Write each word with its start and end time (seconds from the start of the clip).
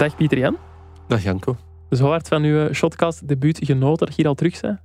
Dag 0.00 0.16
Pieter 0.16 0.38
Jan. 0.38 0.56
Dag 1.06 1.22
Janko. 1.22 1.56
Zo 1.90 2.06
hard 2.06 2.28
van 2.28 2.42
uw 2.42 2.72
shotcast 2.72 3.28
debuut 3.28 3.58
genoten 3.64 4.06
dat 4.06 4.08
je 4.08 4.14
hier 4.22 4.26
al 4.26 4.34
terug 4.34 4.60
bent. 4.60 4.78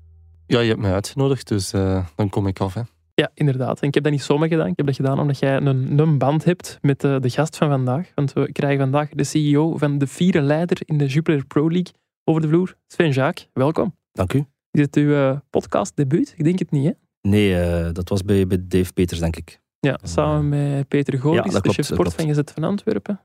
Ja, 0.48 0.60
je 0.60 0.68
hebt 0.68 0.80
mij 0.80 0.94
uitgenodigd, 0.94 1.48
dus 1.48 1.74
uh, 1.74 2.06
dan 2.16 2.30
kom 2.30 2.48
ik 2.48 2.60
af. 2.60 2.74
Hè. 2.74 2.82
Ja, 3.14 3.32
inderdaad. 3.34 3.80
En 3.80 3.88
ik 3.88 3.94
heb 3.94 4.04
dat 4.04 4.12
niet 4.12 4.24
zomaar 4.24 4.48
gedaan. 4.48 4.68
Ik 4.68 4.78
heb 4.78 4.86
dat 4.86 4.96
gedaan 4.96 5.20
omdat 5.20 5.40
jij 5.40 5.56
een, 5.56 6.00
een 6.00 6.18
band 6.18 6.44
hebt 6.44 6.78
met 6.82 7.02
de, 7.02 7.18
de 7.22 7.30
gast 7.30 7.58
van 7.58 7.70
vandaag. 7.70 8.12
Want 8.16 8.34
we 8.34 8.52
krijgen 8.52 8.80
vandaag 8.80 9.10
de 9.10 9.24
CEO 9.24 9.78
van 9.78 9.98
de 9.98 10.08
vierde 10.08 10.42
leider 10.42 10.78
in 10.86 10.98
de 10.98 11.06
Jupiler 11.06 11.46
Pro 11.46 11.70
League 11.70 11.94
over 12.24 12.42
de 12.42 12.48
vloer. 12.48 12.76
Sven 12.88 13.12
Jaak, 13.12 13.48
welkom. 13.54 13.96
Dank 14.12 14.34
u. 14.34 14.46
Is 14.72 14.82
het 14.82 14.96
uw 14.96 15.10
uh, 15.10 15.38
podcast 15.50 15.96
debuut? 15.96 16.34
Ik 16.38 16.44
denk 16.44 16.60
het 16.60 16.72
niet, 16.72 16.86
hè? 16.86 16.92
Nee, 17.30 17.50
uh, 17.52 17.90
dat 17.94 18.10
was 18.10 18.24
bij, 18.24 18.48
bij 18.48 18.60
Dave 18.68 18.94
Peters, 18.94 19.20
denk 19.20 19.36
ik. 19.36 19.60
Ja, 19.80 20.00
samen 20.04 20.50
met 20.50 20.88
Peter 20.88 21.20
Goris, 21.20 21.54
ja, 21.54 21.60
de 21.60 21.70
chef 21.70 21.86
sport 21.86 22.14
van 22.14 22.26
Gezet 22.26 22.52
van 22.52 22.64
Antwerpen. 22.64 23.20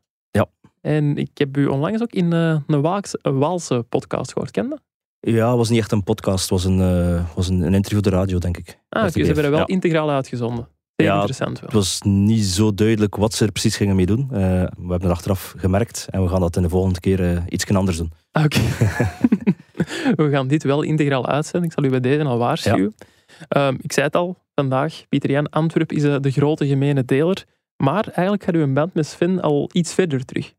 En 0.81 1.17
ik 1.17 1.31
heb 1.35 1.57
u 1.57 1.67
onlangs 1.67 2.03
ook 2.03 2.13
in 2.13 2.35
uh, 2.35 2.57
een, 2.67 2.81
Waalse, 2.81 3.19
een 3.23 3.39
Waalse 3.39 3.85
podcast 3.89 4.33
gehoord. 4.33 4.51
Ken 4.51 4.69
dat? 4.69 4.81
Ja, 5.21 5.49
het 5.49 5.57
was 5.57 5.69
niet 5.69 5.79
echt 5.79 5.93
een 5.93 6.05
podcast. 6.05 6.41
Het 6.41 6.51
was 6.51 6.65
een, 6.65 6.79
uh, 6.79 7.23
was 7.35 7.49
een, 7.49 7.61
een, 7.61 7.75
interview 7.75 7.99
op 7.99 8.05
de 8.05 8.11
radio, 8.11 8.39
denk 8.39 8.57
ik. 8.57 8.79
Ah, 8.89 9.03
dus 9.03 9.13
ze 9.13 9.23
hebben 9.23 9.45
er 9.45 9.51
wel 9.51 9.59
ja. 9.59 9.67
integraal 9.67 10.11
uitgezonden. 10.11 10.69
Heel 10.97 11.07
ja, 11.07 11.15
interessant 11.15 11.61
wel. 11.61 11.69
Het 11.69 11.79
was 11.79 12.01
niet 12.03 12.45
zo 12.45 12.75
duidelijk 12.75 13.17
wat 13.17 13.35
ze 13.35 13.45
er 13.45 13.53
precies 13.53 13.77
gingen 13.77 13.97
mee 13.97 14.07
doen. 14.07 14.29
Uh, 14.33 14.39
we 14.39 14.67
hebben 14.77 15.01
het 15.01 15.11
achteraf 15.11 15.55
gemerkt 15.57 16.07
en 16.11 16.23
we 16.23 16.29
gaan 16.29 16.41
dat 16.41 16.57
in 16.57 16.63
de 16.63 16.69
volgende 16.69 17.01
keer 17.01 17.43
iets 17.49 17.69
anders 17.69 17.97
doen. 17.97 18.13
Oké. 18.33 18.45
Okay. 18.45 19.09
we 20.27 20.31
gaan 20.31 20.49
dit 20.49 20.63
wel 20.63 20.83
integraal 20.83 21.27
uitzenden. 21.27 21.69
Ik 21.69 21.75
zal 21.75 21.85
u 21.85 21.89
bij 21.89 22.01
deze 22.01 22.25
al 22.25 22.39
waarschuwen. 22.39 22.95
Ja. 23.49 23.67
Um, 23.67 23.79
ik 23.81 23.93
zei 23.93 24.07
het 24.07 24.17
al 24.17 24.39
vandaag, 24.55 25.05
Pieter 25.09 25.31
Jan, 25.31 25.51
Antwerp 25.51 25.93
is 25.93 26.03
de 26.03 26.31
grote 26.31 26.67
gemene 26.67 27.05
deler. 27.05 27.45
Maar 27.77 28.05
eigenlijk 28.05 28.45
gaat 28.45 28.55
uw 28.55 28.73
band 28.73 28.95
met 28.95 29.07
Sven 29.07 29.41
al 29.41 29.71
iets 29.73 29.95
verder 29.95 30.25
terug? 30.25 30.55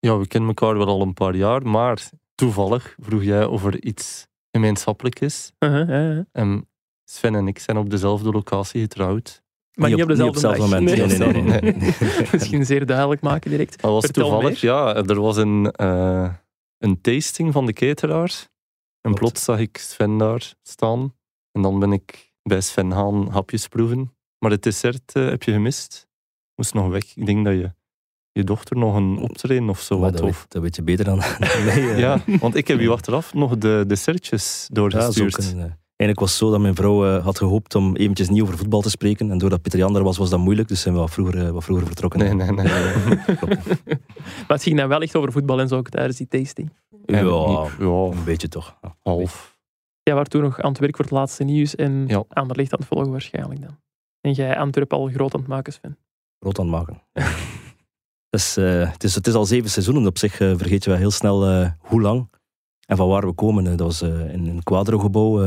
Ja, 0.00 0.18
we 0.18 0.26
kennen 0.26 0.48
elkaar 0.48 0.78
wel 0.78 0.86
al 0.86 1.02
een 1.02 1.14
paar 1.14 1.36
jaar, 1.36 1.66
maar 1.66 2.10
toevallig 2.34 2.96
vroeg 2.98 3.22
jij 3.22 3.44
of 3.44 3.64
er 3.64 3.82
iets 3.82 4.26
gemeenschappelijk 4.50 5.20
is. 5.20 5.52
Uh 5.58 5.70
-huh, 5.70 5.88
ja, 5.88 6.12
ja. 6.12 6.26
En 6.32 6.68
Sven 7.04 7.34
en 7.34 7.48
ik 7.48 7.58
zijn 7.58 7.76
op 7.76 7.90
dezelfde 7.90 8.30
locatie 8.30 8.80
getrouwd. 8.80 9.42
Maar 9.74 9.90
niet 9.90 10.02
op, 10.02 10.08
niet 10.08 10.22
op 10.22 10.34
dezelfde 10.34 10.62
moment. 10.62 10.84
Nee, 10.84 11.06
nee, 11.06 11.18
nee. 11.18 11.42
nee, 11.42 11.60
nee, 11.60 11.72
nee. 11.72 11.94
Misschien 12.32 12.66
zeer 12.66 12.86
duidelijk 12.86 13.20
maken 13.20 13.50
direct. 13.50 13.80
Dat 13.80 13.90
was 13.90 14.04
Vertel 14.04 14.22
toevallig, 14.22 14.62
meer. 14.62 14.72
ja. 14.72 14.94
Er 14.94 15.20
was 15.20 15.36
een, 15.36 15.74
uh, 15.80 16.34
een 16.78 17.00
tasting 17.00 17.52
van 17.52 17.66
de 17.66 17.72
cateraar. 17.72 18.48
En 19.00 19.14
plots 19.14 19.44
zag 19.44 19.58
ik 19.58 19.76
Sven 19.76 20.18
daar 20.18 20.54
staan. 20.62 21.14
En 21.52 21.62
dan 21.62 21.78
ben 21.78 21.92
ik 21.92 22.32
bij 22.42 22.60
Sven 22.60 22.92
gaan 22.92 23.28
hapjes 23.30 23.68
proeven. 23.68 24.14
Maar 24.38 24.50
het 24.50 24.62
dessert 24.62 25.16
uh, 25.16 25.28
heb 25.28 25.42
je 25.42 25.52
gemist. 25.52 26.08
Moest 26.54 26.74
nog 26.74 26.88
weg. 26.88 27.16
Ik 27.16 27.26
denk 27.26 27.44
dat 27.44 27.54
je 27.54 27.74
je 28.32 28.44
dochter 28.44 28.76
nog 28.76 28.96
een 28.96 29.18
optreden 29.18 29.68
of 29.68 29.80
zo 29.80 29.98
Maar 29.98 30.10
wat. 30.10 30.20
dat, 30.20 30.28
Of... 30.28 30.38
weet, 30.38 30.50
dat 30.52 30.62
weet 30.62 30.76
je 30.76 30.82
beter 30.82 31.04
dan 31.04 31.16
mij. 31.38 31.64
uh. 31.64 31.98
Ja, 31.98 32.20
want 32.40 32.54
ik 32.54 32.68
heb 32.68 32.80
u 32.80 32.88
achteraf 32.90 33.34
nog 33.34 33.58
de 33.58 33.84
dessertjes 33.86 34.64
Ja, 34.68 34.74
doorgestuurd. 34.74 35.32
zo 35.32 35.38
kunnen, 35.48 35.66
uh, 35.66 35.72
Eigenlijk 35.96 36.20
was 36.20 36.30
het 36.30 36.38
zo 36.38 36.50
dat 36.50 36.60
mijn 36.60 36.74
vrouw 36.74 37.06
uh, 37.16 37.24
had 37.24 37.38
gehoopt 37.38 37.74
om 37.74 37.96
eventjes 37.96 38.28
niet 38.28 38.42
over 38.42 38.56
voetbal 38.58 38.80
te 38.80 38.90
spreken. 38.90 39.30
En 39.30 39.38
doordat 39.38 39.62
Pieter 39.62 39.80
Jan 39.80 39.96
er 39.96 40.02
was, 40.02 40.16
was 40.18 40.30
dat 40.30 40.38
moeilijk. 40.38 40.68
Dus 40.68 40.80
zijn 40.80 40.94
we 40.94 41.00
wat 41.00 41.10
vroeger, 41.10 41.34
uh, 41.46 41.50
wat 41.50 41.64
vroeger 41.64 41.86
vertrokken. 41.86 42.20
Nee, 42.20 42.34
nee, 42.34 42.50
nee. 42.50 42.64
maar 44.38 44.46
het 44.48 44.62
ging 44.62 44.76
dan 44.76 44.88
wel 44.88 45.00
echt 45.00 45.16
over 45.16 45.32
voetbal 45.32 45.60
en 45.60 45.68
zo 45.68 45.76
ook 45.76 45.88
tijdens 45.88 46.16
die 46.16 46.28
tasting. 46.28 46.72
Ja, 47.04 47.18
ja, 47.18 47.66
een 47.78 48.24
beetje 48.24 48.48
toch. 48.48 48.76
Ja. 48.82 48.96
half. 49.02 49.58
Jij 50.02 50.14
was 50.14 50.28
toen 50.28 50.42
nog 50.42 50.60
aan 50.60 50.70
het 50.70 50.78
werk 50.80 50.96
voor 50.96 51.04
het 51.04 51.14
laatste 51.14 51.44
nieuws 51.44 51.74
en 51.74 52.04
Ja. 52.06 52.24
Anderlecht 52.28 52.72
aan 52.72 52.78
het 52.78 52.88
volgen 52.88 53.10
waarschijnlijk 53.10 53.60
dan. 53.60 53.78
En 54.20 54.32
jij 54.32 54.56
Antwerp 54.58 54.92
al 54.92 55.06
groot 55.08 55.34
aan 55.34 55.40
het 55.40 55.48
maken, 55.48 55.72
Sven. 55.72 55.98
Rood 56.38 56.58
aan 56.58 56.66
het 56.66 56.74
maken. 56.74 57.02
dus, 58.30 58.58
uh, 58.58 58.92
het, 58.92 59.04
is, 59.04 59.14
het 59.14 59.26
is 59.26 59.34
al 59.34 59.44
zeven 59.44 59.70
seizoenen. 59.70 60.06
Op 60.06 60.18
zich 60.18 60.40
uh, 60.40 60.56
vergeet 60.56 60.84
je 60.84 60.90
wel 60.90 60.98
heel 60.98 61.10
snel 61.10 61.50
uh, 61.50 61.70
hoe 61.78 62.00
lang 62.00 62.30
en 62.86 62.96
van 62.96 63.08
waar 63.08 63.26
we 63.26 63.32
komen. 63.32 63.64
Dat 63.64 63.80
was 63.80 64.02
in 64.02 64.46
een 64.46 64.62
quadrogebouw 64.62 65.38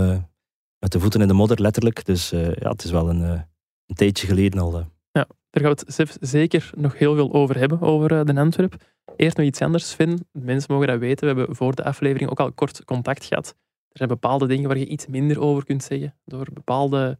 met 0.80 0.92
de 0.92 1.00
voeten 1.00 1.22
in 1.22 1.28
de 1.28 1.34
modder, 1.34 1.62
letterlijk. 1.62 2.06
Dus 2.06 2.30
ja, 2.30 2.70
het 2.70 2.84
is 2.84 2.92
wel 2.92 3.10
een, 3.10 3.22
een 3.22 3.96
tijdje 3.96 4.28
geleden 4.28 4.60
al. 4.60 4.72
Ja, 5.12 5.28
daar 5.50 5.64
gaan 5.64 5.76
we 5.76 5.94
het 5.96 6.18
zeker 6.22 6.72
nog 6.76 6.98
heel 6.98 7.16
veel 7.16 7.34
over 7.34 7.58
hebben, 7.58 7.82
over 7.82 8.26
de 8.26 8.36
Antwerp. 8.36 8.76
Eerst 9.16 9.38
nog 9.38 9.46
iets 9.46 9.62
anders, 9.62 9.90
Sven. 9.90 10.28
Mensen 10.32 10.74
mogen 10.74 10.88
dat 10.88 11.00
weten. 11.00 11.28
We 11.30 11.38
hebben 11.38 11.56
voor 11.56 11.76
de 11.76 11.84
aflevering 11.84 12.30
ook 12.30 12.40
al 12.40 12.52
kort 12.52 12.86
contact 12.86 13.26
gehad. 13.26 13.48
Er 13.88 13.98
zijn 13.98 14.10
bepaalde 14.10 14.48
dingen 14.48 14.68
waar 14.68 14.78
je 14.78 14.88
iets 14.88 15.08
minder 15.08 15.42
over 15.42 15.66
kunt 15.66 15.84
zeggen, 15.84 16.16
door 16.26 16.48
bepaalde 16.54 17.20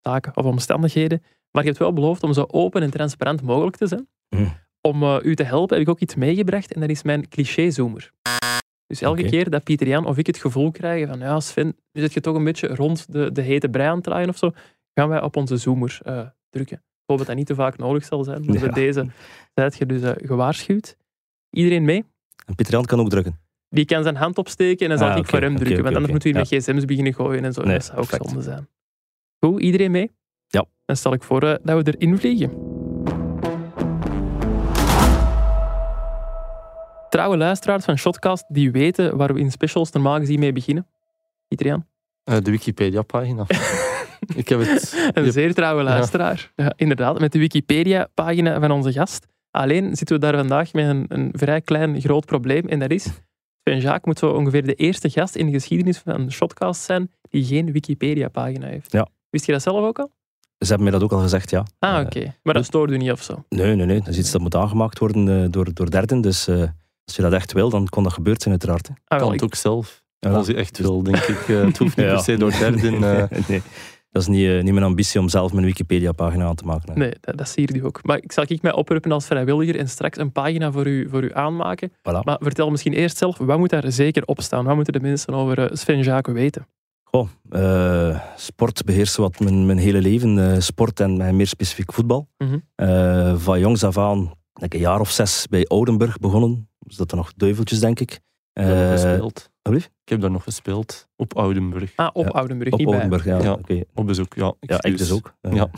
taken 0.00 0.36
of 0.36 0.44
omstandigheden. 0.44 1.22
Maar 1.50 1.62
je 1.62 1.68
hebt 1.68 1.80
wel 1.80 1.92
beloofd 1.92 2.22
om 2.22 2.32
zo 2.32 2.44
open 2.50 2.82
en 2.82 2.90
transparant 2.90 3.42
mogelijk 3.42 3.76
te 3.76 3.86
zijn. 3.86 4.08
Mm. 4.28 4.52
Om 4.88 5.02
uh, 5.02 5.18
u 5.22 5.34
te 5.36 5.42
helpen 5.42 5.76
heb 5.76 5.86
ik 5.86 5.92
ook 5.92 6.00
iets 6.00 6.14
meegebracht 6.14 6.72
en 6.72 6.80
dat 6.80 6.90
is 6.90 7.02
mijn 7.02 7.28
cliché-zoomer. 7.28 8.12
Dus 8.86 9.00
elke 9.00 9.24
keer 9.24 9.50
dat 9.50 9.64
Pieter 9.64 9.86
Jan 9.88 10.06
of 10.06 10.18
ik 10.18 10.26
het 10.26 10.36
gevoel 10.36 10.70
krijgen 10.70 11.08
van 11.08 11.18
ja 11.18 11.40
Sven, 11.40 11.66
nu 11.92 12.00
zit 12.00 12.12
je 12.12 12.20
toch 12.20 12.34
een 12.36 12.44
beetje 12.44 12.66
rond 12.74 13.12
de, 13.12 13.32
de 13.32 13.40
hete 13.42 13.68
brei 13.68 13.88
aan 13.88 13.94
het 13.94 14.04
draaien 14.04 14.28
of 14.28 14.36
zo, 14.36 14.50
gaan 14.94 15.08
wij 15.08 15.22
op 15.22 15.36
onze 15.36 15.56
zoomer 15.56 15.98
uh, 16.06 16.26
drukken. 16.50 16.76
Ik 16.76 16.82
hoop 17.06 17.18
dat 17.18 17.26
dat 17.26 17.36
niet 17.36 17.46
te 17.46 17.54
vaak 17.54 17.78
nodig 17.78 18.04
zal 18.04 18.24
zijn, 18.24 18.44
maar 18.44 18.54
Ja. 18.58 18.60
bij 18.60 18.70
deze 18.70 19.06
zijt 19.54 19.76
je 19.76 19.86
dus 19.86 20.02
uh, 20.02 20.10
gewaarschuwd. 20.16 20.96
Iedereen 21.50 21.84
mee? 21.84 22.04
En 22.46 22.54
Pieter 22.54 22.74
Jan 22.74 22.84
kan 22.84 23.00
ook 23.00 23.08
drukken. 23.10 23.40
Die 23.68 23.84
kan 23.84 24.02
zijn 24.02 24.16
hand 24.16 24.38
opsteken 24.38 24.82
en 24.82 24.88
dan 24.88 24.98
zal 24.98 25.08
Ah, 25.08 25.16
ik 25.16 25.26
voor 25.26 25.40
hem 25.40 25.56
drukken, 25.56 25.82
want 25.82 25.94
anders 25.94 26.12
moeten 26.12 26.32
we 26.32 26.38
hier 26.38 26.48
met 26.50 26.62
gsm's 26.64 26.84
beginnen 26.84 27.14
gooien 27.14 27.44
en 27.44 27.52
zo. 27.52 27.62
Nee, 27.62 27.72
dat 27.72 27.84
zou 27.84 27.98
ook 27.98 28.06
perfect. 28.06 28.28
zonde 28.28 28.44
zijn. 28.44 28.68
Goed, 29.38 29.60
iedereen 29.60 29.90
mee? 29.90 30.10
Ja. 30.46 30.64
Dan 30.84 30.96
stel 30.96 31.12
ik 31.12 31.22
voor 31.22 31.44
uh, 31.44 31.54
dat 31.62 31.84
we 31.84 31.96
erin 31.96 32.18
vliegen. 32.18 32.50
Trouwe 37.12 37.36
luisteraars 37.36 37.84
van 37.84 37.98
Shotcast 37.98 38.44
die 38.48 38.70
weten 38.70 39.16
waar 39.16 39.34
we 39.34 39.40
in 39.40 39.50
specials 39.50 39.90
normaal 39.90 40.18
gezien 40.18 40.38
mee 40.40 40.52
beginnen. 40.52 40.86
Pieter 41.48 41.66
Jan? 41.66 41.86
Eh, 42.24 42.36
de 42.42 42.50
Wikipedia-pagina. 42.50 43.46
ik 44.42 44.48
heb 44.48 44.60
het... 44.60 45.10
Een 45.14 45.32
zeer 45.32 45.54
trouwe 45.54 45.82
luisteraar. 45.82 46.52
Ja. 46.56 46.72
inderdaad, 46.76 47.20
met 47.20 47.32
de 47.32 47.38
Wikipedia-pagina 47.38 48.60
van 48.60 48.70
onze 48.70 48.92
gast. 48.92 49.26
Alleen 49.50 49.96
zitten 49.96 50.16
we 50.16 50.22
daar 50.22 50.36
vandaag 50.36 50.72
met 50.72 50.86
een, 50.88 51.04
een 51.08 51.28
vrij 51.32 51.60
klein 51.60 52.00
groot 52.00 52.26
probleem. 52.26 52.68
En 52.68 52.78
dat 52.78 52.90
is, 52.90 53.08
Sven 53.62 53.80
Jaak 53.80 54.06
moet 54.06 54.18
zo 54.18 54.30
ongeveer 54.30 54.64
de 54.66 54.74
eerste 54.74 55.10
gast 55.10 55.36
in 55.36 55.46
de 55.46 55.52
geschiedenis 55.52 55.98
van 55.98 56.30
Shotcast 56.30 56.82
zijn 56.82 57.10
die 57.30 57.44
geen 57.44 57.72
Wikipedia-pagina 57.72 58.66
heeft. 58.66 58.92
Ja. 58.92 59.06
Wist 59.30 59.46
je 59.46 59.52
dat 59.52 59.62
zelf 59.62 59.84
ook 59.84 59.98
al? 59.98 60.10
Ze 60.58 60.68
hebben 60.68 60.82
mij 60.82 60.92
dat 60.92 61.02
ook 61.02 61.12
al 61.12 61.20
gezegd, 61.22 61.50
ja. 61.50 61.66
Ah, 61.78 61.98
Eh, 61.98 62.06
oké. 62.06 62.34
Maar 62.42 62.54
dat 62.54 62.64
stoort 62.64 62.90
u 62.90 62.96
niet 62.96 63.12
of 63.12 63.22
zo? 63.22 63.44
Nee, 63.48 63.74
nee, 63.74 63.86
nee. 63.86 63.98
Dat 63.98 64.08
is 64.08 64.18
iets 64.18 64.30
dat 64.30 64.40
moet 64.40 64.54
aangemaakt 64.54 64.98
worden 64.98 65.42
eh, 65.42 65.50
door, 65.50 65.74
door 65.74 65.90
derden. 65.90 66.20
Dus 66.20 66.48
eh, 66.48 66.62
als 67.04 67.16
je 67.16 67.22
dat 67.22 67.32
echt 67.32 67.52
wil, 67.52 67.70
dan 67.70 67.88
kon 67.88 68.02
dat 68.02 68.12
gebeurd 68.12 68.42
zijn, 68.42 68.54
uiteraard. 68.54 68.86
hè. 68.88 68.92
Ah, 68.94 69.18
kan 69.18 69.18
wel, 69.18 69.32
het 69.32 69.42
ook 69.44 69.54
zelf. 69.54 70.02
Ja. 70.18 70.30
Als 70.30 70.46
je 70.46 70.54
echt 70.54 70.78
wil, 70.78 71.02
denk 71.02 71.16
ik. 71.16 71.48
Eh, 71.48 71.64
het 71.64 71.78
hoeft 71.78 71.96
niet 71.96 72.06
Ja. 72.06 72.12
per 72.14 72.22
se 72.22 72.36
door 72.36 72.50
derden. 72.50 72.94
eh. 72.94 73.38
nee, 73.48 73.62
dat 74.10 74.22
is 74.22 74.28
niet, 74.28 74.48
eh, 74.48 74.62
niet 74.62 74.72
mijn 74.72 74.84
ambitie 74.86 75.20
om 75.20 75.28
zelf 75.28 75.52
mijn 75.52 75.66
Wikipedia-pagina 75.66 76.44
aan 76.46 76.54
te 76.54 76.64
maken. 76.64 76.92
hè. 76.92 76.98
Nee, 76.98 77.12
dat, 77.20 77.36
dat 77.38 77.48
zie 77.48 77.74
je 77.74 77.84
ook. 77.84 78.00
Maar 78.02 78.16
ik 78.16 78.32
zal 78.32 78.44
ik 78.46 78.62
mij 78.62 78.72
oproepen 78.72 79.12
als 79.12 79.26
vrijwilliger 79.26 79.76
en 79.78 79.88
straks 79.88 80.18
een 80.18 80.32
pagina 80.32 80.72
voor 80.72 80.86
u, 80.86 81.08
voor 81.08 81.22
u 81.22 81.30
aanmaken. 81.34 81.90
Voilà. 81.90 82.22
Maar 82.24 82.36
vertel 82.40 82.70
misschien 82.70 82.92
eerst 82.92 83.16
zelf, 83.16 83.38
wat 83.38 83.58
moet 83.58 83.70
daar 83.70 83.92
zeker 83.92 84.24
op 84.24 84.40
staan? 84.40 84.64
Wat 84.64 84.74
moeten 84.74 84.92
de 84.92 85.00
mensen 85.00 85.34
over 85.34 85.58
eh, 85.58 85.76
Sven 85.76 86.02
Jaak 86.02 86.26
weten? 86.26 86.66
Goh, 87.02 87.28
eh, 87.50 88.20
sport 88.36 88.84
beheersen 88.84 89.22
wat 89.22 89.40
mijn, 89.40 89.66
mijn 89.66 89.78
hele 89.78 90.00
leven. 90.00 90.52
eh, 90.52 90.60
sport 90.60 91.00
en 91.00 91.20
eh, 91.20 91.32
meer 91.32 91.46
specifiek 91.46 91.92
voetbal. 91.92 92.28
Mhm. 92.38 92.58
Eh, 92.74 93.34
van 93.36 93.60
jongs 93.60 93.84
af 93.84 93.98
aan, 93.98 94.18
denk 94.52 94.72
ik, 94.72 94.74
een 94.74 94.80
jaar 94.80 95.00
of 95.00 95.10
zes 95.10 95.46
bij 95.50 95.64
Oudenburg 95.66 96.18
begonnen. 96.18 96.68
Dus 96.84 96.96
dat 96.96 97.10
er 97.10 97.16
nog 97.16 97.32
duiveltjes, 97.36 97.80
denk 97.80 98.00
ik. 98.00 98.10
Ik 98.10 98.20
heb 98.52 98.66
daar 98.66 98.76
nog 98.76 98.94
Eh, 98.94 99.00
gespeeld. 99.00 99.50
Ik 100.04 100.08
heb 100.08 100.20
daar 100.20 100.30
nog 100.30 100.42
gespeeld. 100.42 101.08
Op 101.16 101.36
Oudenburg. 101.36 101.92
Ah, 101.96 102.08
op 102.12 102.24
Ja, 102.24 102.30
Oudenburg, 102.30 102.72
op 102.72 102.78
bij. 102.78 102.86
Oudenburg, 102.86 103.24
ja. 103.24 103.42
Ja. 103.42 103.52
oké. 103.52 103.80
Op 103.94 104.06
bezoek, 104.06 104.34
ja. 104.34 104.54
Ja, 104.60 104.82
ik 104.82 104.98
dus 104.98 105.10
ook. 105.10 105.34
Ja. 105.40 105.70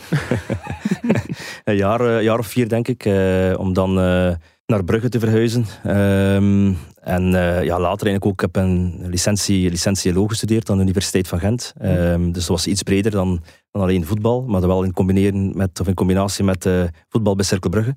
een 1.64 1.76
jaar, 1.76 2.00
eh, 2.00 2.22
jaar 2.22 2.38
of 2.38 2.46
vier, 2.46 2.68
denk 2.68 2.88
ik, 2.88 3.04
eh, 3.04 3.54
om 3.58 3.72
dan 3.72 3.98
eh, 3.98 4.34
naar 4.66 4.84
Brugge 4.84 5.08
te 5.08 5.18
verhuizen. 5.18 5.64
Ehm, 5.82 6.72
en 7.00 7.34
eh, 7.34 7.64
ja, 7.64 7.80
later 7.80 8.06
eigenlijk 8.06 8.24
ook, 8.26 8.32
ik 8.32 8.40
heb 8.40 8.56
een 8.56 9.00
licentie, 9.06 9.70
licentie 9.70 10.28
gestudeerd 10.28 10.70
aan 10.70 10.76
de 10.76 10.82
Universiteit 10.82 11.28
van 11.28 11.38
Gent. 11.38 11.72
Ehm, 11.78 12.24
dus 12.24 12.46
dat 12.46 12.56
was 12.56 12.66
iets 12.66 12.82
breder 12.82 13.10
dan, 13.10 13.42
dan 13.70 13.82
alleen 13.82 14.04
voetbal, 14.06 14.42
maar 14.42 14.60
dat 14.60 14.70
wel 14.70 14.82
in, 14.82 14.92
combineren 14.92 15.56
met, 15.56 15.80
of 15.80 15.86
in 15.88 15.94
combinatie 15.94 16.44
met 16.44 16.66
eh, 16.66 16.82
voetbal 17.08 17.34
bij 17.34 17.44
Cercle 17.44 17.70
Brugge. 17.70 17.96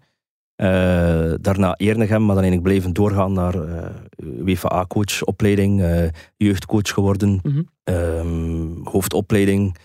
Eh, 0.58 1.34
daarna 1.42 1.76
Eernegem, 1.78 2.26
maar 2.26 2.36
dan 2.36 2.44
eigenlijk 2.44 2.64
blijven 2.64 2.94
doorgaan 2.94 3.34
naar 3.34 3.54
eh 3.56 3.86
WFA-coach, 4.46 5.24
opleiding, 5.24 5.82
eh, 5.82 6.08
jeugdcoach 6.38 6.90
geworden, 6.94 7.42
ehm, 7.84 8.68
hoofdopleiding, 8.84 9.78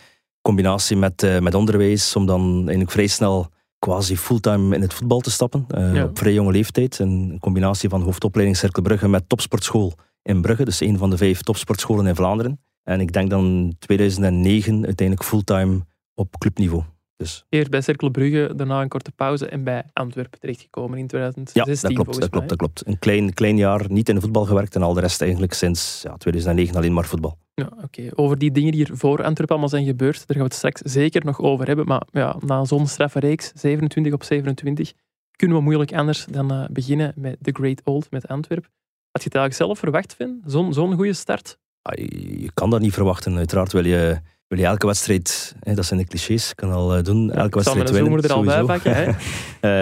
combinatie 0.42 0.96
met, 0.96 1.40
met 1.40 1.54
onderwijs, 1.54 2.16
om 2.16 2.26
dan 2.26 2.54
eigenlijk 2.58 2.90
vrij 2.90 3.06
snel 3.06 3.48
quasi 3.78 4.16
fulltime 4.16 4.74
in 4.74 4.80
het 4.80 4.94
voetbal 4.94 5.20
te 5.20 5.30
stappen, 5.30 5.64
Ja. 5.68 6.04
op 6.04 6.18
vrij 6.18 6.32
jonge 6.32 6.52
leeftijd. 6.52 6.98
Een 6.98 7.36
combinatie 7.40 7.88
van 7.88 8.02
hoofdopleiding 8.02 8.58
Cercle 8.58 8.82
Brugge 8.82 9.08
met 9.08 9.28
topsportschool 9.28 9.92
in 10.22 10.40
Brugge, 10.42 10.64
dus 10.64 10.80
een 10.80 10.98
van 10.98 11.10
de 11.10 11.16
vijf 11.16 11.42
topsportscholen 11.42 12.06
in 12.06 12.14
Vlaanderen. 12.14 12.60
En 12.82 13.00
ik 13.00 13.12
denk 13.12 13.30
dan 13.30 13.74
2009 13.78 14.84
uiteindelijk 14.84 15.28
fulltime 15.28 15.80
op 16.14 16.38
clubniveau. 16.38 16.82
Dus 17.16 17.44
Eerst 17.48 17.70
bij 17.70 17.80
Cercle 17.80 18.10
Brugge, 18.10 18.52
daarna 18.56 18.80
een 18.80 18.88
korte 18.88 19.12
pauze 19.12 19.46
en 19.46 19.64
bij 19.64 19.82
Antwerpen 19.92 20.40
terechtgekomen 20.40 20.98
in 20.98 21.06
2016 21.06 21.90
ja, 21.90 21.96
dat 21.96 22.04
klopt, 22.04 22.20
dat 22.20 22.30
klopt, 22.30 22.48
dat 22.48 22.58
klopt. 22.58 22.86
Een 22.86 22.98
klein, 22.98 23.34
klein 23.34 23.56
jaar 23.56 23.90
niet 23.90 24.08
in 24.08 24.14
de 24.14 24.20
voetbal 24.20 24.44
gewerkt 24.44 24.74
en 24.74 24.82
al 24.82 24.94
de 24.94 25.00
rest 25.00 25.22
eigenlijk 25.22 25.52
sinds 25.52 26.02
ja, 26.02 26.16
2009 26.16 26.76
alleen 26.76 26.92
maar 26.92 27.04
voetbal. 27.04 27.38
Ja, 27.54 27.72
oké. 27.82 28.08
Over 28.14 28.38
die 28.38 28.50
dingen 28.50 28.72
die 28.72 28.86
er 28.86 28.96
voor 28.96 29.16
Antwerpen 29.16 29.48
allemaal 29.48 29.68
zijn 29.68 29.84
gebeurd, 29.84 30.16
daar 30.16 30.26
gaan 30.26 30.36
we 30.36 30.42
het 30.42 30.54
straks 30.54 30.80
zeker 30.80 31.24
nog 31.24 31.40
over 31.40 31.66
hebben. 31.66 31.86
Maar 31.86 32.06
ja, 32.10 32.36
na 32.40 32.64
zo'n 32.64 32.86
straffe 32.86 33.18
reeks, 33.18 33.52
27 33.54 34.12
op 34.12 34.22
27, 34.22 34.92
kunnen 35.36 35.56
we 35.56 35.62
moeilijk 35.62 35.94
anders 35.94 36.26
dan 36.30 36.52
eh, 36.52 36.64
beginnen 36.70 37.12
met 37.16 37.36
The 37.40 37.50
Great 37.52 37.80
Old, 37.84 38.10
met 38.10 38.28
Antwerpen. 38.28 38.70
Had 39.10 39.22
je 39.22 39.28
het 39.28 39.34
eigenlijk 39.34 39.54
zelf 39.54 39.78
verwacht, 39.78 40.14
Vin? 40.14 40.42
Zo'n 40.46 40.72
zo'n 40.72 40.94
goede 40.94 41.12
start? 41.12 41.58
Ah, 41.82 42.06
je 42.40 42.50
kan 42.54 42.70
dat 42.70 42.80
niet 42.80 42.92
verwachten. 42.92 43.36
Uiteraard 43.36 43.72
wil 43.72 43.84
je, 43.84 44.20
wil 44.52 44.60
je 44.60 44.66
elke 44.66 44.86
wedstrijd, 44.86 45.54
hè, 45.60 45.74
dat 45.74 45.84
zijn 45.84 46.00
de 46.00 46.06
clichés, 46.06 46.50
ik 46.50 46.56
kan 46.56 46.72
al 46.72 46.96
eh, 46.96 47.02
doen, 47.04 47.30
elke 47.30 47.54
wedstrijd 47.58 47.90
winnen. 47.90 48.22
zoomer 48.22 48.24
er 48.24 48.32
al 48.32 48.42
bij 48.42 48.54
sowieso. 48.54 48.72
pakken. 48.72 48.94
Hè? 48.94 49.10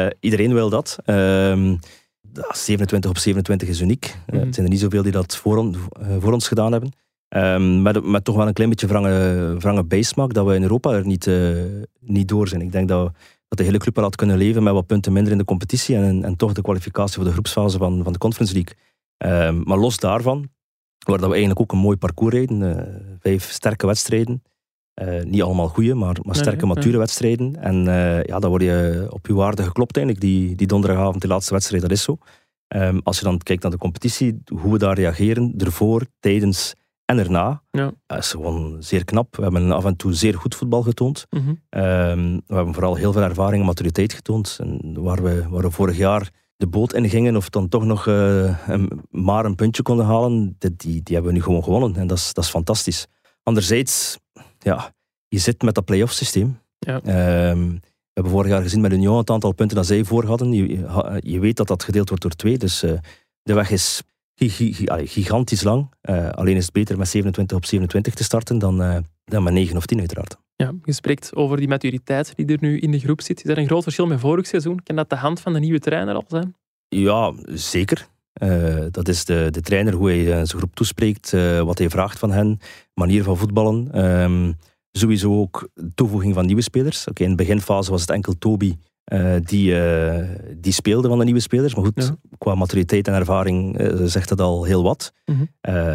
Eh, 0.07 0.11
iedereen 0.21 0.53
wil 0.53 0.71
dat. 0.71 0.99
Ehm, 1.05 1.69
ja, 2.33 2.53
27 2.53 3.11
op 3.11 3.19
27 3.19 3.69
is 3.69 3.81
uniek. 3.81 4.17
Mhm. 4.27 4.41
het 4.41 4.55
zijn 4.55 4.67
er 4.67 4.73
niet 4.73 4.81
zoveel 4.81 5.03
die 5.03 5.13
dat 5.13 5.37
voor, 5.37 5.57
on- 5.57 5.77
voor 6.21 6.33
ons 6.33 6.49
gedaan 6.49 6.73
hebben. 6.73 6.93
Ehm, 7.29 7.83
met, 7.83 8.05
met 8.05 8.25
toch 8.25 8.37
wel 8.37 8.47
een 8.47 8.53
klein 8.53 8.71
beetje 8.71 8.87
wrange, 8.87 9.55
wrange 9.59 9.85
bijsmaak 9.85 10.33
dat 10.33 10.47
we 10.47 10.55
in 10.55 10.63
Europa 10.63 10.93
er 10.93 11.07
niet, 11.07 11.31
niet 12.01 12.29
door 12.29 12.49
zijn. 12.49 12.61
Ik 12.61 12.73
denk 12.73 12.89
dat, 12.89 13.13
dat 13.49 13.59
de 13.59 13.65
hele 13.65 13.79
club 13.79 13.95
wel 13.95 14.05
had 14.05 14.17
kunnen 14.17 14.37
leven 14.37 14.63
met 14.63 14.73
wat 14.73 14.87
punten 14.87 15.13
minder 15.13 15.33
in 15.33 15.39
de 15.39 15.45
competitie 15.45 15.97
en, 15.97 16.25
en 16.25 16.37
toch 16.37 16.53
de 16.53 16.63
kwalificatie 16.63 17.15
voor 17.15 17.25
de 17.25 17.33
groepsfase 17.33 17.79
van, 17.79 18.03
van 18.05 18.13
de 18.13 18.19
Conference 18.19 18.55
League. 18.55 18.75
Ehm, 19.17 19.61
maar 19.65 19.79
los 19.79 19.99
daarvan, 19.99 20.49
waar 21.07 21.19
dat 21.19 21.27
we 21.27 21.31
eigenlijk 21.33 21.61
ook 21.61 21.73
een 21.73 21.79
mooi 21.79 21.97
parcours 21.97 22.35
reden, 22.35 23.19
vijf 23.21 23.51
sterke 23.51 23.87
wedstrijden. 23.87 24.43
Eh, 25.01 25.25
niet 25.25 25.43
allemaal 25.43 25.69
goede, 25.69 25.95
maar, 25.95 26.17
maar 26.23 26.35
sterke, 26.35 26.57
Nee, 26.57 26.67
nee, 26.67 26.75
mature 26.75 26.99
wedstrijden. 26.99 27.57
En 27.63 27.89
eh, 27.89 28.23
ja, 28.25 28.39
dan 28.39 28.51
word 28.51 28.63
je 28.63 29.07
op 29.11 29.27
je 29.27 29.35
waarde 29.35 29.63
geklopt 29.63 29.97
eigenlijk, 29.97 30.27
die, 30.27 30.55
die 30.57 30.67
donderdagavond, 30.67 31.21
die 31.21 31.31
laatste 31.31 31.53
wedstrijd, 31.53 31.83
dat 31.83 31.91
is 31.91 32.03
zo. 32.03 32.19
Ehm, 32.69 32.99
als 33.03 33.19
je 33.19 33.25
dan 33.25 33.39
kijkt 33.39 33.63
naar 33.63 33.71
de 33.71 33.79
competitie, 33.79 34.43
hoe 34.61 34.73
we 34.73 34.79
daar 34.79 34.95
reageren, 34.95 35.55
ervoor, 35.59 36.07
tijdens 36.19 36.75
en 37.05 37.19
erna, 37.19 37.63
Ja. 37.71 37.93
dat 38.07 38.19
is 38.19 38.31
gewoon 38.31 38.77
zeer 38.79 39.05
knap. 39.05 39.37
We 39.37 39.43
hebben 39.43 39.73
af 39.73 39.85
en 39.85 39.97
toe 39.97 40.13
zeer 40.15 40.35
goed 40.35 40.55
voetbal 40.55 40.83
getoond. 40.83 41.27
Mhm. 41.31 41.55
Ehm, 41.69 42.39
we 42.47 42.55
hebben 42.55 42.75
vooral 42.75 42.95
heel 42.95 43.13
veel 43.13 43.23
ervaring 43.23 43.61
en 43.61 43.67
maturiteit 43.67 44.13
getoond. 44.13 44.57
En 44.61 45.03
waar, 45.03 45.23
we, 45.23 45.45
waar 45.49 45.63
we 45.63 45.71
vorig 45.71 45.97
jaar 45.97 46.31
de 46.57 46.67
boot 46.67 46.93
in 46.95 47.09
gingen 47.09 47.37
of 47.37 47.49
dan 47.51 47.69
toch 47.69 47.85
nog 47.85 48.07
eh, 48.07 48.69
een- 48.69 49.01
maar 49.11 49.45
een 49.45 49.55
puntje 49.55 49.83
konden 49.83 50.07
halen, 50.07 50.57
die, 50.59 50.75
die, 50.77 51.03
die 51.03 51.15
hebben 51.15 51.33
we 51.33 51.39
nu 51.39 51.43
gewoon 51.45 51.63
gewonnen. 51.65 51.97
En 51.97 52.07
dat 52.07 52.19
is, 52.19 52.33
dat 52.33 52.45
is 52.45 52.51
fantastisch. 52.51 53.07
Anderzijds, 53.43 54.19
ja, 54.65 54.93
je 55.29 55.39
zit 55.39 55.63
met 55.63 55.75
dat 55.75 55.85
play-off 55.85 56.13
systeem. 56.13 56.59
Ja. 56.79 57.01
Ehm, 57.03 57.69
we 57.71 58.13
hebben 58.13 58.33
vorig 58.33 58.51
jaar 58.51 58.63
gezien 58.63 58.81
met 58.81 58.93
Union 58.93 59.17
het 59.17 59.31
aantal 59.31 59.53
punten 59.53 59.77
dat 59.77 59.87
zij 59.87 60.05
voor 60.05 60.25
hadden. 60.25 60.53
Je, 60.53 60.69
je- 61.23 61.39
weet 61.41 61.57
dat 61.57 61.67
dat 61.69 61.83
gedeeld 61.83 62.09
wordt 62.09 62.23
door 62.25 62.33
twee. 62.37 62.59
Dus 62.59 62.83
eh, 62.83 62.93
de 63.43 63.55
weg 63.55 63.71
is 63.71 64.03
gigantisch 65.05 65.63
lang. 65.63 65.91
Eh, 66.01 66.29
alleen 66.31 66.57
is 66.57 66.65
het 66.65 66.73
beter 66.73 66.99
met 66.99 67.09
27 67.09 67.57
op 67.57 67.65
27 67.65 68.15
te 68.15 68.25
starten 68.25 68.59
dan, 68.59 68.83
eh, 68.83 68.97
dan 69.25 69.43
met 69.43 69.53
9 69.53 69.77
of 69.77 69.87
10 69.87 69.99
uiteraard. 69.99 70.37
Ja, 70.57 70.73
je 70.85 70.93
spreekt 70.93 71.35
over 71.35 71.57
die 71.57 71.69
maturiteit 71.69 72.33
die 72.37 72.47
er 72.47 72.57
nu 72.61 72.79
in 72.79 72.91
de 72.91 72.99
groep 72.99 73.21
zit. 73.21 73.45
Is 73.45 73.51
er 73.51 73.59
een 73.59 73.67
groot 73.67 73.83
verschil 73.83 74.07
met 74.07 74.21
vorig 74.21 74.47
seizoen? 74.47 74.83
Kan 74.83 74.97
dat 74.97 75.11
de 75.11 75.17
hand 75.17 75.41
van 75.41 75.53
de 75.53 75.59
nieuwe 75.61 75.79
trainer 75.79 76.15
al 76.15 76.25
zijn? 76.29 76.55
Ja, 76.89 77.33
zeker. 77.47 78.09
Eh, 78.41 78.85
dat 78.91 79.09
is 79.09 79.25
de, 79.25 79.49
de 79.51 79.61
trainer, 79.61 79.93
hoe 79.95 80.09
hij 80.09 80.21
eh, 80.27 80.33
zijn 80.35 80.47
groep 80.49 80.75
toespreekt, 80.75 81.33
eh, 81.33 81.61
wat 81.61 81.79
hij 81.79 81.91
vraagt 81.91 82.19
van 82.19 82.33
hen, 82.33 82.59
manier 82.95 83.23
van 83.23 83.37
voetballen. 83.37 83.89
Ehm, 83.93 84.53
sowieso 84.93 85.41
ook 85.41 85.69
toevoeging 85.95 86.35
van 86.35 86.47
nieuwe 86.47 86.63
spelers. 86.63 87.07
Oké, 87.09 87.23
in 87.23 87.31
de 87.31 87.37
beginfase 87.37 87.91
was 87.91 88.01
het 88.01 88.11
enkel 88.11 88.39
Toby 88.39 88.77
die, 89.43 89.75
die 90.57 90.73
speelde 90.73 91.09
van 91.09 91.19
de 91.19 91.25
nieuwe 91.25 91.41
spelers. 91.41 91.75
Maar 91.75 91.85
goed, 91.85 92.05
Ja. 92.05 92.17
qua 92.39 92.55
maturiteit 92.55 93.09
en 93.09 93.15
ervaring 93.15 93.77
zegt 94.05 94.29
dat 94.29 94.41
al 94.41 94.65
heel 94.65 94.83
wat. 94.83 95.13
Mhm. 95.25 95.45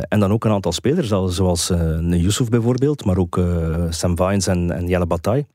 En 0.07 0.19
dan 0.19 0.31
ook 0.31 0.45
een 0.45 0.51
aantal 0.51 0.71
spelers, 0.71 1.11
al- 1.11 1.27
zoals 1.27 1.69
een 1.69 2.17
Yusuf 2.19 2.49
bijvoorbeeld, 2.49 3.05
maar 3.05 3.17
ook 3.17 3.39
Sam 3.89 4.17
Vines 4.17 4.47
en, 4.47 4.71
en 4.71 4.87
Jelle 4.87 5.05
Bataille. 5.05 5.45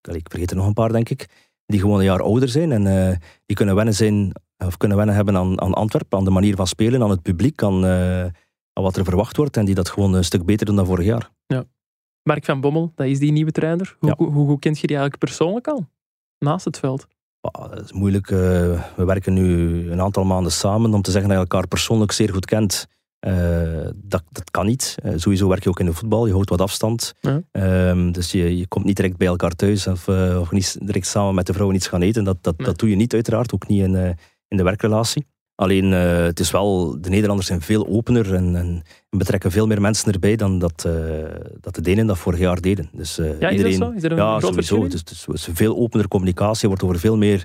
Allee, 0.00 0.18
Ik 0.20 0.30
vergeet 0.30 0.50
er 0.50 0.56
nog 0.56 0.66
een 0.66 0.72
paar, 0.72 0.92
denk 0.92 1.08
ik. 1.08 1.26
Die 1.66 1.80
gewoon 1.80 1.98
een 1.98 2.04
jaar 2.04 2.22
ouder 2.22 2.48
zijn 2.48 2.72
en 2.72 2.86
eh, 3.10 3.16
die 3.46 3.56
kunnen 3.56 3.74
wennen 3.74 3.94
zijn 3.94 4.32
of 4.58 4.76
kunnen 4.76 4.96
wennen 4.96 5.14
hebben 5.14 5.36
aan, 5.36 5.60
aan 5.60 5.74
Antwerpen, 5.74 6.18
aan 6.18 6.24
de 6.24 6.30
manier 6.30 6.56
van 6.56 6.66
spelen, 6.66 7.02
aan 7.02 7.10
het 7.10 7.22
publiek, 7.22 7.62
aan, 7.62 7.84
eh, 7.84 8.20
aan 8.72 8.82
wat 8.82 8.96
er 8.96 9.04
verwacht 9.04 9.36
wordt. 9.36 9.56
En 9.56 9.64
die 9.64 9.74
dat 9.74 9.88
gewoon 9.88 10.14
een 10.14 10.24
stuk 10.24 10.44
beter 10.44 10.66
doen 10.66 10.76
dan 10.76 10.86
vorig 10.86 11.04
jaar. 11.04 11.30
Mark 12.22 12.44
van 12.44 12.60
Bommel, 12.60 12.92
dat 12.94 13.06
is 13.06 13.18
die 13.18 13.32
nieuwe 13.32 13.50
trainer. 13.52 13.96
Hoe, 13.98 14.08
Ja. 14.08 14.14
hoe, 14.16 14.28
hoe, 14.32 14.58
kent 14.58 14.78
je 14.78 14.86
die 14.86 14.96
eigenlijk 14.96 15.24
persoonlijk 15.24 15.68
al? 15.68 15.86
Naast 16.38 16.64
het 16.64 16.78
veld. 16.78 17.06
Ah, 17.40 17.70
dat 17.70 17.82
is 17.84 17.92
moeilijk. 17.92 18.30
eh, 18.30 18.36
we 18.96 19.04
werken 19.04 19.32
nu 19.32 19.90
een 19.90 20.00
aantal 20.00 20.24
maanden 20.24 20.52
samen. 20.52 20.94
Om 20.94 21.02
te 21.02 21.10
zeggen 21.10 21.28
dat 21.30 21.38
je 21.38 21.44
elkaar 21.44 21.68
persoonlijk 21.68 22.12
zeer 22.12 22.32
goed 22.32 22.44
kent, 22.44 22.86
eh, 23.20 23.88
dat, 23.94 24.22
dat 24.30 24.50
kan 24.50 24.66
niet. 24.66 24.94
Eh, 25.02 25.12
sowieso 25.16 25.48
werk 25.48 25.62
je 25.62 25.68
ook 25.68 25.80
in 25.80 25.86
de 25.86 25.92
voetbal, 25.92 26.26
je 26.26 26.32
houdt 26.32 26.50
wat 26.50 26.60
afstand. 26.60 27.14
Ja. 27.20 27.42
Ehm, 27.52 28.10
dus 28.12 28.32
je, 28.32 28.56
je 28.56 28.66
komt 28.66 28.84
niet 28.84 28.96
direct 28.96 29.16
bij 29.16 29.26
elkaar 29.26 29.54
thuis 29.54 29.86
of, 29.86 30.08
eh, 30.08 30.40
of 30.40 30.50
niet 30.50 30.78
direct 30.86 31.06
samen 31.06 31.34
met 31.34 31.46
de 31.46 31.52
vrouwen 31.52 31.76
iets 31.76 31.88
gaan 31.88 32.02
eten. 32.02 32.24
Dat, 32.24 32.36
dat, 32.40 32.56
Nee. 32.56 32.66
dat 32.66 32.78
doe 32.78 32.90
je 32.90 32.96
niet 32.96 33.14
uiteraard, 33.14 33.54
ook 33.54 33.68
niet 33.68 33.82
in, 33.82 34.16
in 34.48 34.56
de 34.56 34.62
werkrelatie. 34.62 35.26
Alleen, 35.54 35.90
het 35.90 36.40
is 36.40 36.50
wel, 36.50 37.00
de 37.00 37.08
Nederlanders 37.08 37.48
zijn 37.48 37.60
veel 37.60 37.86
opener 37.86 38.34
en, 38.34 38.56
en, 38.56 38.82
en 39.10 39.18
betrekken 39.18 39.50
veel 39.50 39.66
meer 39.66 39.80
mensen 39.80 40.12
erbij 40.12 40.36
dan 40.36 40.58
dat, 40.58 40.88
dat 41.60 41.74
de 41.74 41.80
Denen 41.80 42.06
dat 42.06 42.18
vorig 42.18 42.38
jaar 42.38 42.60
deden. 42.60 42.88
Dus 42.92 43.16
Ja, 43.16 43.50
iedereen, 43.50 43.72
is 43.72 43.78
dat 43.78 43.88
zo? 43.88 43.94
Is 43.94 44.02
er 44.02 44.10
een 44.10 44.16
ja, 44.16 44.40
sowieso. 44.40 44.82
Het 44.82 44.94
is, 44.94 45.00
het 45.00 45.34
is 45.34 45.46
een 45.46 45.56
veel 45.56 45.76
opener 45.76 46.08
communicatie. 46.08 46.62
Er 46.62 46.68
wordt 46.68 46.82
over 46.82 46.98
veel 46.98 47.16
meer 47.16 47.44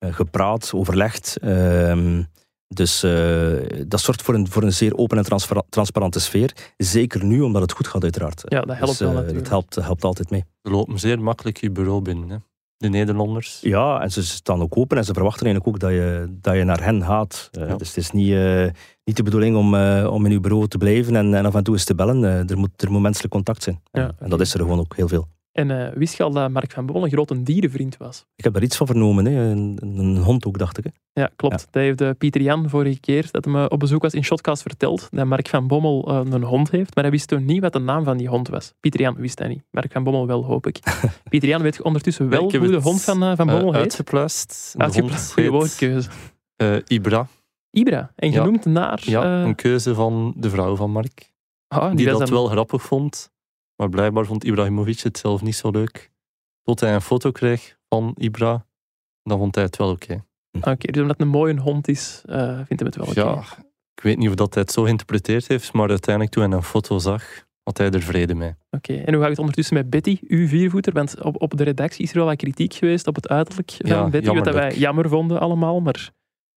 gepraat, 0.00 0.70
overlegd. 0.74 1.36
Ehm, 1.40 2.22
dus 2.68 3.02
eh, 3.02 3.52
dat 3.86 4.00
zorgt 4.00 4.22
voor 4.22 4.34
een, 4.34 4.48
voor 4.50 4.62
een 4.62 4.72
zeer 4.72 4.96
open 4.96 5.18
en 5.18 5.24
transpa- 5.24 5.62
transparante 5.68 6.20
sfeer. 6.20 6.52
Zeker 6.76 7.24
nu, 7.24 7.40
omdat 7.40 7.62
het 7.62 7.72
goed 7.72 7.86
gaat, 7.88 8.02
uiteraard. 8.02 8.42
Ja, 8.44 8.60
dat 8.60 8.76
helpt 8.76 8.86
Dus, 8.90 8.98
wel 8.98 9.08
eh, 9.08 9.14
natuurlijk. 9.14 9.42
Dat 9.42 9.50
helpt, 9.52 9.74
helpt 9.74 10.04
altijd 10.04 10.30
mee. 10.30 10.44
Ze 10.62 10.70
lopen 10.70 10.98
zeer 10.98 11.20
makkelijk 11.20 11.56
je 11.56 11.70
bureau 11.70 12.00
binnen, 12.02 12.30
hè. 12.30 12.36
de 12.76 12.88
Nederlanders. 12.88 13.58
Ja, 13.60 14.00
en 14.00 14.10
ze 14.12 14.24
staan 14.24 14.60
ook 14.62 14.76
open 14.76 14.96
en 14.98 15.04
ze 15.04 15.12
verwachten 15.12 15.46
eigenlijk 15.46 15.74
ook 15.74 15.80
dat 15.80 15.90
je, 15.98 16.36
dat 16.40 16.54
je 16.54 16.64
naar 16.64 16.84
hen 16.84 17.02
gaat. 17.04 17.48
Eh, 17.52 17.68
Ja. 17.68 17.76
Dus 17.76 17.88
het 17.88 17.96
is 17.96 18.10
niet, 18.10 18.32
eh, 18.32 18.66
niet 19.04 19.16
de 19.16 19.22
bedoeling 19.22 19.56
om, 19.56 19.74
eh, 19.74 20.08
om 20.12 20.26
in 20.26 20.32
uw 20.32 20.40
bureau 20.40 20.68
te 20.68 20.78
blijven 20.78 21.16
en, 21.16 21.34
en 21.34 21.46
af 21.46 21.54
en 21.54 21.64
toe 21.64 21.74
eens 21.74 21.84
te 21.84 21.94
bellen. 21.94 22.24
Eh, 22.24 22.50
er, 22.50 22.58
moet, 22.58 22.82
er 22.82 22.90
moet 22.90 23.02
menselijk 23.02 23.32
contact 23.32 23.62
zijn. 23.62 23.80
Ja, 23.92 24.02
En- 24.02 24.14
En 24.18 24.30
dat 24.30 24.40
is 24.40 24.54
er 24.54 24.60
gewoon 24.60 24.78
ook 24.78 24.96
heel 24.96 25.08
veel. 25.08 25.28
En 25.58 25.70
eh, 25.70 25.92
wist 25.94 26.16
je 26.16 26.22
al 26.22 26.30
dat 26.30 26.50
Mark 26.50 26.72
van 26.72 26.86
Bommel 26.86 27.04
een 27.04 27.10
grote 27.10 27.42
dierenvriend 27.42 27.96
was? 27.96 28.24
Ik 28.36 28.44
heb 28.44 28.52
daar 28.52 28.62
iets 28.62 28.76
van 28.76 28.86
vernomen. 28.86 29.24
Hè. 29.24 29.50
Een, 29.50 29.78
een 29.82 30.16
hond 30.16 30.46
ook, 30.46 30.58
dacht 30.58 30.78
ik. 30.78 30.84
Hè. 30.84 30.90
Ja, 31.20 31.30
klopt. 31.36 31.66
Dat 31.70 31.82
heeft 31.82 32.00
eh, 32.00 32.10
Pieter 32.18 32.40
Jan 32.40 32.68
vorige 32.68 33.00
keer 33.00 33.28
dat 33.30 33.44
hij 33.44 33.54
me 33.54 33.68
op 33.68 33.78
bezoek 33.78 34.02
was 34.02 34.14
in 34.14 34.24
Shotcast 34.24 34.62
verteld 34.62 35.08
dat 35.10 35.26
Mark 35.26 35.48
van 35.48 35.66
Bommel 35.66 36.08
eh, 36.08 36.20
een 36.32 36.42
hond 36.42 36.70
heeft, 36.70 36.94
maar 36.94 37.04
hij 37.04 37.12
wist 37.12 37.28
toen 37.28 37.44
niet 37.44 37.60
wat 37.60 37.72
de 37.72 37.78
naam 37.78 38.04
van 38.04 38.16
die 38.16 38.28
hond 38.28 38.48
was. 38.48 38.72
Pieter 38.80 39.00
Jan 39.00 39.14
wist 39.14 39.38
dat 39.38 39.48
niet. 39.48 39.62
Mark 39.70 39.92
van 39.92 40.04
Bommel 40.04 40.26
wel, 40.26 40.44
hoop 40.44 40.66
ik. 40.66 40.78
Pieter 41.30 41.48
Jan 41.48 41.62
weet 41.62 41.82
ondertussen 41.82 42.28
wel 42.28 42.40
hoe 42.42 42.50
de 42.68 42.80
hond 42.80 43.02
van, 43.02 43.22
eh, 43.22 43.32
van 43.36 43.48
Eh, 43.48 43.54
Bommel 43.54 43.72
heet. 43.72 43.82
uitgepluist. 43.82 44.74
Uitgepluist, 44.76 45.32
goede 45.32 45.50
woordkeuze. 45.50 46.08
eh, 46.56 46.76
Ibra. 46.86 47.26
Ibra, 47.70 48.12
en 48.16 48.30
Ja. 48.30 48.40
genoemd 48.42 48.64
naar... 48.64 49.00
Ja, 49.04 49.40
eh, 49.40 49.46
een 49.46 49.54
keuze 49.54 49.94
van 49.94 50.32
de 50.36 50.50
vrouw 50.50 50.76
van 50.76 50.90
Mark. 50.90 51.32
ah, 51.68 51.94
Die 51.96 52.06
dat 52.06 52.18
dan- 52.18 52.30
wel 52.30 52.46
grappig 52.46 52.82
vond. 52.82 53.30
Maar 53.80 53.88
blijkbaar 53.88 54.24
vond 54.24 54.44
Ibrahimovic 54.44 55.00
het 55.00 55.18
zelf 55.18 55.42
niet 55.42 55.56
zo 55.56 55.70
leuk. 55.70 56.10
Tot 56.62 56.80
hij 56.80 56.94
een 56.94 57.00
foto 57.00 57.30
kreeg 57.30 57.76
van 57.88 58.12
Ibra. 58.16 58.66
Dan 59.22 59.38
vond 59.38 59.54
hij 59.54 59.64
het 59.64 59.76
wel 59.76 59.90
oké. 59.90 60.24
Ah, 60.60 60.72
Oké, 60.72 60.92
dus 60.92 61.02
omdat 61.02 61.16
het 61.16 61.26
een 61.26 61.32
mooie 61.32 61.60
hond 61.60 61.88
is, 61.88 62.22
eh, 62.26 62.56
vindt 62.56 62.82
hij 62.82 62.90
het 62.92 62.96
wel 62.96 63.06
oké. 63.06 63.20
Ja, 63.20 63.44
ik 63.94 64.02
weet 64.02 64.16
niet 64.18 64.28
of 64.28 64.34
dat 64.34 64.54
hij 64.54 64.62
het 64.62 64.72
zo 64.72 64.82
geïnterpreteerd 64.82 65.48
heeft. 65.48 65.72
Maar 65.72 65.88
uiteindelijk 65.88 66.34
toen 66.34 66.44
hij 66.48 66.52
een 66.56 66.62
foto 66.62 66.98
zag, 66.98 67.46
had 67.62 67.78
hij 67.78 67.90
er 67.90 68.02
vrede 68.02 68.34
mee. 68.34 68.54
Oké, 68.70 68.94
en 68.94 69.12
hoe 69.12 69.20
gaat 69.20 69.30
het 69.30 69.38
ondertussen 69.38 69.74
met 69.76 69.90
Betty, 69.90 70.18
uw 70.22 70.46
viervoeter? 70.46 70.92
Want 70.92 71.22
op, 71.22 71.42
op 71.42 71.56
de 71.56 71.64
redactie 71.64 72.02
is 72.04 72.10
er 72.10 72.16
wel 72.16 72.26
wat 72.26 72.36
kritiek 72.36 72.74
geweest 72.74 73.06
op 73.06 73.14
het 73.14 73.28
uiterlijk 73.28 73.70
van 73.70 73.90
Ja, 73.90 74.08
Betty, 74.08 74.30
wat 74.30 74.44
dat 74.44 74.54
wij 74.54 74.74
jammer 74.76 75.08
vonden 75.08 75.40
allemaal, 75.40 75.80
maar... 75.80 75.92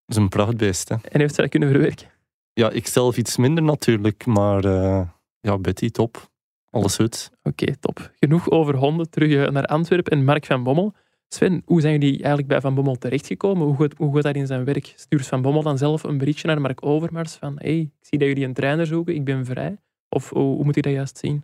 Dat 0.05 0.15
is 0.15 0.15
een 0.15 0.29
prachtbeest, 0.29 0.89
hè. 0.89 0.95
En 1.09 1.19
heeft 1.19 1.35
ze 1.35 1.41
dat 1.41 1.49
kunnen 1.49 1.69
verwerken? 1.69 2.07
Ja, 2.53 2.69
ik 2.69 2.87
zelf 2.87 3.17
iets 3.17 3.37
minder 3.37 3.63
natuurlijk. 3.63 4.25
Maar 4.25 4.65
eh, 4.65 5.07
ja, 5.39 5.57
Betty, 5.57 5.89
top. 5.89 6.30
Alles 6.71 6.95
goed. 6.95 7.31
Oké, 7.43 7.75
top. 7.79 8.11
Genoeg 8.19 8.49
over 8.49 8.75
honden. 8.75 9.09
Terug 9.09 9.45
eh, 9.45 9.51
naar 9.51 9.65
Antwerpen 9.65 10.11
en 10.11 10.23
Mark 10.23 10.45
van 10.45 10.63
Bommel. 10.63 10.93
Sven, 11.27 11.61
hoe 11.65 11.81
zijn 11.81 11.93
jullie 11.93 12.15
eigenlijk 12.17 12.47
bij 12.47 12.61
Van 12.61 12.75
Bommel 12.75 12.95
terechtgekomen? 12.95 13.67
Hoe 13.67 13.75
gaat, 13.75 13.93
hoe 13.97 14.13
gaat 14.13 14.23
dat 14.23 14.35
in 14.35 14.47
zijn 14.47 14.63
werk? 14.63 14.93
Stuurt 14.95 15.27
Van 15.27 15.41
Bommel 15.41 15.63
dan 15.63 15.77
zelf 15.77 16.03
een 16.03 16.17
berichtje 16.17 16.47
naar 16.47 16.61
Mark 16.61 16.85
Overmars 16.85 17.33
van 17.33 17.53
hey, 17.57 17.79
ik 17.79 17.91
zie 17.99 18.19
dat 18.19 18.27
jullie 18.27 18.45
een 18.45 18.53
trainer 18.53 18.85
zoeken, 18.85 19.15
ik 19.15 19.25
ben 19.25 19.45
vrij? 19.45 19.77
Of 20.09 20.29
hoe, 20.29 20.55
hoe 20.55 20.63
moet 20.63 20.75
ik 20.75 20.83
dat 20.83 20.93
juist 20.93 21.17
zien? 21.17 21.43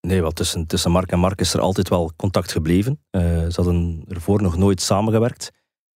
Nee, 0.00 0.22
wat 0.22 0.36
tussen, 0.36 0.66
tussen 0.66 0.90
Mark 0.90 1.12
en 1.12 1.18
Mark 1.18 1.40
is 1.40 1.54
er 1.54 1.60
altijd 1.60 1.88
wel 1.88 2.12
contact 2.16 2.52
gebleven. 2.52 3.00
Eh, 3.10 3.22
ze 3.22 3.52
hadden 3.54 4.04
ervoor 4.08 4.42
nog 4.42 4.56
nooit 4.56 4.80
samengewerkt. 4.80 5.50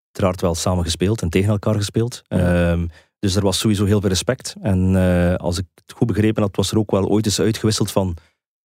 Uiteraard 0.05 0.40
wel 0.40 0.55
samen 0.55 0.85
gespeeld 0.85 1.23
en 1.23 1.31
tegen 1.31 1.50
elkaar 1.50 1.75
gespeeld. 1.75 2.23
Ja. 2.28 2.71
Ehm, 2.71 2.87
dus 3.19 3.35
er 3.35 3.43
was 3.43 3.59
sowieso 3.59 3.85
heel 3.85 4.00
veel 4.00 4.09
respect. 4.09 4.55
En 4.61 4.97
eh, 4.97 5.35
als 5.35 5.59
ik 5.59 5.67
het 5.75 5.93
goed 5.93 6.07
begrepen 6.07 6.43
had, 6.43 6.57
was 6.57 6.71
er 6.71 6.78
ook 6.78 6.90
wel 6.90 7.09
ooit 7.09 7.26
eens 7.26 7.40
uitgewisseld 7.40 7.90
van... 7.90 8.17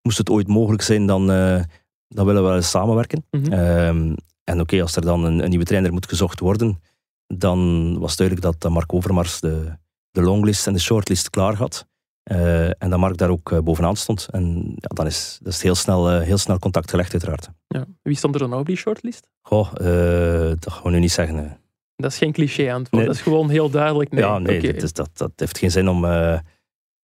Moest 0.04 0.18
het 0.18 0.30
ooit 0.30 0.48
mogelijk 0.48 0.82
zijn, 0.82 1.06
dan, 1.06 1.32
eh, 1.32 1.62
dan 2.08 2.26
willen 2.26 2.42
we 2.42 2.48
wel 2.48 2.56
eens 2.58 2.70
samenwerken. 2.70 3.26
Mhm. 3.32 3.52
Ehm, 3.54 4.16
en 4.44 4.60
oké, 4.60 4.82
als 4.82 4.96
er 4.96 5.02
dan 5.02 5.24
een, 5.24 5.44
een 5.44 5.50
nieuwe 5.50 5.66
trainer 5.66 5.94
moet 5.94 6.08
gezocht 6.08 6.40
worden, 6.40 6.82
dan 7.28 7.58
was 8.00 8.10
het 8.10 8.18
duidelijk 8.20 8.48
dat 8.52 8.66
eh, 8.66 8.72
Mark 8.76 8.94
Overmars 8.94 9.40
de, 9.40 9.78
de 10.12 10.22
longlist 10.22 10.68
en 10.68 10.74
de 10.74 10.80
shortlist 10.80 11.30
klaar 11.30 11.56
had. 11.56 11.88
Eh, 12.24 12.66
en 12.84 12.90
dat 12.90 13.00
Mark 13.00 13.18
daar 13.18 13.30
ook 13.30 13.64
bovenaan 13.64 13.96
stond. 13.96 14.28
En 14.32 14.64
ja, 14.76 14.88
dan 14.96 15.06
is, 15.06 15.40
dat 15.42 15.54
is 15.54 15.62
heel, 15.62 15.76
snel, 15.76 16.10
eh, 16.12 16.22
heel 16.22 16.38
snel 16.38 16.60
contact 16.60 16.90
gelegd, 16.90 17.12
uiteraard. 17.12 17.50
Ja. 17.68 17.86
Wie 18.02 18.16
stond 18.16 18.34
er 18.36 18.40
dan 18.50 18.54
op 18.54 18.66
die 18.66 18.76
shortlist? 18.76 19.28
Goh, 19.42 19.68
eh, 19.74 20.50
dat 20.60 20.74
gaan 20.74 20.84
we 20.84 20.90
nu 20.90 21.00
niet 21.00 21.12
zeggen. 21.12 21.58
Dat 21.96 22.12
is 22.12 22.18
geen 22.18 22.32
cliché-antwoord. 22.32 22.92
Nee. 22.92 23.06
Dat 23.06 23.16
is 23.16 23.22
gewoon 23.22 23.50
heel 23.50 23.70
duidelijk. 23.70 24.12
Nee. 24.12 24.24
ja, 24.24 24.38
nee, 24.38 24.58
Oké. 24.58 24.74
dat, 24.74 24.84
is- 24.84 24.94
dat, 24.94 25.10
dat 25.14 25.32
heeft 25.36 25.58
geen 25.58 25.72
zin 25.72 25.88
om, 25.90 26.06
eh, 26.06 26.40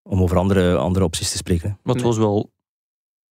om 0.02 0.22
over 0.22 0.36
andere, 0.38 0.76
andere 0.76 1.04
opties 1.04 1.30
te 1.30 1.36
spreken. 1.36 1.68
hè. 1.68 1.74
Maar 1.82 1.94
het 1.94 2.04
Nee. 2.04 2.12
was 2.12 2.16
wel 2.18 2.50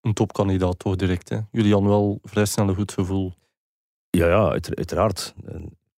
een 0.02 0.14
topkandidaat 0.14 0.80
toch 0.80 0.96
direct. 0.96 1.30
Hè? 1.30 1.38
Jullie 1.52 1.72
hadden 1.74 1.90
wel 1.90 2.20
vrij 2.24 2.46
snel 2.46 2.68
een 2.68 2.76
goed 2.76 2.92
gevoel. 2.92 3.34
Ja, 4.10 4.28
ja 4.28 4.50
uit- 4.50 4.76
uiteraard. 4.76 5.34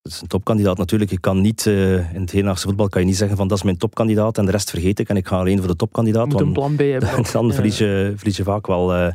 Het 0.01 0.11
is 0.13 0.21
een 0.21 0.27
topkandidaat 0.27 0.77
natuurlijk. 0.77 1.11
Je 1.11 1.19
kan 1.19 1.41
niet, 1.41 1.67
eh, 1.67 2.13
in 2.13 2.21
het 2.21 2.31
Hedenhaagse 2.31 2.67
voetbal 2.67 2.87
kan 2.89 3.01
je 3.01 3.07
niet 3.07 3.17
zeggen 3.17 3.37
van 3.37 3.47
dat 3.47 3.57
is 3.57 3.63
mijn 3.63 3.77
topkandidaat 3.77 4.37
en 4.37 4.45
de 4.45 4.51
rest 4.51 4.69
vergeet 4.69 4.99
ik 4.99 5.09
en 5.09 5.17
ik 5.17 5.27
ga 5.27 5.37
alleen 5.37 5.57
voor 5.57 5.65
de 5.65 5.71
Je 5.71 5.75
topkandidaat. 5.77 6.25
moet 6.27 6.39
een 6.39 6.53
want 6.53 6.53
plan 6.53 6.75
B 6.75 6.79
hebben. 6.79 7.23
dan 7.33 7.47
Ja. 7.47 7.53
verlies, 7.53 7.77
je, 7.77 8.13
verlies 8.15 8.37
je 8.37 8.43
vaak 8.43 8.67
wel 8.67 8.93
eh, 8.93 9.11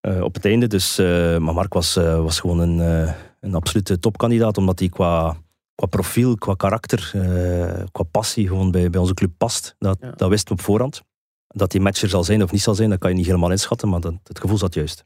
eh, 0.00 0.22
op 0.22 0.34
het 0.34 0.44
einde. 0.44 0.66
Dus, 0.66 0.98
eh, 0.98 1.06
maar 1.38 1.54
Mark 1.54 1.72
was, 1.74 1.96
eh, 1.96 2.20
was 2.20 2.40
gewoon 2.40 2.58
een, 2.58 2.80
eh, 3.06 3.12
een 3.40 3.54
absolute 3.54 3.98
topkandidaat, 3.98 4.58
omdat 4.58 4.78
hij 4.78 4.88
qua, 4.88 5.36
qua 5.74 5.86
profiel, 5.86 6.34
qua 6.34 6.54
karakter, 6.54 7.10
eh, 7.14 7.84
qua 7.92 8.02
passie 8.02 8.46
gewoon 8.48 8.70
bij, 8.70 8.90
bij 8.90 9.00
onze 9.00 9.14
club 9.14 9.30
past. 9.36 9.74
Dat, 9.78 9.98
Ja. 10.00 10.10
dat 10.10 10.28
wisten 10.28 10.54
we 10.54 10.60
op 10.60 10.66
voorhand. 10.66 11.02
Dat 11.48 11.72
hij 11.72 11.80
matcher 11.80 12.08
zal 12.08 12.24
zijn 12.24 12.42
of 12.42 12.52
niet 12.52 12.60
zal 12.60 12.74
zijn, 12.74 12.90
dat 12.90 12.98
kan 12.98 13.10
je 13.10 13.16
niet 13.16 13.26
helemaal 13.26 13.50
inschatten, 13.50 13.88
maar 13.88 14.00
dat, 14.00 14.14
het 14.22 14.40
gevoel 14.40 14.58
zat 14.58 14.74
juist. 14.74 15.04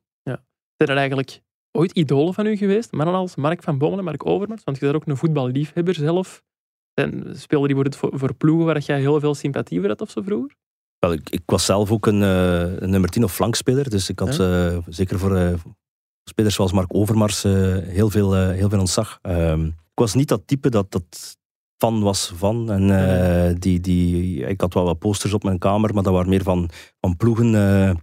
Zijn 0.76 0.96
er 0.96 0.96
eigenlijk 0.96 1.42
ooit 1.70 1.92
idolen 1.92 2.34
van 2.34 2.46
u 2.46 2.56
geweest? 2.56 2.92
Mannen 2.92 3.14
als 3.14 3.36
Mark 3.36 3.62
van 3.62 3.78
Bommel 3.78 3.98
en 3.98 4.04
Mark 4.04 4.26
Overmars? 4.26 4.64
Want 4.64 4.78
je 4.78 4.84
bent 4.84 4.96
ook 4.96 5.06
een 5.06 5.16
voetballiefhebber 5.16 5.94
zelf. 5.94 6.42
En 6.94 7.36
speelde 7.36 7.66
die 7.66 7.76
voor, 7.76 7.86
voor, 7.94 8.18
voor 8.18 8.34
ploegen 8.34 8.66
waar 8.66 8.78
jij 8.78 9.00
heel 9.00 9.20
veel 9.20 9.34
sympathie 9.34 9.80
voor 9.80 9.88
had 9.88 10.00
of 10.00 10.10
zo 10.10 10.22
vroeger? 10.22 10.56
Wel, 10.98 11.12
ik, 11.12 11.30
ik 11.30 11.42
was 11.46 11.64
zelf 11.64 11.90
ook 11.90 12.06
een, 12.06 12.22
eh, 12.22 12.80
een 12.80 12.90
nummer 12.90 13.10
10 13.10 13.24
of 13.24 13.34
flankspeler, 13.34 13.90
dus 13.90 14.08
ik 14.08 14.18
had 14.18 14.38
eh, 14.38 14.78
zeker 14.88 15.18
voor 15.18 15.36
eh, 15.36 15.54
spelers 16.24 16.54
zoals 16.54 16.72
Mark 16.72 16.94
Overmars 16.94 17.42
heel, 17.42 18.10
veel, 18.10 18.34
heel 18.34 18.68
veel 18.68 18.78
ontzag. 18.78 19.18
Ehm, 19.22 19.66
ik 19.66 19.98
was 20.00 20.14
niet 20.14 20.28
dat 20.28 20.46
type 20.46 20.68
dat, 20.68 20.92
dat 20.92 21.36
fan 21.82 22.02
was 22.02 22.32
van. 22.36 22.70
En, 22.70 22.90
eh, 22.90 23.54
die, 23.58 23.80
die, 23.80 24.40
ik 24.46 24.60
had 24.60 24.74
wel 24.74 24.84
wat 24.84 24.98
posters 24.98 25.32
op 25.32 25.42
mijn 25.42 25.58
kamer, 25.58 25.94
maar 25.94 26.02
dat 26.02 26.12
waren 26.12 26.28
meer 26.28 26.42
van, 26.42 26.68
van 27.00 27.16
ploegen. 27.16 27.54
eh, 27.54 27.94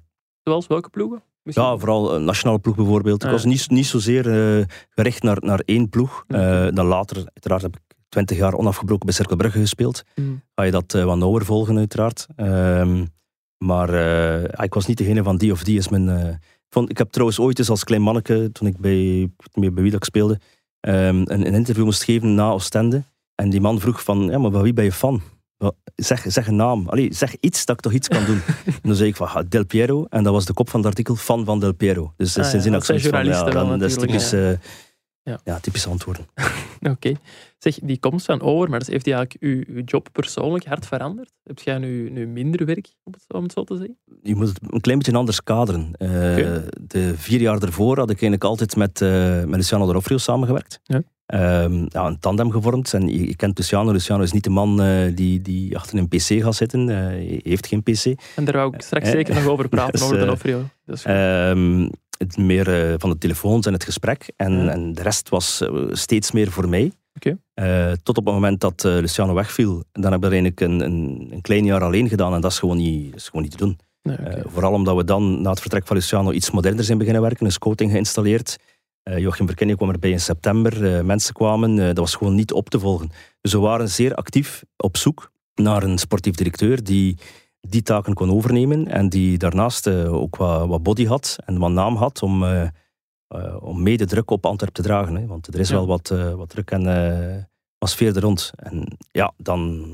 Zoals 0.44 0.68
welke 0.68 0.90
ploegen? 0.90 1.24
Misschien? 1.44 1.66
ja, 1.68 1.78
vooral 1.78 2.16
een 2.16 2.24
nationale 2.24 2.60
ploeg 2.60 2.76
bijvoorbeeld. 2.76 3.22
Ik 3.22 3.28
Ah, 3.28 3.34
was 3.34 3.46
niet, 3.46 3.70
niet 3.70 3.86
zozeer 3.86 4.58
eh, 4.60 4.66
gericht 4.90 5.24
naar, 5.24 5.38
naar 5.40 5.60
één 5.66 5.90
ploeg. 5.90 6.24
Eh, 6.28 6.68
dan 6.74 6.86
later, 6.86 7.16
uiteraard, 7.18 7.62
heb 7.62 7.76
ik 7.76 7.82
twintig 8.10 8.38
jaar 8.38 8.54
onafgebroken 8.54 9.06
bij 9.06 9.16
Cercle 9.16 9.36
Brugge 9.36 9.60
gespeeld 9.60 10.04
Mm. 10.16 10.42
ga 10.56 10.64
je 10.64 10.72
dat 10.72 10.94
eh, 10.94 11.04
wat 11.04 11.18
nauwer 11.18 11.46
volgen, 11.46 11.78
uiteraard. 11.78 12.28
Ehm, 12.36 13.06
maar 13.58 13.90
eh, 13.94 14.64
ik 14.66 14.74
was 14.74 14.86
niet 14.86 14.98
degene 14.98 15.24
van 15.24 15.38
die 15.38 15.52
of 15.52 15.64
die 15.64 15.78
is 15.78 15.90
mijn. 15.90 16.10
eh, 16.10 16.28
ik 16.30 16.76
vond, 16.76 16.90
ik 16.90 16.98
heb 16.98 17.10
trouwens 17.12 17.40
ooit 17.40 17.60
eens 17.60 17.70
als 17.70 17.84
klein 17.84 18.02
manneke, 18.02 18.50
toen 18.52 18.68
ik 18.68 18.78
bij, 18.78 19.22
ik 19.22 19.32
weet 19.38 19.56
niet 19.56 19.56
meer 19.66 19.74
bij 19.74 19.82
wie 19.84 19.92
dat 19.92 20.02
ik 20.02 20.08
speelde, 20.08 20.40
ehm, 20.80 20.96
een, 21.26 21.46
een 21.48 21.54
interview 21.54 21.84
moest 21.86 22.04
geven 22.04 22.36
na 22.36 22.50
Oostende. 22.52 23.04
En 23.40 23.50
die 23.50 23.62
man 23.62 23.80
vroeg 23.80 24.04
van, 24.04 24.20
ja, 24.30 24.38
maar 24.38 24.52
van 24.52 24.62
wie 24.62 24.74
ben 24.74 24.84
je 24.84 24.92
fan? 24.92 25.22
Zeg, 25.96 26.26
zeg 26.28 26.48
een 26.48 26.56
naam. 26.56 26.88
Allee, 26.90 27.14
zeg 27.14 27.36
iets 27.40 27.66
dat 27.66 27.76
ik 27.76 27.82
toch 27.82 27.92
iets 27.94 28.08
kan 28.08 28.26
doen. 28.26 28.42
en 28.66 28.74
dan 28.82 28.96
zei 28.96 29.10
ik 29.10 29.16
van 29.16 29.28
ah, 29.28 29.44
Del 29.50 29.66
Piero. 29.66 30.06
En 30.10 30.24
dat 30.24 30.34
was 30.34 30.46
de 30.46 30.54
kop 30.54 30.70
van 30.70 30.80
het 30.80 30.90
artikel, 30.90 31.16
fan 31.16 31.46
van 31.46 31.60
Del 31.60 31.74
Piero. 31.74 32.14
Dus 32.18 32.38
Ah, 32.38 32.44
ja, 32.44 32.50
sindsdien 32.50 32.74
dat 32.74 32.90
ik 32.90 32.96
ja, 32.96 33.02
journalisten 33.02 33.54
wel 33.54 33.68
dan- 33.68 33.80
dat 33.80 33.90
is 33.90 33.96
typisch, 33.98 34.32
eh, 34.34 34.52
Ja. 35.24 35.40
ja, 35.44 35.60
typisch 35.60 35.88
antwoorden. 35.88 36.26
Oké. 36.92 37.14
Zeg, 37.58 37.80
die 37.84 38.00
komst 38.00 38.26
van 38.26 38.42
Overmars, 38.42 38.88
heeft 38.88 39.04
die 39.06 39.14
eigenlijk 39.14 39.44
uw, 39.44 39.76
uw 39.76 39.82
job 39.86 40.08
persoonlijk 40.12 40.66
hard 40.66 40.86
veranderd? 40.86 41.32
Heb 41.44 41.60
jij 41.60 41.78
nu, 41.78 42.10
nu 42.10 42.28
minder 42.28 42.66
werk, 42.66 42.88
om 43.04 43.14
het, 43.14 43.24
om 43.34 43.44
het 43.44 43.52
zo 43.52 43.64
te 43.64 43.76
zeggen? 43.78 43.98
je 44.24 44.36
moet 44.36 44.48
het 44.48 44.60
een 44.70 44.82
klein 44.82 44.98
beetje 44.98 45.14
anders 45.18 45.44
kaderen. 45.44 45.92
Eh. 45.98 46.08
De 46.82 47.14
vier 47.18 47.42
jaar 47.42 47.62
ervoor 47.64 47.96
had 47.98 48.10
ik 48.10 48.22
eigenlijk 48.22 48.44
altijd 48.44 48.76
met, 48.76 49.02
eh 49.02 49.44
met 49.44 49.56
Luciano 49.56 49.86
D'Onofrio 49.86 50.18
samengewerkt. 50.18 50.80
Ja. 50.84 51.02
Ehm, 51.30 51.86
ja, 51.88 52.06
een 52.06 52.20
tandem 52.20 52.52
gevormd. 52.52 52.94
En 52.94 53.08
je, 53.08 53.28
je 53.28 53.36
kent 53.36 53.58
Luciano. 53.58 53.92
Luciano 53.92 54.24
is 54.24 54.32
niet 54.32 54.44
de 54.44 54.50
man 54.50 54.82
eh, 54.82 55.16
die, 55.16 55.42
die 55.42 55.78
achter 55.78 55.98
een 55.98 56.08
pc 56.08 56.22
gaat 56.44 56.56
zitten. 56.56 56.90
Eh, 56.90 56.96
hij 56.96 57.40
heeft 57.44 57.68
geen 57.68 57.84
pc. 57.84 58.06
En 58.36 58.46
daar 58.46 58.56
wou 58.56 58.74
ik 58.76 58.82
straks 58.82 59.06
Eh, 59.06 59.12
zeker 59.12 59.34
nog 59.34 59.46
over 59.46 59.70
praten, 59.76 59.92
dus, 59.92 60.02
over 60.02 60.18
goed. 60.88 61.04
Ehm, 61.04 61.90
het 62.18 62.38
meer 62.38 62.96
van 63.00 63.10
de 63.10 63.18
telefoons 63.18 63.66
en 63.66 63.74
het 63.74 63.84
gesprek. 63.84 64.32
En, 64.36 64.52
Ja. 64.64 64.70
en 64.72 64.94
de 64.94 65.02
rest 65.02 65.30
was 65.30 65.64
steeds 65.92 66.32
meer 66.32 66.52
voor 66.52 66.70
mij. 66.70 66.92
Tot 68.04 68.18
op 68.18 68.26
het 68.26 68.34
moment 68.34 68.60
dat 68.62 68.84
Luciano 68.84 69.34
wegviel. 69.34 69.84
Dan 69.92 70.12
heb 70.12 70.20
ik 70.20 70.26
er 70.26 70.32
eigenlijk 70.32 70.62
een, 70.62 70.80
een, 70.80 71.28
een 71.32 71.42
klein 71.42 71.66
jaar 71.66 71.84
alleen 71.84 72.10
gedaan. 72.10 72.34
En 72.34 72.42
dat 72.42 72.52
is 72.52 72.60
gewoon 72.60 72.78
niet, 72.78 73.16
is 73.16 73.26
gewoon 73.26 73.42
niet 73.42 73.52
te 73.52 73.58
doen. 73.58 73.78
Vooral 74.46 74.72
omdat 74.74 74.96
we 74.96 75.04
dan 75.04 75.42
na 75.42 75.50
het 75.50 75.62
vertrek 75.62 75.88
van 75.88 75.96
Luciano 75.96 76.32
iets 76.32 76.52
moderner 76.52 76.84
zijn 76.84 76.98
beginnen 76.98 77.22
werken, 77.22 77.46
een 77.46 77.52
scouting 77.52 77.92
geïnstalleerd. 77.92 78.58
Eh 79.10 79.18
Joachim 79.18 79.46
Verkenning 79.46 79.78
kwam 79.78 79.90
erbij 79.90 80.10
in 80.10 80.20
september, 80.20 80.96
eh, 80.98 81.04
mensen 81.04 81.34
kwamen, 81.34 81.80
eh, 81.80 81.86
dat 81.86 81.98
was 81.98 82.16
gewoon 82.16 82.36
niet 82.36 82.52
op 82.54 82.70
te 82.70 82.80
volgen. 82.80 83.10
Dus 83.42 83.52
we 83.52 83.60
waren 83.60 83.90
zeer 83.90 84.16
actief 84.16 84.64
op 84.78 84.98
zoek 84.98 85.32
naar 85.56 85.84
een 85.84 85.98
sportief 85.98 86.36
directeur 86.36 86.84
die 86.84 87.18
die 87.68 87.82
taken 87.82 88.14
kon 88.14 88.32
overnemen 88.32 88.88
en 88.88 89.10
die 89.10 89.38
daarnaast 89.38 89.88
ook 89.90 90.36
wat, 90.36 90.68
wat 90.68 90.84
body 90.84 91.06
had 91.06 91.38
en 91.46 91.58
wat 91.58 91.72
naam 91.72 91.96
had 91.96 92.22
om, 92.22 92.44
eh, 92.44 92.62
eh, 93.28 93.64
om 93.64 93.84
mede 93.84 94.06
druk 94.06 94.32
op 94.32 94.46
Antwerpen 94.46 94.82
te 94.84 94.88
dragen. 94.90 95.16
Hè. 95.16 95.26
Want 95.26 95.48
er 95.48 95.60
is 95.60 95.70
Ja. 95.70 95.76
wel 95.76 95.88
wat, 95.88 96.08
wat 96.36 96.50
druk 96.50 96.72
en 96.72 96.84
wat 97.78 97.90
sfeer 97.90 98.16
er 98.16 98.22
rond. 98.22 98.52
En 98.56 98.98
ja, 99.12 99.34
dan, 99.38 99.86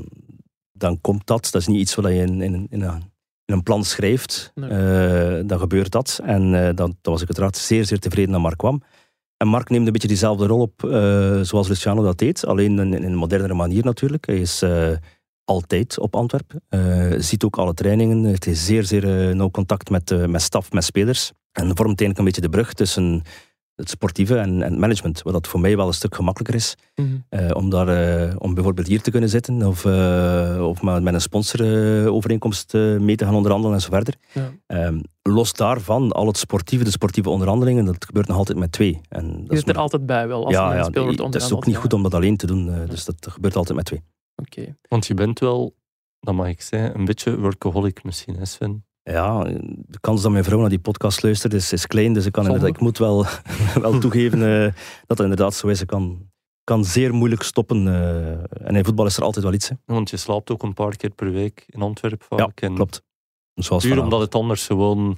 dan 0.72 1.02
komt 1.02 1.28
dat. 1.28 1.50
Dat 1.52 1.62
is 1.62 1.68
niet 1.68 1.80
iets 1.80 1.96
wat 1.96 2.06
je 2.06 2.18
in, 2.18 2.42
in, 2.42 2.68
in 2.70 2.82
een 2.82 3.14
in 3.48 3.54
een 3.54 3.64
plan 3.64 3.84
schrijft, 3.84 4.52
Nee. 4.56 5.46
dan 5.46 5.60
gebeurt 5.60 5.92
dat. 5.92 6.20
En 6.24 6.52
dan, 6.52 6.76
dan 6.76 7.14
was 7.14 7.22
ik 7.22 7.28
uiteraard 7.28 7.58
zeer, 7.58 7.86
zeer 7.86 8.00
tevreden 8.00 8.32
dat 8.32 8.42
Mark 8.42 8.58
kwam. 8.58 8.82
En 9.38 9.48
Mark 9.48 9.70
neemt 9.70 9.86
een 9.86 9.92
beetje 9.92 10.08
diezelfde 10.08 10.46
rol 10.46 10.62
op 10.62 10.84
eh, 10.84 11.40
zoals 11.42 11.68
Luciano 11.68 12.04
dat 12.04 12.18
deed, 12.18 12.46
alleen 12.46 12.80
in, 12.80 13.04
een 13.04 13.16
modernere 13.16 13.54
manier 13.54 13.84
natuurlijk. 13.84 14.26
Hij 14.26 14.38
is 14.38 14.62
eh, 14.62 14.92
altijd 15.44 16.00
op 16.00 16.16
Antwerpen, 16.16 16.62
eh, 16.70 17.14
ziet 17.18 17.44
ook 17.44 17.58
alle 17.58 17.74
trainingen, 17.74 18.26
heeft 18.26 18.48
zeer, 18.52 18.84
zeer 18.84 19.36
nauw 19.36 19.52
contact 19.52 19.90
met, 19.90 20.28
met 20.28 20.42
staf, 20.42 20.72
met 20.72 20.84
spelers. 20.84 21.32
En 21.52 21.66
vormt 21.66 22.00
eigenlijk 22.00 22.18
een 22.18 22.26
beetje 22.26 22.42
de 22.42 22.50
brug 22.50 22.74
tussen 22.74 23.22
het 23.76 23.90
sportieve 23.90 24.38
en, 24.38 24.62
en 24.62 24.72
het 24.72 24.80
management, 24.80 25.22
wat 25.22 25.34
dat 25.34 25.48
voor 25.48 25.60
mij 25.60 25.78
wel 25.78 25.88
een 25.88 25.94
stuk 25.94 26.16
gemakkelijker 26.16 26.56
is. 26.56 26.76
Mhm. 26.96 27.08
Eh, 27.30 27.56
om, 27.56 27.70
daar, 27.70 27.88
eh, 27.88 28.36
om 28.38 28.54
bijvoorbeeld 28.54 28.88
hier 28.88 29.02
te 29.02 29.12
kunnen 29.12 29.30
zitten 29.30 29.68
of, 29.68 29.86
eh, 29.86 30.68
of 30.68 30.82
met, 30.82 31.14
een 31.14 31.22
sponsorovereenkomst 31.22 32.74
eh, 32.74 32.98
mee 32.98 33.16
te 33.16 33.26
gaan 33.26 33.36
onderhandelen 33.36 33.76
en 33.76 33.82
zo 33.82 33.90
verder. 33.92 34.16
Ja. 34.34 34.52
Ehm, 34.68 35.00
los 35.22 35.54
daarvan, 35.54 36.12
al 36.12 36.28
het 36.28 36.38
sportieve, 36.38 36.84
de 36.84 36.92
sportieve 36.92 37.30
onderhandelingen, 37.30 37.86
dat 37.86 38.06
gebeurt 38.06 38.28
nog 38.28 38.38
altijd 38.38 38.58
met 38.58 38.72
twee. 38.72 39.02
En 39.10 39.28
dat 39.32 39.38
Je 39.48 39.52
is 39.52 39.58
zit 39.60 39.68
er 39.68 39.74
maar- 39.74 39.84
altijd 39.84 40.06
bij 40.06 40.28
wel, 40.28 40.46
als 40.46 40.54
ja, 40.54 40.70
een 40.70 40.76
ja, 40.78 40.84
speler 40.84 41.04
wordt 41.04 41.18
dat 41.18 41.36
is 41.36 41.52
ook 41.54 41.66
niet 41.66 41.76
ja. 41.76 41.82
goed 41.82 41.94
om 41.94 42.04
dat 42.04 42.14
alleen 42.14 42.38
te 42.38 42.48
doen, 42.48 42.86
dus 42.90 43.06
dat 43.06 43.28
gebeurt 43.30 43.56
altijd 43.56 43.78
met 43.78 43.86
twee. 43.86 44.04
Oké. 44.36 44.76
Want 44.90 45.08
je 45.08 45.14
bent 45.14 45.40
wel, 45.40 45.76
dat 46.20 46.34
mag 46.34 46.48
ik 46.48 46.62
zeggen, 46.62 46.96
een 46.96 47.06
beetje 47.06 47.40
workaholic 47.40 48.04
misschien, 48.04 48.36
hè 48.36 48.46
Sven? 48.46 48.85
Ja, 49.12 49.44
de 49.68 50.00
kans 50.00 50.22
dat 50.22 50.32
mijn 50.32 50.44
vrouw 50.44 50.60
naar 50.60 50.70
die 50.70 50.80
podcast 50.80 51.24
luistert 51.24 51.54
is, 51.54 51.74
is 51.74 51.88
klein, 51.88 52.14
dus 52.14 52.26
ik, 52.26 52.32
kan 52.32 52.44
Zonde. 52.44 52.60
inderdaad, 52.60 52.82
ik 52.82 52.88
moet 52.88 52.98
wel, 52.98 53.26
wel 53.92 54.00
toegeven 54.00 54.42
eh, 54.64 54.64
dat 55.06 55.18
dat 55.18 55.20
inderdaad 55.20 55.54
zo 55.54 55.68
is. 55.68 55.82
Ik 55.82 55.88
kan, 55.88 56.30
kan 56.64 56.86
zeer 56.86 57.14
moeilijk 57.14 57.44
stoppen. 57.44 57.88
eh, 57.88 58.68
en 58.68 58.76
in 58.76 58.86
voetbal 58.86 59.06
is 59.06 59.18
er 59.18 59.24
altijd 59.24 59.46
wel 59.46 59.54
iets. 59.54 59.70
hè. 59.70 59.76
Want 59.86 60.10
je 60.10 60.18
slaapt 60.18 60.52
ook 60.52 60.64
een 60.64 60.74
paar 60.74 60.96
keer 60.96 61.10
per 61.10 61.32
week 61.32 61.64
in 61.68 61.82
Antwerpen 61.82 62.26
Ja, 62.30 62.38
vaak. 62.38 62.62
en 62.62 62.76
klopt. 62.76 63.02
Zoals 63.54 63.84
Puur 63.84 63.92
vanavond. 63.92 64.14
omdat 64.14 64.28
het 64.34 64.42
anders 64.42 64.66
gewoon 64.66 65.18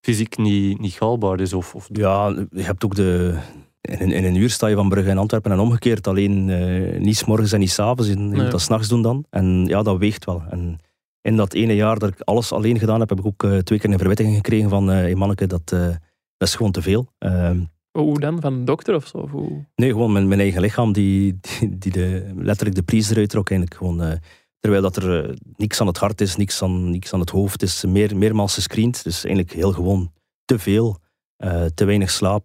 fysiek 0.00 0.36
niet, 0.38 0.78
niet 0.80 0.98
haalbaar 0.98 1.40
is. 1.40 1.52
Of, 1.52 1.74
of 1.74 1.88
Ja, 1.92 2.28
je 2.50 2.62
hebt 2.62 2.84
ook 2.84 2.94
de... 2.94 3.38
In 3.80 4.00
een, 4.00 4.12
in 4.12 4.24
een 4.24 4.34
uur 4.34 4.50
sta 4.50 4.66
je 4.66 4.74
van 4.74 4.88
Brugge 4.88 5.10
in 5.10 5.18
Antwerpen 5.18 5.52
en 5.52 5.58
omgekeerd. 5.58 6.06
Alleen 6.06 6.50
eh, 6.50 7.00
niet 7.00 7.16
's 7.16 7.24
morgens 7.24 7.52
en 7.52 7.58
niet 7.60 7.70
's 7.70 7.78
avonds. 7.78 8.06
Je, 8.06 8.10
je 8.12 8.18
Nee. 8.22 8.42
moet 8.42 8.50
dat 8.50 8.60
s'nachts 8.60 8.88
doen 8.88 9.02
dan. 9.02 9.24
En 9.30 9.64
ja, 9.66 9.82
dat 9.82 9.98
weegt 9.98 10.24
wel. 10.24 10.42
En 10.50 10.78
in 11.22 11.36
dat 11.36 11.54
ene 11.54 11.74
jaar 11.74 11.98
dat 11.98 12.08
ik 12.08 12.20
alles 12.20 12.52
alleen 12.52 12.78
gedaan 12.78 13.00
heb, 13.00 13.08
heb 13.08 13.18
ik 13.18 13.26
ook 13.26 13.42
eh, 13.42 13.58
twee 13.58 13.78
keer 13.78 13.90
een 13.90 13.98
verwittiging 13.98 14.36
gekregen 14.36 14.68
van... 14.68 14.90
eh 14.90 14.96
hey 14.96 15.14
manneke, 15.14 15.46
dat, 15.46 15.72
eh, 15.72 15.88
dat 16.36 16.48
is 16.48 16.54
gewoon 16.54 16.72
te 16.72 16.82
veel. 16.82 17.12
Ehm, 17.18 17.60
Hoe 17.90 18.20
dan? 18.20 18.40
Van 18.40 18.52
een 18.52 18.64
dokter 18.64 18.94
of 18.94 19.06
zo? 19.06 19.16
Of 19.16 19.30
hoe? 19.30 19.64
nee, 19.74 19.90
gewoon 19.90 20.12
mijn, 20.12 20.28
mijn 20.28 20.40
eigen 20.40 20.60
lichaam 20.60 20.92
die, 20.92 21.38
die, 21.40 21.78
die 21.78 21.92
de, 21.92 22.32
letterlijk 22.36 22.76
de 22.76 22.82
pries 22.82 23.10
eruit 23.10 23.28
trok. 23.28 23.50
Eigenlijk 23.50 23.80
gewoon, 23.80 24.18
terwijl 24.58 24.82
dat 24.82 24.96
er 24.96 25.36
niks 25.56 25.80
aan 25.80 25.86
het 25.86 25.98
hart 25.98 26.20
is, 26.20 26.36
niks 26.36 26.62
aan, 26.62 26.90
niks 26.90 27.12
aan 27.12 27.20
het 27.20 27.30
hoofd 27.30 27.62
is. 27.62 27.84
Meer, 27.84 28.16
meermaals 28.16 28.54
gescreend. 28.54 29.04
Dus 29.04 29.24
eigenlijk 29.24 29.54
heel 29.54 29.72
gewoon 29.72 30.12
te 30.44 30.58
veel. 30.58 30.98
Te 31.74 31.84
weinig 31.84 32.10
slaap, 32.10 32.44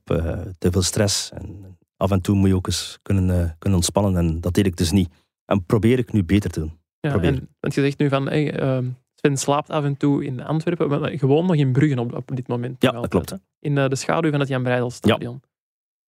te 0.58 0.72
veel 0.72 0.82
stress. 0.82 1.32
En 1.32 1.78
af 1.98 2.12
en 2.12 2.22
toe 2.22 2.36
moet 2.36 2.48
je 2.48 2.56
ook 2.56 2.68
eens 2.68 3.00
kunnen, 3.02 3.56
kunnen 3.60 3.80
ontspannen. 3.80 4.18
En 4.18 4.42
dat 4.42 4.54
deed 4.54 4.66
ik 4.66 4.76
dus 4.76 4.92
niet. 4.92 5.10
En 5.46 5.66
probeer 5.66 6.00
ik 6.00 6.12
nu 6.14 6.24
beter 6.24 6.50
te 6.50 6.60
doen. 6.60 6.78
Ja, 7.08 7.20
en, 7.22 7.48
want 7.60 7.74
je 7.74 7.82
zegt 7.82 7.98
nu 7.98 8.10
van, 8.10 8.28
hey, 8.28 8.60
ehm, 8.60 8.86
Sven 9.16 9.38
slaapt 9.38 9.70
af 9.70 9.84
en 9.84 9.98
toe 9.98 10.26
in 10.26 10.44
Antwerpen, 10.44 10.88
maar 10.90 11.10
gewoon 11.12 11.46
nog 11.46 11.56
in 11.56 11.72
Bruggen 11.72 12.00
op, 12.00 12.14
op 12.16 12.36
dit 12.36 12.48
moment. 12.48 12.76
Ja, 12.82 12.92
dat 12.92 13.08
klopt. 13.08 13.30
hè. 13.30 13.36
In 13.60 13.78
eh, 13.78 13.88
de 13.90 13.96
schaduw 13.96 14.32
van 14.32 14.40
het 14.40 14.50
Jan 14.50 14.64
Breidel-stadion. 14.64 15.42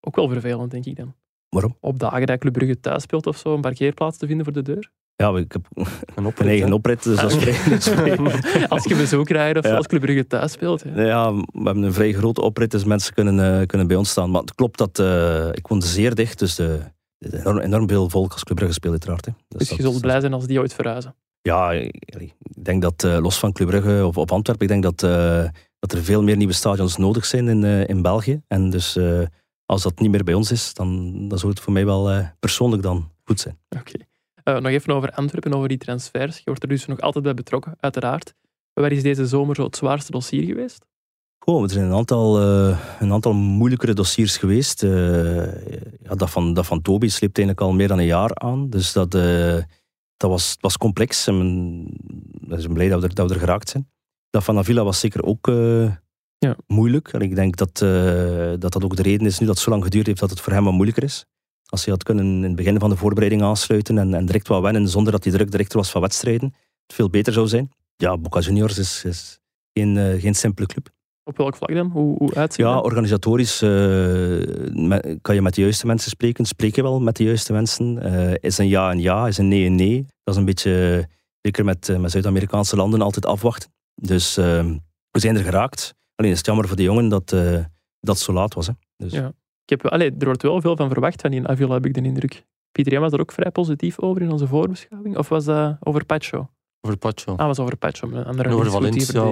Ook 0.00 0.16
wel 0.16 0.28
vervelend, 0.28 0.70
denk 0.70 0.84
ik 0.84 0.96
dan. 0.96 1.14
Waarom? 1.48 1.76
Op 1.80 1.98
dagen 1.98 2.26
dat 2.26 2.38
Club 2.38 2.52
Brugge 2.52 2.80
thuis 2.80 3.02
speelt 3.02 3.26
of 3.26 3.36
zo, 3.36 3.54
een 3.54 3.60
parkeerplaats 3.60 4.16
te 4.18 4.26
vinden 4.26 4.44
voor 4.44 4.54
de 4.54 4.62
deur. 4.62 4.90
Ja, 5.16 5.36
ik 5.36 5.52
heb 5.52 5.66
Een 5.74 5.86
een 6.14 6.26
oprit, 6.26 6.46
eigen 6.48 6.66
hè. 6.68 6.72
oprit, 6.74 7.02
dus 7.02 7.20
dat 7.20 7.30
is 7.32 7.88
vrij- 7.88 8.66
als 8.68 8.84
je 8.84 8.96
bezoek 8.96 9.24
krijgt 9.26 9.58
of 9.58 9.64
Ja. 9.64 9.76
als 9.76 9.86
Club 9.86 10.00
Brugge 10.00 10.26
thuis 10.26 10.52
speelt. 10.52 10.84
Ja, 10.94 11.34
we 11.34 11.44
hebben 11.62 11.82
een 11.82 11.92
vrij 11.92 12.12
grote 12.12 12.40
oprit, 12.40 12.70
dus 12.70 12.84
mensen 12.84 13.14
kunnen, 13.14 13.60
eh, 13.60 13.66
kunnen 13.66 13.86
bij 13.86 13.96
ons 13.96 14.10
staan. 14.10 14.30
Maar 14.30 14.40
het 14.40 14.54
klopt 14.54 14.78
dat 14.78 14.98
eh, 14.98 15.48
ik 15.52 15.66
woon 15.66 15.82
zeer 15.82 16.14
dicht, 16.14 16.38
dus 16.38 16.54
de 16.54 16.80
enorm, 17.30 17.58
enorm 17.58 17.88
veel 17.88 18.08
volk 18.08 18.32
als 18.32 18.44
Club 18.44 18.56
Brugge 18.56 18.74
speelt 18.74 18.92
uiteraard. 18.92 19.26
Hè. 19.26 19.32
Dus 19.48 19.68
je 19.68 19.82
zult 19.82 20.00
blij 20.00 20.20
zijn 20.20 20.32
als 20.32 20.46
die 20.46 20.58
ooit 20.58 20.74
verhuizen. 20.74 21.14
Ja, 21.48 21.72
ik 21.72 22.34
denk 22.64 22.82
dat 22.82 23.04
eh, 23.04 23.18
los 23.20 23.38
van 23.38 23.52
Club 23.52 23.68
Brugge 23.68 24.06
of 24.06 24.16
op 24.16 24.32
Antwerpen, 24.32 24.66
ik 24.66 24.72
denk 24.72 24.82
dat, 24.82 25.02
eh, 25.02 25.48
dat 25.78 25.92
er 25.92 26.04
veel 26.04 26.22
meer 26.22 26.36
nieuwe 26.36 26.52
stadions 26.52 26.96
nodig 26.96 27.24
zijn 27.24 27.48
in, 27.48 27.64
eh, 27.64 27.88
in 27.88 28.02
België. 28.02 28.42
En 28.48 28.70
dus 28.70 28.98
als 29.66 29.82
dat 29.82 29.98
niet 29.98 30.10
meer 30.10 30.24
bij 30.24 30.34
ons 30.34 30.50
is, 30.50 30.74
dan, 30.74 31.12
dan 31.28 31.38
zou 31.38 31.52
het 31.52 31.60
voor 31.60 31.72
mij 31.72 31.84
wel 31.84 32.28
persoonlijk 32.40 32.82
dan 32.82 33.10
goed 33.24 33.40
zijn. 33.40 33.58
Oké. 33.68 33.98
Nog 34.60 34.72
even 34.72 34.94
over 34.94 35.10
Antwerpen, 35.10 35.54
over 35.54 35.68
die 35.68 35.78
transfers. 35.78 36.36
Je 36.36 36.42
wordt 36.44 36.62
er 36.62 36.68
dus 36.68 36.86
nog 36.86 37.00
altijd 37.00 37.24
bij 37.24 37.34
betrokken, 37.34 37.74
uiteraard. 37.80 38.34
Waar 38.72 38.92
is 38.92 39.02
deze 39.02 39.26
zomer 39.26 39.54
zo 39.54 39.64
het 39.64 39.76
zwaarste 39.76 40.10
dossier 40.10 40.44
geweest? 40.44 40.84
Goh, 41.44 41.62
er 41.62 41.70
zijn 41.70 41.84
een 41.84 41.94
aantal, 41.94 42.40
eh, 42.40 42.78
een 43.00 43.12
aantal 43.12 43.32
moeilijkere 43.32 43.92
dossiers 43.92 44.36
geweest. 44.36 44.82
Eh, 44.82 45.46
ja, 46.02 46.14
dat, 46.14 46.30
van, 46.30 46.54
dat 46.54 46.66
van 46.66 46.82
Toby 46.82 47.08
sleept 47.08 47.38
eigenlijk 47.38 47.66
al 47.66 47.72
meer 47.74 47.88
dan 47.88 47.98
een 47.98 48.04
jaar 48.04 48.34
aan. 48.34 48.70
Dus 48.70 48.92
dat, 48.92 49.14
eh, 49.14 49.56
dat 50.16 50.30
was, 50.30 50.56
was 50.60 50.78
complex. 50.78 51.26
En 51.26 51.36
we 52.40 52.60
zijn 52.60 52.72
blij 52.72 52.88
dat 52.88 53.00
we, 53.00 53.08
er, 53.08 53.14
dat 53.14 53.28
we 53.28 53.34
er 53.34 53.40
geraakt 53.40 53.68
zijn. 53.68 53.90
Dat 54.30 54.44
van 54.44 54.58
Avila 54.58 54.84
was 54.84 55.00
zeker 55.00 55.22
ook 55.22 55.46
Ja. 56.38 56.56
moeilijk. 56.66 57.12
En 57.12 57.20
ik 57.20 57.34
denk 57.34 57.56
dat, 57.56 57.78
dat 58.60 58.72
dat 58.72 58.84
ook 58.84 58.96
de 58.96 59.02
reden 59.02 59.26
is 59.26 59.38
nu 59.38 59.46
dat 59.46 59.54
het 59.54 59.64
zo 59.64 59.70
lang 59.70 59.82
geduurd 59.84 60.06
heeft 60.06 60.20
dat 60.20 60.30
het 60.30 60.40
voor 60.40 60.52
hem 60.52 60.64
wat 60.64 60.72
moeilijker 60.72 61.02
is. 61.02 61.24
Als 61.64 61.84
hij 61.84 61.92
had 61.94 62.02
kunnen 62.02 62.24
in 62.24 62.42
het 62.42 62.56
begin 62.56 62.78
van 62.78 62.90
de 62.90 62.96
voorbereiding 62.96 63.42
aansluiten 63.42 63.98
en, 63.98 64.14
en 64.14 64.26
direct 64.26 64.48
wat 64.48 64.62
wennen 64.62 64.88
zonder 64.88 65.12
dat 65.12 65.24
hij 65.24 65.32
druk 65.32 65.50
direct 65.50 65.72
was 65.72 65.90
van 65.90 66.00
wedstrijden, 66.00 66.54
het 66.86 66.94
veel 66.94 67.10
beter 67.10 67.32
zou 67.32 67.48
zijn. 67.48 67.70
Ja, 67.96 68.16
Boca 68.18 68.40
Juniors 68.40 68.78
is, 68.78 69.04
is 69.04 69.40
geen, 69.72 70.20
geen 70.20 70.34
simpele 70.34 70.66
club. 70.66 70.93
Op 71.24 71.36
welk 71.36 71.56
vlak 71.56 71.74
dan? 71.74 71.90
Hoe, 71.90 72.16
hoe 72.18 72.34
uitziet 72.34 72.64
Ja, 72.66 72.74
dat? 72.74 72.84
organisatorisch 72.84 73.62
eh, 73.62 73.70
me- 74.72 75.18
kan 75.22 75.34
je 75.34 75.42
met 75.42 75.54
de 75.54 75.60
juiste 75.60 75.86
mensen 75.86 76.10
spreken. 76.10 76.44
Spreek 76.44 76.74
je 76.76 76.82
wel 76.82 77.00
met 77.00 77.16
de 77.16 77.24
juiste 77.24 77.52
mensen? 77.52 77.98
Eh, 78.02 78.34
is 78.40 78.58
een 78.58 78.68
ja 78.68 78.90
een 78.90 79.00
ja, 79.00 79.26
is 79.26 79.38
een 79.38 79.48
nee 79.48 79.66
een 79.66 79.74
nee? 79.74 80.06
Dat 80.22 80.34
is 80.34 80.40
een 80.40 80.44
beetje, 80.46 80.96
eh, 80.98 81.14
zeker 81.40 81.64
met, 81.64 81.88
eh, 81.88 81.96
met 81.98 82.10
Zuid-Amerikaanse 82.10 82.76
landen, 82.76 83.00
altijd 83.02 83.26
afwachten. 83.26 83.70
Dus 83.94 84.36
eh, 84.36 84.44
we 85.10 85.18
zijn 85.20 85.36
er 85.36 85.42
geraakt. 85.42 85.94
Alleen 86.14 86.30
is 86.30 86.36
het 86.36 86.46
jammer 86.46 86.66
voor 86.68 86.76
de 86.76 86.82
jongen 86.82 87.08
dat 87.08 87.32
eh, 87.32 87.52
dat 88.00 88.14
het 88.14 88.18
zo 88.24 88.32
laat 88.32 88.54
was. 88.54 88.66
Hè. 88.66 88.72
Dus, 88.96 89.12
Ja. 89.12 89.26
Ik 89.66 89.70
heb, 89.80 89.86
allee, 89.86 90.14
er 90.18 90.24
wordt 90.24 90.42
wel 90.42 90.60
veel 90.60 90.76
van 90.76 90.88
verwacht 90.90 91.20
van 91.20 91.30
die 91.30 91.46
Avila, 91.46 91.74
heb 91.74 91.86
ik 91.86 91.94
de 91.94 92.02
indruk. 92.02 92.44
Pieter 92.72 92.92
Jan 92.92 93.02
was 93.02 93.12
er 93.12 93.20
ook 93.20 93.32
vrij 93.32 93.50
positief 93.50 93.98
over 94.00 94.22
in 94.22 94.30
onze 94.30 94.46
voorbeschouwing. 94.46 95.16
Of 95.18 95.28
was 95.28 95.44
dat 95.44 95.76
over 95.80 96.04
Pacho? 96.04 96.48
Over 96.80 96.98
Pacho. 96.98 97.34
Ah, 97.36 97.46
was 97.46 97.58
over 97.58 97.76
Pacho, 97.76 98.08
een 98.12 98.24
andere 98.24 98.48
over 98.48 98.70
Valencia. 98.70 99.22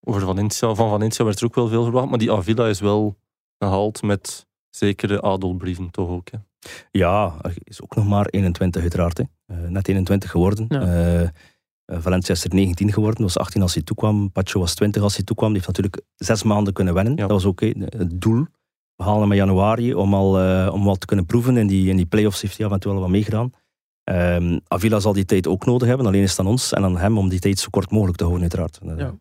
Over 0.00 0.20
Valencia. 0.20 0.74
Van 0.74 0.88
Valencia 0.90 1.24
werd 1.24 1.38
er 1.38 1.46
ook 1.46 1.54
wel 1.54 1.68
veel 1.68 1.82
verwacht. 1.82 2.08
Maar 2.08 2.18
die 2.18 2.32
Avila 2.32 2.68
is 2.68 2.80
wel 2.80 3.16
gehaald 3.58 4.02
met 4.02 4.46
zekere 4.70 5.22
adelbrieven 5.22 5.90
toch 5.90 6.08
ook. 6.08 6.30
Hè. 6.30 6.38
Ja, 6.90 7.36
hij 7.40 7.56
is 7.64 7.82
ook 7.82 7.94
nog 7.96 8.06
maar 8.06 8.26
21 8.26 8.82
uiteraard. 8.82 9.18
Hè. 9.18 9.24
Eh, 9.46 9.68
net 9.68 9.88
21 9.88 10.30
geworden. 10.30 10.66
Ja. 10.68 10.80
Eh, 10.80 11.22
eh, 11.22 11.30
Valencia 11.86 12.34
is 12.34 12.44
er 12.44 12.54
19 12.54 12.92
geworden, 12.92 13.22
was 13.22 13.38
18 13.38 13.62
als 13.62 13.74
hij 13.74 13.82
toekwam. 13.82 14.32
Pacho 14.32 14.60
was 14.60 14.74
20 14.74 15.02
als 15.02 15.16
hij 15.16 15.24
toekwam. 15.24 15.52
Die 15.52 15.62
heeft 15.62 15.76
natuurlijk 15.76 16.02
zes 16.16 16.42
maanden 16.42 16.72
kunnen 16.72 16.94
wennen. 16.94 17.12
Ja. 17.12 17.20
Dat 17.20 17.30
was 17.30 17.44
ook 17.44 17.60
het 17.60 18.20
doel. 18.20 18.46
We 19.00 19.06
halen 19.06 19.20
hem 19.20 19.30
in 19.30 19.36
januari 19.36 19.94
om 19.94 20.14
al, 20.14 20.40
eh, 20.40 20.72
om 20.72 20.88
al 20.88 20.96
te 20.96 21.06
kunnen 21.06 21.26
proeven. 21.26 21.56
In 21.56 21.66
die, 21.66 21.88
in 21.88 21.96
die 21.96 22.06
play-offs 22.06 22.42
heeft 22.42 22.56
hij 22.56 22.66
af 22.66 22.72
en 22.72 22.80
toe 22.80 22.92
wel 22.92 23.00
wat 23.00 23.10
meegedaan. 23.10 23.52
Ehm, 24.04 24.58
Avila 24.66 25.00
zal 25.00 25.12
die 25.12 25.24
tijd 25.24 25.46
ook 25.46 25.66
nodig 25.66 25.88
hebben. 25.88 26.06
Alleen 26.06 26.22
is 26.22 26.30
het 26.30 26.38
aan 26.38 26.46
ons 26.46 26.72
en 26.72 26.84
aan 26.84 26.98
hem 26.98 27.18
om 27.18 27.28
die 27.28 27.38
tijd 27.38 27.58
zo 27.58 27.68
kort 27.70 27.90
mogelijk 27.90 28.16
te 28.16 28.24
houden, 28.24 28.42
uiteraard. 28.42 28.80
Ja. 28.98 29.14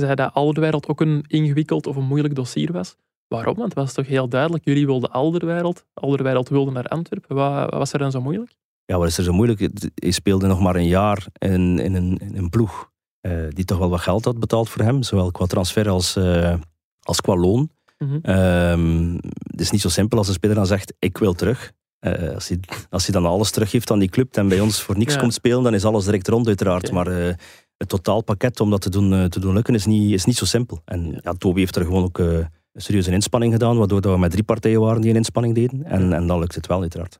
Zei 0.00 0.14
dat 0.14 0.34
Alderwereld 0.34 0.88
ook 0.88 1.00
een 1.00 1.24
ingewikkeld 1.26 1.86
of 1.86 1.96
een 1.96 2.04
moeilijk 2.04 2.34
dossier 2.34 2.72
was? 2.72 2.96
Waarom? 3.28 3.54
Want 3.54 3.68
het 3.68 3.78
was 3.78 3.92
toch 3.92 4.06
heel 4.06 4.28
duidelijk, 4.28 4.64
jullie 4.64 4.86
wilden 4.86 5.10
Alderwereld, 5.10 5.84
Alderwereld 5.94 6.48
wilde 6.48 6.70
naar 6.70 6.86
Antwerpen. 6.86 7.36
Wat, 7.36 7.52
wat 7.52 7.72
was 7.72 7.92
er 7.92 7.98
dan 7.98 8.10
zo 8.10 8.20
moeilijk? 8.20 8.56
Ja, 8.84 8.98
wat 8.98 9.08
is 9.08 9.18
er 9.18 9.24
zo 9.24 9.32
moeilijk? 9.32 9.68
Hij 9.94 10.10
speelde 10.10 10.46
nog 10.46 10.60
maar 10.60 10.76
een 10.76 10.86
jaar 10.86 11.26
in, 11.38 11.78
in, 11.78 11.94
een, 11.94 12.18
in 12.18 12.36
een 12.36 12.48
ploeg 12.50 12.90
eh, 13.20 13.32
die 13.48 13.64
toch 13.64 13.78
wel 13.78 13.90
wat 13.90 14.00
geld 14.00 14.24
had 14.24 14.38
betaald 14.38 14.68
voor 14.68 14.82
hem, 14.82 15.02
zowel 15.02 15.30
qua 15.30 15.46
transfer 15.46 15.88
als, 15.88 16.16
eh, 16.16 16.54
als 17.02 17.20
qua 17.20 17.36
loon. 17.36 17.70
Mhm. 17.98 18.18
Ehm, 18.22 19.14
het 19.50 19.60
is 19.60 19.70
niet 19.70 19.80
zo 19.80 19.88
simpel 19.88 20.18
als 20.18 20.28
een 20.28 20.34
speler 20.34 20.56
dan 20.56 20.66
zegt, 20.66 20.94
ik 20.98 21.18
wil 21.18 21.32
terug. 21.32 21.72
Eh, 21.98 22.34
als, 22.34 22.48
hij, 22.48 22.60
als 22.90 23.06
hij 23.06 23.20
dan 23.20 23.30
alles 23.30 23.50
teruggeeft 23.50 23.90
aan 23.90 23.98
die 23.98 24.08
club 24.08 24.36
en 24.36 24.48
bij 24.48 24.60
ons 24.60 24.82
voor 24.82 24.98
niks 24.98 25.14
Ja. 25.14 25.20
komt 25.20 25.34
spelen, 25.34 25.62
dan 25.62 25.74
is 25.74 25.84
alles 25.84 26.04
direct 26.04 26.28
rond 26.28 26.46
uiteraard. 26.46 26.92
Maar 26.92 27.36
het 27.78 27.88
totaalpakket 27.88 28.60
om 28.60 28.70
dat 28.70 28.80
te 28.80 28.90
doen, 28.90 29.12
eh, 29.12 29.24
te 29.24 29.40
doen 29.40 29.54
lukken 29.54 29.74
is 29.74 29.86
niet, 29.86 30.12
is 30.12 30.24
niet 30.24 30.36
zo 30.36 30.44
simpel. 30.44 30.80
En 30.84 31.10
Ja. 31.10 31.18
ja, 31.22 31.32
Toby 31.32 31.58
heeft 31.58 31.76
er 31.76 31.84
gewoon 31.84 32.02
ook 32.04 32.18
eh, 32.18 32.26
een 32.72 32.82
serieuze 32.82 33.10
inspanning 33.12 33.52
gedaan, 33.52 33.78
waardoor 33.78 34.00
dat 34.00 34.12
we 34.12 34.18
met 34.18 34.30
drie 34.30 34.42
partijen 34.44 34.80
waren 34.80 35.00
die 35.00 35.10
een 35.10 35.16
inspanning 35.16 35.54
deden. 35.54 35.84
En, 35.84 36.08
Ja. 36.08 36.14
en 36.16 36.26
dan 36.26 36.38
lukt 36.38 36.54
het 36.54 36.66
wel 36.66 36.80
uiteraard. 36.80 37.18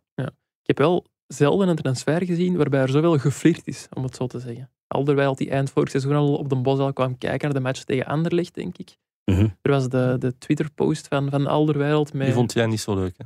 Ik 0.63 0.77
heb 0.77 0.87
wel 0.87 1.05
zelden 1.27 1.69
een 1.69 1.77
transfer 1.77 2.25
gezien 2.25 2.57
waarbij 2.57 2.81
er 2.81 2.89
zoveel 2.89 3.19
geflirt 3.19 3.67
is, 3.67 3.87
om 3.93 4.03
het 4.03 4.17
zo 4.17 4.27
te 4.27 4.39
zeggen. 4.39 4.71
Alderwijld 4.87 5.39
die 5.39 5.51
eind 5.51 5.71
vorig 5.71 5.91
seizoen 5.91 6.15
al 6.15 6.35
op 6.35 6.49
de 6.49 6.57
bos 6.57 6.79
al 6.79 6.93
kwam 6.93 7.19
kijken 7.19 7.45
naar 7.49 7.57
de 7.57 7.63
match 7.63 7.83
tegen 7.85 8.07
Anderlecht, 8.07 8.55
denk 8.55 8.79
ik. 8.79 8.97
Mhm. 9.25 9.47
Er 9.63 9.71
was 9.71 9.89
de, 9.89 10.17
de 10.19 10.39
Twitter-post 10.39 11.09
van, 11.09 11.31
van 11.31 11.47
Alderwijld 11.47 12.13
met... 12.13 12.27
Die 12.27 12.35
vond 12.35 12.53
jij 12.53 12.67
niet 12.67 12.81
zo 12.81 12.95
leuk. 12.95 13.15
Hè? 13.17 13.25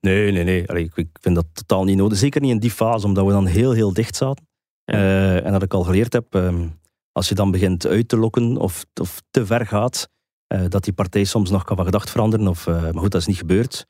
Nee, 0.00 0.32
nee, 0.32 0.44
nee. 0.44 0.68
Allee, 0.68 0.84
ik, 0.84 0.96
ik 0.96 1.08
vind 1.20 1.34
dat 1.34 1.46
totaal 1.52 1.84
niet 1.84 1.96
nodig. 1.96 2.18
Zeker 2.18 2.40
niet 2.40 2.50
in 2.50 2.58
die 2.58 2.70
fase, 2.70 3.06
omdat 3.06 3.26
we 3.26 3.32
dan 3.32 3.46
heel, 3.46 3.72
heel 3.72 3.92
dicht 3.92 4.16
zaten. 4.16 4.46
Ja. 4.84 4.94
Eh, 4.94 5.46
en 5.46 5.52
dat 5.52 5.62
ik 5.62 5.74
al 5.74 5.82
geleerd 5.82 6.12
heb, 6.12 6.34
ehm, 6.34 6.68
als 7.12 7.28
je 7.28 7.34
dan 7.34 7.50
begint 7.50 7.86
uit 7.86 8.08
te 8.08 8.16
lokken 8.16 8.56
of, 8.56 8.84
of 9.00 9.22
te 9.30 9.46
ver 9.46 9.66
gaat, 9.66 10.08
eh, 10.46 10.64
dat 10.68 10.84
die 10.84 10.92
partij 10.92 11.24
soms 11.24 11.50
nog 11.50 11.64
kan 11.64 11.76
van 11.76 11.84
gedacht 11.84 12.10
veranderen. 12.10 12.48
Of, 12.48 12.66
eh, 12.66 12.82
maar 12.82 12.98
goed, 12.98 13.10
dat 13.10 13.20
is 13.20 13.26
niet 13.26 13.36
gebeurd. 13.36 13.86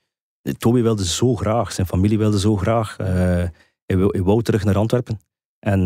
Toby 0.59 0.83
wilde 0.83 1.05
zo 1.07 1.35
graag, 1.35 1.73
zijn 1.73 1.87
familie 1.87 2.19
wilde 2.19 2.39
zo 2.39 2.57
graag. 2.57 2.97
Hij, 2.97 3.97
wou, 3.97 4.09
hij 4.11 4.23
wou 4.23 4.43
terug 4.43 4.65
naar 4.65 4.77
Antwerpen. 4.77 5.19
En 5.59 5.81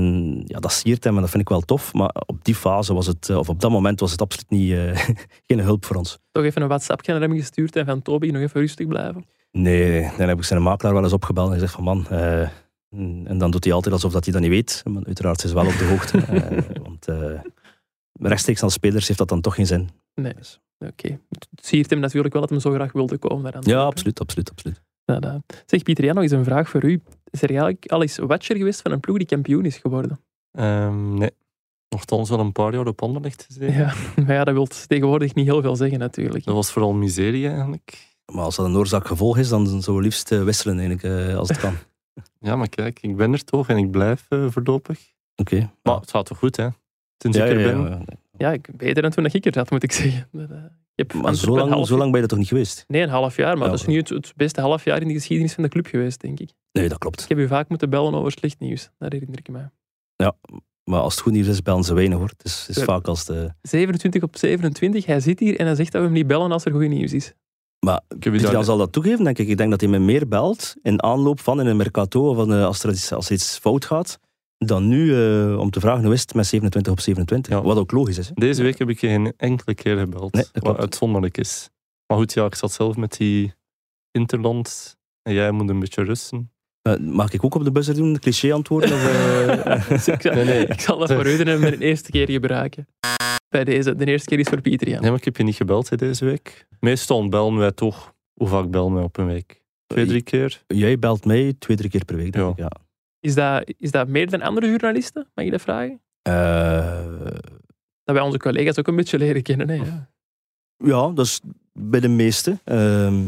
ja, 0.44 0.58
dat 0.58 0.72
siert 0.72 1.04
hem 1.04 1.14
en 1.14 1.20
dat 1.20 1.30
vind 1.30 1.42
ik 1.42 1.48
wel 1.48 1.60
tof. 1.60 1.92
Maar 1.92 2.14
op 2.26 2.44
die 2.44 2.54
fase 2.54 2.94
was 2.94 3.06
het, 3.06 3.30
of 3.30 3.48
op 3.48 3.60
dat 3.60 3.70
moment 3.70 4.00
was 4.00 4.10
het 4.10 4.20
absoluut 4.20 4.50
niet, 4.50 4.72
geen 5.46 5.60
hulp 5.60 5.84
voor 5.84 5.96
ons. 5.96 6.18
Toch 6.30 6.44
even 6.44 6.62
een 6.62 6.68
WhatsAppje 6.68 7.12
naar 7.12 7.20
hem 7.20 7.36
gestuurd 7.36 7.76
en 7.76 7.86
van 7.86 8.02
Toby 8.02 8.30
nog 8.30 8.42
even 8.42 8.60
rustig 8.60 8.86
blijven. 8.86 9.26
Nee, 9.52 10.10
dan 10.16 10.28
heb 10.28 10.38
ik 10.38 10.44
zijn 10.44 10.62
makelaar 10.62 10.94
wel 10.94 11.02
eens 11.02 11.12
opgebeld 11.12 11.46
en 11.46 11.54
gezegd 11.54 11.72
van 11.72 11.84
man... 11.84 12.06
eh, 12.90 12.98
en 13.30 13.38
dan 13.38 13.50
doet 13.50 13.64
hij 13.64 13.72
altijd 13.72 13.94
alsof 13.94 14.12
dat 14.12 14.24
hij 14.24 14.32
dat 14.32 14.42
niet 14.42 14.50
weet. 14.50 14.82
Maar 14.84 15.04
uiteraard 15.06 15.44
is 15.44 15.52
hij 15.52 15.62
wel 15.62 15.72
op 15.72 15.78
de 15.78 15.84
hoogte. 15.84 16.18
eh, 16.36 16.82
want 16.82 17.08
eh, 17.08 17.40
rechtstreeks 18.12 18.62
aan 18.62 18.70
spelers 18.70 19.06
heeft 19.06 19.18
dat 19.18 19.28
dan 19.28 19.40
toch 19.40 19.54
geen 19.54 19.66
zin. 19.66 19.88
Nee. 20.14 20.34
Dus- 20.34 20.60
Oké. 20.78 21.08
Het 21.28 21.48
siert 21.66 21.90
hem 21.90 22.00
natuurlijk 22.00 22.32
wel 22.32 22.42
dat 22.42 22.50
hij 22.50 22.60
zo 22.60 22.72
graag 22.72 22.92
wilde 22.92 23.18
komen 23.18 23.52
naar 23.52 23.62
ja, 23.68 23.82
absoluut, 23.82 24.20
absoluut, 24.20 24.50
absoluut. 24.50 24.82
Ja, 25.04 25.18
dat- 25.20 25.42
Zeg, 25.66 25.82
Pieter 25.82 26.04
Jan, 26.04 26.14
nog 26.14 26.22
eens 26.22 26.32
een 26.32 26.44
vraag 26.44 26.68
voor 26.68 26.84
u. 26.84 27.02
Is 27.30 27.42
er 27.42 27.48
eigenlijk 27.48 27.86
al 27.86 28.02
eens 28.02 28.16
watcher 28.18 28.56
geweest 28.56 28.82
van 28.82 28.92
een 28.92 29.00
ploeg 29.00 29.16
die 29.16 29.26
kampioen 29.26 29.64
is 29.64 29.76
geworden? 29.76 30.20
Ehm, 30.50 31.14
nee. 31.14 31.30
Nochtans 31.88 32.28
wel 32.30 32.40
een 32.40 32.52
paar 32.52 32.74
jaar 32.74 32.86
op 32.86 33.02
Anderlecht 33.02 33.44
gezeten. 33.44 33.72
Ja, 33.72 33.94
maar 34.26 34.34
ja, 34.34 34.44
dat 34.44 34.54
wil 34.54 34.66
tegenwoordig 34.66 35.34
niet 35.34 35.46
heel 35.46 35.62
veel 35.62 35.76
zeggen 35.76 35.98
natuurlijk. 35.98 36.44
Dat 36.44 36.54
was 36.54 36.70
vooral 36.72 36.92
miserie 36.92 37.48
eigenlijk. 37.48 38.16
Maar 38.32 38.44
als 38.44 38.56
dat 38.56 38.66
een 38.66 38.76
oorzaak-gevolg 38.76 39.38
is, 39.38 39.48
dan 39.48 39.66
zouden 39.66 39.94
we 39.94 40.02
liefst 40.02 40.32
eh, 40.32 40.44
wisselen 40.44 40.78
eigenlijk, 40.78 41.28
eh, 41.28 41.36
als 41.36 41.48
het 41.48 41.58
kan. 41.58 41.74
Ja, 42.40 42.56
maar 42.56 42.68
kijk, 42.68 42.98
ik 43.00 43.16
ben 43.16 43.32
er 43.32 43.44
toch 43.44 43.68
en 43.68 43.76
ik 43.76 43.90
blijf 43.90 44.26
eh, 44.28 44.46
voorlopig. 44.48 45.12
Oké. 45.36 45.70
Maar 45.82 46.00
het 46.00 46.10
gaat 46.10 46.26
toch 46.26 46.38
goed, 46.38 46.56
hè? 46.56 46.68
Sinds 47.18 47.36
ja, 47.36 47.44
ik 47.44 47.50
er 47.50 47.60
ja, 47.60 47.72
ben. 47.72 47.90
ja. 47.90 48.02
Ja, 48.36 48.52
ik, 48.52 48.76
beter 48.76 49.02
dan 49.02 49.10
toen 49.10 49.24
ik 49.24 49.44
er 49.46 49.52
zat, 49.52 49.70
moet 49.70 49.82
ik 49.82 49.92
zeggen. 49.92 50.28
Dat, 50.32 50.50
eh, 50.50 50.56
ik 50.56 50.62
heb 50.94 51.12
Maar 51.12 51.24
Antwerpen 51.24 51.54
zo 51.54 51.56
lang, 51.56 51.70
half 51.70 51.86
zo 51.86 51.96
lang 51.96 52.10
ben 52.10 52.16
je 52.16 52.22
er 52.22 52.28
toch 52.30 52.38
niet 52.38 52.48
geweest? 52.48 52.84
Nee, 52.88 53.02
een 53.02 53.08
half 53.08 53.36
jaar, 53.36 53.56
maar 53.56 53.64
Ja, 53.66 53.70
dat 53.70 53.80
is 53.80 53.86
nu 53.86 53.96
het, 53.96 54.08
het 54.08 54.32
beste 54.36 54.60
half 54.60 54.84
jaar 54.84 55.00
in 55.00 55.08
de 55.08 55.14
geschiedenis 55.14 55.54
van 55.54 55.62
de 55.62 55.68
club 55.68 55.86
geweest, 55.86 56.20
denk 56.20 56.40
ik. 56.40 56.50
Nee, 56.72 56.88
dat 56.88 56.98
klopt. 56.98 57.22
Ik 57.22 57.28
heb 57.28 57.38
u 57.38 57.46
vaak 57.46 57.68
moeten 57.68 57.90
bellen 57.90 58.14
over 58.14 58.32
slecht 58.32 58.58
nieuws. 58.58 58.90
Dat 58.98 59.12
herinner 59.12 59.38
ik 59.38 59.48
me. 59.48 59.68
Maar 60.88 61.00
als 61.00 61.14
het 61.14 61.22
goed 61.22 61.32
nieuws 61.32 61.46
is, 61.46 61.62
bellen 61.62 61.84
ze 61.84 61.94
weinig 61.94 62.18
hoor. 62.18 62.28
Het 62.28 62.44
is, 62.44 62.66
is 62.68 62.76
Ja. 62.76 62.84
vaak 62.84 63.06
als 63.06 63.24
de... 63.24 63.54
27 63.62 64.22
op 64.22 64.36
27, 64.36 65.06
hij 65.06 65.20
zit 65.20 65.38
hier 65.38 65.58
en 65.58 65.66
hij 65.66 65.74
zegt 65.74 65.92
dat 65.92 66.00
we 66.00 66.06
hem 66.06 66.16
niet 66.16 66.26
bellen 66.26 66.52
als 66.52 66.64
er 66.64 66.72
goed 66.72 66.88
nieuws 66.88 67.12
is. 67.12 67.32
Maar 67.86 68.00
Pieter 68.18 68.64
zal 68.64 68.76
dat 68.76 68.92
toegeven, 68.92 69.24
denk 69.24 69.38
ik. 69.38 69.48
Ik 69.48 69.56
denk 69.56 69.70
dat 69.70 69.80
hij 69.80 69.90
me 69.90 69.98
meer 69.98 70.28
belt 70.28 70.74
in 70.82 71.02
aanloop 71.02 71.40
van 71.40 71.60
in 71.60 71.66
een 71.66 71.76
mercato 71.76 72.28
of 72.28 72.36
een, 72.36 72.52
als 72.52 72.82
er 72.82 72.90
iets, 72.90 73.12
als 73.12 73.30
iets 73.30 73.58
fout 73.58 73.84
gaat, 73.84 74.18
dan 74.58 74.88
nu 74.88 75.14
eh, 75.14 75.58
om 75.58 75.70
te 75.70 75.80
vragen 75.80 76.04
hoe 76.04 76.12
is 76.12 76.20
het 76.20 76.34
met 76.34 76.46
27 76.46 76.92
op 76.92 77.00
27. 77.00 77.52
Ja. 77.52 77.62
Wat 77.62 77.76
ook 77.76 77.92
logisch 77.92 78.18
is. 78.18 78.28
Hè? 78.28 78.34
Deze 78.34 78.62
week 78.62 78.78
heb 78.78 78.88
ik 78.88 79.00
je 79.00 79.08
geen 79.08 79.32
enkele 79.36 79.74
keer 79.74 79.98
gebeld. 79.98 80.32
Nee, 80.32 80.44
wat 80.52 80.76
uitzonderlijk 80.76 81.38
is. 81.38 81.68
Maar 82.06 82.18
goed, 82.18 82.32
ja, 82.32 82.44
ik 82.44 82.54
zat 82.54 82.72
zelf 82.72 82.96
met 82.96 83.16
die 83.16 83.54
Interland. 84.10 84.96
En 85.22 85.32
jij 85.32 85.50
moet 85.50 85.68
een 85.68 85.78
beetje 85.78 86.02
rusten. 86.02 86.52
Eh, 86.92 86.98
mag 87.00 87.32
ik 87.32 87.44
ook 87.44 87.54
op 87.54 87.64
de 87.64 87.72
buzzer 87.72 87.94
doen? 87.94 88.18
Cliché 88.18 88.52
antwoorden? 88.52 88.92
Of, 88.92 89.06
eh, 89.08 89.88
Dus 89.88 90.08
ik, 90.08 90.20
zal, 90.22 90.32
Nee, 90.34 90.44
nee. 90.44 90.66
ik 90.66 90.80
zal 90.80 90.98
dat 90.98 91.12
voor 91.12 91.26
u 91.26 91.44
doen 91.44 91.60
met 91.60 91.72
een 91.72 91.80
eerste 91.80 92.10
keer 92.10 92.30
gebruiken. 92.30 92.88
Bij 93.48 93.64
deze, 93.64 93.94
de 93.96 94.04
eerste 94.04 94.28
keer 94.28 94.38
is 94.38 94.48
voor 94.48 94.60
Pieter 94.60 94.88
Jan. 94.88 95.00
Nee, 95.00 95.10
maar 95.10 95.18
ik 95.18 95.24
heb 95.24 95.36
je 95.36 95.42
niet 95.42 95.54
gebeld 95.56 95.88
hè, 95.90 95.96
deze 95.96 96.24
week. 96.24 96.66
Meestal 96.80 97.28
bellen 97.28 97.56
wij 97.56 97.72
toch. 97.72 98.14
Hoe 98.34 98.48
vaak 98.48 98.70
bellen 98.70 98.94
wij 98.94 99.02
op 99.02 99.16
een 99.18 99.26
week? 99.26 99.62
Twee, 99.86 100.06
drie 100.06 100.22
keer? 100.22 100.62
Jij 100.66 100.98
belt 100.98 101.24
mij 101.24 101.54
twee, 101.58 101.76
drie 101.76 101.90
keer 101.90 102.04
per 102.04 102.16
week, 102.16 102.32
denk 102.32 102.44
Ja. 102.44 102.50
ik. 102.50 102.58
Ja. 102.58 102.70
Is 103.20 103.34
dat, 103.34 103.72
is 103.78 103.90
dat 103.90 104.08
meer 104.08 104.30
dan 104.30 104.42
andere 104.42 104.66
journalisten? 104.66 105.26
Mag 105.34 105.44
je 105.44 105.50
dat 105.50 105.60
vragen? 105.60 106.00
Eh, 106.22 107.04
Dat 108.04 108.14
wij 108.16 108.20
onze 108.20 108.38
collega's 108.38 108.78
ook 108.78 108.86
een 108.88 108.96
beetje 108.96 109.18
leren 109.18 109.42
kennen. 109.42 109.68
Hè? 109.68 109.74
Ja. 109.74 110.08
ja, 110.76 111.08
dat 111.10 111.24
is 111.26 111.40
bij 111.72 112.00
de 112.00 112.08
meeste. 112.08 112.58
Ehm, 112.64 113.24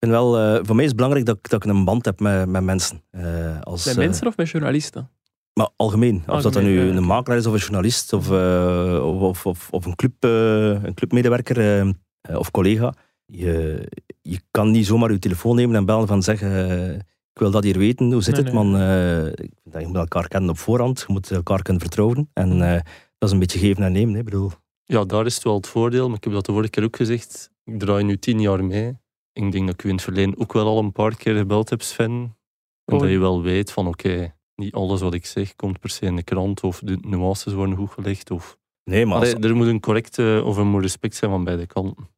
vind 0.00 0.12
wel, 0.12 0.38
eh, 0.38 0.60
voor 0.62 0.74
mij 0.74 0.84
is 0.84 0.90
het 0.90 0.96
belangrijk 0.96 1.26
dat, 1.26 1.36
ik- 1.36 1.48
dat 1.50 1.64
ik 1.64 1.70
een 1.70 1.84
band 1.84 2.04
heb 2.04 2.20
met, 2.20 2.48
met 2.48 2.62
mensen. 2.62 3.02
Eh, 3.10 3.60
als, 3.60 3.84
Met 3.84 3.94
eh, 3.94 4.00
mensen 4.00 4.26
of 4.26 4.36
met 4.36 4.48
journalisten? 4.48 5.10
Maar 5.54 5.68
algemeen. 5.76 6.22
Of 6.26 6.42
dat 6.42 6.52
dan 6.52 6.62
nu 6.64 6.80
ja, 6.86 6.94
een 6.96 7.04
makelaar 7.04 7.38
is 7.38 7.46
of 7.46 7.52
een 7.52 7.58
journalist 7.58 8.12
of, 8.12 8.30
eh, 8.30 9.00
of, 9.04 9.20
of, 9.22 9.46
of, 9.46 9.68
of 9.70 9.84
een, 9.86 9.94
club, 9.96 10.12
eh, 10.24 10.82
een 10.84 10.94
clubmedewerker 10.94 11.92
of 12.34 12.50
collega. 12.50 12.94
Je, 13.26 13.86
je 14.22 14.40
kan 14.50 14.70
niet 14.70 14.86
zomaar 14.86 15.12
je 15.12 15.18
telefoon 15.18 15.56
nemen 15.56 15.76
en 15.76 15.84
bellen 15.84 16.06
van 16.06 16.22
zeggen 16.22 16.94
ik 17.32 17.38
wil 17.46 17.50
dat 17.50 17.64
hier 17.64 17.78
weten, 17.78 18.12
hoe 18.12 18.22
zit 18.22 18.34
Nee, 18.34 18.44
het 18.44 18.52
nee. 18.52 18.64
man? 18.64 18.80
Eh, 18.80 19.26
ik 19.26 19.36
vind 19.36 19.72
dat 19.72 19.80
je 19.80 19.86
moet 19.86 19.96
elkaar 19.96 20.28
kennen 20.28 20.50
op 20.50 20.58
voorhand, 20.58 20.98
je 21.06 21.12
moet 21.12 21.30
elkaar 21.30 21.62
kunnen 21.62 21.82
vertrouwen. 21.82 22.30
En 22.32 22.62
eh, 22.62 22.80
dat 23.18 23.28
is 23.28 23.30
een 23.30 23.38
beetje 23.38 23.58
geven 23.58 23.82
en 23.82 23.92
nemen. 23.92 24.14
Hè. 24.14 24.22
Bedoel, 24.22 24.50
Ja, 24.84 25.04
daar 25.04 25.26
is 25.26 25.34
het 25.34 25.44
wel 25.44 25.54
het 25.54 25.66
voordeel. 25.66 26.06
Maar 26.08 26.16
ik 26.16 26.24
heb 26.24 26.32
dat 26.32 26.46
de 26.46 26.52
vorige 26.52 26.70
keer 26.70 26.84
ook 26.84 26.96
gezegd. 26.96 27.50
Ik 27.64 27.78
draai 27.78 28.04
nu 28.04 28.18
tien 28.18 28.40
jaar 28.40 28.64
mee. 28.64 28.98
Ik 29.46 29.52
denk 29.52 29.66
dat 29.66 29.74
ik 29.74 29.82
u 29.84 29.88
in 29.88 29.94
het 29.94 30.04
verleden 30.04 30.38
ook 30.38 30.52
wel 30.52 30.66
al 30.66 30.78
een 30.78 30.92
paar 30.92 31.16
keer 31.16 31.34
gebeld 31.36 31.70
heb, 31.70 31.82
Sven. 31.82 32.36
Omdat 32.84 33.06
Oh. 33.06 33.12
je 33.12 33.18
wel 33.18 33.42
weet 33.42 33.72
van 33.72 33.86
oké, 33.86 34.34
niet 34.54 34.74
alles 34.74 35.00
wat 35.00 35.14
ik 35.14 35.26
zeg 35.26 35.56
komt 35.56 35.80
per 35.80 35.90
se 35.90 36.06
in 36.06 36.16
de 36.16 36.22
krant. 36.22 36.60
Of 36.62 36.80
de 36.84 36.98
nuances 37.00 37.52
worden 37.52 37.76
goed 37.76 37.90
gelegd. 37.90 38.30
Of... 38.30 38.58
nee, 38.84 39.06
maar 39.06 39.18
als, 39.18 39.34
Allee, 39.34 39.48
er 39.48 39.56
moet 39.56 39.66
een 39.66 39.80
correcte 39.80 40.42
of 40.44 40.56
er 40.56 40.66
moet 40.66 40.82
respect 40.82 41.16
zijn 41.16 41.30
van 41.30 41.44
beide 41.44 41.66
kanten. 41.66 42.08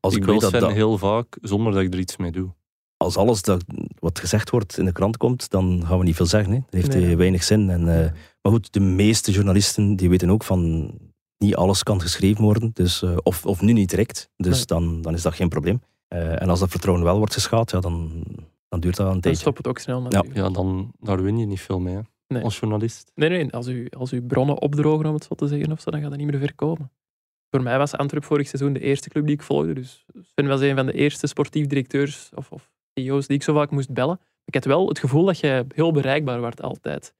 als 0.00 0.14
ik 0.16 0.24
weet 0.24 0.40
dat, 0.40 0.50
Sven 0.50 0.60
dat 0.60 0.72
heel 0.72 0.98
vaak 0.98 1.38
zonder 1.42 1.72
dat 1.72 1.82
ik 1.82 1.92
er 1.92 1.98
iets 1.98 2.16
mee 2.16 2.30
doe. 2.32 2.54
als 2.96 3.16
alles 3.16 3.42
dat, 3.42 3.64
wat 3.98 4.18
gezegd 4.18 4.50
wordt 4.50 4.78
in 4.78 4.84
de 4.84 4.92
krant 4.92 5.16
komt, 5.16 5.50
dan 5.50 5.82
gaan 5.86 5.98
we 5.98 6.04
niet 6.04 6.16
veel 6.16 6.26
zeggen. 6.26 6.52
Hè. 6.52 6.58
Dat 6.58 6.72
heeft 6.82 6.94
Nee. 6.94 7.16
weinig 7.16 7.44
zin. 7.44 7.70
En, 7.70 7.80
eh, 8.04 8.10
maar 8.42 8.52
goed, 8.52 8.72
de 8.72 8.80
meeste 8.80 9.32
journalisten 9.32 9.96
die 9.96 10.08
weten 10.08 10.30
ook 10.30 10.44
van 10.44 10.92
niet 11.38 11.54
alles 11.56 11.82
kan 11.82 12.00
geschreven 12.00 12.42
worden. 12.44 12.70
Dus, 12.74 13.02
eh, 13.02 13.16
of, 13.22 13.46
of 13.46 13.60
nu 13.60 13.72
niet 13.72 13.88
direct. 13.90 14.30
Dus 14.36 14.56
Nee. 14.56 14.64
dan, 14.66 15.02
dan 15.02 15.14
is 15.14 15.22
dat 15.22 15.34
geen 15.34 15.48
probleem. 15.48 15.80
Eh, 16.08 16.42
en 16.42 16.48
als 16.48 16.60
dat 16.60 16.70
vertrouwen 16.70 17.04
wel 17.04 17.18
wordt 17.18 17.32
geschaad, 17.34 17.70
ja, 17.70 17.80
dan, 17.80 18.24
dan 18.68 18.80
duurt 18.80 18.96
dat 18.96 19.06
een 19.06 19.12
Dan 19.12 19.20
tijdje. 19.20 19.40
stopt 19.40 19.58
het 19.58 19.66
ook 19.68 19.78
snel 19.78 20.00
natuurlijk. 20.02 20.34
Ja, 20.36 20.48
dan 20.50 20.92
daar 21.00 21.22
win 21.22 21.38
je 21.38 21.46
niet 21.46 21.60
veel 21.60 21.80
mee 21.80 21.94
hè, 21.94 22.00
Nee. 22.26 22.42
als 22.42 22.58
journalist. 22.58 23.12
Nee, 23.14 23.28
nee, 23.28 23.52
als 23.52 23.66
u, 23.66 23.88
als 23.96 24.12
u 24.12 24.22
bronnen 24.22 24.60
opdrogen, 24.60 25.06
om 25.06 25.14
het 25.14 25.24
zo 25.24 25.34
te 25.34 25.46
zeggen, 25.46 25.72
of 25.72 25.80
zo, 25.80 25.90
dan 25.90 26.00
gaat 26.00 26.10
dat 26.10 26.18
niet 26.18 26.30
meer 26.30 26.40
ver 26.40 26.54
komen. 26.54 26.90
Voor 27.50 27.62
mij 27.62 27.78
was 27.78 27.92
Antwerp 27.94 28.24
vorig 28.24 28.48
seizoen 28.48 28.72
de 28.72 28.80
eerste 28.80 29.08
club 29.08 29.24
die 29.26 29.34
ik 29.34 29.42
volgde. 29.42 29.72
Dus 29.72 30.04
Sven 30.22 30.46
was 30.46 30.60
een 30.60 30.76
van 30.76 30.86
de 30.86 30.92
eerste 30.92 31.26
sportief 31.26 31.66
directeurs 31.66 32.30
of, 32.34 32.50
of 32.52 32.70
CEO's 32.94 33.26
die 33.26 33.36
ik 33.36 33.42
zo 33.42 33.54
vaak 33.54 33.70
moest 33.70 33.92
bellen. 33.92 34.20
Ik 34.44 34.54
had 34.54 34.64
wel 34.64 34.88
het 34.88 34.98
gevoel 34.98 35.24
dat 35.24 35.38
jij 35.38 35.64
heel 35.74 35.92
bereikbaar 35.92 36.40
werd 36.40 36.62
altijd. 36.62 37.14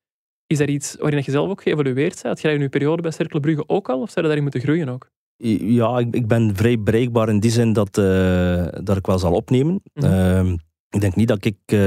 Is 0.46 0.58
er 0.60 0.68
iets 0.68 0.96
waarin 0.96 1.22
je 1.24 1.30
zelf 1.30 1.50
ook 1.50 1.62
geëvolueerd 1.62 1.96
bent? 2.12 2.22
Had 2.22 2.40
jij 2.40 2.54
in 2.54 2.60
je 2.60 2.68
periode 2.68 3.02
bij 3.02 3.10
Cercle 3.10 3.40
Brugge 3.40 3.64
ook 3.68 3.88
al? 3.88 4.00
Of 4.00 4.06
zou 4.10 4.16
je 4.20 4.22
daarin 4.22 4.42
moeten 4.42 4.60
groeien 4.60 4.88
ook? 4.88 5.10
Ja, 5.38 5.98
ik, 5.98 6.14
ik 6.14 6.26
ben 6.26 6.56
vrij 6.56 6.80
bereikbaar 6.80 7.28
in 7.28 7.40
die 7.40 7.50
zin 7.50 7.72
dat, 7.72 7.98
eh, 7.98 8.66
dat 8.84 8.96
ik 8.96 9.06
wel 9.06 9.18
zal 9.18 9.32
opnemen. 9.32 9.82
Mhm. 9.94 10.06
Ehm, 10.06 10.56
ik 10.90 11.00
denk 11.00 11.16
niet 11.16 11.28
dat 11.28 11.44
ik 11.44 11.56
eh, 11.64 11.78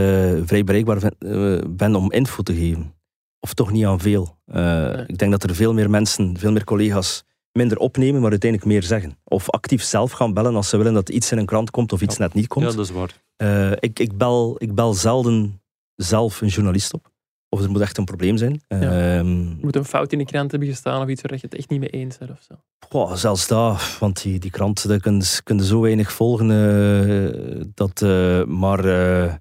vrij 0.46 0.64
bereikbaar 0.64 1.00
ben, 1.00 1.16
eh, 1.20 1.70
ben 1.70 1.96
om 1.96 2.12
info 2.12 2.44
te 2.44 2.54
geven. 2.56 2.94
Of 3.40 3.54
toch 3.54 3.72
niet 3.72 3.86
aan 3.86 4.00
veel. 4.00 4.38
Nee. 4.46 5.04
Ik 5.08 5.18
denk 5.18 5.32
dat 5.32 5.44
er 5.44 5.56
veel 5.56 5.74
meer 5.74 5.90
mensen, 5.90 6.38
veel 6.38 6.52
meer 6.52 6.64
collega's 6.64 7.24
minder 7.52 7.78
opnemen, 7.78 8.22
maar 8.22 8.30
uiteindelijk 8.32 8.72
meer 8.72 8.84
zeggen. 8.84 9.18
Of 9.24 9.50
actief 9.50 9.84
zelf 9.84 10.12
gaan 10.12 10.34
bellen 10.34 10.56
als 10.56 10.70
ze 10.70 10.78
willen 10.78 10.94
dat 10.94 11.10
iets 11.10 11.32
in 11.32 11.38
een 11.38 11.46
krant 11.46 11.72
komt 11.72 11.94
of 11.94 12.02
iets 12.02 12.18
Ja. 12.18 12.24
net 12.24 12.34
niet 12.34 12.48
komt. 12.48 12.66
Ja, 12.66 12.76
dat 12.76 12.86
is 12.86 12.92
waar. 12.92 13.76
Ik, 13.80 14.00
ik, 14.00 14.18
bel, 14.18 14.56
ik 14.58 14.76
bel 14.76 14.94
zelden 14.94 15.62
zelf 15.96 16.42
een 16.42 16.48
journalist 16.48 16.94
op. 16.94 17.11
Of 17.54 17.62
er 17.64 17.72
moet 17.72 17.82
echt 17.82 17.98
een 17.98 18.06
probleem 18.06 18.38
zijn. 18.38 18.62
Ja. 18.68 18.80
Ehm, 19.18 19.44
moet 19.62 19.76
een 19.76 19.86
fout 19.86 20.12
in 20.12 20.18
de 20.18 20.26
krant 20.26 20.52
hebben 20.52 20.70
gestaan 20.70 21.02
of 21.02 21.08
iets 21.08 21.22
waar 21.22 21.34
je 21.34 21.40
het 21.42 21.56
echt 21.56 21.70
niet 21.70 21.80
mee 21.80 21.90
eens 21.90 22.18
bent 22.18 22.32
of 22.32 22.42
zo. 22.48 22.56
Goh, 22.90 23.14
zelfs 23.14 23.48
dat, 23.48 23.98
want 24.00 24.22
die, 24.22 24.40
die 24.40 24.52
krant 24.52 24.88
daar 24.88 25.00
kun, 25.00 25.16
je- 25.20 25.42
kun 25.44 25.58
je 25.58 25.66
zo 25.66 25.82
weinig 25.82 26.12
volgen. 26.12 26.52
eh, 26.52 27.66
dat, 27.74 28.02
eh, 28.02 28.44
maar 28.44 28.86
eh, 28.86 29.34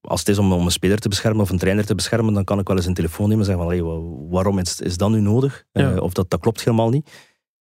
als 0.00 0.20
het 0.20 0.28
is 0.28 0.38
om, 0.38 0.52
om 0.52 0.64
een 0.64 0.70
speler 0.70 0.98
te 0.98 1.08
beschermen 1.08 1.42
of 1.42 1.50
een 1.50 1.58
trainer 1.58 1.86
te 1.86 1.94
beschermen, 1.94 2.34
dan 2.34 2.44
kan 2.44 2.58
ik 2.58 2.66
wel 2.66 2.76
eens 2.76 2.86
een 2.86 2.94
telefoon 2.94 3.28
nemen 3.28 3.46
en 3.46 3.50
zeggen 3.50 3.64
van, 3.64 3.72
hey, 3.72 3.82
wa- 3.82 4.28
waarom 4.30 4.58
is, 4.58 4.80
is 4.80 4.96
dat 4.96 5.10
nu 5.10 5.20
nodig? 5.20 5.64
Ja. 5.72 5.96
of 5.98 6.12
dat, 6.12 6.30
dat 6.30 6.40
klopt 6.40 6.64
helemaal 6.64 6.90
niet. 6.90 7.10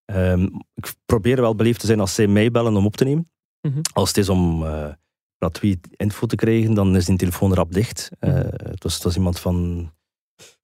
Ehm, 0.05 0.43
ik 0.73 0.93
probeer 1.05 1.41
wel 1.41 1.55
beleefd 1.55 1.79
te 1.79 1.85
zijn 1.85 1.99
als 1.99 2.13
zij 2.15 2.27
mij 2.27 2.51
bellen 2.51 2.75
om 2.75 2.85
op 2.85 2.95
te 2.97 3.03
nemen. 3.03 3.31
Mhm. 3.61 3.79
Als 3.93 4.07
het 4.07 4.17
is 4.17 4.29
om 4.29 4.63
gratuit 5.39 5.87
info 5.95 6.25
te 6.25 6.35
krijgen, 6.35 6.73
dan 6.73 6.95
is 6.95 7.05
die 7.05 7.17
telefoon 7.17 7.53
rap 7.53 7.73
dicht. 7.73 8.09
Mhm. 8.19 8.31
het, 8.47 8.83
was, 8.83 8.93
het 8.93 9.03
was 9.03 9.15
iemand 9.15 9.39
van, 9.39 9.89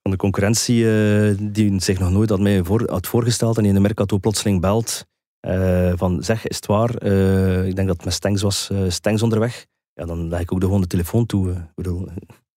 van 0.04 0.12
de 0.12 0.18
concurrentie 0.18 0.90
eh, 0.92 1.36
die 1.42 1.82
zich 1.82 2.00
nog 2.00 2.12
nooit 2.12 2.30
had 2.30 2.40
mij 2.40 2.64
voor, 2.64 2.90
had 2.92 3.08
voorgesteld 3.08 3.56
en 3.56 3.62
die 3.64 3.72
in 3.72 3.78
de 3.78 3.84
Mercato 3.84 4.18
plotseling 4.18 4.62
belt. 4.62 5.06
eh, 5.40 5.94
van 5.96 6.24
zeg, 6.24 6.48
is 6.48 6.56
het 6.56 6.66
waar? 6.66 6.96
Eh, 6.96 7.68
ik 7.68 7.76
denk 7.76 7.88
dat 7.88 7.96
het 7.96 8.06
met 8.06 8.14
Stengs 8.14 8.42
was. 8.42 8.70
Stengs 8.88 9.22
onderweg. 9.22 9.66
Ja, 9.94 10.06
dan 10.06 10.28
leg 10.30 10.40
ik 10.40 10.52
ook 10.52 10.60
de, 10.60 10.66
gewoon 10.66 10.82
de 10.82 10.88
telefoon 10.88 11.26
toe. 11.26 11.52
Ik 11.52 11.58
bedoel, 11.76 12.08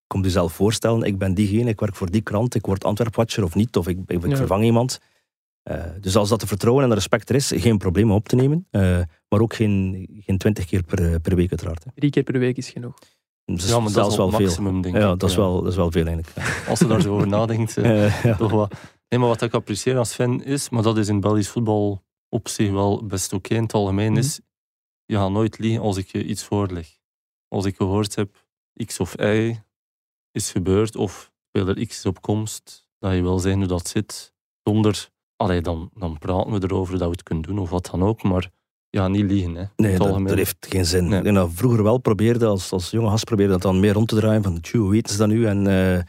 kom 0.06 0.22
je 0.24 0.30
zelf 0.30 0.52
voorstellen, 0.52 1.02
ik 1.02 1.18
ben 1.18 1.35
diegene, 1.35 1.70
ik 1.70 1.80
werk 1.80 1.94
voor 1.96 2.11
die 2.11 2.20
krant, 2.20 2.54
ik 2.54 2.66
word 2.66 2.85
Antwerp-watcher 2.85 3.44
of 3.44 3.54
niet, 3.54 3.76
of 3.76 3.88
ik, 3.88 3.98
ik, 4.06 4.22
ik 4.24 4.30
Ja. 4.30 4.37
vervang 4.37 4.64
iemand. 4.64 4.98
Dus 6.00 6.16
als 6.16 6.28
dat 6.28 6.40
de 6.40 6.46
vertrouwen 6.46 6.82
en 6.85 6.88
de 6.88 6.94
respect 6.94 7.28
er 7.28 7.35
is, 7.35 7.52
geen 7.54 7.78
probleem 7.78 8.11
om 8.11 8.16
op 8.16 8.28
te 8.28 8.37
nemen. 8.37 8.66
Maar 9.28 9.40
ook 9.40 9.54
geen, 9.54 10.06
geen 10.26 10.38
twintig 10.38 10.66
keer 10.66 10.82
per, 10.82 11.20
per 11.20 11.37
week 11.37 11.50
uiteraard. 11.50 11.85
hè. 11.85 11.90
Drie 11.94 12.11
keer 12.11 12.22
per 12.22 12.38
week 12.38 12.56
is 12.56 12.70
genoeg. 12.70 12.94
Dus 13.54 13.68
ja, 13.68 13.80
maar 13.80 13.92
dat 13.92 14.11
is 14.11 14.16
wel 14.16 14.30
wel 14.30 14.38
veel. 14.38 14.46
maximum, 14.46 14.80
denk 14.82 14.94
ik. 14.94 15.00
Ja, 15.00 15.14
dat 15.14 15.30
is, 15.30 15.37
wel, 15.37 15.62
dat 15.62 15.70
is 15.70 15.76
wel 15.76 15.90
veel 15.90 16.06
eigenlijk. 16.06 16.37
Als 16.68 16.78
je 16.78 16.87
daar 16.87 17.00
zo 17.00 17.14
over 17.14 17.26
nadenkt. 17.28 17.76
eh, 17.76 18.22
ja. 18.24 18.37
toch 18.37 18.50
wel. 18.50 18.68
Nee, 19.09 19.20
maar 19.20 19.28
wat 19.28 19.42
ik 19.42 19.54
apprecieer 19.54 19.98
als 19.98 20.12
fan 20.14 20.42
is, 20.42 20.68
maar 20.68 20.82
dat 20.82 20.96
is 20.98 21.09
in 21.09 21.20
Belgisch 21.20 21.48
voetbal 21.48 22.02
op 22.28 22.48
zich 22.48 22.70
wel 22.70 23.04
best 23.06 23.32
oké 23.32 23.54
in 23.54 23.62
het 23.62 23.72
algemeen, 23.74 24.11
Mhm. 24.11 24.18
is 24.20 24.40
je 25.04 25.16
gaat 25.16 25.30
nooit 25.30 25.59
liegen 25.59 25.80
als 25.82 25.96
ik 25.96 26.09
je 26.09 26.24
iets 26.24 26.44
voorleg. 26.44 26.98
Als 27.48 27.64
ik 27.64 27.76
gehoord 27.76 28.14
heb, 28.14 28.44
X 28.87 29.00
of 29.00 29.14
Y 29.20 29.54
is 30.32 30.50
gebeurd, 30.50 30.96
of 30.96 31.32
speler 31.48 31.87
X 31.87 31.96
is 31.96 32.06
op 32.06 32.20
komst, 32.22 32.88
dat 32.98 33.12
je 33.14 33.22
wel 33.22 33.38
zeggen 33.38 33.61
hoe 33.61 33.68
dat 33.68 33.88
zit, 33.88 34.35
zonder, 34.62 35.11
allee, 35.37 35.61
dan, 35.61 35.90
dan 35.94 36.18
praten 36.18 36.52
we 36.52 36.62
erover 36.62 36.92
dat 36.98 37.06
we 37.09 37.12
het 37.12 37.22
kunnen 37.22 37.44
doen, 37.44 37.59
of 37.59 37.70
wat 37.70 37.88
dan 37.90 38.02
ook, 38.02 38.22
maar 38.22 38.50
ja, 38.90 39.09
niet 39.09 39.31
liegen. 39.31 39.55
Hè, 39.55 39.64
Nee, 39.77 39.99
dat, 39.99 40.31
heeft 40.35 40.66
geen 40.68 40.87
zin. 40.87 41.09
Nee. 41.09 41.18
Ik 41.18 41.25
denk 41.25 41.37
dat 41.37 41.51
vroeger 41.55 41.83
wel 41.83 41.99
probeerde, 41.99 42.46
als, 42.46 42.72
als 42.72 42.90
jonge 42.90 43.11
gast 43.11 43.25
probeerde 43.25 43.53
dat 43.53 43.62
dan 43.62 43.81
meer 43.81 43.92
rond 43.92 44.09
te 44.09 44.16
draaien. 44.16 44.42
Van, 44.42 44.61
tjoe, 44.61 44.81
hoe 44.81 44.90
weten 44.90 45.12
ze 45.12 45.18
dat 45.18 45.29
nu? 45.29 45.46
En, 45.46 45.59
eh, 45.59 46.03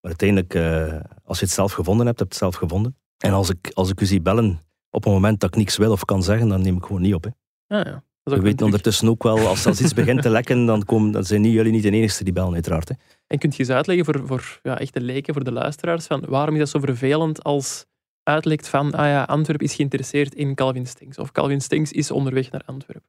maar 0.00 0.12
uiteindelijk, 0.12 0.54
eh, 0.54 1.00
als 1.24 1.38
je 1.38 1.44
het 1.44 1.54
zelf 1.54 1.72
gevonden 1.72 2.06
hebt, 2.06 2.18
heb 2.18 2.28
je 2.28 2.34
het 2.34 2.42
zelf 2.42 2.54
gevonden. 2.54 2.96
En 3.18 3.32
als 3.32 3.50
ik, 3.50 3.70
als 3.74 3.90
ik 3.90 4.00
u 4.00 4.06
zie 4.06 4.20
bellen, 4.20 4.60
op 4.90 5.04
een 5.06 5.12
moment 5.12 5.40
dat 5.40 5.50
ik 5.50 5.56
niks 5.56 5.76
wil 5.76 5.92
of 5.92 6.04
kan 6.04 6.22
zeggen, 6.22 6.48
dan 6.48 6.62
neem 6.62 6.76
ik 6.76 6.84
gewoon 6.84 7.02
niet 7.02 7.14
op. 7.14 7.24
Hè. 7.24 7.30
Ah, 7.76 7.84
ja. 7.84 8.02
Is 8.24 8.32
We 8.32 8.40
weten 8.40 8.64
ondertussen 8.66 9.08
ook 9.08 9.22
wel, 9.22 9.46
als, 9.46 9.66
als 9.66 9.80
iets 9.80 9.94
begint 10.02 10.22
te 10.22 10.30
lekken, 10.30 10.66
dan, 10.66 10.84
komen, 10.84 11.10
dan 11.10 11.24
zijn 11.24 11.40
niet, 11.40 11.52
jullie 11.52 11.72
niet 11.72 11.82
de 11.82 11.90
enige 11.90 12.24
die 12.24 12.32
bellen, 12.32 12.54
uiteraard. 12.54 12.88
Hè. 12.88 12.94
En 13.26 13.38
kunt 13.38 13.56
je 13.56 13.62
eens 13.62 13.72
uitleggen 13.72 14.04
voor, 14.04 14.26
voor 14.26 14.58
ja, 14.62 14.78
echte 14.78 15.00
leken, 15.00 15.34
voor 15.34 15.44
de 15.44 15.52
luisteraars, 15.52 16.06
van 16.06 16.24
waarom 16.28 16.54
is 16.54 16.60
dat 16.60 16.68
zo 16.68 16.78
vervelend 16.78 17.42
als 17.42 17.86
uitlekt 18.24 18.68
van 18.68 18.92
ah 18.92 19.06
ja, 19.06 19.22
Antwerp 19.22 19.62
is 19.62 19.74
geïnteresseerd 19.74 20.34
in 20.34 20.54
Calvin 20.54 20.86
Stengs 20.86 21.18
of 21.18 21.32
Calvin 21.32 21.60
Stengs 21.60 21.92
is 21.92 22.10
onderweg 22.10 22.50
naar 22.50 22.62
Antwerpen. 22.66 23.08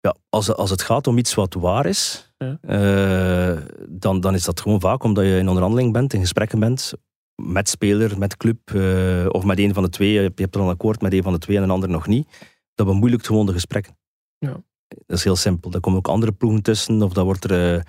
Ja, 0.00 0.14
als, 0.28 0.52
als 0.54 0.70
het 0.70 0.82
gaat 0.82 1.06
om 1.06 1.18
iets 1.18 1.34
wat 1.34 1.54
waar 1.54 1.86
is, 1.86 2.32
Ja. 2.38 2.58
eh, 2.60 3.62
dan, 3.88 4.20
dan 4.20 4.34
is 4.34 4.44
dat 4.44 4.60
gewoon 4.60 4.80
vaak 4.80 5.02
omdat 5.02 5.24
je 5.24 5.38
in 5.38 5.48
onderhandeling 5.48 5.92
bent, 5.92 6.12
in 6.12 6.20
gesprekken 6.20 6.58
bent, 6.58 6.92
met 7.42 7.68
speler, 7.68 8.18
met 8.18 8.36
club, 8.36 8.70
eh, 8.74 9.26
of 9.28 9.44
met 9.44 9.58
een 9.58 9.74
van 9.74 9.82
de 9.82 9.88
twee. 9.88 10.12
Je 10.12 10.32
hebt 10.34 10.54
er 10.54 10.60
een 10.60 10.68
akkoord 10.68 11.00
met 11.00 11.12
een 11.12 11.22
van 11.22 11.32
de 11.32 11.38
twee 11.38 11.56
en 11.56 11.62
een 11.62 11.70
ander 11.70 11.88
nog 11.88 12.06
niet. 12.06 12.28
Dat 12.74 12.86
bemoeilijkt 12.86 13.26
gewoon 13.26 13.46
de 13.46 13.52
gesprekken. 13.52 13.98
Ja. 14.38 14.62
Dat 14.88 15.16
is 15.18 15.24
heel 15.24 15.36
simpel. 15.36 15.70
Daar 15.70 15.80
komen 15.80 15.98
ook 15.98 16.08
andere 16.08 16.32
ploegen 16.32 16.62
tussen, 16.62 17.02
of 17.02 17.12
dat 17.12 17.24
wordt 17.24 17.44
er, 17.44 17.74
eh, 17.76 17.82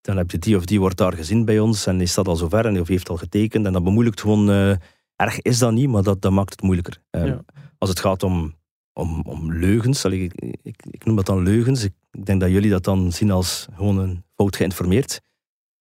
dan 0.00 0.16
heb 0.16 0.30
je 0.30 0.38
die 0.38 0.56
of 0.56 0.64
die 0.64 0.80
wordt 0.80 0.96
daar 0.96 1.12
gezien 1.12 1.44
bij 1.44 1.58
ons 1.58 1.86
en 1.86 2.00
is 2.00 2.14
dat 2.14 2.28
al 2.28 2.36
zover 2.36 2.66
en 2.66 2.80
of 2.80 2.88
heeft 2.88 3.08
al 3.08 3.16
getekend. 3.16 3.66
En 3.66 3.72
dat 3.72 3.84
bemoeilijkt 3.84 4.20
gewoon, 4.20 4.78
erg 5.16 5.40
is 5.42 5.58
dat 5.58 5.72
niet, 5.72 5.88
maar 5.88 6.02
dat, 6.02 6.22
dat 6.22 6.32
maakt 6.32 6.50
het 6.50 6.62
moeilijker. 6.62 7.00
Eh, 7.10 7.26
Ja. 7.26 7.44
Als 7.78 7.90
het 7.90 8.00
gaat 8.00 8.22
om, 8.22 8.54
om, 8.92 9.20
om 9.26 9.52
leugens, 9.52 10.04
allee, 10.04 10.20
ik, 10.22 10.56
ik, 10.62 10.82
ik 10.90 11.04
noem 11.04 11.16
dat 11.16 11.26
dan 11.26 11.42
leugens. 11.42 11.84
Ik, 11.84 11.92
ik 12.10 12.26
denk 12.26 12.40
dat 12.40 12.50
jullie 12.50 12.70
dat 12.70 12.84
dan 12.84 13.12
zien 13.12 13.30
als 13.30 13.66
gewoon 13.74 13.98
een 13.98 14.24
fout 14.34 14.56
geïnformeerd. 14.56 15.20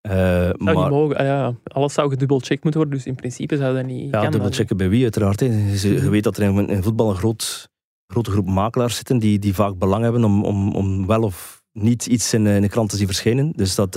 Eh, 0.01 0.11
Zou 0.15 0.55
maar 0.63 0.75
niet 0.75 0.89
mogen. 0.89 1.17
Ah, 1.17 1.25
ja, 1.25 1.55
alles 1.63 1.93
zou 1.93 2.09
gedubbelcheckt 2.09 2.63
moeten 2.63 2.81
worden, 2.81 2.99
dus 2.99 3.07
in 3.07 3.15
principe 3.15 3.57
zou 3.57 3.75
dat 3.75 3.85
niet 3.85 4.11
ja, 4.11 4.29
dubbelchecken 4.29 4.77
bij 4.77 4.89
wie 4.89 5.03
uiteraard. 5.03 5.39
Je, 5.39 6.09
weet 6.09 6.23
dat 6.23 6.37
er 6.37 6.43
in, 6.43 6.67
in 6.69 6.83
voetbal 6.83 7.09
een 7.09 7.15
groot, 7.15 7.69
grote 8.07 8.31
groep 8.31 8.47
makelaars 8.47 8.95
zitten 8.95 9.17
die, 9.19 9.39
die 9.39 9.53
vaak 9.53 9.77
belang 9.77 10.03
hebben 10.03 10.23
om, 10.23 10.43
om, 10.43 10.75
om 10.75 11.07
wel 11.07 11.21
of 11.21 11.63
niet 11.71 12.05
iets 12.05 12.33
in, 12.33 12.47
eh, 12.47 12.55
in 12.55 12.61
de 12.61 12.69
krant 12.69 12.89
te 12.89 12.97
zien 12.97 13.05
verschijnen. 13.07 13.51
Dus 13.55 13.75
dat, 13.75 13.95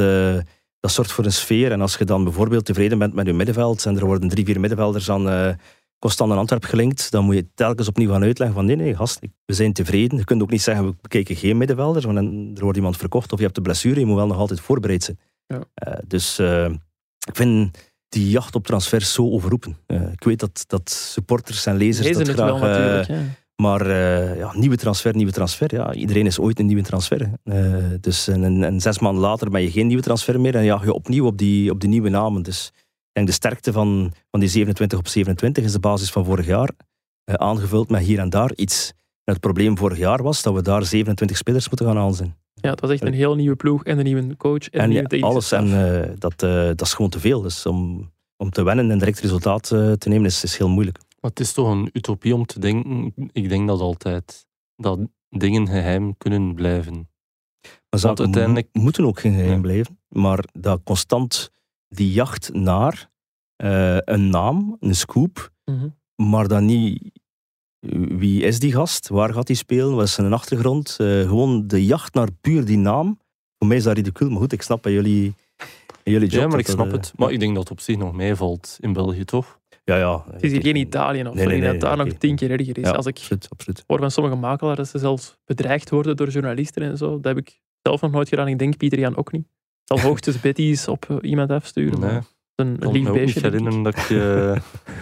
dat 0.80 0.92
zorgt 0.92 1.12
voor 1.12 1.24
een 1.24 1.32
sfeer. 1.32 1.72
En 1.72 1.80
als 1.80 1.96
je 1.96 2.04
dan 2.04 2.24
bijvoorbeeld 2.24 2.64
tevreden 2.64 2.98
bent 2.98 3.14
met 3.14 3.26
je 3.26 3.32
middenveld 3.32 3.86
en 3.86 3.96
er 3.96 4.04
worden 4.04 4.28
drie, 4.28 4.44
vier 4.44 4.60
middenvelders 4.60 5.10
aan 5.10 5.28
uh, 5.28 5.50
constant 5.98 6.32
aan 6.32 6.38
Antwerp 6.38 6.64
gelinkt, 6.64 7.10
dan 7.10 7.24
moet 7.24 7.34
je 7.34 7.46
telkens 7.54 7.88
opnieuw 7.88 8.10
gaan 8.10 8.22
uitleggen 8.22 8.56
van 8.56 8.66
nee, 8.66 8.76
nee, 8.76 8.96
gast, 8.96 9.18
we 9.44 9.54
zijn 9.54 9.72
tevreden. 9.72 10.18
Je 10.18 10.24
kunt 10.24 10.42
ook 10.42 10.50
niet 10.50 10.62
zeggen, 10.62 10.86
we 10.86 10.94
bekijken 11.00 11.36
geen 11.36 11.56
middenvelders, 11.56 12.04
want 12.04 12.18
er 12.58 12.62
wordt 12.62 12.76
iemand 12.76 12.96
verkocht 12.96 13.32
of 13.32 13.38
je 13.38 13.44
hebt 13.44 13.56
de 13.56 13.62
blessure, 13.62 14.00
je 14.00 14.06
moet 14.06 14.16
wel 14.16 14.26
nog 14.26 14.36
altijd 14.36 14.60
voorbereid 14.60 15.04
zijn. 15.04 15.18
Ja. 15.46 15.62
Uh, 15.88 15.98
dus 16.06 16.38
uh, 16.38 16.64
ik 17.26 17.36
vind 17.36 17.78
die 18.08 18.30
jacht 18.30 18.54
op 18.54 18.66
transfers 18.66 19.12
zo 19.12 19.30
overroepen. 19.30 19.76
ik 20.12 20.24
weet 20.24 20.40
dat, 20.40 20.64
dat 20.66 20.90
supporters 20.90 21.66
en 21.66 21.76
lezers 21.76 22.06
Lezen 22.06 22.24
dat 22.24 22.34
graag... 22.34 22.46
wel 22.46 22.58
natuurlijk, 22.58 23.06
ja. 23.06 23.20
Maar 23.62 23.86
uh, 23.86 24.36
ja, 24.36 24.52
nieuwe 24.56 24.76
transfer, 24.76 25.14
nieuwe 25.16 25.32
transfer. 25.32 25.74
Ja, 25.74 25.94
iedereen 25.94 26.26
is 26.26 26.38
ooit 26.38 26.58
een 26.58 26.66
nieuwe 26.66 26.82
transfer. 26.82 27.30
Uh, 27.44 27.84
dus 28.00 28.28
en, 28.28 28.64
en, 28.64 28.80
zes 28.80 28.98
maanden 28.98 29.22
later 29.22 29.50
ben 29.50 29.62
je 29.62 29.70
geen 29.70 29.86
nieuwe 29.86 30.02
transfer 30.02 30.40
meer 30.40 30.54
en 30.54 30.64
ja, 30.64 30.80
je 30.84 30.92
opnieuw 30.92 31.26
op 31.26 31.38
die, 31.38 31.70
op 31.70 31.80
die 31.80 31.88
nieuwe 31.88 32.08
namen. 32.08 32.42
Dus 32.42 32.72
ik 32.74 33.10
denk 33.12 33.26
de 33.26 33.32
sterkte 33.32 33.72
van, 33.72 34.12
van 34.30 34.40
die 34.40 34.48
27 34.48 34.98
op 34.98 35.08
27 35.08 35.64
is 35.64 35.72
de 35.72 35.80
basis 35.80 36.10
van 36.10 36.24
vorig 36.24 36.46
jaar. 36.46 36.70
Uh, 37.24 37.34
aangevuld 37.34 37.88
met 37.88 38.02
hier 38.02 38.18
en 38.18 38.30
daar 38.30 38.52
iets. 38.54 38.92
En 39.24 39.32
het 39.32 39.40
probleem 39.40 39.78
vorig 39.78 39.98
jaar 39.98 40.22
was 40.22 40.42
dat 40.42 40.54
we 40.54 40.62
daar 40.62 40.84
27 40.84 41.36
spelers 41.36 41.68
moeten 41.68 41.86
gaan 41.86 41.98
aanzien. 41.98 42.34
Ja, 42.54 42.70
het 42.70 42.80
was 42.80 42.90
echt 42.90 43.02
een 43.02 43.12
heel 43.12 43.34
nieuwe 43.34 43.56
ploeg 43.56 43.84
en 43.84 43.98
een 43.98 44.04
nieuwe 44.04 44.36
coach. 44.36 44.68
En, 44.68 44.80
en 44.80 44.88
nieuwe 44.88 45.20
alles. 45.20 45.52
En 45.52 46.16
dat, 46.18 46.40
dat 46.40 46.80
is 46.80 46.92
gewoon 46.92 47.10
te 47.10 47.20
veel. 47.20 47.40
Dus 47.40 47.66
om, 47.66 48.10
om 48.36 48.50
te 48.50 48.62
wennen 48.62 48.90
en 48.90 48.98
direct 48.98 49.20
resultaat 49.20 49.66
te 49.68 50.08
nemen 50.08 50.26
is, 50.26 50.44
is 50.44 50.56
heel 50.56 50.68
moeilijk. 50.68 50.98
Maar 51.20 51.30
het 51.30 51.40
is 51.40 51.52
toch 51.52 51.70
een 51.70 51.90
utopie 51.92 52.34
om 52.34 52.46
te 52.46 52.60
denken, 52.60 53.12
ik 53.32 53.48
denk 53.48 53.68
dat 53.68 53.80
altijd, 53.80 54.46
dat 54.76 54.98
dingen 55.30 55.66
geheim 55.66 56.16
kunnen 56.16 56.54
blijven. 56.54 57.08
Maar 57.90 58.00
Want 58.00 58.20
uiteindelijk 58.20 58.68
moeten 58.72 59.06
ook 59.06 59.20
geen 59.20 59.34
geheim 59.34 59.60
blijven, 59.60 60.00
maar 60.08 60.44
dat 60.52 60.80
constant 60.84 61.52
die 61.88 62.12
jacht 62.12 62.52
naar 62.52 63.10
uh, 63.62 63.96
een 64.00 64.30
naam, 64.30 64.76
een 64.80 64.94
scoop, 64.94 65.52
mm 65.64 65.78
-hmm. 65.78 65.96
maar 66.26 66.48
dan 66.48 66.64
niet 66.64 67.18
wie 68.18 68.42
is 68.42 68.58
die 68.58 68.72
gast, 68.72 69.08
waar 69.08 69.32
gaat 69.32 69.48
hij 69.48 69.56
spelen, 69.56 69.94
wat 69.94 70.04
is 70.04 70.12
zijn 70.12 70.32
achtergrond. 70.32 70.96
Uh, 71.00 71.20
gewoon 71.20 71.66
de 71.66 71.84
jacht 71.84 72.14
naar 72.14 72.28
puur 72.40 72.64
die 72.64 72.78
naam. 72.78 73.18
Voor 73.58 73.68
mij 73.68 73.76
is 73.76 73.82
dat 73.82 73.96
ridicuul, 73.96 74.30
maar 74.30 74.38
goed, 74.38 74.52
ik 74.52 74.62
snap 74.62 74.82
bij 74.82 74.92
jullie, 74.92 75.34
jullie 76.04 76.28
job. 76.28 76.40
Ja, 76.40 76.48
maar 76.48 76.58
ik 76.58 76.66
dat, 76.66 76.74
snap 76.74 76.86
uh, 76.86 76.92
het. 76.92 77.12
Maar 77.16 77.30
ik 77.30 77.40
denk 77.40 77.54
dat 77.54 77.62
het 77.62 77.72
op 77.72 77.80
zich 77.80 77.96
nog 77.96 78.12
meevalt 78.12 78.76
in 78.80 78.92
België, 78.92 79.24
toch? 79.24 79.60
Ja, 79.88 79.96
ja. 79.96 80.24
Het 80.30 80.42
is 80.42 80.52
hier 80.52 80.62
geen 80.62 80.76
Italië 80.76 81.24
of 81.24 81.34
Nee, 81.34 81.46
nee, 81.46 81.60
dat 81.60 81.80
daar 81.80 81.96
nog 81.96 82.08
tien 82.08 82.36
keer 82.36 82.50
erger 82.50 82.78
is. 82.78 82.84
Ja, 82.84 82.90
Als 82.90 83.06
ik 83.06 83.16
absoluut, 83.16 83.48
absoluut. 83.50 83.84
hoor 83.86 83.98
van 83.98 84.10
sommige 84.10 84.36
makelaars 84.36 84.76
dat 84.76 84.88
ze 84.88 84.98
zelfs 84.98 85.36
bedreigd 85.44 85.90
worden 85.90 86.16
door 86.16 86.28
journalisten 86.28 86.82
en 86.82 86.96
zo. 86.96 87.20
Dat 87.20 87.24
heb 87.24 87.36
ik 87.36 87.60
zelf 87.82 88.00
nog 88.00 88.10
nooit 88.10 88.28
gedaan. 88.28 88.48
Ik 88.48 88.58
denk 88.58 88.76
Pieter 88.76 88.98
Jan 88.98 89.16
ook 89.16 89.32
niet. 89.32 89.46
Zal 89.84 90.00
hoogstens 90.08 90.40
Betty's 90.40 90.88
op 90.88 91.04
eh, 91.10 91.16
iemand 91.20 91.50
afsturen. 91.50 92.00
Nee, 92.00 92.10
een, 92.54 92.74
ik 92.74 92.74
een 92.74 92.78
kan 92.78 92.92
lief 92.92 93.02
me 93.02 93.08
ook 93.08 93.14
niet 93.14 93.24
beestje. 93.24 93.40
ik. 93.40 93.44
herinneren 93.46 93.82
dat 93.82 93.96
ik 93.96 94.08
je 94.08 94.56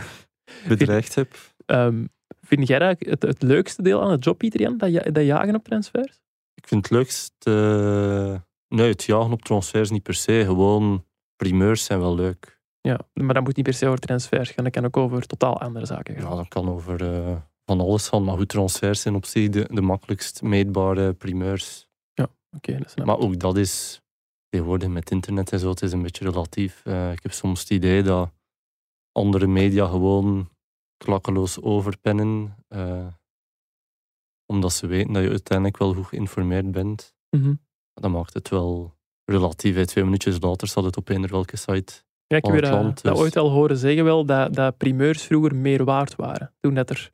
bedreigd 0.69 1.15
heb. 1.15 1.37
Ehm, 1.67 2.05
vind 2.41 2.69
jij 2.69 2.79
dat 2.79 2.97
het, 2.99 3.23
het 3.23 3.43
leukste 3.43 3.83
deel 3.83 4.03
aan 4.03 4.11
het 4.11 4.25
job, 4.25 4.39
Pieter 4.39 4.61
Jan? 4.61 4.77
Dat, 4.77 5.15
dat 5.15 5.25
jagen 5.25 5.55
op 5.55 5.65
transfers? 5.65 6.21
Ik 6.55 6.69
vind 6.69 6.83
het 6.83 6.93
leukst... 6.93 7.33
eh, 7.43 8.35
nee, 8.69 8.89
het 8.89 9.05
jagen 9.05 9.33
op 9.33 9.43
transfers 9.43 9.91
niet 9.91 10.03
per 10.03 10.15
se. 10.15 10.43
Gewoon 10.45 11.05
primeurs 11.37 11.85
zijn 11.85 12.01
wel 12.01 12.15
leuk. 12.15 12.56
Ja, 12.87 13.01
maar 13.13 13.35
dat 13.35 13.45
moet 13.45 13.57
niet 13.57 13.65
per 13.65 13.75
se 13.75 13.87
over 13.87 13.99
transfers 13.99 14.51
gaan. 14.51 14.65
Dat 14.65 14.73
kan 14.73 14.85
ook 14.85 14.97
over 14.97 15.27
totaal 15.27 15.61
andere 15.61 15.87
zaken 15.87 16.15
gaan. 16.15 16.31
Ja, 16.31 16.37
dat 16.37 16.49
kan 16.49 16.69
over 16.69 17.15
eh, 17.15 17.37
van 17.65 17.81
alles 17.81 18.09
gaan. 18.09 18.25
Maar 18.25 18.37
goed, 18.37 18.49
transfers 18.49 19.01
zijn 19.01 19.15
op 19.15 19.25
zich 19.25 19.49
de, 19.49 19.69
de 19.73 19.81
makkelijkst 19.81 20.43
meetbare 20.43 21.13
primeurs. 21.13 21.87
Oké, 22.57 22.79
dat 22.79 22.91
snap 22.91 22.99
ik. 22.99 23.05
Maar 23.05 23.19
ook 23.19 23.39
dat 23.39 23.57
is 23.57 24.03
tegenwoordig 24.49 24.89
met 24.89 25.11
internet 25.11 25.53
en 25.53 25.59
zo, 25.59 25.71
het 25.71 25.83
is 25.83 25.93
een 25.93 26.03
beetje 26.03 26.31
relatief. 26.31 26.85
Eh, 26.85 27.13
ik 27.13 27.23
heb 27.23 27.33
soms 27.33 27.61
het 27.61 27.71
idee 27.71 28.03
dat 28.03 28.33
andere 29.13 29.47
media 29.47 29.87
gewoon 29.87 30.49
klakkeloos 30.97 31.61
overpennen, 31.63 32.57
eh, 32.69 33.07
omdat 34.47 34.73
ze 34.73 34.87
weten 34.87 35.13
dat 35.13 35.23
je 35.23 35.29
uiteindelijk 35.29 35.79
wel 35.79 35.95
goed 35.95 36.07
geïnformeerd 36.07 36.71
bent. 36.71 37.15
Mhm. 37.31 37.55
Dat 37.95 38.11
maakt 38.11 38.35
het 38.35 38.49
wel 38.49 38.95
relatief. 39.25 39.85
Twee 39.85 40.05
minuutjes 40.05 40.41
later 40.41 40.69
staat 40.69 40.85
het 40.85 40.97
op 40.97 41.09
eender 41.09 41.31
welke 41.31 41.57
site. 41.57 42.05
Ja, 42.27 42.37
ik 42.37 42.45
van 42.45 42.55
heb 42.55 42.63
dat, 42.65 42.73
dat 43.03 43.03
dus- 43.03 43.23
ooit 43.23 43.37
al 43.37 43.51
horen 43.51 43.77
zeggen 43.77 44.05
wel, 44.05 44.25
dat, 44.25 44.55
dat 44.55 44.77
primeurs 44.77 45.23
vroeger 45.23 45.55
meer 45.55 45.85
waard 45.85 46.17
waren. 46.17 46.53
Toen 46.61 46.75
dat 46.75 46.91
er 46.91 47.11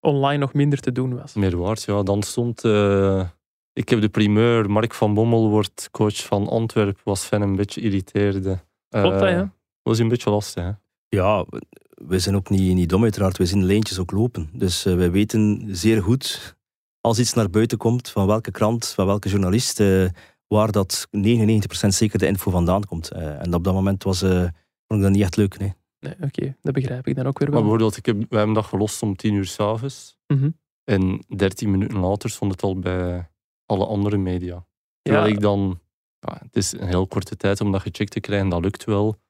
online 0.00 0.38
nog 0.38 0.52
minder 0.52 0.80
te 0.80 0.92
doen 0.92 1.14
was. 1.16 1.34
Meer 1.34 1.56
waard, 1.56 1.82
ja. 1.82 2.02
Dan 2.02 2.22
stond... 2.22 2.64
eh, 2.64 3.28
ik 3.72 3.88
heb 3.88 4.00
de 4.00 4.08
primeur, 4.08 4.70
Mark 4.70 4.94
van 4.94 5.14
Bommel 5.14 5.48
wordt 5.48 5.88
coach 5.90 6.24
van 6.26 6.48
Antwerpen, 6.48 7.00
was 7.04 7.24
fan 7.24 7.42
een 7.42 7.56
beetje 7.56 7.80
irriteerde. 7.80 8.58
Klopt 8.88 9.18
dat, 9.18 9.22
Eh, 9.22 9.30
ja? 9.30 9.52
Was 9.82 9.98
een 9.98 10.08
beetje 10.08 10.30
lastig, 10.30 10.62
hè. 10.64 10.70
Ja, 11.08 11.44
we 11.88 12.18
zijn 12.18 12.36
ook 12.36 12.50
niet, 12.50 12.74
niet 12.74 12.88
dom 12.88 13.02
uiteraard. 13.02 13.38
We 13.38 13.46
zien 13.46 13.60
de 13.60 13.66
lijntjes 13.66 13.98
ook 13.98 14.10
lopen. 14.10 14.50
Dus 14.52 14.84
eh, 14.84 14.94
wij 14.94 15.10
weten 15.10 15.64
zeer 15.70 16.02
goed, 16.02 16.56
als 17.00 17.18
iets 17.18 17.32
naar 17.34 17.50
buiten 17.50 17.78
komt, 17.78 18.08
van 18.08 18.26
welke 18.26 18.50
krant, 18.50 18.86
van 18.88 19.06
welke 19.06 19.28
journalist, 19.28 19.80
eh, 19.80 20.04
waar 20.46 20.72
dat 20.72 21.06
99% 21.16 21.88
zeker 21.88 22.18
de 22.18 22.26
info 22.26 22.50
vandaan 22.50 22.84
komt. 22.84 23.10
Eh, 23.10 23.40
en 23.42 23.54
op 23.54 23.64
dat 23.64 23.74
moment 23.74 24.02
was, 24.02 24.22
eh, 24.22 24.30
vond 24.86 25.00
ik 25.00 25.00
dat 25.00 25.10
niet 25.10 25.22
echt 25.22 25.36
leuk. 25.36 25.58
Nee. 25.58 25.74
Nee, 26.00 26.14
oké, 26.20 26.56
dat 26.60 26.72
begrijp 26.74 27.06
ik 27.06 27.14
dan 27.16 27.26
ook 27.26 27.38
weer 27.38 27.48
Maar 27.50 27.56
wel. 27.62 27.68
bijvoorbeeld, 27.68 27.96
ik 27.96 28.06
heb, 28.06 28.16
wij 28.16 28.38
hebben 28.38 28.54
dat 28.54 28.64
gelost 28.64 29.02
om 29.02 29.16
tien 29.16 29.34
uur 29.34 29.44
s'avonds. 29.46 30.18
Mhm. 30.26 30.50
En 30.84 31.24
dertien 31.36 31.70
minuten 31.70 31.98
later 31.98 32.30
stond 32.30 32.52
het 32.52 32.62
al 32.62 32.78
bij 32.78 33.30
alle 33.66 33.86
andere 33.86 34.16
media. 34.16 34.54
Ja, 34.54 34.64
Terwijl 35.02 35.26
ik 35.26 35.40
dan... 35.40 35.80
Ja, 36.20 36.38
het 36.42 36.56
is 36.56 36.72
een 36.72 36.86
heel 36.86 37.06
korte 37.06 37.36
tijd 37.36 37.60
om 37.60 37.72
dat 37.72 37.80
gecheckt 37.80 38.10
te 38.10 38.20
krijgen, 38.20 38.48
dat 38.48 38.62
lukt 38.62 38.84
wel. 38.84 39.20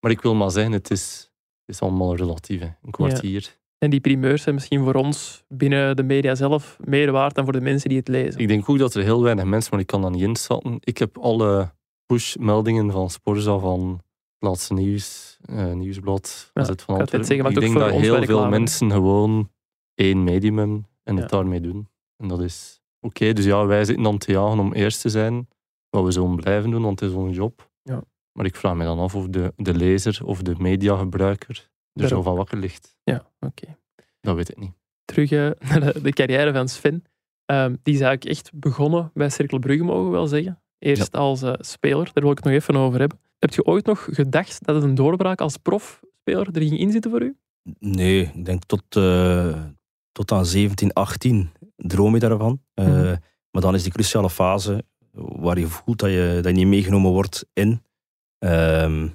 Maar 0.00 0.10
ik 0.10 0.20
wil 0.20 0.34
maar 0.34 0.50
zeggen, 0.50 0.72
het 0.72 0.90
is, 0.90 1.30
het 1.64 1.74
is 1.74 1.80
allemaal 1.80 2.16
relatief. 2.16 2.60
hè. 2.60 2.70
Een 2.82 2.90
kwartier. 2.90 3.58
En 3.82 3.90
die 3.90 4.00
primeurs 4.00 4.42
zijn 4.42 4.54
misschien 4.54 4.82
voor 4.84 4.94
ons 4.94 5.44
binnen 5.48 5.96
de 5.96 6.02
media 6.02 6.34
zelf 6.34 6.76
meer 6.84 7.12
waard 7.12 7.34
dan 7.34 7.44
voor 7.44 7.52
de 7.52 7.60
mensen 7.60 7.88
die 7.88 7.98
het 7.98 8.08
lezen. 8.08 8.40
Ik 8.40 8.48
denk 8.48 8.68
ook 8.68 8.78
dat 8.78 8.94
er 8.94 9.02
heel 9.02 9.22
weinig 9.22 9.44
mensen, 9.44 9.70
maar 9.70 9.80
ik 9.80 9.86
kan 9.86 10.02
dat 10.02 10.10
niet 10.10 10.22
inschatten. 10.22 10.76
Ik 10.80 10.98
heb 10.98 11.18
alle 11.18 11.72
push-meldingen 12.06 12.90
van 12.90 13.10
Sporza, 13.10 13.58
van 13.58 13.90
het 14.38 14.48
laatste 14.48 14.74
nieuws, 14.74 15.38
eh, 15.44 15.72
nieuwsblad, 15.72 16.50
Ja, 16.54 16.60
AZ 16.62 16.66
van 16.68 16.74
ik 16.94 17.00
Antwerpen. 17.00 17.24
zeggen, 17.24 17.54
denk 17.54 17.74
dat 17.78 17.90
heel 17.90 18.22
veel 18.24 18.48
mensen 18.48 18.90
gewoon 18.90 19.50
één 19.94 20.24
medium 20.24 20.58
hebben 20.58 20.86
en 21.02 21.14
Ja. 21.14 21.20
het 21.20 21.30
daarmee 21.30 21.60
doen. 21.60 21.88
En 22.16 22.28
dat 22.28 22.40
is 22.40 22.82
oké. 23.00 23.32
Dus 23.32 23.44
ja, 23.44 23.66
wij 23.66 23.84
zitten 23.84 24.04
dan 24.04 24.18
te 24.18 24.32
jagen 24.32 24.58
om 24.58 24.72
eerst 24.72 25.00
te 25.00 25.08
zijn, 25.08 25.48
wat 25.90 26.04
we 26.04 26.12
zo 26.12 26.26
blijven 26.26 26.70
doen, 26.70 26.82
want 26.82 27.00
het 27.00 27.10
is 27.10 27.16
onze 27.16 27.34
job. 27.34 27.70
Ja. 27.82 28.02
Maar 28.32 28.46
ik 28.46 28.56
vraag 28.56 28.74
me 28.74 28.84
dan 28.84 28.98
af 28.98 29.14
of 29.14 29.26
de, 29.28 29.52
de 29.56 29.74
lezer 29.74 30.20
of 30.24 30.42
de 30.42 30.54
mediagebruiker 30.58 31.70
er 31.94 32.08
zo 32.08 32.22
van 32.22 32.34
wakker 32.36 32.58
ligt. 32.58 32.96
Ja, 33.04 33.26
oké. 33.40 33.76
Dat 34.20 34.36
weet 34.36 34.50
ik 34.50 34.58
niet. 34.58 34.72
Terug 35.04 35.30
eh, 35.30 35.50
naar 35.70 35.92
de, 35.92 36.00
de 36.02 36.12
carrière 36.12 36.52
van 36.52 36.68
Sven. 36.68 37.04
Ehm, 37.44 37.74
die 37.82 37.94
is 37.94 38.00
eigenlijk 38.00 38.36
echt 38.38 38.50
begonnen 38.54 39.10
bij 39.14 39.28
Cirkel 39.30 39.58
Brugge, 39.58 39.84
mogen 39.84 40.04
we 40.04 40.10
wel 40.10 40.26
zeggen. 40.26 40.62
Eerst 40.78 41.16
als 41.16 41.42
eh, 41.42 41.52
speler, 41.58 42.04
daar 42.12 42.22
wil 42.22 42.30
ik 42.30 42.36
het 42.36 42.44
nog 42.46 42.54
even 42.54 42.76
over 42.76 42.98
hebben. 43.00 43.18
Heb 43.38 43.52
je 43.54 43.64
ooit 43.64 43.86
nog 43.86 44.08
gedacht 44.10 44.64
dat 44.64 44.74
het 44.74 44.84
een 44.84 44.94
doorbraak 44.94 45.40
als 45.40 45.56
profspeler 45.56 46.48
er 46.52 46.62
ging 46.62 46.78
inzitten 46.78 47.10
voor 47.10 47.22
u? 47.22 47.36
Nee, 47.78 48.20
ik 48.34 48.44
denk 48.44 48.64
tot, 48.64 48.96
eh, 48.96 49.62
tot 50.12 50.32
aan 50.32 50.46
17, 50.46 50.92
18 50.92 51.50
droom 51.76 52.14
je 52.14 52.20
daarvan. 52.20 52.62
Eh, 52.74 52.86
Mhm. 52.86 53.16
Maar 53.50 53.62
dan 53.62 53.74
is 53.74 53.82
die 53.82 53.92
cruciale 53.92 54.30
fase 54.30 54.84
waar 55.12 55.58
je 55.58 55.66
voelt 55.66 55.98
dat 55.98 56.10
je, 56.10 56.38
dat 56.42 56.44
je 56.52 56.58
niet 56.58 56.66
meegenomen 56.66 57.10
wordt 57.10 57.46
in. 57.52 57.82
Ehm, 58.38 59.08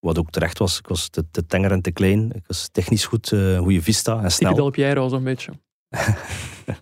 wat 0.00 0.18
ook 0.18 0.30
terecht 0.30 0.58
was. 0.58 0.78
Ik 0.78 0.86
was 0.88 1.08
te, 1.08 1.24
te 1.30 1.46
tenger 1.46 1.72
en 1.72 1.82
te 1.82 1.90
klein. 1.90 2.32
Ik 2.34 2.46
was 2.46 2.68
technisch 2.72 3.04
goed, 3.06 3.32
eh 3.32 3.58
goede 3.58 3.82
vista 3.82 4.22
en 4.22 4.30
snel. 4.32 4.54
Del 4.54 4.70
Piero 4.70 5.08
zo'n 5.08 5.24
beetje. 5.24 5.52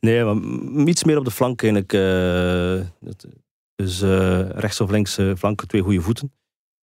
Nee, 0.00 0.24
maar 0.24 0.86
iets 0.86 1.04
meer 1.04 1.18
op 1.18 1.24
de 1.24 1.30
flank 1.30 1.62
eigenlijk. 1.62 1.92
eh, 1.92 3.10
dus 3.74 4.00
eh, 4.00 4.48
rechts 4.50 4.80
of 4.80 4.90
links 4.90 5.18
eh, 5.18 5.34
flank, 5.36 5.64
twee 5.66 5.82
goede 5.82 6.00
voeten. 6.00 6.32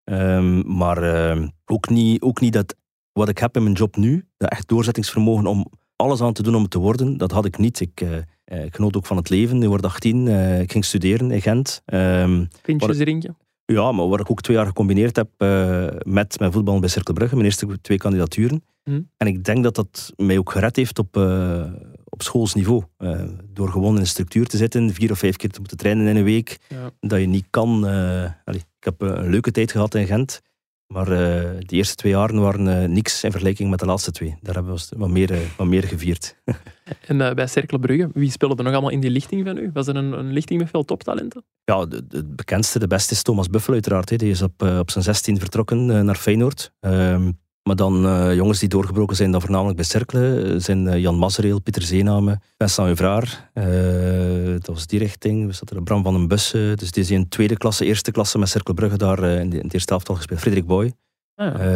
Ehm, 0.03 0.77
maar 0.77 1.03
ehm, 1.03 1.47
ook, 1.65 1.89
niet, 1.89 2.21
ook 2.21 2.39
niet 2.41 2.53
dat 2.53 2.75
wat 3.11 3.29
ik 3.29 3.37
heb 3.37 3.55
in 3.55 3.63
mijn 3.63 3.75
job 3.75 3.95
nu, 3.95 4.27
dat 4.37 4.49
echt 4.49 4.67
doorzettingsvermogen 4.67 5.45
om 5.45 5.71
alles 5.95 6.21
aan 6.21 6.33
te 6.33 6.43
doen 6.43 6.55
om 6.55 6.61
het 6.61 6.71
te 6.71 6.79
worden, 6.79 7.17
dat 7.17 7.31
had 7.31 7.45
ik 7.45 7.57
niet. 7.57 7.79
Ik, 7.79 8.01
ik 8.45 8.75
genoot 8.75 8.97
ook 8.97 9.05
van 9.05 9.17
het 9.17 9.29
leven. 9.29 9.61
Ik 9.61 9.67
word 9.67 9.85
18, 9.85 10.27
eh, 10.27 10.61
ik 10.61 10.71
ging 10.71 10.85
studeren 10.85 11.31
in 11.31 11.41
Gent. 11.41 11.81
Ehm, 11.85 12.45
Pintjes 12.61 12.97
drinken. 12.97 13.37
Ja, 13.65 13.91
maar 13.91 14.07
waar 14.07 14.19
ik 14.19 14.31
ook 14.31 14.41
twee 14.41 14.57
jaar 14.57 14.65
gecombineerd 14.65 15.15
heb 15.15 15.29
eh, 15.37 15.87
met 16.03 16.39
mijn 16.39 16.51
voetbal 16.51 16.79
bij 16.79 16.89
Cercle 16.89 17.13
Brugge, 17.13 17.35
mijn 17.35 17.45
eerste 17.47 17.81
twee 17.81 17.97
kandidaturen. 17.97 18.63
Hm. 18.83 19.01
En 19.17 19.27
ik 19.27 19.43
denk 19.43 19.63
dat 19.63 19.75
dat 19.75 20.13
mij 20.15 20.37
ook 20.37 20.51
gered 20.51 20.75
heeft 20.75 20.99
op, 20.99 21.17
eh, 21.17 21.63
op 22.03 22.21
schoolsniveau. 22.21 22.83
Eh, 22.97 23.23
door 23.53 23.69
gewoon 23.69 23.93
in 23.93 23.99
een 23.99 24.07
structuur 24.07 24.47
te 24.47 24.57
zitten, 24.57 24.93
vier 24.93 25.11
of 25.11 25.19
vijf 25.19 25.35
keer 25.35 25.49
te 25.49 25.59
moeten 25.59 25.77
trainen 25.77 26.07
in 26.07 26.15
een 26.15 26.23
week, 26.23 26.57
Ja. 26.67 26.91
dat 26.99 27.19
je 27.19 27.25
niet 27.25 27.47
kan. 27.49 27.83
allee, 27.83 28.59
ik 28.79 28.83
heb 28.83 29.01
een 29.01 29.29
leuke 29.29 29.51
tijd 29.51 29.71
gehad 29.71 29.95
in 29.95 30.05
Gent. 30.05 30.41
Maar 30.87 31.11
uh, 31.11 31.17
de 31.59 31.75
eerste 31.75 31.95
twee 31.95 32.11
jaren 32.11 32.41
waren 32.41 32.67
uh, 32.67 32.89
niks 32.89 33.23
in 33.23 33.31
vergelijking 33.31 33.69
met 33.69 33.79
de 33.79 33.85
laatste 33.85 34.11
twee. 34.11 34.35
Daar 34.41 34.55
hebben 34.55 34.75
we 34.75 34.97
wat 34.97 35.09
meer, 35.09 35.31
uh, 35.31 35.37
wat 35.57 35.67
meer 35.67 35.83
gevierd. 35.83 36.35
en 37.07 37.17
bij 37.17 37.47
Cercle 37.47 37.79
Brugge, 37.79 38.09
wie 38.13 38.31
speelde 38.31 38.55
er 38.55 38.63
nog 38.63 38.73
allemaal 38.73 38.91
in 38.91 38.99
die 38.99 39.09
lichting 39.09 39.45
van 39.45 39.57
u? 39.57 39.69
Was 39.73 39.87
er 39.87 39.95
een, 39.95 40.11
een 40.11 40.31
lichting 40.31 40.59
met 40.59 40.69
veel 40.69 40.83
toptalenten? 40.83 41.45
Ja, 41.63 41.85
de, 41.85 42.07
de, 42.07 42.25
bekendste, 42.25 42.79
de 42.79 42.87
beste 42.87 43.13
is 43.13 43.21
Thomas 43.21 43.49
Buffel 43.49 43.73
uiteraard. 43.73 44.09
Hè. 44.09 44.15
Die 44.15 44.29
is 44.29 44.41
op, 44.41 44.61
op 44.61 44.91
zijn 44.91 45.03
16 45.03 45.39
vertrokken 45.39 46.05
naar 46.05 46.15
Feyenoord. 46.15 46.71
Ehm, 46.79 47.31
maar 47.67 47.75
dan 47.75 48.05
uh, 48.05 48.35
jongens 48.35 48.59
die 48.59 48.69
doorgebroken 48.69 49.15
zijn, 49.15 49.31
dan 49.31 49.41
voornamelijk 49.41 49.75
bij 49.75 49.85
Cercle, 49.85 50.55
zijn 50.59 50.85
uh, 50.85 50.97
Jan 50.97 51.17
Mazereel, 51.17 51.61
Pieter 51.61 51.81
Zeename, 51.81 52.39
Vincent 52.57 52.89
Uvraar. 52.89 53.51
Uh, 53.53 54.51
dat 54.51 54.67
was 54.67 54.87
die 54.87 54.99
richting. 54.99 55.45
We 55.45 55.53
zaten 55.53 55.75
er 55.75 55.83
Bram 55.83 56.03
van 56.03 56.13
den 56.13 56.27
Bussen. 56.27 56.77
Dus 56.77 56.91
die 56.91 57.03
is 57.03 57.11
in 57.11 57.27
tweede 57.27 57.57
klasse, 57.57 57.85
eerste 57.85 58.11
klasse 58.11 58.37
met 58.37 58.49
Cercle 58.49 58.73
Brugge 58.73 58.97
daar 58.97 59.23
in, 59.23 59.49
de, 59.49 59.57
in 59.57 59.63
het 59.63 59.73
eerste 59.73 59.93
elftal 59.93 60.15
gespeeld. 60.15 60.39
Frederik 60.39 60.65
Boy. 60.65 60.93
Ah, 61.35 61.53
ja. 61.57 61.71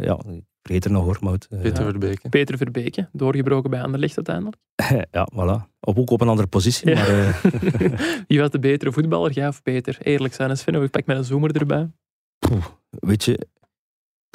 ja, 0.00 0.18
ik 0.28 0.44
vergeet 0.62 0.84
er 0.84 0.90
nog 0.90 1.04
hoor. 1.04 1.18
Maar 1.20 1.38
Peter 1.48 1.84
ja. 1.84 1.90
Verbeke. 1.90 2.28
Peter 2.28 2.56
Verbeke, 2.56 3.08
doorgebroken 3.12 3.70
bij 3.70 3.82
Anderlecht 3.82 4.16
uiteindelijk. 4.16 4.56
ja, 5.16 5.28
voilà. 5.32 5.74
Op, 5.80 5.98
ook 5.98 6.10
op 6.10 6.20
een 6.20 6.28
andere 6.28 6.48
positie. 6.48 6.90
Ja. 6.90 6.94
Maar, 6.94 7.40
Wie 8.28 8.40
was 8.40 8.50
de 8.50 8.58
betere 8.58 8.92
voetballer, 8.92 9.32
jij 9.32 9.48
of 9.48 9.62
Peter? 9.62 9.96
Eerlijk 10.00 10.34
zijn, 10.34 10.50
eens 10.50 10.62
vinden. 10.62 10.82
Ik 10.82 10.90
pak 10.90 11.06
met 11.06 11.16
een 11.16 11.24
zoomer 11.24 11.56
erbij. 11.56 11.90
Poeh, 12.38 12.64
weet 12.90 13.24
je, 13.24 13.46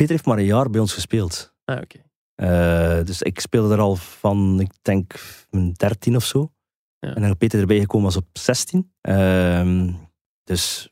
Peter 0.01 0.15
heeft 0.15 0.27
maar 0.27 0.37
een 0.37 0.45
jaar 0.45 0.69
bij 0.69 0.81
ons 0.81 0.93
gespeeld. 0.93 1.53
Ah, 1.65 1.81
oké. 1.81 1.97
Uh, 2.35 3.05
dus 3.05 3.21
ik 3.21 3.39
speelde 3.39 3.73
er 3.73 3.79
al 3.79 3.95
van, 3.95 4.59
ik 4.59 4.71
denk, 4.81 5.13
mijn 5.49 5.73
13 5.73 6.15
of 6.15 6.25
zo. 6.25 6.51
Ja. 6.99 7.15
En 7.15 7.21
dan 7.21 7.37
Peter 7.37 7.59
erbij 7.59 7.79
gekomen 7.79 8.05
was 8.05 8.15
op 8.15 8.25
16. 8.33 8.91
Uh, 9.01 9.87
dus 10.43 10.89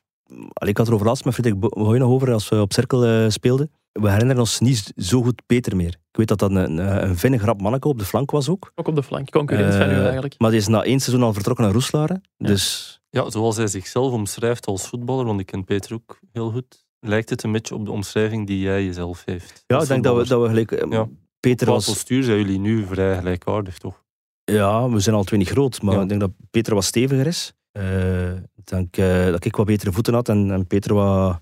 ik 0.66 0.78
had 0.78 0.88
er 0.88 0.94
over 0.94 1.06
laatst 1.06 1.26
met 1.26 1.34
Frederik 1.34 1.60
Boy 1.60 1.98
nog 1.98 2.10
over 2.10 2.34
als 2.34 2.50
we 2.50 2.62
op 2.62 2.74
cirkel 2.74 3.08
uh, 3.08 3.30
speelden. 3.30 3.72
We 3.92 4.10
herinneren 4.10 4.42
ons 4.42 4.60
niet 4.60 4.94
zo 4.96 5.22
goed 5.22 5.46
Peter 5.46 5.76
meer. 5.76 5.96
Ik 6.12 6.18
weet 6.18 6.28
dat 6.28 6.40
dat 6.40 6.52
een, 6.52 6.78
een 6.78 7.18
vinnig 7.18 7.44
rap 7.44 7.62
manneke 7.62 7.88
op 7.88 8.00
de 8.00 8.06
flank 8.06 8.32
was 8.32 8.50
ook. 8.50 8.72
Ook 8.76 8.88
op 8.88 8.96
de 8.96 9.04
flank, 9.04 9.30
concurrent 9.30 9.76
van 9.76 9.90
u 9.90 9.94
eh, 9.94 10.04
eigenlijk. 10.04 10.36
Maar 10.38 10.50
die 10.50 10.60
is 10.60 10.68
na 10.68 10.84
één 10.84 11.00
seizoen 11.00 11.26
al 11.26 11.34
vertrokken 11.34 11.64
naar 11.64 11.74
Roeslaren. 11.74 12.22
Ja. 12.38 12.48
Dus... 12.48 13.00
ja, 13.10 13.30
zoals 13.30 13.56
hij 13.56 13.68
zichzelf 13.68 14.12
omschrijft 14.12 14.66
als 14.66 14.88
voetballer, 14.88 15.26
want 15.26 15.40
ik 15.40 15.46
ken 15.46 15.64
Peter 15.64 15.94
ook 15.94 16.20
heel 16.32 16.52
goed 16.52 16.88
lijkt 17.00 17.30
het 17.30 17.44
een 17.44 17.52
beetje 17.52 17.76
op 17.76 17.86
de 17.86 17.92
omschrijving 17.92 18.48
die 18.48 18.60
jij 18.60 18.86
jezelf 18.86 19.22
heeft. 19.26 19.64
Ja, 19.68 19.82
ik 19.82 19.88
denk 19.88 20.04
dat 20.04 20.18
we, 20.18 20.28
dat 20.28 20.42
we 20.42 20.48
gelijk... 20.48 20.72
Eh, 20.72 20.92
ja. 20.92 21.08
Peter 21.40 21.66
Qua 21.66 21.76
was... 21.76 21.86
postuur 21.86 22.24
zijn 22.24 22.38
jullie 22.38 22.60
nu 22.60 22.86
vrij 22.86 23.18
gelijkaardig, 23.18 23.78
toch? 23.78 24.04
Ja, 24.44 24.90
we 24.90 25.00
zijn 25.00 25.16
al 25.16 25.24
twee 25.24 25.40
niet 25.40 25.50
groot, 25.50 25.82
maar 25.82 26.02
ik 26.02 26.10
denk 26.10 26.22
dat 26.22 26.32
Peter 26.52 26.74
wat 26.74 26.84
steviger 26.84 27.28
is. 27.28 27.54
Uh, 27.74 28.32
ik 28.32 28.66
denk 28.66 28.98
uh, 28.98 29.26
dat 29.26 29.46
ik 29.46 29.56
wat 29.56 29.66
betere 29.66 29.92
voeten 29.92 30.14
had 30.14 30.30
en, 30.30 30.52
en 30.52 30.68
Peter 30.68 30.94
wat, 30.94 31.42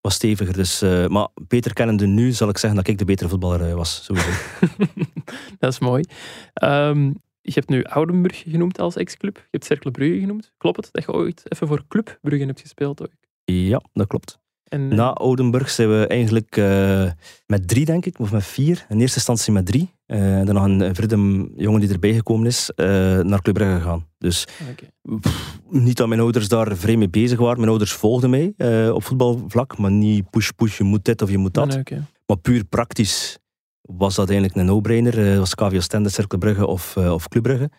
wat 0.00 0.12
steviger. 0.12 0.52
Dus, 0.52 0.82
uh, 0.82 1.06
maar 1.06 1.28
Peter 1.48 1.72
kennende 1.72 2.06
nu 2.06 2.32
zal 2.32 2.48
ik 2.48 2.58
zeggen 2.58 2.78
dat 2.78 2.88
ik 2.88 2.98
de 2.98 3.04
betere 3.04 3.28
voetballer 3.28 3.76
was, 3.76 4.04
sowieso. 4.04 4.30
dat 5.58 5.72
is 5.72 5.78
mooi. 5.78 6.04
Um, 6.62 7.22
je 7.40 7.52
hebt 7.54 7.68
nu 7.68 7.84
Oudenburg 7.84 8.42
genoemd 8.46 8.78
als 8.78 8.96
ex-club. 8.96 9.36
Je 9.36 9.48
hebt 9.50 9.64
Cercle 9.64 9.90
Brugge 9.90 10.20
genoemd. 10.20 10.52
Klopt 10.56 10.76
het 10.76 10.88
dat 10.92 11.04
je 11.04 11.12
ooit 11.12 11.42
even 11.48 11.66
voor 11.66 11.84
Club 11.88 12.18
Brugge 12.22 12.46
hebt 12.46 12.60
gespeeld? 12.60 13.02
Ook? 13.02 13.12
Ja, 13.44 13.82
dat 13.92 14.06
klopt. 14.06 14.38
En, 14.68 14.94
Na 14.94 15.12
Oudenburg 15.12 15.70
zijn 15.70 15.88
we 15.88 16.06
eigenlijk 16.06 16.56
uh, 16.56 17.10
met 17.46 17.68
drie, 17.68 17.84
denk 17.84 18.06
ik, 18.06 18.18
of 18.18 18.32
met 18.32 18.44
vier. 18.44 18.86
In 18.88 19.00
eerste 19.00 19.16
instantie 19.16 19.52
met 19.52 19.66
drie. 19.66 19.90
Uh, 20.06 20.44
dan 20.44 20.54
nog 20.54 20.64
een 20.64 20.94
vriend, 20.94 21.48
jongen 21.56 21.80
die 21.80 21.92
erbij 21.92 22.14
gekomen 22.14 22.46
is, 22.46 22.70
uh, 22.76 22.86
naar 23.20 23.42
Club 23.42 23.54
Brugge 23.54 23.74
gegaan. 23.74 24.06
Dus 24.18 24.46
okay. 24.70 25.18
pff, 25.20 25.60
niet 25.70 25.96
dat 25.96 26.08
mijn 26.08 26.20
ouders 26.20 26.48
daar 26.48 26.76
vreemd 26.76 26.98
mee 26.98 27.08
bezig 27.08 27.38
waren. 27.38 27.56
Mijn 27.56 27.68
ouders 27.68 27.92
volgden 27.92 28.30
mij 28.30 28.54
op 28.90 29.04
voetbalvlak, 29.04 29.78
maar 29.78 29.90
niet 29.90 30.30
push-push, 30.30 30.78
je 30.78 30.84
moet 30.84 31.04
dit 31.04 31.22
of 31.22 31.30
je 31.30 31.38
moet 31.38 31.54
dat. 31.54 31.66
Nee, 31.66 31.78
okay. 31.78 32.02
Maar 32.26 32.38
puur 32.38 32.64
praktisch 32.64 33.38
was 33.80 34.14
dat 34.14 34.28
eigenlijk 34.30 34.58
een 34.58 34.66
no-brainer. 34.66 35.38
was 35.38 35.54
KVO 35.54 35.80
Stende, 35.80 36.08
Cercle 36.08 36.38
Brugge 36.38 36.66
of, 36.66 36.96
of 36.96 37.28
Club 37.28 37.42
Brugge. 37.42 37.70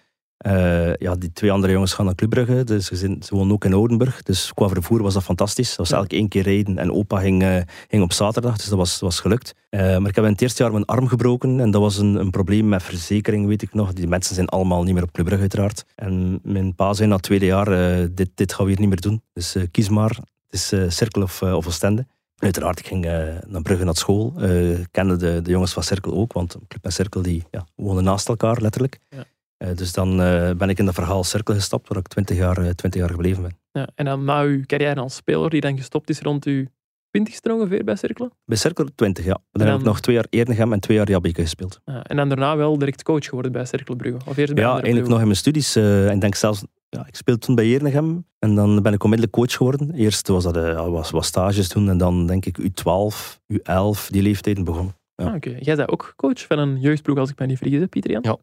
Uh, 0.48 0.96
ja, 0.96 1.16
die 1.16 1.32
twee 1.34 1.52
andere 1.52 1.74
jongens 1.74 1.94
gaan 1.94 2.06
naar 2.06 2.16
Club 2.16 2.30
Brugge, 2.30 2.64
dus 2.64 2.86
ze, 2.86 2.96
zijn, 2.96 3.24
ze 3.24 3.36
wonen 3.36 3.54
ook 3.54 3.66
in 3.66 3.74
Oudenburg. 3.74 4.24
Dus 4.24 4.54
qua 4.54 4.68
vervoer 4.68 5.02
was 5.02 5.14
dat 5.14 5.24
fantastisch. 5.24 5.68
Dat 5.68 5.78
was 5.78 5.92
elke 5.92 6.16
één 6.16 6.28
keer 6.28 6.44
rijden 6.44 6.78
en 6.78 6.92
opa 6.92 7.20
ging, 7.20 7.44
uh, 7.44 7.62
ging 7.88 8.04
op 8.04 8.14
zaterdag, 8.14 8.58
dus 8.58 8.66
dat 8.66 8.78
was, 8.78 9.00
was 9.00 9.20
gelukt. 9.20 9.56
Uh, 9.70 9.80
maar 9.80 10.10
ik 10.10 10.16
heb 10.16 10.26
in 10.26 10.32
het 10.32 10.42
eerste 10.42 10.64
jaar 10.64 10.72
mijn 10.72 10.86
arm 10.86 11.08
gebroken 11.08 11.60
en 11.60 11.72
dat 11.72 11.82
was 11.82 11.98
een, 11.98 12.16
een 12.16 12.30
probleem 12.30 12.68
met 12.68 12.84
verzekering, 12.84 13.48
weet 13.48 13.62
ik 13.62 13.74
nog. 13.74 13.94
Die 13.94 14.08
mensen 14.08 14.36
zijn 14.36 14.48
allemaal 14.48 14.84
niet 14.84 14.94
meer 14.94 15.04
op 15.04 15.12
Club 15.12 15.26
Brugge 15.26 15.42
uiteraard. 15.42 15.86
En 15.96 16.40
mijn 16.44 16.76
pa 16.76 16.94
zei 16.94 17.08
na 17.08 17.16
het 17.16 17.24
tweede 17.24 17.46
jaar, 17.46 17.66
dit, 18.14 18.30
dit 18.36 18.54
gaan 18.54 18.66
we 18.66 18.72
hier 18.72 18.80
niet 18.80 18.90
meer 18.90 19.02
doen. 19.02 19.22
Dus 19.34 19.56
kies 19.72 19.90
maar, 19.90 20.20
het 20.50 20.72
is 20.74 20.96
Cirkel 20.96 21.22
of, 21.22 21.42
of 21.42 21.68
Oostende. 21.68 22.08
Uiteraard, 22.38 22.80
ik 22.80 22.88
ging 22.88 23.06
naar 23.48 23.62
Brugge 23.62 23.84
naar 23.84 23.96
school. 23.96 24.44
Ik 24.44 24.88
kende 24.92 25.16
de, 25.16 25.42
de 25.42 25.52
jongens 25.52 25.74
van 25.74 25.84
Cirkel 25.84 26.14
ook, 26.14 26.34
want 26.34 26.58
Club 26.68 26.86
en 26.86 26.92
Cirkel 26.92 27.22
die, 27.22 27.44
ja, 27.52 27.66
wonen 27.76 28.04
naast 28.04 28.28
elkaar, 28.28 28.62
letterlijk. 28.62 29.00
Ja. 29.10 29.24
Uh, 29.64 29.70
dus 29.76 29.94
dan 29.94 30.22
uh, 30.22 30.52
ben 30.52 30.70
ik 30.70 30.80
in 30.80 30.86
dat 30.86 30.94
verhaal 30.94 31.24
cirkel 31.24 31.54
gestapt, 31.54 31.88
waar 31.88 31.98
ik 31.98 32.08
twintig 32.08 32.38
jaar, 32.38 32.60
uh, 32.60 32.70
jaar 32.90 33.10
gebleven 33.10 33.42
ben. 33.42 33.58
Ja, 33.72 33.88
en 33.96 34.06
dan 34.06 34.24
na 34.24 34.42
uw 34.42 34.66
carrière 34.66 35.00
als 35.00 35.16
speler, 35.16 35.50
die 35.50 35.62
dan 35.62 35.78
gestopt 35.78 36.10
is 36.10 36.20
rond 36.20 36.46
uw 36.46 36.66
twintigste 37.10 37.54
ongeveer 37.54 37.84
bij 37.84 37.96
Cirkel? 37.96 38.32
Bij 38.46 38.58
Cirkel 38.58 38.88
20, 38.96 39.26
ja. 39.26 39.32
Dan, 39.32 39.42
dan, 39.52 39.68
heb 39.68 39.80
ik 39.80 39.86
nog 39.86 40.00
twee 40.00 40.16
jaar 40.16 40.26
Erdegem 40.30 40.74
en 40.74 40.80
twee 40.80 40.98
jaar 40.98 41.10
Jabbeke 41.10 41.42
gespeeld. 41.42 41.80
Ja, 41.86 42.04
en 42.04 42.16
dan 42.16 42.30
daarna 42.30 42.58
wel 42.58 42.78
direct 42.78 43.04
coach 43.04 43.26
geworden 43.26 43.52
bij 43.52 43.66
Cirkel 43.66 43.96
Brugge? 43.96 44.20
Of 44.26 44.38
eerst 44.38 44.54
bij 44.54 44.64
ja, 44.64 44.72
eigenlijk 44.72 45.08
nog 45.08 45.20
in 45.20 45.26
mijn 45.26 45.38
studies. 45.38 45.76
ik 45.76 46.22
denk 46.22 46.36
zelfs, 46.36 46.64
ja, 46.90 47.08
ik 47.08 47.16
speelde 47.16 47.40
toen 47.42 47.56
bij 47.56 47.74
Erdegem 47.74 48.26
en 48.40 48.56
dan 48.56 48.82
ben 48.82 48.94
ik 48.94 49.04
onmiddellijk 49.04 49.38
coach 49.38 49.54
geworden. 49.54 49.94
Eerst 49.94 50.28
was 50.28 50.44
dat 50.44 50.56
was, 50.90 51.12
was 51.12 51.28
stages 51.28 51.70
doen 51.70 51.90
en 51.90 51.98
dan 51.98 52.26
denk 52.26 52.46
ik 52.46 52.60
U12, 52.60 53.40
U11, 53.54 54.08
die 54.08 54.22
leeftijden 54.22 54.64
begon. 54.64 54.94
Ja. 55.16 55.26
Ah, 55.26 55.36
Oké, 55.36 55.56
jij 55.60 55.76
bent 55.76 55.90
ook 55.90 56.14
coach 56.16 56.46
van 56.48 56.60
een 56.60 56.80
jeugdploeg, 56.80 57.18
als 57.18 57.30
ik 57.30 57.40
me 57.40 57.46
niet 57.46 57.58
vergis, 57.58 57.86
Pieter 57.90 58.12
Jan? 58.12 58.22
Ja. 58.22 58.38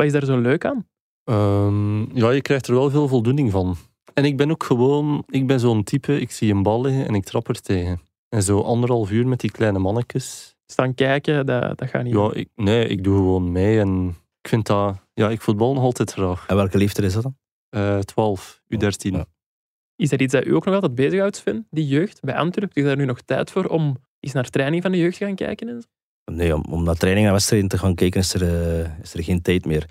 Wat 0.00 0.08
is 0.08 0.14
daar 0.14 0.24
zo 0.24 0.40
leuk 0.40 0.64
aan? 0.64 0.86
Um, 1.24 2.16
ja, 2.16 2.30
je 2.30 2.42
krijgt 2.42 2.66
er 2.66 2.74
wel 2.74 2.90
veel 2.90 3.08
voldoening 3.08 3.50
van. 3.50 3.76
En 4.14 4.24
ik 4.24 4.36
ben 4.36 4.50
ook 4.50 4.64
gewoon, 4.64 5.24
ik 5.26 5.46
ben 5.46 5.60
zo'n 5.60 5.82
type, 5.82 6.20
ik 6.20 6.30
zie 6.30 6.52
een 6.52 6.62
bal 6.62 6.80
liggen 6.80 7.06
en 7.06 7.14
ik 7.14 7.24
trap 7.24 7.48
er 7.48 7.60
tegen. 7.60 8.00
En 8.28 8.42
zo 8.42 8.60
anderhalf 8.60 9.10
uur 9.10 9.28
met 9.28 9.40
die 9.40 9.50
kleine 9.50 9.78
mannetjes. 9.78 10.56
Staan 10.66 10.94
kijken, 10.94 11.46
dat, 11.46 11.78
dat 11.78 11.88
gaat 11.88 12.02
niet. 12.02 12.12
Ja, 12.12 12.30
ik, 12.32 12.48
nee, 12.54 12.86
ik 12.86 13.04
doe 13.04 13.16
gewoon 13.16 13.52
mee 13.52 13.78
en 13.78 14.08
ik 14.40 14.48
vind 14.48 14.66
dat, 14.66 14.96
ja, 15.12 15.30
ik 15.30 15.40
voetbal 15.40 15.74
nog 15.74 15.82
altijd 15.82 16.12
graag. 16.12 16.46
En 16.46 16.56
welke 16.56 16.78
leeftijd 16.78 17.06
is 17.06 17.12
dat 17.12 17.22
dan? 17.22 17.36
Uh, 17.70 17.98
12, 17.98 18.60
U13. 18.74 19.10
Ja. 19.10 19.26
Is 19.96 20.08
dat 20.08 20.20
iets 20.20 20.32
dat 20.32 20.46
u 20.46 20.54
ook 20.54 20.64
nog 20.64 20.74
altijd 20.74 20.94
bezighoudt, 20.94 21.36
Sven? 21.36 21.66
Die 21.70 21.86
jeugd 21.86 22.20
bij 22.20 22.34
Antwerpen? 22.34 22.82
Is 22.82 22.84
daar 22.84 22.96
nu 22.96 23.04
nog 23.04 23.20
tijd 23.20 23.50
voor 23.50 23.64
om 23.64 23.96
eens 24.20 24.32
naar 24.32 24.50
training 24.50 24.82
van 24.82 24.92
de 24.92 24.98
jeugd 24.98 25.18
te 25.18 25.24
gaan 25.24 25.34
kijken? 25.34 25.68
En 25.68 25.80
zo? 25.80 25.88
Nee, 26.30 26.54
om, 26.54 26.64
om 26.70 26.84
naar 26.84 26.94
training 26.94 27.26
en 27.26 27.32
wedstrijden 27.32 27.68
te 27.68 27.78
gaan 27.78 27.94
kijken 27.94 28.20
is 28.20 28.34
er, 28.34 28.42
uh, 28.42 29.02
is 29.02 29.14
er 29.14 29.22
geen 29.22 29.42
tijd 29.42 29.64
meer 29.64 29.86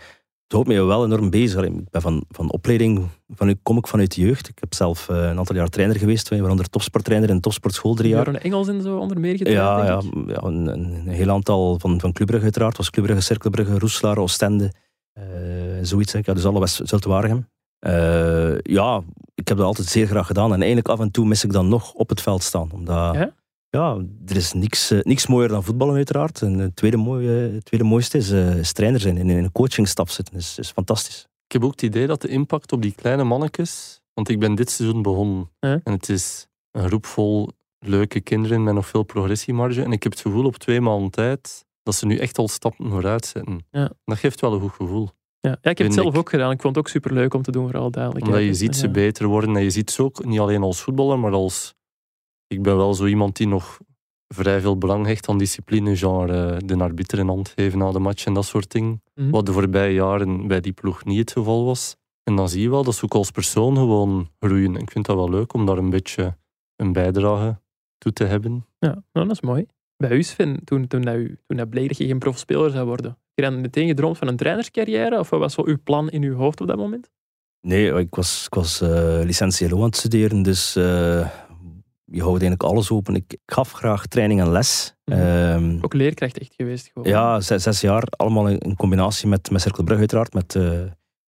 het 0.49 0.57
houdt 0.57 0.67
me 0.67 0.83
wel 0.83 1.05
enorm 1.05 1.29
bezig. 1.29 1.63
Ik 1.63 1.89
ben 1.89 2.01
van, 2.01 2.23
van 2.29 2.51
opleiding, 2.51 3.07
van, 3.35 3.59
kom 3.63 3.77
ik 3.77 3.87
vanuit 3.87 4.15
de 4.15 4.21
jeugd. 4.21 4.47
Ik 4.47 4.59
heb 4.59 4.73
zelf 4.73 5.09
uh, 5.09 5.17
een 5.17 5.37
aantal 5.37 5.55
jaar 5.55 5.67
trainer 5.67 5.97
geweest, 5.97 6.29
waaronder 6.29 6.69
topsporttrainer 6.69 7.29
in 7.29 7.39
topsportschool 7.39 7.93
drie 7.93 8.09
jaar. 8.09 8.27
Een 8.27 8.39
Engels 8.39 8.67
en 8.67 8.81
zo 8.81 8.97
onder 8.97 9.19
meer 9.19 9.37
getraind, 9.37 9.59
ja, 9.59 9.85
ja, 9.85 10.01
ja 10.27 10.41
een, 10.41 10.67
een, 10.67 11.07
heel 11.07 11.29
aantal 11.29 11.79
van, 11.79 11.99
van 11.99 12.11
Club 12.11 12.31
uiteraard. 12.31 12.77
was 12.77 12.89
Club 12.89 13.05
Brugge, 13.05 13.23
Cerkelbrugge, 13.23 13.79
Roeslaar, 13.79 14.17
Oostende. 14.17 14.71
Uh, 15.17 15.23
zoiets. 15.81 16.13
Ik 16.13 16.25
had 16.25 16.35
dus 16.35 16.45
alle 16.45 16.67
Zulte-Waregem. 16.67 17.47
Uh, 17.79 18.59
ja, 18.61 19.01
ik 19.35 19.47
heb 19.47 19.57
dat 19.57 19.65
altijd 19.65 19.87
zeer 19.87 20.07
graag 20.07 20.27
gedaan. 20.27 20.53
En 20.53 20.57
eigenlijk 20.57 20.87
af 20.87 20.99
en 20.99 21.11
toe 21.11 21.25
mis 21.25 21.43
ik 21.43 21.51
dan 21.51 21.67
nog 21.67 21.93
op 21.93 22.09
het 22.09 22.21
veld 22.21 22.43
staan. 22.43 22.69
Omdat, 22.73 23.13
ja? 23.13 23.33
Ja, 23.69 24.05
er 24.25 24.35
is 24.35 24.53
niks, 24.53 24.91
uh, 24.91 25.01
niks 25.01 25.27
mooier 25.27 25.49
dan 25.49 25.63
voetballen 25.63 25.95
uiteraard. 25.95 26.41
En 26.41 26.59
het 26.59 26.75
tweede, 26.75 26.97
mooie, 26.97 27.29
het 27.29 27.65
tweede 27.65 27.85
mooiste 27.85 28.17
is, 28.17 28.31
uh, 28.31 28.57
is 28.57 28.71
trainer 28.71 28.99
zijn, 28.99 29.17
in, 29.17 29.29
in 29.29 29.43
een 29.43 29.51
coachingstaf 29.51 30.11
zitten. 30.11 30.35
is, 30.35 30.57
is 30.57 30.71
fantastisch. 30.71 31.27
Ik 31.45 31.51
heb 31.51 31.63
ook 31.63 31.71
het 31.71 31.81
idee 31.81 32.07
dat 32.07 32.21
de 32.21 32.27
impact 32.27 32.71
op 32.71 32.81
die 32.81 32.93
kleine 32.95 33.23
mannetjes... 33.23 33.97
Want 34.19 34.31
ik 34.31 34.39
ben 34.39 34.55
dit 34.55 34.71
seizoen 34.71 35.01
begonnen. 35.01 35.49
En 35.59 35.81
het 35.83 36.09
is 36.09 36.47
een 36.71 36.87
groep 36.87 37.05
vol 37.05 37.49
leuke 37.79 38.21
kinderen 38.21 38.63
met 38.63 38.73
nog 38.73 38.87
veel 38.87 39.03
progressiemarge. 39.03 39.83
En 39.83 39.91
ik 39.91 40.03
heb 40.03 40.11
het 40.11 40.21
gevoel 40.21 40.45
op 40.45 40.57
twee 40.57 40.81
maanden 40.81 41.11
tijd 41.11 41.65
dat 41.83 41.95
ze 41.95 42.05
nu 42.05 42.17
echt 42.17 42.37
al 42.37 42.47
stappen 42.47 42.89
vooruit 42.89 43.25
zetten. 43.25 43.65
Ja. 43.71 43.91
Dat 44.05 44.17
geeft 44.17 44.41
wel 44.41 44.53
een 44.53 44.59
goed 44.59 44.71
gevoel. 44.71 45.09
Ja, 45.39 45.57
ja 45.61 45.69
ik 45.69 45.77
heb 45.77 45.87
het 45.87 45.95
zelf 45.95 46.17
ook 46.17 46.29
gedaan. 46.29 46.51
Ik 46.51 46.61
vond 46.61 46.75
het 46.75 46.85
ook 46.85 46.91
superleuk 46.91 47.33
om 47.33 47.41
te 47.41 47.51
doen, 47.51 47.65
vooral 47.65 47.91
duidelijk. 47.91 48.25
Omdat 48.25 48.41
je 48.41 48.53
ziet 48.53 48.75
ze 48.75 48.89
beter 48.89 49.27
worden. 49.27 49.55
En 49.55 49.63
je 49.63 49.69
ziet 49.69 49.91
ze 49.91 50.03
ook 50.03 50.25
niet 50.25 50.39
alleen 50.39 50.63
als 50.63 50.81
voetballer, 50.81 51.19
maar 51.19 51.31
als 51.31 51.73
ik 52.49 52.61
ben 52.61 52.77
wel 52.77 52.93
zo 52.93 53.05
iemand 53.05 53.35
die 53.35 53.47
nog 53.47 53.79
vrij 54.27 54.61
veel 54.61 54.77
belang 54.77 55.05
hecht 55.05 55.29
aan 55.29 55.37
discipline, 55.37 55.95
genre 55.95 56.61
de 56.65 56.77
arbiter 56.77 57.19
in 57.19 57.27
hand 57.27 57.49
geven 57.55 57.79
na 57.79 57.91
de 57.91 57.99
match 57.99 58.25
en 58.25 58.33
dat 58.33 58.45
soort 58.45 58.71
dingen. 58.71 59.01
Mhm. 59.15 59.29
Wat 59.29 59.45
de 59.45 59.51
voorbije 59.51 59.93
jaren 59.93 60.47
bij 60.47 60.59
die 60.59 60.71
ploeg 60.71 61.05
niet 61.05 61.19
het 61.19 61.31
geval 61.31 61.65
was. 61.65 61.95
En 62.23 62.35
dan 62.35 62.49
zie 62.49 62.61
je 62.61 62.69
wel 62.69 62.83
dat 62.83 62.95
ze 62.95 63.03
ook 63.03 63.13
als 63.13 63.31
persoon 63.31 63.75
gewoon 63.75 64.29
groeien. 64.39 64.75
Ik 64.75 64.91
vind 64.91 65.05
dat 65.05 65.15
wel 65.15 65.29
leuk 65.29 65.53
om 65.53 65.65
daar 65.65 65.77
een 65.77 65.89
beetje 65.89 66.37
een 66.75 66.93
bijdrage 66.93 67.59
toe 67.97 68.13
te 68.13 68.23
hebben. 68.23 68.65
Ja, 68.79 69.03
nou, 69.11 69.27
dat 69.27 69.31
is 69.35 69.41
mooi. 69.41 69.65
Bij 69.97 70.11
u, 70.11 70.23
Sven, 70.23 70.63
toen, 70.63 70.87
toen, 70.87 71.01
dat 71.01 71.15
u, 71.15 71.37
toen 71.47 71.57
dat 71.57 71.69
bleek 71.69 71.87
dat 71.87 71.97
je 71.97 72.05
geen 72.05 72.19
profspeler 72.19 72.69
zou 72.71 72.85
worden, 72.85 73.09
heb 73.09 73.19
je 73.35 73.41
dan 73.41 73.61
meteen 73.61 73.87
gedroomd 73.87 74.17
van 74.17 74.27
een 74.27 74.37
trainerscarrière? 74.37 75.19
Of 75.19 75.29
wat 75.29 75.39
was 75.39 75.53
zo 75.53 75.65
uw 75.65 75.77
plan 75.83 76.09
in 76.09 76.23
uw 76.23 76.35
hoofd 76.35 76.61
op 76.61 76.67
dat 76.67 76.77
moment? 76.77 77.09
Nee, 77.61 77.93
ik 77.93 78.15
was, 78.15 78.45
ik 78.45 78.53
was 78.53 78.81
uh, 78.81 79.19
licentie 79.23 79.73
aan 79.73 79.81
het 79.81 79.95
studeren, 79.95 80.41
dus 80.41 80.75
uh, 80.75 81.29
je 82.11 82.21
houdt 82.21 82.41
eigenlijk 82.41 82.63
alles 82.63 82.91
open. 82.91 83.15
Ik, 83.15 83.33
ik 83.33 83.39
gaf 83.45 83.71
graag 83.71 84.05
training 84.07 84.41
en 84.41 84.49
les. 84.51 84.93
Mhm. 85.05 85.19
Ehm, 85.19 85.77
Ook 85.81 85.93
leerkracht 85.93 86.37
echt 86.39 86.53
geweest. 86.53 86.89
Gewoon. 86.93 87.09
ja, 87.09 87.39
zes, 87.41 87.63
zes 87.63 87.81
jaar, 87.81 88.03
allemaal 88.09 88.47
in, 88.47 88.57
in 88.57 88.75
combinatie 88.75 89.27
met, 89.27 89.51
met 89.51 89.61
Cirkelbrug 89.61 89.97
uiteraard, 89.99 90.33
met 90.33 90.55
eh 90.55 90.81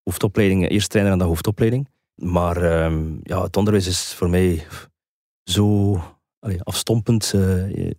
hoofdopleiding, 0.03 0.69
eerst 0.69 0.89
trainer 0.89 1.13
en 1.13 1.19
dan 1.19 1.27
hoofdopleiding. 1.27 1.87
Maar 2.15 2.57
ehm, 2.57 3.13
ja, 3.23 3.43
het 3.43 3.57
onderwijs 3.57 3.87
is 3.87 4.13
voor 4.13 4.29
mij 4.29 4.65
zo 5.43 5.97
allee, 6.39 6.61
afstompend. 6.63 7.33
eh, 7.33 7.91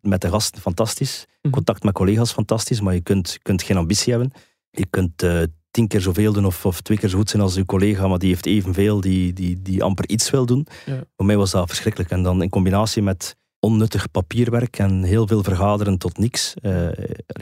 met 0.00 0.20
de 0.20 0.28
gasten 0.28 0.60
fantastisch. 0.60 1.26
Mhm. 1.42 1.52
Contact 1.54 1.82
met 1.82 1.94
collega's 1.94 2.32
fantastisch, 2.32 2.80
maar 2.80 2.94
je 2.94 3.00
kunt, 3.00 3.38
kunt 3.42 3.62
geen 3.62 3.76
ambitie 3.76 4.12
hebben. 4.12 4.32
Je 4.70 4.86
kunt 4.90 5.22
eh, 5.22 5.42
tien 5.76 5.88
keer 5.88 6.00
zoveel 6.00 6.32
doen 6.32 6.44
of, 6.46 6.66
of 6.66 6.80
twee 6.80 6.98
keer 6.98 7.08
zo 7.08 7.18
goed 7.18 7.30
zijn 7.30 7.42
als 7.42 7.54
je 7.54 7.64
collega, 7.64 8.08
maar 8.08 8.18
die 8.18 8.28
heeft 8.28 8.46
evenveel, 8.46 9.00
die, 9.00 9.32
die, 9.32 9.62
die 9.62 9.82
amper 9.82 10.08
iets 10.08 10.30
wil 10.30 10.46
doen. 10.46 10.66
Ja. 10.86 11.02
Voor 11.16 11.26
mij 11.26 11.36
was 11.36 11.50
dat 11.50 11.68
verschrikkelijk. 11.68 12.10
En 12.10 12.22
dan 12.22 12.42
in 12.42 12.48
combinatie 12.48 13.02
met 13.02 13.36
onnuttig 13.60 14.10
papierwerk 14.10 14.78
en 14.78 15.02
heel 15.02 15.26
veel 15.26 15.42
vergaderen 15.42 15.98
tot 15.98 16.18
niks. 16.18 16.54
Eh, 16.54 16.88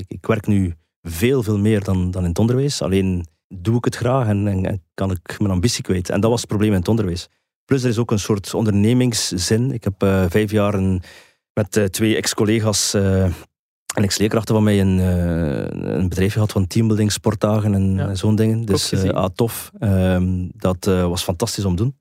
ik, 0.08 0.26
werk 0.26 0.46
nu 0.46 0.74
veel, 1.02 1.42
veel 1.42 1.58
meer 1.58 1.84
dan, 1.84 2.10
dan 2.10 2.22
in 2.22 2.28
het 2.28 2.38
onderwijs. 2.38 2.82
Alleen 2.82 3.26
doe 3.48 3.76
ik 3.76 3.84
het 3.84 3.96
graag 3.96 4.26
en, 4.28 4.48
en, 4.48 4.66
en 4.66 4.82
kan 4.94 5.10
ik 5.10 5.38
mijn 5.38 5.52
ambitie 5.52 5.82
kwijt. 5.82 6.10
En 6.10 6.20
dat 6.20 6.30
was 6.30 6.40
het 6.40 6.48
probleem 6.48 6.72
in 6.72 6.78
het 6.78 6.88
onderwijs. 6.88 7.28
Plus 7.64 7.82
er 7.82 7.88
is 7.88 7.98
ook 7.98 8.10
een 8.10 8.18
soort 8.18 8.54
ondernemingszin. 8.54 9.72
Ik 9.72 9.84
heb 9.84 10.02
eh, 10.02 10.24
vijf 10.28 10.50
jaar 10.50 10.74
een- 10.74 11.02
met 11.52 11.76
eh, 11.76 11.84
twee 11.84 12.16
ex-collega's 12.16 12.94
en 13.94 14.02
ex-leerkrachten 14.02 14.54
van 14.54 14.64
mij 14.64 14.80
een, 14.80 14.98
eh, 14.98 15.94
een 15.96 16.08
bedrijf 16.08 16.32
gehad 16.32 16.52
van 16.52 16.66
teambuilding, 16.66 17.12
sportdagen 17.12 17.74
en, 17.74 17.94
Ja. 17.94 18.14
zo'n 18.14 18.34
dingen. 18.36 18.64
Dus 18.64 18.92
eh, 18.92 19.10
ah, 19.10 19.28
tof. 19.34 19.70
Ehm, 19.78 20.48
dat 20.56 20.86
eh, 20.86 21.08
was 21.08 21.22
fantastisch 21.22 21.64
om 21.64 21.76
te 21.76 21.82
doen. 21.82 21.96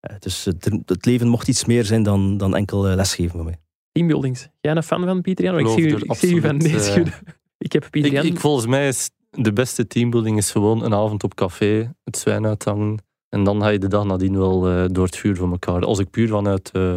Eh, 0.00 0.16
dus 0.18 0.44
het, 0.44 0.70
het 0.86 1.06
leven 1.06 1.28
mocht 1.28 1.48
iets 1.48 1.64
meer 1.64 1.84
zijn 1.84 2.02
dan, 2.02 2.36
dan 2.36 2.56
enkel 2.56 2.82
lesgeven 2.82 3.30
voor 3.30 3.44
mij. 3.44 3.58
Teambuildings. 3.92 4.48
Jij 4.60 4.76
een 4.76 4.82
fan 4.82 5.04
van 5.04 5.20
Pieter 5.20 5.44
Jan? 5.44 5.58
Ik 5.58 5.66
zie, 5.66 5.88
u, 5.88 5.96
ik 5.96 6.14
zie 6.14 6.34
u 6.34 6.40
van 6.40 6.60
schudden. 6.60 7.14
Ik 7.58 7.72
heb 7.72 7.86
Pieter 7.90 8.10
Ik, 8.10 8.16
Jan... 8.16 8.26
ik, 8.26 8.40
volgens 8.40 8.66
mij 8.66 8.88
is 8.88 9.10
de 9.30 9.52
beste 9.52 9.86
teambuilding 9.86 10.36
is 10.36 10.50
gewoon 10.50 10.84
een 10.84 10.94
avond 10.94 11.24
op 11.24 11.34
café, 11.34 11.94
het 12.04 12.18
zwijn 12.18 12.46
uithangen. 12.46 13.02
En 13.28 13.44
dan 13.44 13.60
ga 13.62 13.68
je 13.68 13.78
de 13.78 13.88
dag 13.88 14.04
nadien 14.04 14.38
wel 14.38 14.68
eh, 14.68 14.84
door 14.90 15.04
het 15.04 15.16
vuur 15.16 15.36
voor 15.36 15.50
elkaar. 15.50 15.84
Als 15.84 15.98
ik 15.98 16.10
puur 16.10 16.28
vanuit 16.28 16.70
eh, 16.70 16.96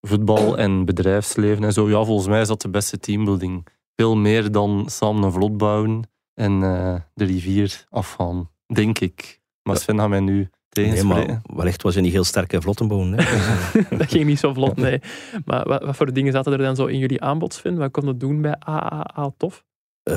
voetbal 0.00 0.58
en 0.58 0.84
bedrijfsleven 0.84 1.64
en 1.64 1.72
zo, 1.72 1.88
ja, 1.88 2.04
volgens 2.04 2.28
mij 2.28 2.40
is 2.40 2.48
dat 2.48 2.62
de 2.62 2.68
beste 2.68 2.98
teambuilding. 2.98 3.66
Veel 3.96 4.16
meer 4.16 4.52
dan 4.52 4.84
samen 4.88 5.22
een 5.22 5.32
vlot 5.32 5.56
bouwen 5.56 6.02
en 6.34 6.62
eh, 6.62 6.94
de 7.14 7.24
rivier 7.24 7.84
afgaan, 7.90 8.50
denk 8.66 8.98
ik. 8.98 9.40
Maar. 9.62 9.76
Sven 9.76 9.98
gaat 9.98 10.08
mij 10.08 10.20
nu 10.20 10.36
Nee, 10.36 10.48
tegenspreken. 10.70 11.42
maar 11.46 11.56
wellicht 11.56 11.82
was 11.82 11.94
je 11.94 12.00
niet 12.00 12.12
heel 12.12 12.24
sterk 12.24 12.52
in 12.52 12.62
vlottenbouwen. 12.62 13.12
Hè? 13.12 13.16
Dus, 13.16 13.88
dat 13.98 14.10
ging 14.10 14.24
niet 14.24 14.38
zo 14.38 14.52
vlot, 14.52 14.76
nee. 14.76 15.00
Maar 15.44 15.68
wat, 15.68 15.84
wat 15.84 15.96
voor 15.96 16.12
dingen 16.12 16.32
zaten 16.32 16.52
er 16.52 16.58
dan 16.58 16.76
zo 16.76 16.86
in 16.86 16.98
jullie 16.98 17.20
aanbodsvin? 17.22 17.76
Wat 17.76 17.90
kon 17.90 18.06
je 18.06 18.16
doen 18.16 18.40
bij 18.42 18.56
AAA 18.58 19.30
Tof? 19.36 19.64
Eh, 20.02 20.16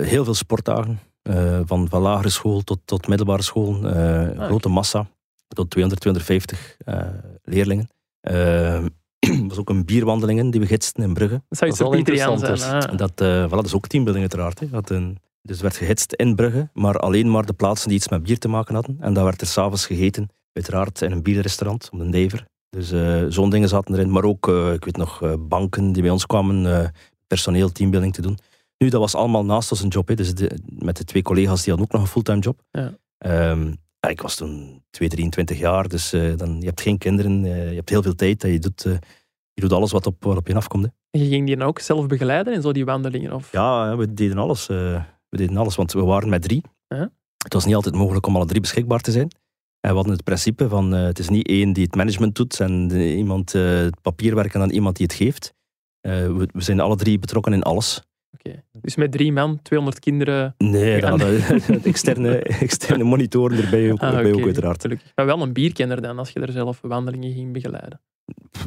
heel 0.00 0.24
veel 0.24 0.34
sportdagen. 0.34 0.98
eh, 1.22 1.60
van, 1.64 1.88
van 1.88 2.02
lagere 2.02 2.28
school 2.28 2.60
tot, 2.62 2.78
tot 2.84 3.08
middelbare 3.08 3.42
school. 3.42 3.86
eh, 3.86 4.28
Ah, 4.38 4.44
grote 4.46 4.68
massa. 4.68 5.06
Tot 5.48 5.70
200, 5.70 6.00
250 6.02 6.76
eh, 6.84 7.02
leerlingen. 7.42 7.88
Eh, 9.20 9.30
Er 9.40 9.48
was 9.48 9.58
ook 9.58 9.68
een 9.70 9.84
bierwandelingen 9.84 10.50
die 10.50 10.60
we 10.60 10.66
gidsten 10.66 11.02
in 11.02 11.14
Brugge. 11.14 11.42
Dat 11.48 11.58
zou 11.58 11.70
Dat 11.70 11.98
iets 12.08 12.08
wel 12.08 12.38
zijn. 12.38 12.50
interessant. 12.50 12.84
En 12.90 12.96
Dat, 12.96 13.20
eh 13.20 13.46
voilà, 13.46 13.50
dat 13.50 13.64
is 13.66 13.74
ook 13.74 13.86
teambuilding 13.86 14.24
uiteraard. 14.30 14.60
Hè. 14.60 14.68
Dat 14.68 14.90
een, 14.90 15.18
dus 15.42 15.56
er 15.56 15.62
werd 15.62 15.76
gehitst 15.76 16.12
in 16.12 16.34
Brugge, 16.34 16.68
maar 16.72 16.98
alleen 16.98 17.30
maar 17.30 17.46
de 17.46 17.52
plaatsen 17.52 17.88
die 17.88 17.96
iets 17.96 18.08
met 18.08 18.22
bier 18.22 18.38
te 18.38 18.48
maken 18.48 18.74
hadden. 18.74 18.96
En 19.00 19.12
dan 19.12 19.24
werd 19.24 19.40
er 19.40 19.46
s'avonds 19.46 19.86
gegeten, 19.86 20.28
uiteraard 20.52 21.02
in 21.02 21.12
een 21.12 21.22
bierrestaurant, 21.22 21.88
om 21.92 21.98
de 21.98 22.04
Never. 22.04 22.44
Dus 22.70 22.90
eh, 22.90 23.24
zo'n 23.28 23.50
dingen 23.50 23.68
zaten 23.68 23.94
erin. 23.94 24.10
Maar 24.10 24.24
ook, 24.24 24.48
eh, 24.48 24.72
ik 24.72 24.84
weet 24.84 24.96
nog, 24.96 25.22
eh, 25.22 25.32
banken 25.38 25.92
die 25.92 26.02
bij 26.02 26.10
ons 26.10 26.26
kwamen, 26.26 26.82
eh, 26.82 26.88
personeel, 27.26 27.72
teambuilding 27.72 28.14
te 28.14 28.22
doen. 28.22 28.38
Nu, 28.78 28.88
dat 28.88 29.00
was 29.00 29.14
allemaal 29.14 29.44
naast 29.44 29.70
ons 29.70 29.82
een 29.82 29.88
job. 29.88 30.08
Hè. 30.08 30.14
Dus 30.14 30.34
de- 30.34 30.58
met 30.78 30.96
de 30.96 31.04
twee 31.04 31.22
collega's, 31.22 31.62
die 31.62 31.68
hadden 31.72 31.86
ook 31.86 31.92
nog 31.92 32.02
een 32.02 32.08
fulltime 32.12 32.38
job. 32.38 32.60
Ja. 32.70 32.94
Ehm, 33.18 33.72
ja, 34.00 34.08
ik 34.08 34.20
was 34.20 34.36
toen 34.36 34.82
2, 34.90 35.08
23 35.08 35.58
jaar, 35.58 35.88
dus 35.88 36.12
eh, 36.12 36.36
dan, 36.36 36.60
je 36.60 36.66
hebt 36.66 36.80
geen 36.80 36.98
kinderen, 36.98 37.44
eh, 37.44 37.68
je 37.68 37.76
hebt 37.76 37.88
heel 37.88 38.02
veel 38.02 38.14
tijd. 38.14 38.44
En 38.44 38.52
je, 38.52 38.58
doet, 38.58 38.84
eh, 38.84 38.92
je 39.52 39.60
doet 39.60 39.72
alles 39.72 39.90
wat 39.90 40.06
op, 40.06 40.24
wat 40.24 40.36
op 40.36 40.46
je 40.46 40.54
afkomt. 40.54 40.84
Hè. 40.84 40.90
En 41.10 41.24
je 41.24 41.28
ging 41.28 41.46
die 41.46 41.56
dan 41.56 41.66
ook 41.66 41.78
zelf 41.78 42.06
begeleiden 42.06 42.54
in 42.54 42.62
zo 42.62 42.72
die 42.72 42.84
wandelingen? 42.84 43.32
Of? 43.32 43.52
Ja, 43.52 43.96
we 43.96 44.14
deden 44.14 44.38
alles. 44.38 44.66
we 44.66 45.02
deden 45.28 45.56
alles, 45.56 45.76
want 45.76 45.92
we 45.92 46.04
waren 46.04 46.28
met 46.28 46.42
drie. 46.42 46.62
Het 47.44 47.52
was 47.52 47.64
niet 47.64 47.74
altijd 47.74 47.94
mogelijk 47.94 48.26
om 48.26 48.36
alle 48.36 48.46
drie 48.46 48.60
beschikbaar 48.60 49.00
te 49.00 49.10
zijn. 49.10 49.30
En 49.80 49.90
we 49.90 49.94
hadden 49.94 50.12
het 50.12 50.24
principe 50.24 50.68
van, 50.68 50.92
het 50.92 51.18
is 51.18 51.28
niet 51.28 51.46
één 51.48 51.72
die 51.72 51.84
het 51.84 51.94
management 51.94 52.34
doet 52.34 52.60
en 52.60 52.90
iemand 52.90 53.52
het 53.52 54.00
papierwerk 54.00 54.54
en 54.54 54.60
dan 54.60 54.70
iemand 54.70 54.96
die 54.96 55.06
het 55.06 55.14
geeft. 55.14 55.54
We, 56.00 56.48
we 56.52 56.62
zijn 56.62 56.80
alle 56.80 56.96
drie 56.96 57.18
betrokken 57.18 57.52
in 57.52 57.62
alles. 57.62 58.02
Oké. 58.34 58.62
Dus 58.72 58.96
met 58.96 59.12
drie 59.12 59.32
man, 59.32 59.62
200 59.62 59.98
kinderen. 60.00 60.54
Nee, 60.58 60.94
Ja. 60.94 61.00
dan 61.00 61.10
hadden 61.10 61.30
we 61.38 61.80
externe, 61.84 62.38
externe 62.42 63.04
monitoren 63.04 63.64
erbij 63.64 63.92
ook, 63.92 63.98
Ah, 64.00 64.14
erbij 64.16 64.32
ook 64.32 64.44
uiteraard. 64.44 64.80
Gelukkig. 64.80 65.12
Maar 65.14 65.26
wel 65.26 65.42
een 65.42 65.52
bierkenner 65.52 66.02
dan, 66.02 66.18
als 66.18 66.30
je 66.30 66.40
er 66.40 66.52
zelf 66.52 66.78
wandelingen 66.82 67.32
ging 67.32 67.52
begeleiden. 67.52 68.00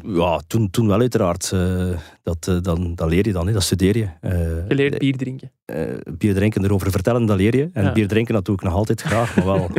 Ja, 0.06 0.42
toen, 0.48 0.70
toen 0.70 0.88
wel 0.88 1.00
uiteraard. 1.00 1.52
Eh, 1.52 1.98
dat, 2.24 2.48
eh, 2.48 2.58
dan, 2.62 2.96
dat 2.96 3.10
leer 3.10 3.26
je 3.28 3.32
dan, 3.34 3.48
hè. 3.48 3.54
dat 3.54 3.64
studeer 3.64 3.98
je. 3.98 4.08
Eh, 4.22 4.32
Je 4.68 4.76
leert 4.76 4.98
bier 4.98 5.18
drinken. 5.18 5.52
eh, 5.66 5.88
bier 6.18 6.34
drinken, 6.34 6.64
erover 6.64 6.92
vertellen, 6.92 7.26
dat 7.26 7.38
leer 7.38 7.56
je. 7.56 7.70
En 7.74 7.84
Ja. 7.84 7.92
bier 7.92 8.08
drinken, 8.08 8.34
dat 8.34 8.46
doe 8.46 8.56
ik 8.56 8.62
nog 8.62 8.74
altijd 8.74 9.02
graag, 9.02 9.36
maar 9.36 9.46
wel 9.46 9.68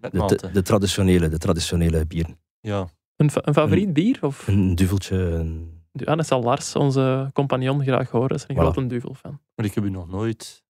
de, 0.00 0.36
de, 0.36 0.50
de 0.52 0.62
traditionele, 0.62 1.28
de 1.28 1.38
traditionele 1.38 2.06
bieren. 2.06 2.38
Ja. 2.60 2.88
Een, 3.16 3.30
fa- 3.30 3.40
een 3.44 3.54
favoriet 3.54 3.92
bier? 3.92 4.18
Of? 4.20 4.48
Een 4.48 4.74
duveltje, 4.74 5.16
een 5.16 5.79
Ja, 5.92 6.14
dat 6.16 6.26
zal 6.26 6.42
Lars, 6.42 6.76
onze 6.76 7.30
compagnon, 7.32 7.82
graag 7.82 8.10
horen. 8.10 8.28
Dat 8.28 8.38
is 8.38 8.44
een 8.48 8.56
Voilà. 8.56 8.58
grote 8.58 8.86
duvel 8.86 9.14
fan. 9.14 9.40
Maar 9.54 9.66
ik 9.66 9.74
heb 9.74 9.84
u 9.84 9.90
nog 9.90 10.08
nooit 10.08 10.62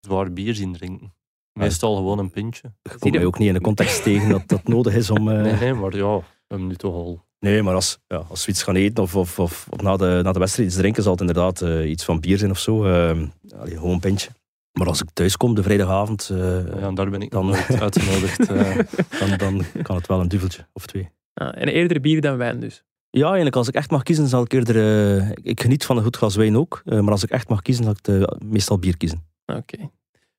zwaar 0.00 0.32
bier 0.32 0.54
zien 0.54 0.72
drinken. 0.72 1.12
Meestal 1.52 1.96
gewoon 1.96 2.18
een 2.18 2.30
pintje. 2.30 2.72
Je 2.82 2.90
komt 2.98 3.12
mij 3.12 3.20
je- 3.20 3.26
ook 3.26 3.38
niet 3.38 3.48
in 3.48 3.54
de 3.54 3.60
context 3.60 4.02
tegen 4.02 4.28
dat 4.28 4.42
dat 4.48 4.68
nodig 4.68 4.94
is 4.94 5.10
om... 5.10 5.28
eh, 5.28 5.40
Nee, 5.42 5.52
nee, 5.52 5.74
maar 5.74 5.96
ja, 5.96 6.16
we 6.16 6.22
hebben 6.48 6.66
nu 6.68 6.74
toch 6.74 6.94
al... 6.94 7.24
nee, 7.38 7.62
maar 7.62 7.74
als, 7.74 7.98
ja, 8.06 8.16
als 8.28 8.44
we 8.44 8.50
iets 8.52 8.62
gaan 8.62 8.74
eten 8.76 9.02
of, 9.02 9.16
of, 9.16 9.38
of, 9.38 9.66
of 9.70 9.80
na, 9.80 9.96
de, 9.96 10.20
na 10.22 10.32
de 10.32 10.38
wedstrijd 10.38 10.68
iets 10.68 10.78
drinken, 10.78 11.02
zal 11.02 11.12
het 11.12 11.20
inderdaad 11.20 11.62
eh, 11.62 11.90
iets 11.90 12.04
van 12.04 12.20
bier 12.20 12.38
zijn 12.38 12.50
of 12.50 12.58
zo. 12.58 12.82
allee, 12.84 13.30
gewoon 13.76 13.90
een 13.90 14.00
pintje. 14.00 14.30
Maar 14.78 14.86
als 14.86 15.02
ik 15.02 15.10
thuis 15.12 15.36
kom 15.36 15.54
de 15.54 15.62
vrijdagavond, 15.62 16.28
eh, 16.32 16.38
Ja, 16.66 16.72
en 16.76 16.94
daar 16.94 17.10
ben 17.10 17.22
ik 17.22 17.30
Dan- 17.30 17.46
nooit 17.46 17.80
uitgenodigd. 17.80 18.48
eh. 18.50 18.78
dan, 19.18 19.36
dan 19.38 19.82
kan 19.82 19.96
het 19.96 20.06
wel 20.06 20.20
een 20.20 20.28
duveltje 20.28 20.66
of 20.72 20.86
twee. 20.86 21.08
Ja, 21.34 21.54
en 21.54 21.68
eerder 21.68 22.00
bier 22.00 22.20
dan 22.20 22.36
wijn 22.36 22.60
dus. 22.60 22.84
Ja, 23.10 23.24
eigenlijk 23.26 23.56
als 23.56 23.68
ik 23.68 23.74
echt 23.74 23.90
mag 23.90 24.02
kiezen, 24.02 24.28
zal 24.28 24.42
ik 24.42 24.52
eerder... 24.52 24.76
eh, 25.18 25.30
ik 25.42 25.60
geniet 25.60 25.84
van 25.84 25.96
een 25.96 26.02
goed 26.02 26.16
glas 26.16 26.36
wijn 26.36 26.56
ook, 26.56 26.82
eh, 26.84 27.00
maar 27.00 27.12
als 27.12 27.22
ik 27.22 27.30
echt 27.30 27.48
mag 27.48 27.62
kiezen, 27.62 27.84
zal 27.84 27.94
ik 27.98 28.08
eh, 28.08 28.22
meestal 28.44 28.78
bier 28.78 28.96
kiezen. 28.96 29.24
Oké. 29.46 29.90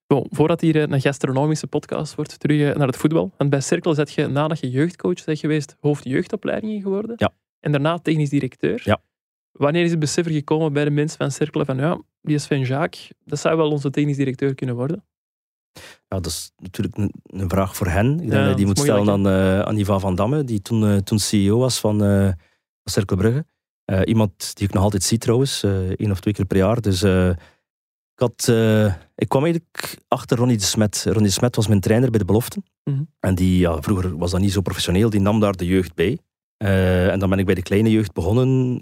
Bon, 0.07 0.27
voordat 0.29 0.61
hier 0.61 0.75
een 0.91 1.01
gastronomische 1.01 1.67
podcast 1.67 2.15
wordt, 2.15 2.39
terug 2.39 2.75
naar 2.75 2.87
het 2.87 2.97
voetbal. 2.97 3.31
Want 3.37 3.49
bij 3.49 3.61
Cirkel 3.61 3.93
zet 3.93 4.13
je, 4.13 4.27
nadat 4.27 4.59
je 4.59 4.69
jeugdcoach 4.69 5.25
bent 5.25 5.39
geweest, 5.39 5.75
hoofdjeugdopleidingen 5.79 6.81
geworden. 6.81 7.13
Ja. 7.17 7.31
En 7.59 7.71
daarna 7.71 7.97
technisch 7.99 8.29
directeur. 8.29 8.81
Ja. 8.83 8.99
Wanneer 9.51 9.83
is 9.83 9.89
het 9.91 9.99
besef 9.99 10.25
gekomen 10.25 10.73
bij 10.73 10.83
de 10.83 10.89
mensen 10.89 11.17
van 11.17 11.31
Cirkel 11.31 11.65
van 11.65 11.77
ja, 11.77 12.01
die 12.21 12.37
Sven 12.37 12.65
Jaak, 12.65 13.07
dat 13.25 13.39
zou 13.39 13.57
wel 13.57 13.71
onze 13.71 13.89
technisch 13.89 14.17
directeur 14.17 14.55
kunnen 14.55 14.75
worden? 14.75 15.03
Ja, 16.07 16.19
dat 16.19 16.25
is 16.25 16.51
natuurlijk 16.55 16.97
een, 16.97 17.13
een 17.23 17.49
vraag 17.49 17.75
voor 17.75 17.87
hen. 17.87 18.11
Ik 18.11 18.17
denk 18.19 18.31
Ja, 18.31 18.45
dat 18.45 18.57
die 18.57 18.65
is 18.65 18.71
moet 18.71 18.79
stellen 18.79 19.09
aan, 19.09 19.27
eh 19.27 19.59
aan 19.59 19.77
Ivan 19.77 19.99
van 19.99 20.15
Damme, 20.15 20.43
die 20.43 20.61
toen, 20.61 21.03
toen 21.03 21.19
CEO 21.19 21.57
was 21.57 21.79
van, 21.79 21.99
van 21.99 22.35
Cercle 22.89 23.17
Brugge. 23.17 23.45
Eh, 23.85 24.01
iemand 24.03 24.55
die 24.55 24.67
ik 24.67 24.73
nog 24.73 24.83
altijd 24.83 25.03
zie 25.03 25.17
trouwens, 25.17 25.63
eh 25.63 25.89
één 25.89 26.11
of 26.11 26.19
twee 26.19 26.33
keer 26.33 26.45
per 26.45 26.57
jaar. 26.57 26.81
Dus 26.81 27.01
eh, 27.01 27.29
ik, 27.29 27.35
had, 28.15 28.47
ik 29.15 29.29
kwam 29.29 29.43
eigenlijk 29.43 29.97
achter 30.07 30.37
Ronnie 30.37 30.57
de 30.57 30.63
Smet. 30.63 31.03
Ronnie 31.05 31.27
de 31.27 31.29
Smet 31.29 31.55
was 31.55 31.67
mijn 31.67 31.79
trainer 31.79 32.09
bij 32.09 32.19
de 32.19 32.25
beloften. 32.25 32.63
Mhm. 32.83 33.03
En 33.19 33.35
die, 33.35 33.59
ja, 33.59 33.81
vroeger 33.81 34.17
was 34.17 34.31
dat 34.31 34.39
niet 34.39 34.51
zo 34.51 34.61
professioneel, 34.61 35.09
die 35.09 35.21
nam 35.21 35.39
daar 35.39 35.55
de 35.55 35.65
jeugd 35.65 35.95
bij. 35.95 36.17
En 36.57 37.19
dan 37.19 37.29
ben 37.29 37.39
ik 37.39 37.45
bij 37.45 37.55
de 37.55 37.61
kleine 37.61 37.91
jeugd 37.91 38.13
begonnen, 38.13 38.81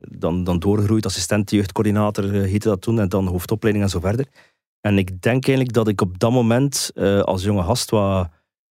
dan, 0.00 0.44
dan 0.44 0.58
doorgegroeid, 0.58 1.06
assistent 1.06 1.50
jeugdcoördinator 1.50 2.32
heette 2.32 2.68
dat 2.68 2.80
toen, 2.80 3.00
en 3.00 3.08
dan 3.08 3.26
hoofdopleiding 3.26 3.84
en 3.84 3.90
zo 3.90 4.00
verder. 4.00 4.26
En 4.80 4.98
ik 4.98 5.22
denk 5.22 5.46
eigenlijk 5.46 5.72
dat 5.72 5.88
ik 5.88 6.00
op 6.00 6.18
dat 6.18 6.32
moment 6.32 6.90
als 7.22 7.42
jonge 7.42 7.62
gast 7.62 7.90
wat 7.90 8.28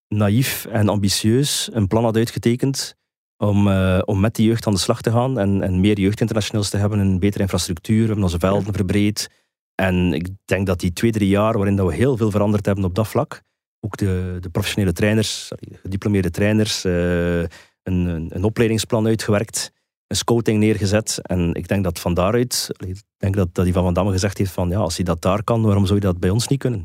naïef 0.08 0.66
en 0.66 0.90
ambitieus 0.90 1.70
een 1.74 1.88
plan 1.88 2.04
had 2.04 2.16
uitgetekend 2.16 2.96
om, 3.38 3.68
eh, 3.68 4.00
om 4.06 4.20
met 4.20 4.36
die 4.36 4.48
jeugd 4.48 4.68
aan 4.68 4.74
de 4.74 4.80
slag 4.80 5.02
te 5.02 5.12
gaan 5.12 5.40
en, 5.40 5.62
en 5.62 5.80
meer 5.80 6.00
jeugdinternationals 6.00 6.70
te 6.70 6.78
hebben, 6.78 7.00
een 7.00 7.20
betere 7.20 7.44
infrastructuur, 7.44 8.00
we 8.00 8.06
hebben 8.06 8.24
onze 8.24 8.40
velden 8.40 8.74
verbreed. 8.74 9.30
En 9.76 10.14
ik 10.14 10.28
denk 10.46 10.68
dat 10.68 10.80
die 10.80 10.94
twee, 10.94 11.12
drie 11.12 11.30
jaar 11.30 11.54
waarin 11.54 11.76
dat 11.76 11.88
we 11.88 11.94
heel 11.94 12.18
veel 12.18 12.32
veranderd 12.32 12.66
hebben 12.66 12.86
op 12.86 12.96
dat 12.96 13.08
vlak, 13.08 13.42
ook 13.80 13.98
de, 13.98 14.38
de 14.40 14.50
professionele 14.50 14.94
trainers, 14.94 15.52
gediplomeerde 15.82 16.30
trainers, 16.30 16.84
eh, 16.84 17.40
een, 17.40 17.50
een, 17.84 18.30
een 18.30 18.44
opleidingsplan 18.44 19.08
uitgewerkt, 19.08 19.72
een 20.08 20.16
scouting 20.16 20.60
neergezet. 20.60 21.20
En 21.22 21.54
ik 21.54 21.68
denk 21.68 21.84
dat 21.84 22.00
van 22.00 22.14
daaruit, 22.14 22.70
ik 22.78 23.02
denk 23.18 23.36
dat, 23.36 23.56
dat 23.56 23.66
die 23.66 23.74
van 23.74 23.84
Van 23.84 23.94
Damme 23.94 24.12
gezegd 24.12 24.38
heeft 24.38 24.52
van 24.52 24.70
ja, 24.70 24.78
als 24.78 24.96
hij 24.96 25.06
dat 25.06 25.22
daar 25.22 25.44
kan, 25.44 25.62
waarom 25.62 25.86
zou 25.86 26.00
je 26.00 26.06
dat 26.06 26.20
bij 26.20 26.30
ons 26.30 26.48
niet 26.48 26.60
kunnen? 26.60 26.84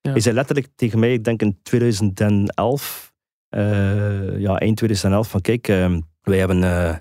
Ja. 0.00 0.10
Hij 0.10 0.20
zei 0.20 0.34
letterlijk 0.34 0.68
tegen 0.74 0.98
mij, 0.98 1.12
ik 1.12 1.24
denk 1.24 1.42
in 1.42 1.58
2011, 1.62 3.11
eh, 3.52 4.38
ja, 4.38 4.58
eind 4.58 4.76
2011, 4.76 5.28
van 5.28 5.40
kijk, 5.40 5.68
eh, 5.68 5.96
wij 6.22 6.38
hebben 6.38 6.64
eh, 6.64 6.96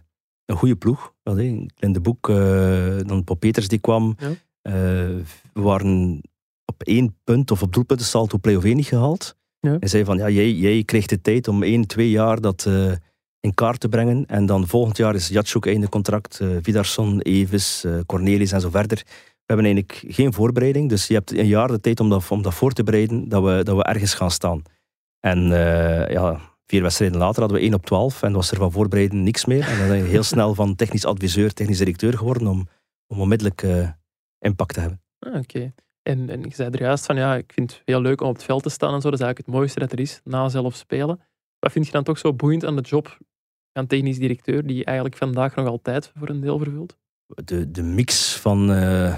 een 0.45 0.55
goede 0.55 0.75
ploeg. 0.75 1.13
In 1.79 1.93
de 1.93 1.99
boek, 2.01 2.29
eh, 2.29 2.97
dan 3.05 3.23
Pop 3.23 3.39
Peters 3.39 3.67
die 3.67 3.79
kwam. 3.79 4.15
Ja. 4.17 4.29
We 5.53 5.61
waren 5.61 6.21
op 6.65 6.83
één 6.83 7.15
punt 7.23 7.51
of 7.51 7.61
op 7.61 7.73
doelpuntensalto 7.73 8.37
play-off 8.37 8.65
1 8.65 8.75
niet 8.75 8.85
gehaald. 8.85 9.35
Ja. 9.59 9.77
Hij 9.79 9.87
zei 9.87 10.03
van, 10.03 10.17
ja, 10.17 10.29
jij, 10.29 10.51
jij 10.51 10.83
kreeg 10.83 11.05
de 11.05 11.21
tijd 11.21 11.47
om 11.47 11.63
één, 11.63 11.87
twee 11.87 12.09
jaar 12.09 12.41
dat 12.41 12.69
in 13.39 13.53
kaart 13.53 13.79
te 13.79 13.89
brengen. 13.89 14.25
En 14.25 14.45
dan 14.45 14.67
volgend 14.67 14.97
jaar 14.97 15.15
is 15.15 15.27
Jatschuk 15.27 15.65
einde 15.65 15.89
contract. 15.89 16.41
Vidarsson, 16.61 17.21
Eves, 17.21 17.85
Cornelis 18.05 18.51
en 18.51 18.61
zo 18.61 18.69
verder. 18.69 19.01
We 19.45 19.53
hebben 19.53 19.65
eigenlijk 19.65 20.15
geen 20.15 20.33
voorbereiding. 20.33 20.89
Dus 20.89 21.07
je 21.07 21.13
hebt 21.13 21.37
een 21.37 21.47
jaar 21.47 21.67
de 21.67 21.79
tijd 21.79 21.99
om 21.99 22.09
dat, 22.09 22.29
om 22.29 22.41
dat 22.41 22.53
voor 22.53 22.71
te 22.71 22.83
bereiden, 22.83 23.29
dat 23.29 23.43
we, 23.43 23.63
dat 23.63 23.75
we 23.75 23.83
ergens 23.83 24.13
gaan 24.13 24.31
staan. 24.31 24.61
En 25.21 25.51
eh, 25.51 26.11
ja, 26.11 26.39
vier 26.65 26.81
wedstrijden 26.81 27.17
later 27.17 27.39
hadden 27.39 27.59
we 27.59 27.63
1 27.63 27.73
op 27.73 27.85
12 27.85 28.23
en 28.23 28.33
was 28.33 28.51
er 28.51 28.57
van 28.57 28.71
voorbereiden 28.71 29.23
niks 29.23 29.45
meer. 29.45 29.67
En 29.67 29.77
dan 29.77 29.87
ben 29.87 29.97
je 29.97 30.03
heel 30.03 30.23
snel 30.33 30.55
van 30.55 30.75
technisch 30.75 31.05
adviseur, 31.05 31.53
technisch 31.53 31.77
directeur 31.77 32.17
geworden 32.17 32.47
om, 32.47 32.67
om 33.07 33.19
onmiddellijk 33.19 33.63
eh, 33.63 33.89
impact 34.39 34.73
te 34.73 34.79
hebben. 34.79 35.01
Ah, 35.19 35.35
Oké. 35.35 35.73
En, 36.01 36.29
en 36.29 36.41
je 36.41 36.55
zei 36.55 36.69
er 36.69 36.81
juist 36.81 37.05
van, 37.05 37.15
ja, 37.15 37.35
ik 37.35 37.53
vind 37.53 37.71
het 37.71 37.81
heel 37.85 38.01
leuk 38.01 38.21
om 38.21 38.27
op 38.27 38.35
het 38.35 38.43
veld 38.43 38.63
te 38.63 38.69
staan 38.69 38.93
en 38.93 39.01
zo. 39.01 39.09
Dat 39.09 39.19
is 39.19 39.25
eigenlijk 39.25 39.47
het 39.47 39.55
mooiste 39.55 39.79
dat 39.79 39.91
er 39.91 39.99
is, 39.99 40.21
na 40.23 40.49
zelf 40.49 40.75
spelen. 40.75 41.19
Wat 41.59 41.71
vind 41.71 41.85
je 41.85 41.91
dan 41.91 42.03
toch 42.03 42.17
zo 42.17 42.33
boeiend 42.33 42.65
aan 42.65 42.75
de 42.75 42.81
job 42.81 43.17
van 43.73 43.87
technisch 43.87 44.19
directeur, 44.19 44.65
die 44.65 44.85
eigenlijk 44.85 45.17
vandaag 45.17 45.55
nog 45.55 45.67
altijd 45.67 46.11
voor 46.17 46.29
een 46.29 46.41
deel 46.41 46.57
vervult? 46.57 46.97
De, 47.25 47.71
de 47.71 47.83
mix 47.83 48.35
van, 48.35 48.71
eh, 48.71 49.15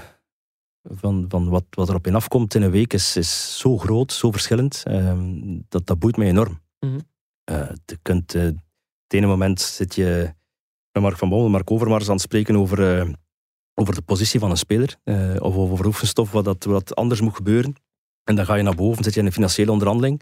van, 0.84 1.25
van 1.27 1.49
wat, 1.49 1.63
wat 1.69 1.89
er 1.89 1.95
op 1.95 2.07
in 2.07 2.15
afkomt 2.15 2.55
in 2.55 2.61
een 2.61 2.71
week 2.71 2.93
is, 2.93 3.17
is 3.17 3.57
zo 3.59 3.77
groot, 3.77 4.13
zo 4.13 4.31
verschillend. 4.31 4.81
ehm, 4.86 5.59
dat, 5.69 5.86
dat 5.86 5.99
boeit 5.99 6.17
mij 6.17 6.27
enorm. 6.27 6.61
Eh, 7.43 7.69
je 7.86 7.97
kunt, 8.01 8.36
eh, 8.36 8.41
het 8.43 8.55
ene 9.07 9.27
moment 9.27 9.61
zit 9.61 9.95
je 9.95 10.34
met 10.91 11.03
Mark 11.03 11.17
van 11.17 11.29
Bommel, 11.29 11.49
Mark 11.49 11.71
Overmars 11.71 12.05
aan 12.05 12.13
het 12.13 12.21
spreken 12.21 12.55
over, 12.55 12.99
eh, 12.99 13.09
over 13.73 13.95
de 13.95 14.01
positie 14.01 14.39
van 14.39 14.49
een 14.49 14.57
speler. 14.57 14.97
of 15.39 15.55
over 15.55 15.86
oefenstof, 15.86 16.31
wat, 16.31 16.45
dat, 16.45 16.63
wat 16.63 16.95
anders 16.95 17.21
moet 17.21 17.36
gebeuren. 17.36 17.75
En 18.23 18.36
dan 18.36 18.45
ga 18.45 18.55
je 18.55 18.63
naar 18.63 18.75
boven, 18.75 19.03
zit 19.03 19.13
je 19.13 19.19
in 19.19 19.25
een 19.25 19.31
financiële 19.31 19.71
onderhandeling. 19.71 20.21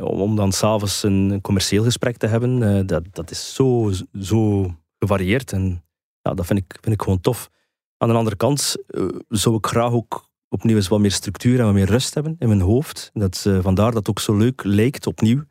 om, 0.00 0.36
dan 0.36 0.52
s'avonds 0.52 1.02
een, 1.02 1.30
een 1.30 1.40
commercieel 1.40 1.84
gesprek 1.84 2.16
te 2.16 2.26
hebben. 2.26 2.86
dat, 2.86 3.04
dat 3.10 3.30
is 3.30 3.54
zo, 3.54 3.92
zo 4.20 4.70
gevarieerd. 4.98 5.52
En 5.52 5.84
ja, 6.22 6.34
dat 6.34 6.46
vind 6.46 6.58
ik, 6.58 6.78
vind 6.80 6.94
ik 6.94 7.02
gewoon 7.02 7.20
tof. 7.20 7.50
Aan 7.98 8.08
de 8.08 8.14
andere 8.14 8.36
kant 8.36 8.76
eh, 8.86 9.06
zou 9.28 9.56
ik 9.56 9.66
graag 9.66 9.92
ook 9.92 10.28
opnieuw 10.48 10.76
eens 10.76 10.88
wat 10.88 11.00
meer 11.00 11.12
structuur 11.12 11.58
en 11.58 11.64
wat 11.64 11.74
meer 11.74 11.86
rust 11.86 12.14
hebben 12.14 12.36
in 12.38 12.48
mijn 12.48 12.60
hoofd. 12.60 13.10
Dat, 13.12 13.44
eh, 13.46 13.58
vandaar 13.62 13.86
dat 13.86 13.98
het 13.98 14.08
ook 14.08 14.20
zo 14.20 14.36
leuk 14.36 14.64
lijkt 14.64 15.06
opnieuw 15.06 15.42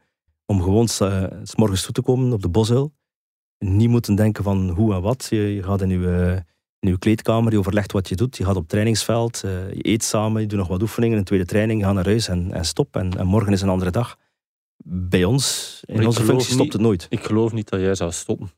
om 0.46 0.62
gewoon 0.62 0.88
eh, 1.00 1.24
s 1.44 1.56
morgens 1.56 1.84
toe 1.84 1.94
te 1.94 2.02
komen 2.02 2.34
op 2.34 2.42
de 2.42 2.50
bosuil. 2.50 2.94
Niet 3.58 3.90
moeten 3.90 4.16
denken 4.16 4.44
van 4.44 4.70
hoe 4.70 4.94
en 4.94 5.02
wat. 5.02 5.28
Je, 5.30 5.38
je 5.38 5.64
gaat 5.64 5.82
in 5.82 5.90
je, 5.90 6.44
in 6.80 6.90
je 6.90 7.00
kleedkamer, 7.00 7.52
je 7.52 7.58
overlegt 7.58 7.92
wat 7.92 8.10
je 8.10 8.16
doet. 8.16 8.38
Je 8.38 8.44
gaat 8.44 8.56
op 8.56 8.62
het 8.62 8.70
trainingsveld, 8.70 9.40
je 9.40 9.80
eet 9.82 10.04
samen, 10.04 10.42
je 10.42 10.48
doet 10.48 10.60
nog 10.60 10.68
wat 10.68 10.82
oefeningen. 10.82 11.18
Een 11.18 11.24
tweede 11.24 11.46
training, 11.46 11.80
je 11.80 11.86
gaat 11.86 11.96
naar 11.96 12.06
huis 12.06 12.28
en, 12.28 12.52
en 12.52 12.66
stop. 12.66 12.96
En, 12.96 13.18
en 13.18 13.26
morgen 13.26 13.54
is 13.54 13.62
een 13.62 13.70
andere 13.70 13.92
dag. 13.92 14.18
Bij 14.88 15.24
ons, 15.24 15.80
in 15.86 16.06
onze 16.06 16.24
functie, 16.24 16.54
stopt 16.54 16.74
het 16.74 16.82
nooit. 16.82 17.06
Ik 17.10 17.24
geloof 17.24 17.54
niet 17.54 17.70
dat 17.70 17.80
jij 17.80 17.96
zou 17.96 18.12
stoppen. 18.12 18.52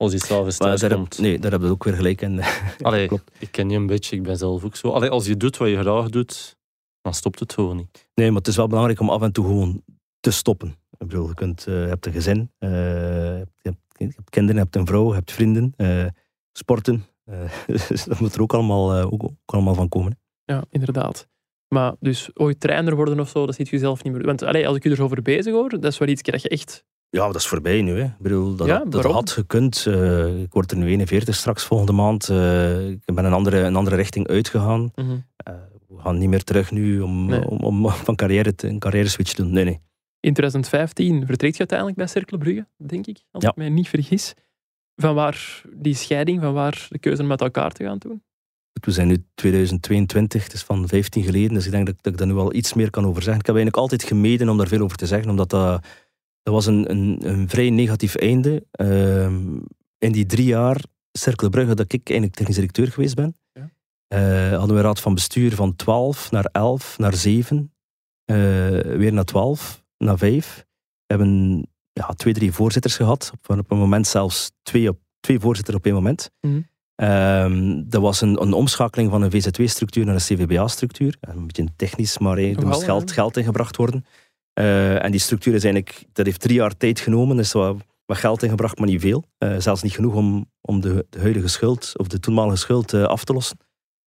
Als 0.00 0.12
je 0.12 0.18
s'avonds 0.18 0.56
thuis 0.56 0.80
daar 0.80 0.90
heb, 0.90 0.98
komt. 0.98 1.18
nee, 1.18 1.38
daar 1.38 1.50
hebben 1.50 1.68
we 1.68 1.74
ook 1.74 1.84
weer 1.84 1.94
gelijk 1.94 2.20
in. 2.20 2.40
Allee, 2.82 3.06
klopt. 3.06 3.30
ik 3.38 3.50
ken 3.50 3.70
je 3.70 3.76
een 3.76 3.86
beetje, 3.86 4.16
ik 4.16 4.22
ben 4.22 4.36
zelf 4.36 4.64
ook 4.64 4.76
zo. 4.76 4.90
Allee, 4.90 5.10
als 5.10 5.26
je 5.26 5.36
doet 5.36 5.56
wat 5.56 5.68
je 5.68 5.78
graag 5.78 6.08
doet, 6.08 6.56
dan 7.00 7.14
stopt 7.14 7.38
het 7.38 7.52
gewoon 7.52 7.76
niet. 7.76 8.08
Nee, 8.14 8.28
maar 8.28 8.38
het 8.38 8.48
is 8.48 8.56
wel 8.56 8.66
belangrijk 8.66 9.00
om 9.00 9.10
af 9.10 9.22
en 9.22 9.32
toe 9.32 9.44
gewoon 9.44 9.82
te 10.20 10.30
stoppen. 10.30 10.68
Ik 10.98 11.06
bedoel, 11.06 11.28
je, 11.28 11.34
kunt, 11.34 11.66
eh, 11.66 11.82
je 11.82 11.88
hebt 11.88 12.06
een 12.06 12.12
gezin, 12.12 12.50
eh, 12.58 12.70
je, 12.70 13.46
hebt, 13.62 13.80
je 13.96 14.04
hebt 14.04 14.30
kinderen, 14.30 14.56
je 14.56 14.62
hebt 14.62 14.76
een 14.76 14.86
vrouw, 14.86 15.08
je 15.08 15.14
hebt 15.14 15.32
vrienden, 15.32 15.72
eh, 15.76 16.06
sporten. 16.52 17.04
Eh, 17.24 17.50
dus 17.88 18.04
dat 18.04 18.20
moet 18.20 18.34
er 18.34 18.42
ook 18.42 18.54
allemaal, 18.54 18.94
eh, 18.94 19.12
ook, 19.12 19.22
ook 19.24 19.34
allemaal 19.44 19.74
van 19.74 19.88
komen. 19.88 20.18
hè. 20.44 20.54
Ja, 20.54 20.64
inderdaad. 20.70 21.28
Maar 21.68 21.94
dus 22.00 22.30
ooit 22.34 22.60
trainer 22.60 22.96
worden 22.96 23.20
of 23.20 23.28
zo, 23.28 23.46
dat 23.46 23.54
ziet 23.54 23.68
je 23.68 23.78
zelf 23.78 24.02
niet 24.02 24.12
meer. 24.12 24.24
Want 24.24 24.42
allee, 24.42 24.66
als 24.66 24.76
ik 24.76 24.82
je 24.82 24.90
erover 24.90 25.22
bezig 25.22 25.52
hoor, 25.52 25.68
dat 25.68 25.84
is 25.84 25.98
wel 25.98 26.08
iets 26.08 26.22
dat 26.22 26.42
je 26.42 26.48
echt... 26.48 26.84
Ja, 27.10 27.26
dat 27.26 27.34
is 27.36 27.46
voorbij 27.46 27.82
nu. 27.82 27.98
Hè. 27.98 28.04
Ik 28.04 28.18
bedoel, 28.18 28.54
dat, 28.56 28.66
Ja, 28.66 28.84
dat 28.84 29.04
had 29.04 29.30
gekund. 29.30 29.84
Eh, 29.86 30.42
ik 30.42 30.52
word 30.52 30.70
er 30.70 30.76
nu 30.76 30.86
41 30.86 31.34
straks 31.34 31.64
volgende 31.64 31.92
maand. 31.92 32.28
Eh, 32.28 32.88
ik 32.88 33.14
ben 33.14 33.24
een 33.24 33.32
andere, 33.32 33.58
een 33.60 33.76
andere 33.76 33.96
richting 33.96 34.28
uitgegaan. 34.28 34.92
Mhm. 34.94 35.10
Eh, 35.36 35.54
we 35.88 35.98
gaan 35.98 36.18
niet 36.18 36.28
meer 36.28 36.44
terug 36.44 36.70
nu 36.70 37.00
om, 37.00 37.26
Nee. 37.26 37.46
om, 37.48 37.58
om 37.58 37.90
van 38.08 38.14
carrière 38.16 38.54
te, 38.54 38.68
een 38.68 38.78
carrière 38.78 39.08
switch 39.08 39.32
te 39.32 39.42
doen. 39.42 39.52
Nee, 39.52 39.64
nee. 39.64 39.80
In 40.20 40.32
2015 40.34 41.26
vertrekt 41.26 41.52
je 41.52 41.58
uiteindelijk 41.58 41.98
bij 41.98 42.06
Cercle 42.06 42.38
Brugge, 42.38 42.66
denk 42.76 43.06
ik, 43.06 43.18
als 43.30 43.42
Ja. 43.42 43.50
ik 43.50 43.56
mij 43.56 43.68
niet 43.68 43.88
vergis. 43.88 44.34
Van 44.96 45.14
waar 45.14 45.62
die 45.76 45.94
scheiding, 45.94 46.40
van 46.40 46.52
waar 46.52 46.86
de 46.90 46.98
keuze 46.98 47.22
om 47.22 47.28
met 47.28 47.40
elkaar 47.40 47.70
te 47.72 47.84
gaan 47.84 47.98
doen? 47.98 48.22
We 48.80 48.90
zijn 48.90 49.08
nu 49.08 49.24
2022, 49.34 50.44
het 50.44 50.52
is 50.52 50.62
van 50.62 50.88
15 50.88 51.22
geleden, 51.22 51.54
dus 51.54 51.64
ik 51.66 51.70
denk 51.70 51.86
dat, 51.86 51.94
dat 52.00 52.12
ik 52.12 52.18
daar 52.18 52.26
nu 52.28 52.34
al 52.34 52.54
iets 52.54 52.74
meer 52.74 52.90
kan 52.90 53.04
over 53.06 53.22
zeggen. 53.22 53.40
Ik 53.40 53.46
heb 53.46 53.54
eigenlijk 53.56 53.76
altijd 53.82 54.02
gemeden 54.10 54.48
om 54.48 54.56
daar 54.56 54.68
veel 54.68 54.80
over 54.80 54.96
te 54.96 55.06
zeggen, 55.06 55.30
omdat 55.30 55.50
dat, 55.50 55.84
dat 56.42 56.54
was 56.54 56.66
een, 56.66 56.90
een, 56.90 57.18
een 57.22 57.48
vrij 57.48 57.70
negatief 57.70 58.14
einde. 58.14 58.64
Ehm, 58.70 59.58
in 59.98 60.12
die 60.12 60.26
drie 60.26 60.46
jaar 60.46 60.84
Cercle 61.12 61.48
Brugge 61.48 61.74
dat 61.74 61.92
ik 61.92 62.08
eigenlijk 62.08 62.38
technisch 62.38 62.56
directeur 62.56 62.88
geweest 62.92 63.14
ben, 63.14 63.36
Ja. 63.52 63.70
eh, 64.06 64.50
hadden 64.50 64.68
we 64.68 64.82
een 64.82 64.86
raad 64.86 65.00
van 65.00 65.14
bestuur 65.14 65.54
van 65.54 65.76
12 65.76 66.30
naar 66.30 66.48
11 66.52 66.98
naar 66.98 67.14
7, 67.14 67.72
eh, 68.24 68.36
weer 68.80 69.12
naar 69.12 69.24
12, 69.24 69.84
naar 69.98 70.18
5. 70.18 70.64
We 71.06 71.14
hebben 71.14 71.66
ja, 71.92 72.06
twee, 72.06 72.32
drie 72.32 72.52
voorzitters 72.52 72.96
gehad, 72.96 73.30
op, 73.34 73.58
op 73.58 73.70
een 73.70 73.78
moment 73.78 74.06
zelfs 74.06 74.50
twee, 74.62 74.88
op, 74.88 74.98
twee 75.20 75.40
voorzitters 75.40 75.76
op 75.76 75.84
één 75.84 75.94
moment. 75.94 76.30
Mhm. 76.40 76.60
Ehm, 76.94 77.82
dat 77.86 78.02
was 78.02 78.20
een, 78.20 78.42
een 78.42 78.52
omschakeling 78.52 79.10
van 79.10 79.22
een 79.22 79.30
VZW-structuur 79.30 80.04
naar 80.04 80.14
een 80.14 80.20
CVBA-structuur. 80.20 81.16
Een 81.20 81.46
beetje 81.46 81.68
technisch, 81.76 82.18
maar 82.18 82.36
hey, 82.36 82.54
er 82.54 82.66
moest 82.66 82.84
geld, 82.84 83.12
geld 83.12 83.36
ingebracht 83.36 83.76
worden. 83.76 84.04
Eh, 84.52 85.04
en 85.04 85.10
die 85.10 85.20
structuur 85.20 85.54
is 85.54 85.64
eigenlijk, 85.64 86.04
dat 86.12 86.26
heeft 86.26 86.40
drie 86.40 86.56
jaar 86.56 86.76
tijd 86.76 87.00
genomen. 87.00 87.38
Is 87.38 87.52
wat, 87.52 87.76
wat 88.06 88.16
geld 88.16 88.42
ingebracht, 88.42 88.78
maar 88.78 88.88
niet 88.88 89.00
veel. 89.00 89.24
Eh, 89.38 89.56
zelfs 89.58 89.82
niet 89.82 89.92
genoeg 89.92 90.14
om, 90.14 90.50
om 90.60 90.80
de, 90.80 91.06
de 91.10 91.20
huidige 91.20 91.48
schuld, 91.48 91.92
of 91.96 92.08
de 92.08 92.20
toenmalige 92.20 92.56
schuld, 92.56 92.92
eh, 92.92 93.02
af 93.02 93.24
te 93.24 93.32
lossen. 93.32 93.58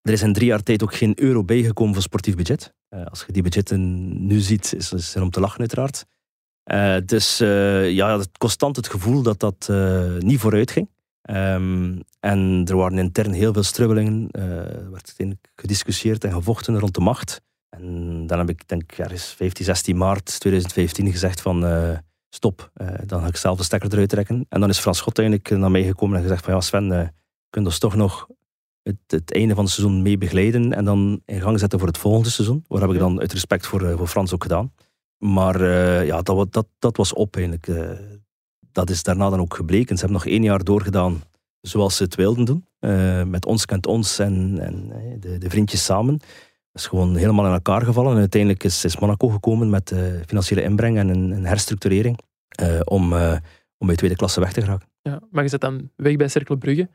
Er 0.01 0.13
is 0.13 0.21
in 0.21 0.33
drie 0.33 0.47
jaar 0.47 0.63
tijd 0.63 0.83
ook 0.83 0.95
geen 0.95 1.13
euro 1.21 1.43
bijgekomen 1.43 1.93
voor 1.93 2.03
sportief 2.03 2.35
budget. 2.35 2.73
Als 3.09 3.23
je 3.27 3.33
die 3.33 3.41
budgetten 3.41 4.25
nu 4.27 4.39
ziet, 4.39 4.73
is, 4.73 4.93
is 4.93 5.15
er 5.15 5.21
om 5.21 5.29
te 5.29 5.39
lachen 5.39 5.59
uiteraard. 5.59 6.05
Dus 7.05 7.37
ja, 7.87 8.17
het 8.17 8.37
constant 8.37 8.75
het 8.75 8.87
gevoel 8.87 9.21
dat 9.21 9.39
dat 9.39 9.69
niet 10.19 10.39
vooruit 10.39 10.71
ging. 10.71 10.89
Ehm, 11.21 11.99
en 12.19 12.65
er 12.67 12.75
waren 12.75 12.97
intern 12.97 13.31
heel 13.31 13.53
veel 13.53 13.63
strubbelingen. 13.63 14.31
Er 14.31 14.91
werd 14.91 15.15
gediscussieerd 15.55 16.23
en 16.23 16.31
gevochten 16.31 16.79
rond 16.79 16.93
de 16.95 17.01
macht. 17.01 17.41
En 17.71 18.27
dan 18.27 18.39
heb 18.39 18.49
ik, 18.49 18.67
denk 18.67 18.81
ik, 18.81 18.97
ergens 18.97 19.33
15, 19.33 19.65
16 19.65 19.97
maart 19.97 20.39
2015 20.39 21.11
gezegd 21.11 21.41
van 21.41 21.65
eh, 21.65 21.97
stop, 22.29 22.71
eh, 22.73 22.87
dan 23.05 23.21
ga 23.21 23.27
ik 23.27 23.35
zelf 23.35 23.57
de 23.57 23.63
stekker 23.63 23.93
eruit 23.93 24.09
trekken. 24.09 24.45
En 24.49 24.59
dan 24.59 24.69
is 24.69 24.79
Frans 24.79 24.97
Schot 24.97 25.19
eigenlijk 25.19 25.49
naar 25.49 25.71
mij 25.71 25.83
gekomen 25.83 26.15
en 26.17 26.21
gezegd 26.21 26.43
van 26.43 26.53
ja 26.53 26.61
Sven, 26.61 26.91
eh 26.91 27.07
kun 27.49 27.61
je 27.61 27.67
ons 27.67 27.79
toch 27.79 27.95
nog 27.95 28.27
het, 28.83 28.97
het 29.07 29.33
einde 29.33 29.55
van 29.55 29.63
het 29.63 29.73
seizoen 29.73 30.01
mee 30.01 30.17
begeleiden 30.17 30.73
en 30.73 30.85
dan 30.85 31.21
in 31.25 31.41
gang 31.41 31.59
zetten 31.59 31.79
voor 31.79 31.87
het 31.87 31.97
volgende 31.97 32.29
seizoen. 32.29 32.65
Wat 32.67 32.81
heb 32.81 32.89
ik 32.89 32.99
dan 32.99 33.19
uit 33.19 33.33
respect 33.33 33.67
voor, 33.67 33.81
eh, 33.81 33.97
voor 33.97 34.07
Frans 34.07 34.33
ook 34.33 34.43
gedaan. 34.43 34.73
Maar 35.17 35.63
ja, 36.05 36.21
dat, 36.21 36.53
dat, 36.53 36.67
dat 36.79 36.97
was 36.97 37.13
op 37.13 37.35
eigenlijk. 37.35 37.71
dat 38.71 38.89
is 38.89 39.03
daarna 39.03 39.29
dan 39.29 39.39
ook 39.39 39.55
gebleken. 39.55 39.97
Ze 39.97 40.05
hebben 40.05 40.21
nog 40.23 40.31
één 40.31 40.43
jaar 40.43 40.63
doorgedaan 40.63 41.21
zoals 41.61 41.95
ze 41.95 42.03
het 42.03 42.15
wilden 42.15 42.45
doen. 42.45 42.65
Met 43.29 43.45
ons 43.45 43.65
kent 43.65 43.87
ons 43.87 44.19
en, 44.19 44.59
en 44.59 44.93
de, 45.19 45.37
de 45.37 45.49
vriendjes 45.49 45.85
samen. 45.85 46.19
Is 46.73 46.87
gewoon 46.87 47.15
helemaal 47.15 47.45
in 47.45 47.51
elkaar 47.51 47.81
gevallen. 47.81 48.11
En 48.11 48.17
uiteindelijk 48.17 48.63
is, 48.63 48.97
Monaco 48.99 49.27
gekomen 49.27 49.69
met 49.69 49.91
eh, 49.91 50.03
financiële 50.25 50.61
inbreng 50.61 50.97
en 50.97 51.09
een, 51.09 51.31
een 51.31 51.45
herstructurering. 51.45 52.19
eh, 52.47 52.79
om, 52.83 53.13
eh, 53.13 53.37
om 53.77 53.87
bij 53.87 53.95
tweede 53.95 54.15
klasse 54.15 54.39
weg 54.39 54.53
te 54.53 54.61
geraken. 54.61 54.87
Ja, 55.01 55.21
maar 55.31 55.43
je 55.43 55.49
zit 55.49 55.61
dan 55.61 55.89
weg 55.95 56.15
bij 56.15 56.27
Cercle 56.27 56.57
Brugge. 56.57 56.89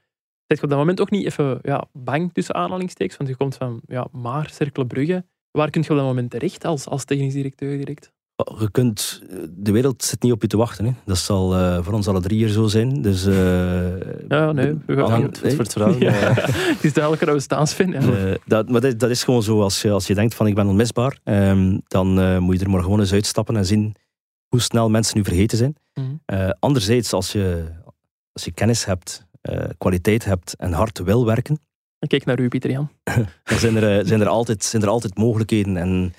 Zit 0.46 0.58
je 0.58 0.62
op 0.62 0.68
dat 0.68 0.78
moment 0.78 1.00
ook 1.00 1.10
niet 1.10 1.24
even 1.26 1.58
ja, 1.62 1.84
bang 1.92 2.32
tussen 2.32 2.54
aanhalingstekens? 2.54 3.16
Want 3.16 3.28
je 3.28 3.36
komt 3.36 3.56
van, 3.56 3.80
ja, 3.86 4.08
maar 4.12 4.50
Cercle 4.50 4.86
Brugge. 4.86 5.24
Waar 5.50 5.70
kun 5.70 5.82
je 5.82 5.90
op 5.90 5.96
dat 5.96 6.06
moment 6.06 6.30
terecht 6.30 6.64
als, 6.64 6.86
als 6.86 7.04
technisch 7.04 7.32
directeur 7.32 7.76
direct? 7.76 8.12
Je 8.36 8.68
kunt, 8.70 9.22
de 9.50 9.72
wereld 9.72 10.04
zit 10.04 10.22
niet 10.22 10.32
op 10.32 10.42
je 10.42 10.48
te 10.48 10.56
wachten. 10.56 10.84
Hè. 10.84 10.92
Dat 11.04 11.18
zal 11.18 11.54
eh, 11.56 11.78
voor 11.82 11.92
ons 11.92 12.08
alle 12.08 12.20
drie 12.20 12.38
hier 12.38 12.48
zo 12.48 12.66
zijn. 12.66 13.02
Dus, 13.02 13.26
eh, 13.26 14.00
Ja, 14.28 14.52
nee, 14.52 14.74
we 14.86 14.96
gaan- 14.96 15.12
aan- 15.12 15.34
voor 15.36 15.46
het 15.46 15.54
vertrouwen. 15.54 16.00
Ja. 16.06 16.12
eh. 16.12 16.36
Het 16.54 16.84
is 16.84 16.92
duidelijk 16.92 17.24
dat 17.26 17.34
we 17.34 17.40
staansfan. 17.40 17.90
Ja. 17.90 18.00
Eh, 18.00 18.34
dat, 18.46 18.68
maar 18.68 18.80
dat, 18.80 18.98
dat 18.98 19.10
is 19.10 19.24
gewoon 19.24 19.42
zo. 19.42 19.60
Als 19.62 19.82
je, 19.82 19.90
als 19.90 20.06
je 20.06 20.14
denkt 20.14 20.34
van 20.34 20.46
ik 20.46 20.54
ben 20.54 20.66
onmisbaar, 20.66 21.18
ehm, 21.24 21.78
dan 21.88 22.20
eh, 22.20 22.38
moet 22.38 22.58
je 22.58 22.64
er 22.64 22.70
maar 22.70 22.82
gewoon 22.82 23.00
eens 23.00 23.12
uitstappen 23.12 23.56
en 23.56 23.66
zien 23.66 23.94
hoe 24.48 24.60
snel 24.60 24.90
mensen 24.90 25.16
nu 25.16 25.24
vergeten 25.24 25.58
zijn. 25.58 25.76
Mhm. 25.94 26.06
Eh, 26.24 26.50
anderzijds, 26.58 27.12
als 27.12 27.32
je, 27.32 27.64
als 28.32 28.44
je 28.44 28.52
kennis 28.52 28.84
hebt, 28.84 29.26
eh, 29.40 29.64
kwaliteit 29.78 30.24
hebt 30.24 30.54
en 30.56 30.72
hard 30.72 30.98
wil 30.98 31.26
werken, 31.26 31.58
Ik 31.98 32.08
Kijk 32.08 32.24
naar 32.24 32.40
u, 32.40 32.48
Pieter 32.48 32.70
Jan. 32.70 32.90
dan 33.44 33.58
zijn 33.58 33.76
er, 33.76 33.98
eh, 33.98 34.06
zijn 34.06 34.20
er, 34.20 34.28
altijd, 34.28 34.64
zijn 34.64 34.82
er 34.82 34.88
altijd 34.88 35.18
mogelijkheden. 35.18 35.76
En 35.76 36.14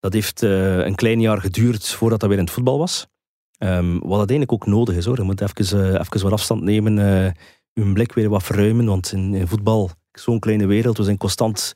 dat 0.00 0.12
heeft 0.12 0.42
eh, 0.42 0.78
een 0.78 0.94
klein 0.94 1.20
jaar 1.20 1.40
geduurd 1.40 1.88
voordat 1.88 2.20
dat 2.20 2.28
weer 2.28 2.38
in 2.38 2.44
het 2.44 2.54
voetbal 2.54 2.78
was. 2.78 3.06
Ehm, 3.58 3.98
wat 3.98 4.18
uiteindelijk 4.18 4.52
ook 4.52 4.66
nodig 4.66 4.96
is 4.96 5.04
hoor. 5.04 5.16
Je 5.16 5.22
moet 5.22 5.40
even, 5.40 5.78
uh, 5.78 5.92
even 5.92 6.22
wat 6.22 6.32
afstand 6.32 6.62
nemen, 6.62 6.94
je 7.72 7.92
blik 7.92 8.12
weer 8.12 8.28
wat 8.28 8.42
verruimen. 8.42 8.86
Want 8.86 9.12
in, 9.12 9.34
in 9.34 9.48
voetbal, 9.48 9.90
zo'n 10.12 10.38
kleine 10.38 10.66
wereld, 10.66 10.96
we 10.96 11.04
zijn 11.04 11.16
constant 11.16 11.74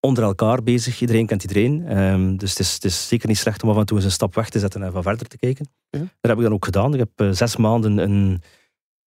onder 0.00 0.24
elkaar 0.24 0.62
bezig. 0.62 1.00
Iedereen 1.00 1.26
kent 1.26 1.42
iedereen. 1.42 1.98
Um, 1.98 2.36
dus 2.36 2.50
het 2.50 2.58
is, 2.58 2.74
het 2.74 2.84
is, 2.84 3.08
zeker 3.08 3.28
niet 3.28 3.38
slecht 3.38 3.62
om 3.62 3.70
af 3.70 3.76
en 3.76 3.86
toe 3.86 3.96
eens 3.96 4.06
een 4.06 4.12
stap 4.12 4.34
weg 4.34 4.48
te 4.48 4.58
zetten 4.58 4.82
en 4.82 4.92
van 4.92 5.02
verder 5.02 5.26
te 5.26 5.38
kijken. 5.38 5.68
Ja. 5.90 5.98
Dat 5.98 6.08
heb 6.20 6.36
ik 6.36 6.42
dan 6.42 6.52
ook 6.52 6.64
gedaan. 6.64 6.92
Ik 6.92 6.98
heb 6.98 7.20
uh, 7.20 7.30
zes 7.30 7.56
maanden 7.56 7.98
een, 7.98 8.42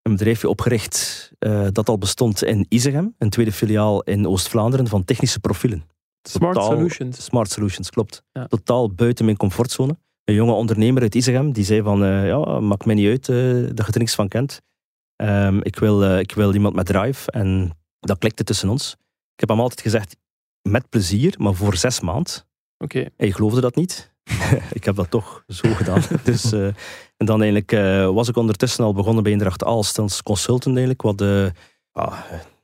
een 0.01 0.11
bedrijfje 0.11 0.49
opgericht 0.49 1.31
uh, 1.39 1.67
dat 1.71 1.89
al 1.89 1.97
bestond 1.97 2.43
in 2.43 2.65
Isegem, 2.69 3.15
een 3.17 3.29
tweede 3.29 3.51
filiaal 3.51 4.01
in 4.01 4.27
Oost-Vlaanderen 4.27 4.87
van 4.87 5.03
technische 5.03 5.39
profielen. 5.39 5.83
Smart 6.29 6.53
Totaal, 6.53 6.71
Solutions. 6.71 7.23
Smart 7.23 7.51
Solutions, 7.51 7.89
klopt. 7.89 8.23
Ja. 8.31 8.47
Totaal 8.47 8.91
buiten 8.91 9.25
mijn 9.25 9.37
comfortzone. 9.37 9.97
Een 10.23 10.33
jonge 10.33 10.51
ondernemer 10.51 11.01
uit 11.01 11.15
Isegem, 11.15 11.51
die 11.51 11.63
zei 11.63 11.81
van, 11.81 12.03
uh, 12.03 12.27
ja, 12.27 12.59
maakt 12.59 12.85
mij 12.85 12.95
niet 12.95 13.07
uit 13.07 13.27
uh, 13.27 13.69
dat 13.73 13.85
je 13.85 13.91
er 13.93 13.99
niks 13.99 14.15
van 14.15 14.27
kent. 14.27 14.61
Um, 15.15 15.63
ik, 15.63 15.79
wil, 15.79 16.17
ik 16.19 16.31
wil 16.31 16.53
iemand 16.53 16.75
met 16.75 16.85
drive. 16.85 17.31
En 17.31 17.77
dat 17.99 18.17
klikte 18.17 18.43
tussen 18.43 18.69
ons. 18.69 18.91
Ik 19.33 19.39
heb 19.39 19.49
hem 19.49 19.59
altijd 19.59 19.81
gezegd, 19.81 20.15
met 20.61 20.89
plezier, 20.89 21.35
maar 21.37 21.53
voor 21.53 21.75
zes 21.75 21.99
maanden. 21.99 22.33
Oké. 22.77 22.97
Okay. 22.97 23.09
Hij 23.17 23.31
geloofde 23.31 23.61
dat 23.61 23.75
niet. 23.75 24.13
ik 24.79 24.83
heb 24.83 24.95
dat 24.95 25.11
toch 25.11 25.43
zo 25.47 25.73
gedaan. 25.73 26.01
dus, 26.23 26.51
en 27.17 27.25
dan 27.25 27.41
eigenlijk 27.41 27.71
was 28.13 28.27
ik 28.27 28.37
ondertussen 28.37 28.83
al 28.83 28.93
begonnen 28.93 29.23
bij 29.23 29.31
Indracht 29.31 29.63
Aalst 29.63 29.99
als 29.99 30.23
consultant 30.23 30.75
eigenlijk, 30.75 31.01
wat 31.01 31.17
de, 31.17 31.51
uh, 31.93 32.21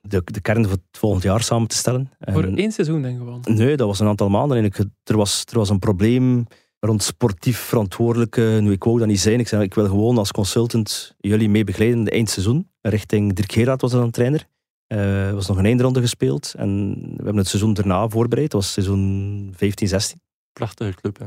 de, 0.08 0.22
de 0.26 0.42
kern 0.42 0.64
voor 0.64 0.72
het 0.72 0.98
volgend 0.98 1.24
jaar 1.24 1.44
samen 1.44 1.68
te 1.68 1.76
stellen. 1.76 2.12
En, 2.20 2.34
voor 2.34 2.44
één 2.44 2.72
seizoen 2.72 3.02
dan 3.02 3.18
gewoon? 3.18 3.42
Nee, 3.44 3.78
dat 3.78 3.88
was 3.88 4.00
een 4.00 4.08
aantal 4.08 4.30
maanden 4.30 4.58
eigenlijk. 4.58 4.92
Er 5.04 5.18
was, 5.18 5.44
er 5.52 5.58
was 5.58 5.70
een 5.70 5.80
probleem 5.80 6.46
rond 6.80 7.04
sportief 7.04 7.60
verantwoordelijke. 7.60 8.60
Nu, 8.62 8.72
ik 8.72 8.84
wou 8.84 9.00
dat 9.00 9.08
niet 9.08 9.20
zijn. 9.20 9.40
Ik 9.40 9.48
zei, 9.48 9.64
ik 9.64 9.74
wil 9.74 9.86
gewoon 9.86 10.18
als 10.18 10.32
consultant 10.32 11.16
jullie 11.18 11.50
mee 11.50 11.64
begeleiden 11.64 12.00
in 12.00 12.06
het 12.06 12.14
eindseizoen. 12.14 12.70
Richting 12.82 13.34
Dirk 13.34 13.52
Gerard 13.52 13.82
was 13.82 13.92
dan 13.92 14.12
trainer. 14.12 14.48
Er 14.88 15.28
uh, 15.28 15.34
was 15.34 15.48
nog 15.48 15.58
een 15.58 15.66
eindronde 15.66 16.02
gespeeld. 16.02 16.54
En 16.58 16.94
we 17.00 17.16
hebben 17.16 17.38
het 17.38 17.48
seizoen 17.48 17.74
daarna 17.74 18.10
voorbereid. 18.10 18.52
Dat 18.52 18.62
was 18.62 18.72
seizoen 18.72 19.54
15, 19.56 19.88
16. 19.88 20.22
Prachtige 20.54 20.94
club, 20.94 21.20
hè? 21.20 21.26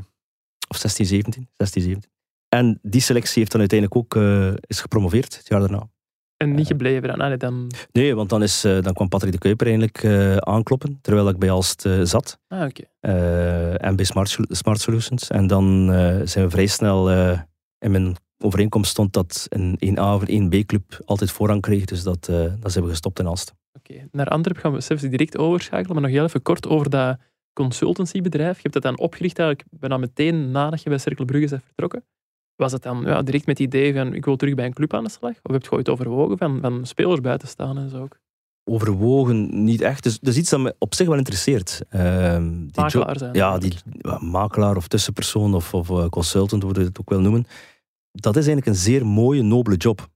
Of 0.69 0.77
16, 0.77 1.07
17. 1.07 1.49
16, 1.57 1.83
17. 1.83 2.11
En 2.49 2.79
die 2.83 3.01
selectie 3.01 3.39
heeft 3.39 3.51
dan 3.51 3.61
uiteindelijk 3.61 4.01
ook 4.01 4.15
uh, 4.15 4.53
is 4.67 4.81
gepromoveerd 4.81 5.37
het 5.37 5.49
jaar 5.49 5.61
daarna. 5.61 5.89
En 6.39 6.55
niet 6.55 6.67
gebleven 6.67 7.09
dan? 7.09 7.19
Nee, 7.19 7.37
dan... 7.37 7.71
nee 7.93 8.15
want 8.15 8.29
dan, 8.29 8.43
is, 8.43 8.65
uh, 8.65 8.83
dan 8.83 8.93
kwam 8.93 9.09
Patrick 9.09 9.33
de 9.33 9.39
Kuiper 9.39 9.67
eigenlijk 9.67 10.03
uh, 10.03 10.37
aankloppen, 10.37 10.99
terwijl 11.03 11.29
ik 11.29 11.39
bij 11.39 11.51
Alst 11.51 11.89
zat. 12.03 12.39
Ah, 12.49 12.63
oké. 12.63 12.83
Okay. 13.01 13.75
en 13.75 13.97
bij 13.97 14.05
Smart, 14.05 14.39
Smart 14.49 14.81
Solutions. 14.81 15.29
En 15.29 15.47
dan 15.47 15.87
zijn 16.25 16.45
we 16.45 16.51
vrij 16.51 16.67
snel 16.67 17.11
in 17.79 17.91
mijn 17.91 18.17
overeenkomst 18.39 18.91
stond 18.91 19.13
dat 19.13 19.47
een 19.49 19.97
1A 19.97 20.01
of 20.01 20.23
een 20.27 20.53
1B-club 20.53 21.01
altijd 21.05 21.31
voorrang 21.31 21.61
kreeg. 21.61 21.85
Dus 21.85 22.03
dat, 22.03 22.25
dat 22.61 22.73
zijn 22.73 22.85
we 22.85 22.91
gestopt 22.91 23.19
in 23.19 23.27
Aalst. 23.27 23.55
Oké, 23.73 23.93
okay. 23.93 24.09
naar 24.13 24.29
Antwerpen 24.29 24.63
gaan 24.63 24.73
we 24.73 24.81
zelfs 24.81 25.03
direct 25.03 25.39
overschakelen. 25.39 25.93
Maar 25.93 26.03
nog 26.03 26.11
heel 26.11 26.25
even 26.25 26.43
kort 26.43 26.69
over 26.69 26.91
dat 26.91 27.19
consultancybedrijf. 27.53 28.57
Je 28.57 28.63
hebt 28.63 28.75
dat 28.75 28.83
dan 28.83 28.99
opgericht 28.99 29.39
eigenlijk 29.39 29.69
bijna 29.71 29.97
meteen 29.97 30.51
nadat 30.51 30.83
je 30.83 30.89
bij 30.89 30.99
Cercle 30.99 31.25
Brugge 31.25 31.49
bent 31.49 31.63
vertrokken. 31.65 32.05
Was 32.59 32.73
het 32.73 32.83
dan 32.83 33.03
ja, 33.05 33.23
direct 33.23 33.47
met 33.47 33.59
het 33.59 33.67
idee 33.67 33.95
van 33.95 34.15
ik 34.15 34.25
wil 34.25 34.37
terug 34.37 34.55
bij 34.55 34.67
een 34.67 34.73
club 34.73 34.95
aan 34.95 35.05
de 35.05 35.11
slag? 35.11 35.35
Of 35.43 35.53
heb 35.53 35.63
je 35.63 35.71
ooit 35.71 35.89
overwogen 35.89 36.39
van, 36.39 36.59
van 36.61 36.87
spelers 36.87 37.21
bij 37.21 37.39
te 37.39 37.47
staan 37.47 37.79
en 37.79 37.91
zo 37.91 38.03
ook? 38.03 38.19
Overwogen 38.65 39.65
niet 39.65 39.81
echt. 39.81 40.03
Dus, 40.03 40.19
dus 40.19 40.37
iets 40.37 40.51
dat 40.51 40.61
me 40.61 40.75
op 40.79 40.95
zich 40.95 41.07
wel 41.07 41.17
interesseert. 41.17 41.83
Uh, 41.91 42.37
die 42.37 42.71
makelaar 42.75 43.19
zijn. 43.19 43.35
Ja, 43.35 43.59
die, 43.59 43.75
ja, 43.85 44.19
makelaar 44.21 44.77
of 44.77 44.89
tussenpersoon 44.89 45.55
of, 45.55 45.75
of 45.75 45.89
uh, 45.89 46.09
consultant, 46.09 46.63
hoe 46.63 46.73
we 46.73 46.81
het 46.81 47.01
ook 47.01 47.11
wel 47.11 47.21
noemen 47.21 47.47
dat 48.21 48.37
is 48.37 48.47
eigenlijk 48.47 48.67
een 48.67 48.83
zeer 48.83 49.07
mooie, 49.07 49.43
nobele 49.43 49.77
job. 49.77 50.09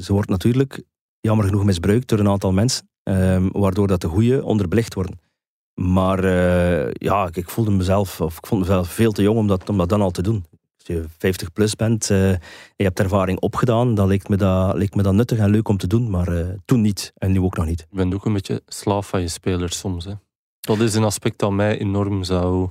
Ze 0.00 0.12
wordt 0.12 0.28
natuurlijk 0.28 0.82
jammer 1.20 1.46
genoeg 1.46 1.64
misbruikt 1.64 2.08
door 2.08 2.18
een 2.18 2.28
aantal 2.28 2.52
mensen, 2.52 2.88
um, 3.02 3.50
waardoor 3.52 3.86
dat 3.86 4.00
de 4.00 4.08
goede 4.08 4.44
onderbelicht 4.44 4.94
worden. 4.94 5.20
Maar 5.74 6.24
uh, 6.24 6.92
ja, 6.92 7.28
ik 7.32 7.50
voelde 7.50 7.70
mezelf, 7.70 8.20
of 8.20 8.36
ik 8.36 8.46
vond 8.46 8.60
mezelf 8.60 8.88
veel 8.88 9.12
te 9.12 9.22
jong 9.22 9.38
om 9.38 9.46
dat, 9.46 9.68
om 9.68 9.76
dat 9.76 9.88
dan 9.88 10.00
al 10.00 10.10
te 10.10 10.22
doen. 10.22 10.44
Je 10.88 11.04
50 11.18 11.52
plus 11.52 11.76
bent, 11.76 12.10
uh, 12.10 12.30
je 12.76 12.84
hebt 12.84 12.98
ervaring 13.00 13.40
opgedaan, 13.40 13.94
dan 13.94 14.08
leek 14.08 14.28
me 14.28 14.36
dat, 14.36 14.76
leek 14.76 14.94
me 14.94 15.02
dat 15.02 15.14
nuttig 15.14 15.38
en 15.38 15.50
leuk 15.50 15.68
om 15.68 15.76
te 15.76 15.86
doen, 15.86 16.10
maar 16.10 16.28
uh, 16.28 16.46
toen 16.64 16.80
niet 16.80 17.12
en 17.16 17.32
nu 17.32 17.40
ook 17.40 17.56
nog 17.56 17.66
niet. 17.66 17.86
Je 17.90 17.96
bent 17.96 18.14
ook 18.14 18.24
een 18.24 18.32
beetje 18.32 18.62
slaaf 18.66 19.08
van 19.08 19.20
je 19.20 19.28
spelers 19.28 19.78
soms. 19.78 20.04
Hè? 20.04 20.12
Dat 20.60 20.78
is 20.78 20.94
een 20.94 21.04
aspect 21.04 21.38
dat 21.38 21.52
mij 21.52 21.78
enorm 21.78 22.24
zou 22.24 22.68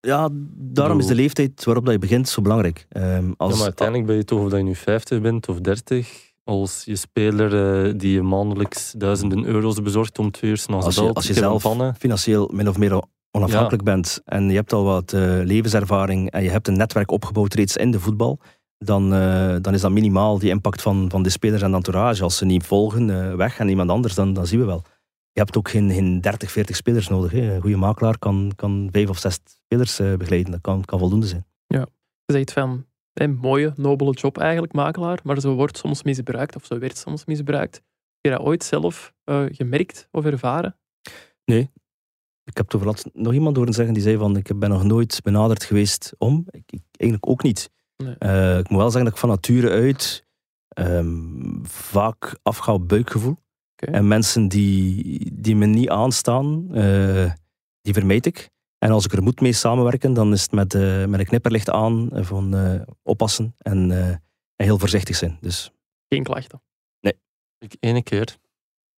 ja, 0.00 0.28
daarom 0.54 0.98
is 0.98 1.06
de 1.06 1.14
leeftijd 1.14 1.64
waarop 1.64 1.84
dat 1.84 1.94
je 1.94 2.00
begint 2.00 2.28
zo 2.28 2.42
belangrijk. 2.42 2.86
Um, 2.96 3.34
als, 3.36 3.50
ja, 3.50 3.56
maar 3.56 3.64
uiteindelijk 3.64 4.06
ben 4.06 4.16
je 4.16 4.24
toch, 4.24 4.40
of 4.40 4.48
dat 4.48 4.58
je 4.58 4.64
nu 4.64 4.74
50 4.74 5.20
bent 5.20 5.48
of 5.48 5.60
30, 5.60 6.32
als 6.44 6.82
je 6.84 6.96
speler 6.96 7.84
uh, 7.86 7.92
die 7.96 8.12
je 8.12 8.22
maandelijks 8.22 8.92
duizenden 8.96 9.44
euro's 9.44 9.82
bezorgt 9.82 10.18
om 10.18 10.30
twee 10.30 10.50
uur 10.50 10.64
als 10.68 10.94
je, 10.94 11.12
als 11.12 11.26
je 11.26 11.34
zelf 11.34 11.66
financieel 11.98 12.50
min 12.52 12.68
of 12.68 12.78
meer 12.78 13.02
onafhankelijk 13.30 13.86
ja. 13.86 13.92
bent 13.92 14.20
en 14.24 14.48
je 14.48 14.54
hebt 14.54 14.72
al 14.72 14.84
wat 14.84 15.12
uh, 15.12 15.20
levenservaring 15.44 16.30
en 16.30 16.42
je 16.42 16.50
hebt 16.50 16.68
een 16.68 16.76
netwerk 16.76 17.10
opgebouwd 17.10 17.54
reeds 17.54 17.76
in 17.76 17.90
de 17.90 18.00
voetbal, 18.00 18.38
dan, 18.78 19.14
uh, 19.14 19.56
dan 19.60 19.74
is 19.74 19.80
dat 19.80 19.90
minimaal 19.90 20.38
die 20.38 20.50
impact 20.50 20.82
van, 20.82 21.10
van 21.10 21.22
de 21.22 21.30
spelers 21.30 21.62
en 21.62 21.70
de 21.70 21.76
entourage. 21.76 22.22
Als 22.22 22.36
ze 22.36 22.44
niet 22.44 22.66
volgen, 22.66 23.36
weg 23.36 23.58
en 23.58 23.68
iemand 23.68 23.90
anders, 23.90 24.14
dan, 24.14 24.32
dan 24.32 24.46
zien 24.46 24.58
we 24.58 24.64
wel 24.64 24.84
je 25.32 25.40
hebt 25.40 25.56
ook 25.56 25.68
geen, 25.68 25.90
geen 25.90 26.20
30, 26.20 26.50
40 26.50 26.76
spelers 26.76 27.08
nodig. 27.08 27.32
Hè. 27.32 27.54
Een 27.54 27.60
goede 27.60 27.76
makelaar 27.76 28.18
kan, 28.18 28.52
kan 28.56 28.88
vijf 28.92 29.08
of 29.08 29.18
zes 29.18 29.40
spelers 29.44 30.00
uh, 30.00 30.16
begeleiden. 30.16 30.52
Dat 30.52 30.60
kan, 30.60 30.84
kan 30.84 30.98
voldoende 30.98 31.26
zijn. 31.26 31.46
Ja, 31.66 31.86
je 32.24 32.32
zegt 32.32 32.52
van 32.52 32.86
een 33.12 33.36
mooie, 33.36 33.72
nobele 33.76 34.12
job 34.12 34.38
eigenlijk, 34.38 34.72
makelaar, 34.72 35.20
maar 35.22 35.40
zo 35.40 35.54
wordt 35.54 35.76
soms 35.76 36.02
misbruikt 36.02 36.56
of 36.56 36.64
zo 36.64 36.78
werd 36.78 36.96
soms 36.96 37.24
misbruikt. 37.24 37.74
Heb 37.74 38.32
je 38.32 38.38
dat 38.38 38.46
ooit 38.46 38.64
zelf 38.64 39.12
uh, 39.24 39.44
gemerkt 39.48 40.08
of 40.10 40.24
ervaren? 40.24 40.76
Nee. 41.44 41.70
Ik 42.50 42.56
heb 42.56 42.68
toevallig 42.68 43.04
nog 43.12 43.32
iemand 43.32 43.56
horen 43.56 43.72
zeggen 43.72 43.94
die 43.94 44.02
zei 44.02 44.16
van 44.16 44.36
ik 44.36 44.58
ben 44.58 44.70
nog 44.70 44.84
nooit 44.84 45.20
benaderd 45.22 45.64
geweest 45.64 46.12
om. 46.18 46.44
Ik, 46.50 46.62
ik 46.66 46.82
eigenlijk 46.90 47.30
ook 47.30 47.42
niet. 47.42 47.70
Nee. 47.96 48.14
Uh, 48.18 48.58
ik 48.58 48.68
moet 48.68 48.78
wel 48.78 48.90
zeggen 48.90 49.04
dat 49.04 49.12
ik 49.12 49.18
van 49.18 49.28
nature 49.28 49.70
uit 49.70 50.26
um, 50.78 51.60
vaak 51.66 52.38
afga 52.42 52.72
op 52.72 52.88
buikgevoel. 52.88 53.36
Okay. 53.76 53.94
En 53.94 54.08
mensen 54.08 54.48
die, 54.48 55.30
die 55.32 55.56
me 55.56 55.66
niet 55.66 55.88
aanstaan, 55.88 56.66
uh, 56.78 57.32
die 57.80 57.94
vermijd 57.94 58.26
ik. 58.26 58.50
En 58.78 58.90
als 58.90 59.04
ik 59.04 59.12
er 59.12 59.22
moet 59.22 59.40
mee 59.40 59.52
samenwerken, 59.52 60.12
dan 60.12 60.32
is 60.32 60.42
het 60.42 60.52
met, 60.52 60.74
uh, 60.74 61.04
met 61.04 61.20
een 61.20 61.26
knipperlicht 61.26 61.70
aan 61.70 62.08
van 62.12 62.54
uh, 62.54 62.80
oppassen 63.02 63.54
en, 63.58 63.90
en, 63.90 64.66
heel 64.66 64.78
voorzichtig 64.78 65.16
zijn. 65.16 65.38
Dus. 65.40 65.72
Geen 66.08 66.22
klachten? 66.22 66.62
Nee. 67.00 67.14
Ik 67.58 67.76
ene 67.80 68.02
keer. 68.02 68.36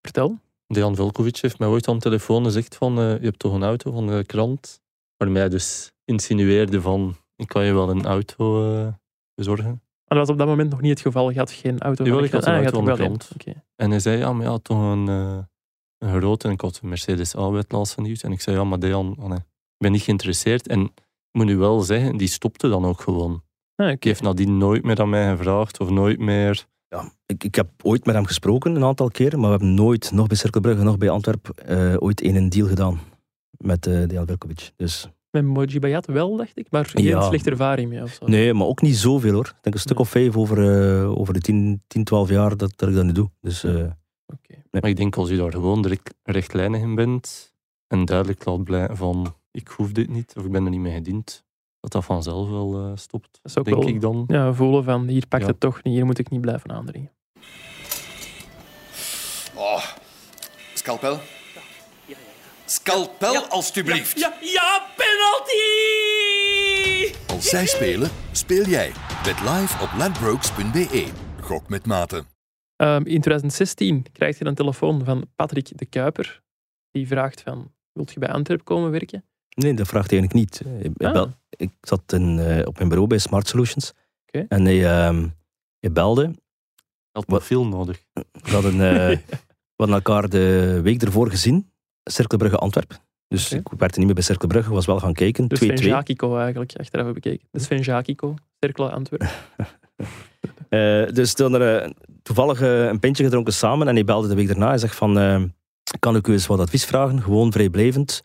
Vertel. 0.00 0.38
Dejan 0.72 0.94
Velkovic 0.94 1.36
heeft 1.36 1.58
mij 1.58 1.68
ooit 1.68 1.88
aan 1.88 1.94
de 1.94 2.00
telefoon 2.00 2.44
gezegd 2.44 2.76
van 2.76 2.94
je 2.94 3.18
hebt 3.20 3.38
toch 3.38 3.54
een 3.54 3.62
auto 3.62 3.92
van 3.92 4.06
de 4.06 4.24
krant? 4.26 4.80
Waarmee 5.16 5.40
hij 5.40 5.48
dus 5.48 5.92
insinueerde 6.04 6.80
van 6.80 7.16
ik 7.36 7.48
kan 7.48 7.64
je 7.64 7.72
wel 7.72 7.90
een 7.90 8.04
auto 8.04 8.94
bezorgen. 9.34 9.82
Maar 10.12 10.18
dat 10.18 10.26
was 10.26 10.28
op 10.28 10.38
dat 10.38 10.46
moment 10.46 10.70
nog 10.70 10.80
niet 10.80 10.90
het 10.90 11.00
geval. 11.00 11.30
Je 11.30 11.38
had 11.38 11.50
geen 11.50 11.78
auto 11.78 12.04
Jawel, 12.04 12.24
ik 12.24 12.32
had 12.32 12.46
een 12.46 12.52
ah, 12.52 12.62
auto 12.62 12.72
van 12.72 12.84
de 12.84 12.92
krant. 12.92 13.30
En 13.76 13.90
hij 13.90 14.00
zei, 14.00 14.18
ja, 14.18 14.32
maar 14.32 14.46
ja, 14.46 14.58
toch 14.58 14.78
een, 14.78 15.06
uh, 15.06 15.38
een 15.98 16.18
grote. 16.18 16.46
En 16.46 16.54
ik 16.54 16.60
had 16.60 16.80
een 16.82 16.88
Mercedes 16.88 17.36
A-wet 17.36 17.72
laatst 17.72 17.94
vernieuwd. 17.94 18.22
En 18.22 18.32
ik 18.32 18.40
zei, 18.40 18.56
ja, 18.56 18.64
maar 18.64 18.78
Dejan, 18.78 19.16
oh 19.18 19.28
nee, 19.28 19.38
ik 19.38 19.78
ben 19.78 19.92
niet 19.92 20.02
geïnteresseerd. 20.02 20.68
En 20.68 20.80
ik 20.82 20.92
moet 21.32 21.46
nu 21.46 21.56
wel 21.56 21.80
zeggen, 21.80 22.16
die 22.16 22.28
stopte 22.28 22.68
dan 22.68 22.84
ook 22.84 23.00
gewoon. 23.00 23.42
Ah, 23.74 23.90
Ik 23.90 24.04
heeft 24.04 24.22
nadien 24.22 24.58
nooit 24.58 24.82
meer 24.82 25.00
aan 25.00 25.08
mij 25.08 25.30
gevraagd 25.36 25.80
of 25.80 25.90
nooit 25.90 26.18
meer. 26.18 26.66
Ja, 26.92 27.12
ik, 27.26 27.44
ik 27.44 27.54
heb 27.54 27.68
ooit 27.82 28.04
met 28.06 28.14
hem 28.14 28.26
gesproken 28.26 28.74
een 28.74 28.84
aantal 28.84 29.08
keren, 29.08 29.38
maar 29.40 29.50
we 29.50 29.56
hebben 29.56 29.74
nooit, 29.74 30.10
nog 30.12 30.26
bij 30.26 30.36
Cirkelbrugge, 30.36 30.82
nog 30.84 30.98
bij 30.98 31.10
Antwerpen, 31.10 31.54
uh, 31.92 31.96
ooit 31.98 32.22
een 32.24 32.48
deal 32.48 32.68
gedaan 32.68 33.00
met 33.50 33.86
uh, 33.86 34.08
Dejan 34.08 34.26
Velkovic. 34.26 34.72
Dus 34.76 35.08
met 35.30 35.44
Moji 35.44 35.78
Bayat 35.80 36.06
wel, 36.06 36.36
dacht 36.36 36.58
ik, 36.58 36.66
maar 36.70 36.84
geen 36.86 37.04
Ja. 37.04 37.20
slechte 37.20 37.50
ervaring 37.50 37.88
mee 37.88 38.02
of 38.02 38.12
zo. 38.12 38.26
Nee, 38.26 38.54
maar 38.54 38.66
ook 38.66 38.82
niet 38.82 38.96
zoveel 38.96 39.32
hoor. 39.32 39.46
Ik 39.46 39.56
denk 39.62 39.74
een 39.74 39.80
stuk 39.80 39.96
Nee. 39.96 40.04
of 40.06 40.10
vijf 40.10 40.36
over, 40.36 40.58
eh, 41.02 41.18
over 41.18 41.34
de 41.34 41.40
10, 41.40 41.82
10, 41.86 42.04
12 42.04 42.28
jaar 42.28 42.56
dat, 42.56 42.72
dat 42.76 42.88
ik 42.88 42.94
dat 42.94 43.04
nu 43.04 43.12
doe. 43.12 43.30
Dus 43.40 43.64
eh, 43.64 43.74
Oké. 44.26 44.54
Maar 44.70 44.86
ik 44.90 44.96
denk 44.96 45.16
als 45.16 45.28
je 45.28 45.36
daar 45.36 45.52
gewoon 45.52 45.82
direct 45.82 46.14
rechtlijnig 46.22 46.80
in 46.80 46.94
bent 46.94 47.54
en 47.86 48.04
duidelijk 48.04 48.44
laat 48.44 48.64
blijven 48.64 48.96
van 48.96 49.34
ik 49.50 49.68
hoef 49.68 49.92
dit 49.92 50.08
niet 50.08 50.34
of 50.36 50.44
ik 50.44 50.50
ben 50.50 50.64
er 50.64 50.70
niet 50.70 50.80
mee 50.80 50.94
gediend, 50.94 51.44
dat 51.82 51.92
dat 51.92 52.04
vanzelf 52.04 52.48
wel 52.48 52.84
eh, 52.84 52.90
stopt. 52.94 53.28
Dat 53.32 53.40
is 53.50 53.58
ook 53.58 53.64
denk 53.64 53.76
wel 53.76 53.88
ik 53.88 54.00
dan. 54.00 54.24
ja, 54.26 54.52
voelen 54.52 54.84
van 54.84 55.08
hier 55.08 55.26
pakt 55.26 55.42
Ja. 55.42 55.48
het 55.48 55.60
toch 55.60 55.82
niet, 55.82 55.94
hier 55.94 56.04
moet 56.06 56.18
ik 56.18 56.30
niet 56.30 56.40
blijven 56.40 56.70
aandringen. 56.70 57.10
Oh, 59.54 59.84
scalpel? 60.74 61.18
Scalpel, 62.64 63.46
alstublieft. 63.46 64.18
Ja, 64.18 64.34
ja, 64.40 64.86
penalty! 64.96 65.52
Als 67.26 67.48
zij 67.48 67.66
spelen, 67.66 68.10
speel 68.32 68.64
jij. 68.64 68.92
Bet 69.24 69.40
live 69.40 69.82
op 69.82 69.88
ladbrokes.be. 69.98 71.08
Gok 71.40 71.68
met 71.68 71.86
mate. 71.86 72.24
Ehm, 72.76 72.96
in 72.96 73.02
2016 73.20 74.06
krijg 74.12 74.38
je 74.38 74.44
een 74.44 74.54
telefoon 74.54 75.04
van 75.04 75.26
Patrick 75.36 75.78
de 75.78 75.86
Kuiper. 75.86 76.42
Die 76.90 77.06
vraagt 77.06 77.40
van, 77.40 77.72
wilt 77.92 78.12
je 78.12 78.18
bij 78.18 78.28
Antwerp 78.28 78.64
komen 78.64 78.90
werken? 78.90 79.24
Nee, 79.54 79.74
dat 79.74 79.88
vraagt 79.88 80.10
hij 80.10 80.18
eigenlijk 80.18 80.32
niet. 80.32 80.62
Ik, 80.84 81.06
Ah. 81.06 81.12
wel, 81.12 81.30
ik 81.50 81.70
zat 81.80 82.12
in, 82.12 82.38
eh, 82.38 82.66
op 82.66 82.76
mijn 82.76 82.88
bureau 82.88 83.08
bij 83.08 83.18
Smart 83.18 83.48
Solutions. 83.48 83.92
En 84.48 84.64
hij, 84.64 84.86
ehm, 84.90 85.28
hij 85.80 85.92
belde. 85.92 86.24
Had 86.24 86.34
Wat? 87.12 87.26
profiel 87.26 87.66
nodig. 87.66 88.02
We 88.12 88.50
hadden, 88.50 88.72
eh, 88.72 89.08
we 89.76 89.76
hadden 89.76 89.96
elkaar 89.96 90.28
de 90.28 90.80
week 90.82 91.02
ervoor 91.02 91.30
gezien. 91.30 91.72
Cirkelbrugge 92.10 92.56
Antwerpen. 92.58 92.96
Dus 93.28 93.46
Oké. 93.46 93.56
ik 93.56 93.78
werd 93.78 93.96
niet 93.96 94.04
meer 94.06 94.14
bij 94.14 94.22
Cirkelbrugge, 94.22 94.70
was 94.72 94.86
wel 94.86 94.98
gaan 94.98 95.12
kijken. 95.12 95.44
2-2. 95.48 95.48
Dus 95.48 95.78
Sven 95.78 95.88
Jakico 95.88 96.36
eigenlijk, 96.38 96.70
achteraf 96.76 97.04
hebben 97.04 97.22
bekeken. 97.22 97.48
Dus 97.50 97.62
Sven 97.64 97.80
Jakico, 97.80 98.34
Cirkel 98.60 98.90
Antwerpen. 98.90 99.28
Eh, 100.68 101.06
dus 101.12 101.34
toen 101.34 101.54
er 101.54 101.82
eh, 101.82 101.90
toevallig 102.22 102.60
eh, 102.60 102.84
een 102.86 102.98
pintje 102.98 103.24
gedronken 103.24 103.52
samen 103.52 103.88
en 103.88 103.94
hij 103.94 104.04
belde 104.04 104.28
de 104.28 104.34
week 104.34 104.46
daarna. 104.46 104.68
Hij 104.68 104.78
zegt 104.78 104.94
van, 104.96 105.18
eh, 105.18 105.42
kan 105.98 106.16
ik 106.16 106.26
u 106.26 106.32
eens 106.32 106.46
wat 106.46 106.58
advies 106.60 106.84
vragen? 106.84 107.22
Gewoon 107.22 107.52
vrijblijvend. 107.52 108.22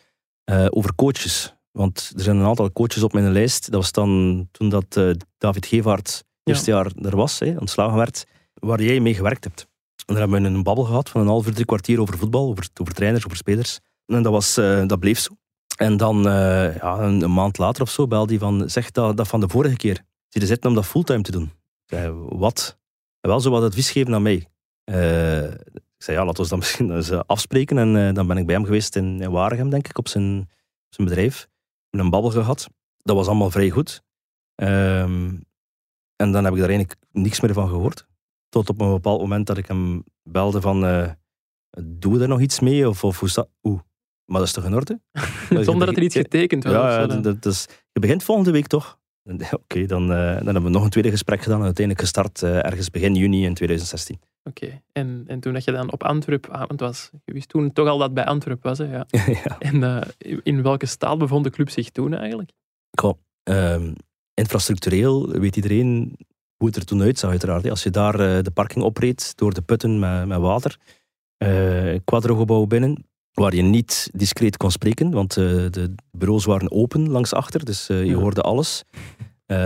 Eh, 0.47 0.65
over 0.69 0.95
coaches. 0.95 1.55
Want 1.71 2.11
er 2.15 2.21
zijn 2.21 2.37
een 2.37 2.45
aantal 2.45 2.71
coaches 2.71 3.03
op 3.03 3.13
mijn 3.13 3.31
lijst. 3.31 3.71
Dat 3.71 3.81
was 3.81 3.91
dan 3.91 4.47
toen 4.51 4.69
dat 4.69 4.95
eh, 4.97 5.09
David 5.37 5.65
Gevaert 5.65 6.07
het 6.07 6.25
Ja. 6.43 6.53
eerste 6.53 6.71
jaar 6.71 6.91
er 7.01 7.15
was, 7.15 7.39
hè, 7.39 7.55
ontslagen 7.57 7.97
werd, 7.97 8.25
waar 8.53 8.81
jij 8.81 8.99
mee 8.99 9.13
gewerkt 9.13 9.43
hebt. 9.43 9.61
En 10.05 10.13
daar 10.13 10.17
hebben 10.17 10.41
we 10.41 10.47
een 10.47 10.63
babbel 10.63 10.83
gehad 10.83 11.09
van 11.09 11.21
een 11.21 11.27
half 11.27 11.47
uur, 11.47 11.53
drie 11.53 11.65
kwartier 11.65 12.01
over 12.01 12.17
voetbal, 12.17 12.49
over, 12.49 12.67
over 12.81 12.93
trainers, 12.93 13.25
over 13.25 13.37
spelers. 13.37 13.79
En 14.05 14.21
dat, 14.23 14.31
was, 14.31 14.57
eh, 14.57 14.85
dat 14.87 14.99
bleef 14.99 15.19
zo. 15.19 15.31
En 15.77 15.97
dan, 15.97 16.21
ja, 16.23 16.99
een, 16.99 17.21
een 17.21 17.33
maand 17.33 17.57
later 17.57 17.81
of 17.81 17.89
zo, 17.89 18.07
belde 18.07 18.29
hij 18.29 18.39
van, 18.39 18.69
zeg 18.69 18.91
dat, 18.91 19.17
dat 19.17 19.27
van 19.27 19.39
de 19.39 19.49
vorige 19.49 19.75
keer. 19.75 19.95
Zie 20.27 20.41
je 20.41 20.47
zitten 20.47 20.69
om 20.69 20.75
dat 20.75 20.85
fulltime 20.85 21.21
te 21.21 21.31
doen? 21.31 21.51
Zei, 21.85 22.11
wat? 22.29 22.77
En 23.19 23.29
wel 23.29 23.39
zo 23.39 23.49
wat 23.49 23.63
advies 23.63 23.91
geven 23.91 24.13
aan 24.13 24.21
mij. 24.21 24.47
Ik 25.97 26.03
zei, 26.03 26.17
ja, 26.17 26.25
laten 26.25 26.43
we 26.43 26.49
dan 26.49 26.59
misschien 26.65 26.91
eens 26.91 27.09
eh, 27.09 27.19
afspreken. 27.25 27.77
En 27.77 28.07
eh, 28.07 28.13
dan 28.13 28.27
ben 28.27 28.37
ik 28.37 28.45
bij 28.45 28.55
hem 28.55 28.65
geweest 28.65 28.95
in, 28.95 29.21
in 29.21 29.31
Waregem, 29.31 29.69
denk 29.69 29.87
ik, 29.87 29.97
op 29.97 30.07
zijn, 30.07 30.49
zijn 30.89 31.07
bedrijf. 31.07 31.47
Hebben 31.89 32.05
een 32.05 32.21
babbel 32.21 32.31
gehad. 32.31 32.69
Dat 32.97 33.15
was 33.15 33.27
allemaal 33.27 33.51
vrij 33.51 33.69
goed. 33.69 34.03
Ehm, 34.55 35.35
en 36.15 36.31
dan 36.31 36.43
heb 36.43 36.53
ik 36.53 36.59
daar 36.59 36.69
eigenlijk 36.69 36.99
niks 37.11 37.41
meer 37.41 37.53
van 37.53 37.67
gehoord. 37.67 38.07
Tot 38.49 38.69
op 38.69 38.81
een 38.81 38.91
bepaald 38.91 39.21
moment 39.21 39.47
dat 39.47 39.57
ik 39.57 39.67
hem 39.67 40.03
belde 40.23 40.61
van... 40.61 40.85
eh 40.85 41.11
doe 41.85 42.13
we 42.13 42.21
er 42.21 42.27
nog 42.27 42.41
iets 42.41 42.59
mee? 42.59 42.89
Of, 42.89 43.03
of 43.03 43.19
hoe 43.19 43.29
staat... 43.29 43.49
Oeh, 43.63 43.79
maar 44.25 44.39
dat 44.39 44.47
is 44.47 44.53
toch 44.53 44.65
in 44.65 44.75
orde? 44.75 44.99
Zonder 45.65 45.87
dat 45.87 45.95
er 45.95 46.03
iets 46.03 46.15
getekend 46.15 46.65
of 46.65 46.71
Ja, 46.71 47.05
dat, 47.07 47.23
dat 47.23 47.45
is, 47.45 47.65
je 47.91 47.99
begint 47.99 48.23
volgende 48.23 48.51
week 48.51 48.67
toch? 48.67 48.99
Oké, 49.51 49.85
dan, 49.85 50.01
eh, 50.01 50.35
dan 50.35 50.45
hebben 50.45 50.63
we 50.63 50.69
nog 50.69 50.83
een 50.83 50.89
tweede 50.89 51.11
gesprek 51.11 51.41
gedaan 51.41 51.59
en 51.59 51.65
uiteindelijk 51.65 52.05
gestart 52.05 52.43
ergens 52.43 52.89
begin 52.89 53.15
juni 53.15 53.45
in 53.45 53.53
2016. 53.53 54.19
Oké, 54.47 54.81
en, 54.91 55.23
en 55.27 55.39
toen 55.39 55.53
dat 55.53 55.63
je 55.63 55.71
dan 55.71 55.91
op 55.91 56.03
Antwerp 56.03 56.49
aan 56.49 56.67
het 56.67 56.79
was, 56.79 57.09
je 57.25 57.33
wist 57.33 57.49
toen 57.49 57.73
toch 57.73 57.87
al 57.87 57.97
dat 57.97 58.05
het 58.05 58.13
bij 58.15 58.25
Antwerp 58.25 58.63
was, 58.63 58.77
hè? 58.77 58.91
Ja. 58.91 59.05
ja. 59.43 59.57
En 59.59 59.83
eh, 59.83 60.37
in 60.43 60.61
welke 60.61 60.85
staat 60.85 61.17
bevond 61.17 61.43
de 61.43 61.49
club 61.49 61.69
zich 61.69 61.89
toen 61.89 62.13
eigenlijk? 62.13 62.51
Goh, 62.99 63.17
ehm, 63.43 63.93
infrastructureel 64.33 65.27
weet 65.29 65.55
iedereen 65.55 66.17
hoe 66.57 66.67
het 66.67 66.75
er 66.75 66.85
toen 66.85 67.01
uitzag, 67.01 67.29
uiteraard. 67.29 67.63
hè. 67.63 67.69
Als 67.69 67.83
je 67.83 67.89
daar 67.89 68.19
eh, 68.19 68.43
de 68.43 68.51
parking 68.51 68.83
opreed 68.85 69.37
door 69.37 69.53
de 69.53 69.61
putten 69.61 69.99
met, 69.99 70.25
met 70.25 70.39
water, 70.39 70.77
eh 71.37 71.95
quadrogebouw 72.05 72.65
binnen, 72.65 73.05
waar 73.33 73.55
je 73.55 73.61
niet 73.61 74.09
discreet 74.13 74.57
kon 74.57 74.71
spreken, 74.71 75.11
want 75.11 75.33
de 75.33 75.95
bureaus 76.11 76.45
waren 76.45 76.71
open 76.71 77.09
langs 77.09 77.33
achter, 77.33 77.65
dus 77.65 77.87
je 77.87 78.05
Ja. 78.05 78.13
hoorde 78.13 78.41
alles. 78.41 78.83
Eh, 79.47 79.57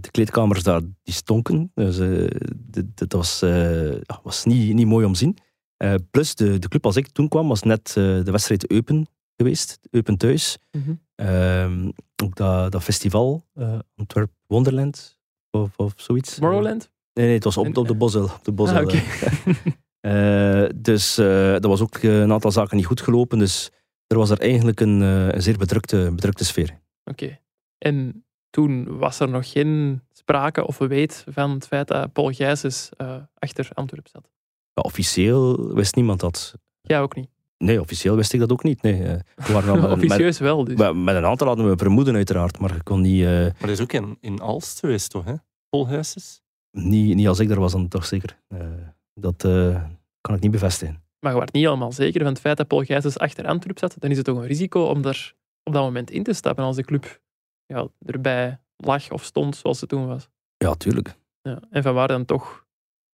de 0.00 0.08
kleedkamers 0.10 0.62
daar, 0.62 0.80
die 1.02 1.14
stonken. 1.14 1.70
Dus, 1.74 1.98
eh, 1.98 2.30
dat 2.94 3.12
was, 3.12 3.42
eh, 3.42 3.94
was 4.22 4.44
niet, 4.44 4.74
niet 4.74 4.86
mooi 4.86 5.06
om 5.06 5.12
te 5.12 5.18
zien. 5.18 5.36
Plus, 6.10 6.34
de, 6.34 6.58
de 6.58 6.68
club 6.68 6.86
als 6.86 6.96
ik 6.96 7.08
toen 7.08 7.28
kwam, 7.28 7.48
was 7.48 7.62
net 7.62 7.92
de 7.92 8.30
wedstrijd 8.30 8.70
Eupen 8.70 9.06
geweest. 9.36 9.78
Eupen 9.90 10.16
thuis. 10.16 10.58
Mhm. 10.70 10.94
Ehm, 11.14 11.90
ook 12.22 12.36
dat, 12.36 12.72
dat 12.72 12.82
festival, 12.82 13.46
Antwerp 13.96 14.30
Wonderland, 14.46 15.18
of, 15.50 15.76
of 15.76 15.92
zoiets. 15.96 16.34
Tomorrowland? 16.34 16.90
Nee, 17.12 17.26
nee, 17.26 17.34
het 17.34 17.44
was 17.44 17.56
op, 17.56 17.76
op 17.76 17.86
de 17.86 17.94
Bosel. 17.94 18.24
Op 18.24 18.44
de 18.44 18.52
Bosel 18.52 18.76
Ah, 18.76 18.82
oké. 18.82 19.02
dus 20.90 21.14
dat 21.14 21.64
was 21.64 21.80
ook 21.80 22.02
een 22.02 22.32
aantal 22.32 22.52
zaken 22.52 22.76
niet 22.76 22.86
goed 22.86 23.00
gelopen. 23.00 23.38
Dus 23.38 23.70
er 24.06 24.16
was 24.16 24.30
er 24.30 24.40
eigenlijk 24.40 24.80
een, 24.80 25.00
een 25.00 25.42
zeer 25.42 25.58
bedrukte, 25.58 26.10
bedrukte 26.14 26.44
sfeer. 26.44 26.80
Oké. 27.04 27.38
En 27.78 28.24
toen 28.50 28.98
was 28.98 29.20
er 29.20 29.28
nog 29.28 29.50
geen 29.50 30.02
sprake 30.12 30.66
of 30.66 30.78
weet 30.78 31.24
van 31.28 31.50
het 31.50 31.66
feit 31.66 31.88
dat 31.88 32.12
Paul 32.12 32.30
Gijsens 32.30 32.90
eh, 32.96 33.16
achter 33.38 33.70
Antwerp 33.74 34.08
zat. 34.08 34.28
Ja, 34.72 34.82
officieel 34.82 35.74
wist 35.74 35.94
niemand 35.94 36.20
dat. 36.20 36.54
Jij 36.80 37.00
ook 37.00 37.14
niet. 37.14 37.28
Nee, 37.58 37.80
officieel 37.80 38.16
wist 38.16 38.32
ik 38.32 38.40
dat 38.40 38.52
ook 38.52 38.62
niet. 38.62 38.82
Nee, 38.82 39.02
eh, 39.04 39.20
we 39.46 39.52
waren 39.52 39.70
al 39.70 39.74
met, 39.80 39.88
met, 39.90 39.92
Officieus 39.92 40.38
wel, 40.38 40.64
dus. 40.64 40.78
met, 40.78 40.94
met 40.94 41.16
een 41.16 41.24
aantal 41.24 41.46
hadden 41.46 41.68
we 41.68 41.76
vermoeden 41.76 42.14
uiteraard, 42.14 42.58
maar 42.58 42.74
ik 42.74 42.84
kon 42.84 43.00
niet, 43.00 43.24
eh, 43.24 43.30
Maar 43.30 43.54
dat 43.60 43.70
is 43.70 43.80
ook 43.80 43.92
in, 43.92 44.16
in 44.20 44.40
Alst 44.40 44.78
geweest, 44.78 45.10
toch? 45.10 45.24
Hè? 45.24 45.34
Polhuises? 45.68 46.42
niet, 46.72 47.14
niet 47.14 47.28
als 47.28 47.38
ik 47.38 47.48
daar 47.48 47.60
was 47.60 47.72
dan 47.72 47.88
toch 47.88 48.04
zeker. 48.04 48.38
Eh, 48.48 48.60
dat 49.14 49.44
eh, 49.44 49.82
kan 50.20 50.34
ik 50.34 50.40
niet 50.40 50.50
bevestigen. 50.50 51.02
Maar 51.20 51.30
je 51.30 51.36
wordt 51.36 51.52
niet 51.52 51.64
helemaal 51.64 51.92
zeker 51.92 52.20
van 52.20 52.30
het 52.30 52.40
feit 52.40 52.56
dat 52.56 52.66
Paul 52.66 52.82
Gijsens 52.82 53.18
achter 53.18 53.46
Antwerp 53.46 53.78
zat. 53.78 53.96
Dan 53.98 54.10
is 54.10 54.16
het 54.16 54.26
toch 54.26 54.38
een 54.38 54.46
risico 54.46 54.84
om 54.84 55.02
daar 55.02 55.34
op 55.62 55.72
dat 55.72 55.82
moment 55.82 56.10
in 56.10 56.22
te 56.22 56.32
stappen 56.32 56.64
als 56.64 56.76
de 56.76 56.84
club 56.84 57.20
ja, 57.70 57.88
erbij 58.06 58.58
lag 58.76 59.10
of 59.10 59.24
stond 59.24 59.56
zoals 59.56 59.80
het 59.80 59.88
toen 59.88 60.06
was. 60.06 60.28
Ja, 60.56 60.74
tuurlijk. 60.74 61.14
Ja. 61.42 61.60
En 61.70 61.82
van 61.82 61.94
waar 61.94 62.08
dan 62.08 62.24
toch 62.24 62.66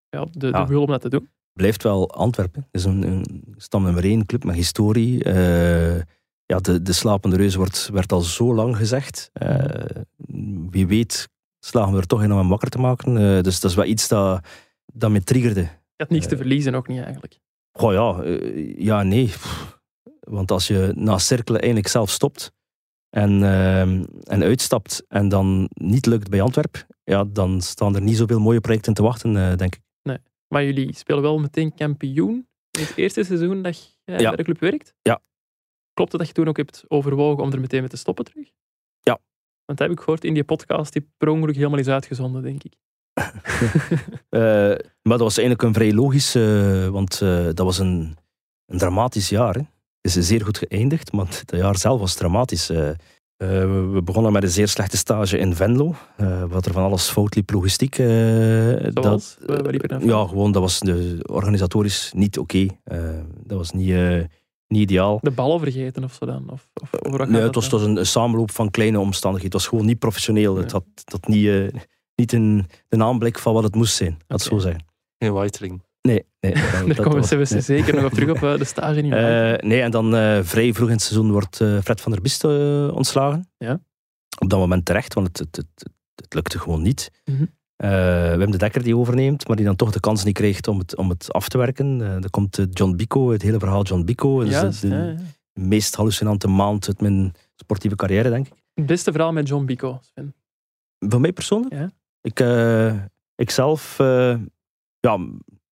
ja, 0.08 0.24
de, 0.24 0.38
de 0.38 0.46
Ja. 0.46 0.66
wil 0.66 0.82
om 0.82 0.86
dat 0.86 1.00
te 1.00 1.08
doen? 1.08 1.28
blijft 1.52 1.82
wel 1.82 2.10
Antwerpen. 2.10 2.66
Het 2.70 2.80
is 2.80 2.84
een, 2.84 3.02
een 3.02 3.54
stam 3.56 3.82
nummer 3.82 4.04
één 4.04 4.26
club 4.26 4.44
met 4.44 4.54
historie. 4.54 5.24
Eh, 5.24 5.96
ja, 6.46 6.58
de, 6.60 6.82
de 6.82 6.92
slapende 6.92 7.36
reus 7.36 7.54
wordt, 7.54 7.88
werd 7.92 8.12
al 8.12 8.20
zo 8.20 8.54
lang 8.54 8.76
gezegd. 8.76 9.30
Eh, 9.32 10.02
wie 10.70 10.86
weet 10.86 11.28
slagen 11.58 11.92
we 11.92 11.98
er 11.98 12.06
toch 12.06 12.22
in 12.22 12.32
om 12.32 12.38
hem 12.38 12.48
wakker 12.48 12.68
te 12.68 12.78
maken. 12.78 13.16
Eh, 13.16 13.42
dus 13.42 13.60
dat 13.60 13.70
is 13.70 13.76
wel 13.76 13.84
iets 13.84 14.08
dat, 14.08 14.46
dat 14.92 15.10
me 15.10 15.22
triggerde. 15.22 15.60
Je 15.60 15.68
had 15.96 16.10
niks 16.10 16.26
te 16.26 16.36
verliezen, 16.36 16.74
ook 16.74 16.88
niet 16.88 17.02
eigenlijk. 17.02 17.38
Goh 17.72 17.92
ja, 17.92 18.22
ja, 18.76 19.02
nee. 19.02 19.32
Want 20.20 20.50
als 20.50 20.66
je 20.66 20.92
na 20.96 21.18
cirkelen 21.18 21.60
eigenlijk 21.60 21.90
zelf 21.90 22.10
stopt 22.10 22.52
en, 23.16 23.42
eh, 23.42 23.80
en 24.32 24.42
uitstapt 24.42 25.04
en 25.08 25.28
dan 25.28 25.68
niet 25.74 26.06
lukt 26.06 26.28
bij 26.28 26.40
Antwerp, 26.40 26.86
ja, 27.04 27.24
dan 27.24 27.60
staan 27.60 27.94
er 27.94 28.02
niet 28.02 28.16
zoveel 28.16 28.40
mooie 28.40 28.60
projecten 28.60 28.94
te 28.94 29.02
wachten, 29.02 29.36
eh, 29.36 29.56
denk 29.56 29.74
ik. 29.74 29.84
Maar 30.48 30.64
jullie 30.64 30.94
spelen 30.94 31.22
wel 31.22 31.38
meteen 31.38 31.74
kampioen 31.74 32.48
in 32.70 32.80
het 32.80 32.96
eerste 32.96 33.24
seizoen 33.24 33.62
dat 33.62 33.96
je 34.04 34.12
Ja. 34.12 34.28
bij 34.28 34.36
de 34.36 34.42
club 34.42 34.58
werkt? 34.60 34.94
Ja. 35.02 35.20
Klopt 35.94 36.10
het 36.12 36.20
dat 36.20 36.28
je 36.28 36.34
toen 36.36 36.48
ook 36.48 36.56
hebt 36.56 36.84
overwogen 36.88 37.42
om 37.42 37.52
er 37.52 37.60
meteen 37.60 37.80
mee 37.80 37.88
te 37.88 37.96
stoppen 37.96 38.24
terug? 38.24 38.50
Ja. 39.00 39.18
Want 39.64 39.78
dat 39.78 39.88
heb 39.88 39.90
ik 39.90 39.98
gehoord 40.00 40.24
in 40.24 40.34
die 40.34 40.44
podcast 40.44 40.92
die 40.92 41.08
per 41.16 41.28
ongeluk 41.28 41.54
helemaal 41.56 41.78
is 41.78 41.88
uitgezonden, 41.88 42.42
denk 42.42 42.62
ik. 42.64 42.74
Eh, 44.28 44.42
maar 45.02 45.18
dat 45.18 45.20
was 45.20 45.38
eigenlijk 45.38 45.62
een 45.68 45.74
vrij 45.74 45.92
logisch, 45.92 46.34
eh, 46.34 46.88
want 46.88 47.20
eh, 47.22 47.44
dat 47.44 47.58
was 47.58 47.78
een, 47.78 48.16
een 48.66 48.78
dramatisch 48.78 49.28
jaar. 49.28 49.54
Hè. 49.54 49.60
Het 50.06 50.16
is 50.16 50.26
zeer 50.26 50.44
goed 50.44 50.58
geëindigd, 50.58 51.12
maar 51.12 51.26
het 51.26 51.44
jaar 51.46 51.78
zelf 51.78 52.00
was 52.00 52.14
dramatisch. 52.14 52.70
Eh, 52.70 52.88
eh, 52.88 52.96
we- 53.92 54.00
begonnen 54.04 54.32
met 54.32 54.42
een 54.42 54.48
zeer 54.48 54.68
slechte 54.68 54.96
stage 54.96 55.38
in 55.38 55.54
Venlo, 55.54 55.94
eh, 56.16 56.42
wat 56.48 56.66
er 56.66 56.72
van 56.72 56.82
alles 56.82 57.08
fout 57.08 57.34
liep 57.34 57.50
logistiek. 57.50 57.98
eh, 57.98 58.06
Zoals? 58.06 59.36
dat, 59.46 60.02
ja, 60.02 60.26
gewoon, 60.26 60.52
dat 60.52 60.62
was 60.62 60.80
de, 60.80 61.18
organisatorisch 61.30 62.12
niet 62.14 62.38
oké. 62.38 62.66
Eh, 62.84 62.98
dat 63.44 63.58
was 63.58 63.72
niet, 63.72 63.90
eh, 63.90 64.22
niet 64.68 64.80
ideaal. 64.80 65.18
De 65.22 65.30
ballen 65.30 65.60
vergeten 65.60 66.04
of 66.04 66.12
zo 66.14 66.26
dan? 66.26 66.50
Of, 66.50 66.68
of, 66.82 66.90
over 67.02 67.18
wat 67.18 67.28
Nee, 67.28 67.40
het 67.42 67.54
was, 67.54 67.68
dat 67.68 67.72
het 67.72 67.80
was 67.80 67.90
een, 67.90 67.96
een 67.96 68.06
samenloop 68.06 68.50
van 68.50 68.70
kleine 68.70 68.98
omstandigheden. 69.00 69.52
Het 69.58 69.60
was 69.62 69.70
gewoon 69.70 69.86
niet 69.86 69.98
professioneel. 69.98 70.52
Nee. 70.54 70.62
Het 70.62 70.72
had, 70.72 70.84
had 71.04 71.26
niet, 71.28 71.46
eh, 71.46 71.80
niet 72.14 72.32
een, 72.32 72.66
een 72.88 73.02
aanblik 73.02 73.38
van 73.38 73.54
wat 73.54 73.62
het 73.62 73.74
moest 73.74 73.94
zijn. 73.96 74.16
Laat 74.26 74.42
het 74.42 74.52
Oké. 74.52 74.60
zo 74.60 74.66
zeggen. 74.68 74.84
Geen 75.18 75.32
whitering. 75.32 75.82
Nee, 76.06 76.24
nee. 76.40 76.54
Daar 76.72 76.86
dat 76.86 77.00
komen 77.00 77.28
we 77.28 77.46
nee. 77.50 77.60
zeker 77.60 77.94
nog 77.94 78.04
op 78.04 78.12
terug 78.12 78.30
op 78.30 78.42
eh, 78.42 78.58
de 78.58 78.64
stage 78.74 78.98
in 78.98 79.12
Eh, 79.12 79.68
nee, 79.68 79.80
en 79.80 79.90
dan 79.90 80.16
eh, 80.16 80.38
vrij 80.42 80.72
vroeg 80.72 80.88
in 80.88 80.94
het 80.94 81.02
seizoen 81.02 81.32
wordt 81.32 81.56
Fred 81.56 82.00
van 82.00 82.12
der 82.12 82.20
Bist 82.20 82.44
ontslagen. 82.92 83.48
Ja. 83.58 83.80
Op 84.38 84.50
dat 84.50 84.58
moment 84.58 84.84
terecht, 84.84 85.14
want 85.14 85.26
het, 85.26 85.38
het, 85.38 85.56
het, 85.56 85.90
het 86.14 86.34
lukte 86.34 86.58
gewoon 86.58 86.82
niet. 86.82 87.10
Mhm. 87.24 87.44
Wim 88.38 88.50
de 88.50 88.58
Dekker 88.58 88.82
die 88.82 88.96
overneemt, 88.96 89.48
maar 89.48 89.56
die 89.56 89.64
dan 89.64 89.76
toch 89.76 89.92
de 89.92 90.00
kans 90.00 90.24
niet 90.24 90.34
kreeg 90.34 90.60
om 90.60 90.78
het, 90.78 90.96
om 90.96 91.08
het 91.08 91.32
af 91.32 91.48
te 91.48 91.58
werken. 91.58 91.98
Dan 91.98 92.30
komt 92.30 92.66
John 92.70 92.96
Bico, 92.96 93.30
het 93.30 93.42
hele 93.42 93.58
verhaal 93.58 93.82
John 93.82 94.04
Bico. 94.04 94.44
Dat 94.44 94.80
de, 94.80 94.88
de 94.88 94.94
ja, 94.94 95.04
ja. 95.04 95.16
meest 95.52 95.94
hallucinante 95.94 96.48
maand 96.48 96.88
uit 96.88 97.00
mijn 97.00 97.32
sportieve 97.54 97.96
carrière, 97.96 98.30
denk 98.30 98.46
ik. 98.46 98.52
Het 98.74 98.86
beste 98.86 99.12
verhaal 99.12 99.32
met 99.32 99.48
John 99.48 99.64
Bico, 99.64 99.98
Sven. 100.02 100.34
Van 100.98 101.20
mij 101.20 101.32
persoonlijk? 101.32 101.74
Ja. 101.74 101.90
Ik, 102.20 102.40
eh, 102.40 102.94
ik 103.34 103.50
zelf, 103.50 103.96
ja, 105.00 105.18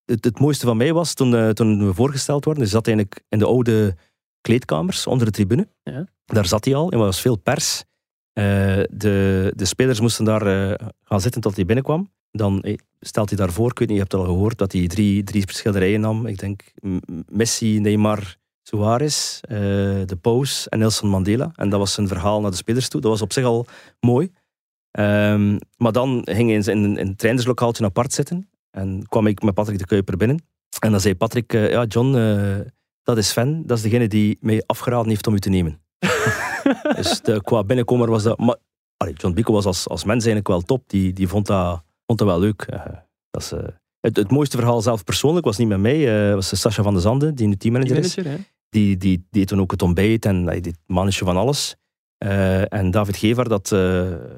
het, 0.07 0.25
het 0.25 0.39
mooiste 0.39 0.67
van 0.67 0.77
mij 0.77 0.93
was 0.93 1.15
toen, 1.15 1.35
eh, 1.35 1.49
toen 1.49 1.87
we 1.87 1.95
voorgesteld 1.95 2.45
werden. 2.45 2.65
Je 2.65 2.71
zat 2.71 2.87
eigenlijk 2.87 3.23
in 3.29 3.39
de 3.39 3.47
oude 3.47 3.97
kleedkamers 4.41 5.07
onder 5.07 5.27
de 5.27 5.33
tribune. 5.33 5.69
Ja. 5.83 6.07
Daar 6.25 6.47
zat 6.47 6.65
hij 6.65 6.75
al 6.75 6.91
en 6.91 6.99
er 6.99 7.05
was 7.05 7.21
veel 7.21 7.37
pers. 7.37 7.85
Eh, 8.33 8.45
de, 8.91 9.53
de 9.57 9.65
spelers 9.65 10.01
moesten 10.01 10.25
daar 10.25 10.47
eh, 10.47 10.87
gaan 11.03 11.21
zitten 11.21 11.41
tot 11.41 11.57
hij 11.57 11.65
binnenkwam. 11.65 12.13
Dan 12.31 12.65
stelt 13.01 13.29
hij 13.29 13.39
daarvoor, 13.39 13.71
ik 13.71 13.79
weet 13.79 13.89
niet, 13.89 13.97
je 13.97 14.03
hebt 14.03 14.13
het 14.13 14.21
al 14.21 14.27
gehoord, 14.27 14.59
dat 14.59 14.73
hij 14.73 14.87
drie, 14.87 15.25
drie 15.25 15.43
schilderijen 15.47 16.01
nam. 16.01 16.27
Ik 16.27 16.39
denk 16.39 16.63
Messi, 17.29 17.81
Neymar, 17.81 18.37
Suarez, 18.63 19.41
de 19.41 20.19
Paus 20.21 20.69
en 20.69 20.79
Nelson 20.79 21.09
Mandela. 21.09 21.53
En 21.57 21.69
dat 21.69 21.79
was 21.79 21.93
zijn 21.93 22.09
verhaal 22.09 22.41
naar 22.41 22.51
de 22.51 22.57
spelers 22.57 22.89
toe. 22.89 23.01
Dat 23.01 23.11
was 23.11 23.23
op 23.23 23.33
zich 23.33 23.45
al 23.45 23.67
mooi. 24.01 24.31
Ehm, 24.91 25.59
maar 25.77 25.93
dan 25.93 26.23
ging 26.25 26.51
hij 26.51 26.75
in, 26.75 26.85
in, 26.85 26.97
in 26.97 27.07
het 27.07 27.19
trainerslokaaltje 27.19 27.85
apart 27.85 28.13
zitten. 28.13 28.49
En 28.75 29.07
kwam 29.09 29.27
ik 29.27 29.43
met 29.43 29.55
Patrick 29.55 29.79
de 29.79 29.87
Kuiper 29.87 30.17
binnen. 30.17 30.45
En 30.79 30.91
dan 30.91 31.01
zei 31.01 31.15
Patrick, 31.15 31.53
eh, 31.53 31.71
ja 31.71 31.85
John, 31.85 32.17
eh, 32.17 32.59
dat 33.03 33.19
is 33.19 33.29
Sven. 33.29 33.67
Dat 33.67 33.77
is 33.77 33.83
degene 33.83 34.09
die 34.09 34.39
mij 34.41 34.63
afgeraden 34.67 35.09
heeft 35.09 35.27
om 35.27 35.35
u 35.35 35.39
te 35.39 35.49
nemen. 35.49 35.83
dus 36.97 37.21
de, 37.21 37.41
qua 37.43 37.65
binnenkomer 37.65 38.11
was 38.11 38.23
dat... 38.23 38.39
Maar, 38.39 38.57
allee, 38.97 39.15
John 39.15 39.35
Bico 39.35 39.53
was 39.53 39.65
als, 39.65 39.89
als 39.89 40.05
mens 40.05 40.25
eigenlijk 40.25 40.49
wel 40.49 40.61
top. 40.61 40.89
Die, 40.89 41.13
die 41.13 41.29
vond, 41.29 41.47
dat, 41.47 41.83
vond 42.07 42.19
dat 42.19 42.29
wel 42.29 42.41
leuk. 42.41 42.63
Eh, 42.63 42.85
dat 43.31 43.43
is, 43.43 43.51
het, 44.01 44.17
het 44.17 44.31
mooiste 44.31 44.57
verhaal 44.57 44.81
zelf 44.81 45.05
persoonlijk 45.05 45.45
was 45.45 45.57
niet 45.57 45.69
met 45.69 45.81
mij. 45.81 46.29
eh 46.29 46.35
was 46.35 46.61
Sascha 46.61 46.83
van 46.83 46.95
de 46.95 47.01
Zande, 47.01 47.35
die 47.35 47.47
nu 47.47 47.57
teammanager 47.57 47.97
is. 47.97 48.17
Hè? 48.17 48.37
Die, 48.69 48.97
die 48.97 49.27
deed 49.31 49.49
toen 49.49 49.61
ook 49.61 49.71
het 49.71 49.83
ontbijt 49.83 50.25
en 50.25 50.47
hij 50.47 50.61
deed 50.61 50.79
mannetje 50.87 51.25
van 51.25 51.37
alles. 51.37 51.77
En 52.69 52.91
David 52.91 53.17
Gevaar 53.17 53.49
dat, 53.49 53.69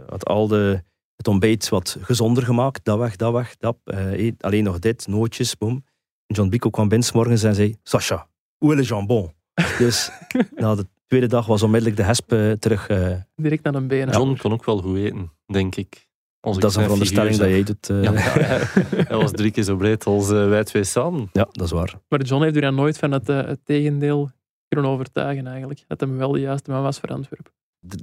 had 0.07 0.24
al 0.24 0.49
de, 0.49 0.82
het 1.17 1.29
ontbijt 1.29 1.69
wat 1.69 1.97
gezonder 2.01 2.43
gemaakt. 2.43 2.85
Dat 2.85 2.99
weg, 2.99 3.17
dat 3.17 3.33
weg, 3.33 3.57
dat. 3.57 3.77
eh, 3.85 4.12
eet 4.12 4.43
alleen 4.43 4.64
nog 4.64 4.79
dit, 4.79 5.07
nootjes, 5.07 5.57
boom. 5.59 5.85
En 6.27 6.35
John 6.35 6.49
Bico 6.49 6.71
kwam 6.71 6.89
binnen 6.89 7.09
morgens 7.14 7.43
en 7.43 7.55
zei... 7.55 7.77
Sascha, 7.83 8.29
où 8.59 8.71
est 8.73 8.81
le 8.81 8.83
jambon? 8.87 9.33
dus 9.79 10.11
na 10.55 10.75
de 10.75 10.87
tweede 11.07 11.27
dag 11.27 11.47
was 11.47 11.62
onmiddellijk 11.62 11.97
de 11.97 12.03
hesp 12.03 12.33
eh, 12.33 12.53
terug. 12.53 12.89
eh, 12.89 13.17
Direct 13.37 13.62
naar 13.64 13.75
een 13.75 13.87
benen. 13.89 14.14
John 14.14 14.37
kon 14.37 14.53
ook 14.53 14.64
wel 14.64 14.79
goed 14.79 14.97
eten, 14.97 15.33
denk 15.47 15.77
ik. 15.77 16.05
Als 16.41 16.57
ik 16.57 16.62
dat 16.62 16.71
is 16.71 16.77
een 16.77 16.83
veronderstelling 16.83 17.37
dat 17.37 17.49
jij 17.49 17.62
doet. 17.62 17.91
eh. 17.91 18.03
ja. 18.03 18.12
Ja, 18.12 18.67
hij, 19.09 19.17
was 19.17 19.31
drie 19.31 19.51
keer 19.51 19.62
zo 19.62 19.77
breed 19.77 20.05
als 20.05 20.29
wij 20.29 20.64
twee 20.64 20.85
samen. 20.85 21.29
dat 21.33 21.61
is 21.62 21.71
waar. 21.71 21.95
Maar 22.09 22.23
John 22.23 22.43
heeft 22.43 22.57
u 22.57 22.61
dan 22.61 22.75
nooit 22.75 22.99
van 22.99 23.12
het, 23.12 23.29
eh, 23.29 23.37
het 23.47 23.61
tegendeel 23.64 24.31
kunnen 24.69 24.91
overtuigen 24.91 25.47
eigenlijk. 25.47 25.85
Dat 25.87 26.01
hem 26.01 26.17
wel 26.17 26.33
de 26.33 26.41
juiste 26.41 26.71
man 26.71 26.83
was 26.83 26.99
voor 26.99 27.09
Antwerpen. 27.09 27.53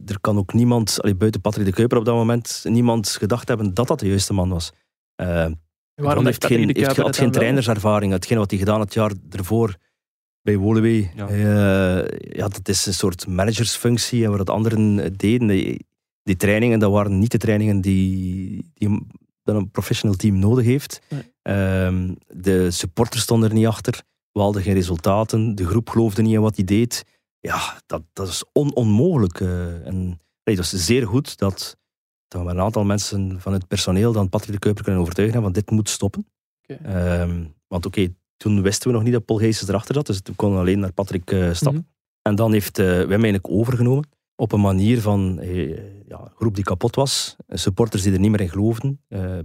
Er 0.06 0.20
kan 0.22 0.38
ook 0.38 0.54
niemand, 0.54 1.02
allee, 1.02 1.16
buiten 1.16 1.42
Patrick 1.42 1.66
de 1.66 1.72
Kuiper 1.74 1.98
op 1.98 2.06
dat 2.06 2.16
moment, 2.16 2.64
niemand 2.68 3.08
gedacht 3.10 3.48
hebben 3.48 3.74
dat 3.74 3.88
dat 3.88 4.00
de 4.00 4.08
juiste 4.08 4.34
man 4.34 4.50
was. 4.50 4.72
Eh, 5.16 5.28
Waarom 5.96 6.26
heeft 6.26 6.46
geen, 6.46 6.68
de 6.68 6.80
heeft, 6.80 6.98
had 6.98 7.16
geen 7.18 7.32
trainerservaring. 7.32 8.12
Hetgeen 8.12 8.38
wat 8.38 8.50
hij 8.50 8.60
gedaan 8.60 8.76
had 8.78 8.84
het 8.86 8.94
jaar 8.94 9.12
ervoor 9.30 9.76
bij 10.42 10.58
Woluwe. 10.58 11.10
Ja. 11.16 11.28
eh, 11.28 12.20
ja, 12.38 12.48
dat 12.48 12.68
is 12.68 12.86
een 12.86 12.94
soort 12.94 13.28
managersfunctie 13.28 14.24
en 14.24 14.38
wat 14.38 14.50
anderen 14.50 15.14
deden. 15.18 15.48
Die, 15.48 15.86
die 16.24 16.36
trainingen, 16.36 16.80
dat 16.80 16.92
waren 16.92 17.20
niet 17.20 17.32
de 17.32 17.38
trainingen 17.38 17.82
die, 17.82 18.72
die 18.74 18.88
een- 18.88 19.08
dat 19.44 19.56
een 19.56 19.72
professional 19.72 20.16
team 20.18 20.40
nodig 20.40 20.66
heeft. 20.66 21.02
Nee. 21.10 21.22
Ehm, 21.42 22.14
de 22.28 22.72
supporters 22.72 23.22
stonden 23.24 23.50
er 23.50 23.56
niet 23.56 23.66
achter. 23.68 24.02
We 24.32 24.40
hadden 24.40 24.62
geen 24.62 24.74
resultaten. 24.74 25.56
De 25.56 25.66
groep 25.66 25.90
geloofde 25.90 26.22
niet 26.22 26.34
in 26.34 26.42
wat 26.42 26.56
hij 26.56 26.66
deed. 26.66 27.04
Ja, 27.48 27.82
dat, 27.86 28.02
dat 28.14 28.28
is 28.28 28.44
on, 28.52 28.76
onmogelijk. 28.76 29.40
eh. 29.40 29.88
en 29.88 30.22
nee, 30.44 30.56
dat 30.56 30.66
is 30.66 30.86
zeer 30.86 31.08
goed 31.08 31.38
dat, 31.38 31.78
dat 32.28 32.42
we 32.42 32.48
met 32.48 32.56
een 32.56 32.62
aantal 32.62 32.84
mensen 32.84 33.42
van 33.42 33.54
het 33.54 33.68
personeel 33.68 34.12
dan 34.12 34.30
Patrick 34.30 34.52
de 34.52 34.60
Kuiper 34.60 34.84
kunnen 34.84 35.02
overtuigen 35.02 35.42
van 35.42 35.52
dit 35.52 35.72
moet 35.72 35.90
stoppen. 35.90 36.28
Ehm, 36.66 37.46
want 37.68 37.86
oké, 37.86 38.14
toen 38.38 38.62
wisten 38.62 38.88
we 38.90 38.96
nog 38.96 39.04
niet 39.04 39.14
dat 39.14 39.26
Paul 39.26 39.40
Gijsens 39.40 39.70
erachter 39.70 39.96
zat, 39.96 40.06
dus 40.06 40.22
toen 40.22 40.36
konden 40.36 40.58
we 40.58 40.64
alleen 40.64 40.80
naar 40.80 40.94
Patrick 40.94 41.32
eh, 41.32 41.54
stappen. 41.54 41.82
Mhm. 41.82 41.92
En 42.22 42.36
dan 42.36 42.52
heeft 42.54 42.80
eh, 42.80 42.86
Wim 42.86 43.10
eigenlijk 43.10 43.50
overgenomen 43.50 44.10
op 44.36 44.52
een 44.52 44.62
manier 44.62 45.02
van 45.02 45.40
ja, 46.08 46.20
een 46.20 46.32
groep 46.36 46.56
die 46.56 46.64
kapot 46.64 46.96
was, 46.96 47.36
supporters 47.48 48.04
die 48.04 48.14
er 48.14 48.20
niet 48.20 48.32
meer 48.32 48.42
in 48.42 48.50
geloofden, 48.50 49.00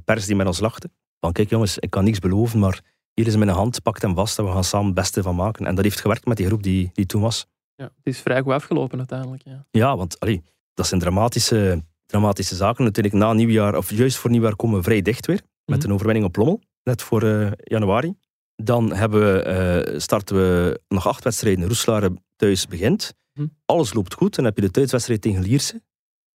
pers 0.05 0.27
die 0.27 0.37
met 0.37 0.47
ons 0.47 0.61
lachten. 0.61 0.93
Van 1.21 1.33
kijk 1.33 1.51
jongens, 1.51 1.79
ik 1.79 1.91
kan 1.91 2.05
niks 2.05 2.19
beloven, 2.19 2.59
maar 2.59 2.81
hier 3.15 3.27
is 3.27 3.37
mijn 3.37 3.51
hand, 3.51 3.83
pak 3.83 4.01
hem 4.01 4.15
vast 4.15 4.39
en 4.39 4.45
we 4.45 4.51
gaan 4.51 4.65
samen 4.65 4.87
het 4.87 4.95
beste 4.95 5.23
van 5.23 5.35
maken. 5.35 5.67
En 5.67 5.75
dat 5.75 5.85
heeft 5.85 6.01
gewerkt 6.01 6.27
met 6.27 6.37
die 6.37 6.47
groep 6.47 6.63
die, 6.63 6.91
die 6.93 7.07
toen 7.07 7.21
was. 7.23 7.47
Ja, 7.79 7.85
het 7.85 8.07
is 8.15 8.21
vrij 8.21 8.41
goed 8.43 8.53
afgelopen 8.53 8.99
uiteindelijk. 8.99 9.43
Ja. 9.45 9.67
Ja, 9.71 9.97
want 9.97 10.21
allee, 10.21 10.43
dat 10.75 10.87
zijn 10.87 11.01
dramatische, 11.01 11.83
dramatische 12.07 12.55
zaken. 12.55 12.85
Natuurlijk 12.85 13.15
na 13.15 13.33
nieuwjaar, 13.33 13.77
of 13.77 13.91
juist 13.91 14.17
voor 14.17 14.31
nieuwjaar, 14.31 14.57
komen 14.57 14.77
we 14.77 14.83
vrij 14.83 15.03
dicht 15.03 15.27
weer. 15.27 15.41
Met 15.65 15.79
Mhm. 15.79 15.87
een 15.89 15.95
overwinning 15.95 16.27
op 16.27 16.37
Lommel, 16.37 16.61
net 16.83 17.03
voor 17.03 17.23
eh, 17.23 17.51
januari. 17.65 18.15
Dan 18.57 18.93
hebben 18.95 19.21
we, 19.35 19.43
eh, 19.43 19.99
starten 19.99 20.37
we 20.37 20.81
nog 20.89 21.07
acht 21.07 21.25
wedstrijden. 21.25 21.67
Roeselare 21.67 22.17
thuis 22.37 22.67
begint. 22.67 23.15
Mhm. 23.33 23.47
Alles 23.65 23.93
loopt 23.93 24.15
goed. 24.15 24.35
Dan 24.35 24.45
heb 24.45 24.57
je 24.57 24.63
de 24.63 24.71
thuiswedstrijd 24.71 25.21
tegen 25.23 25.43
Lierse. 25.43 25.83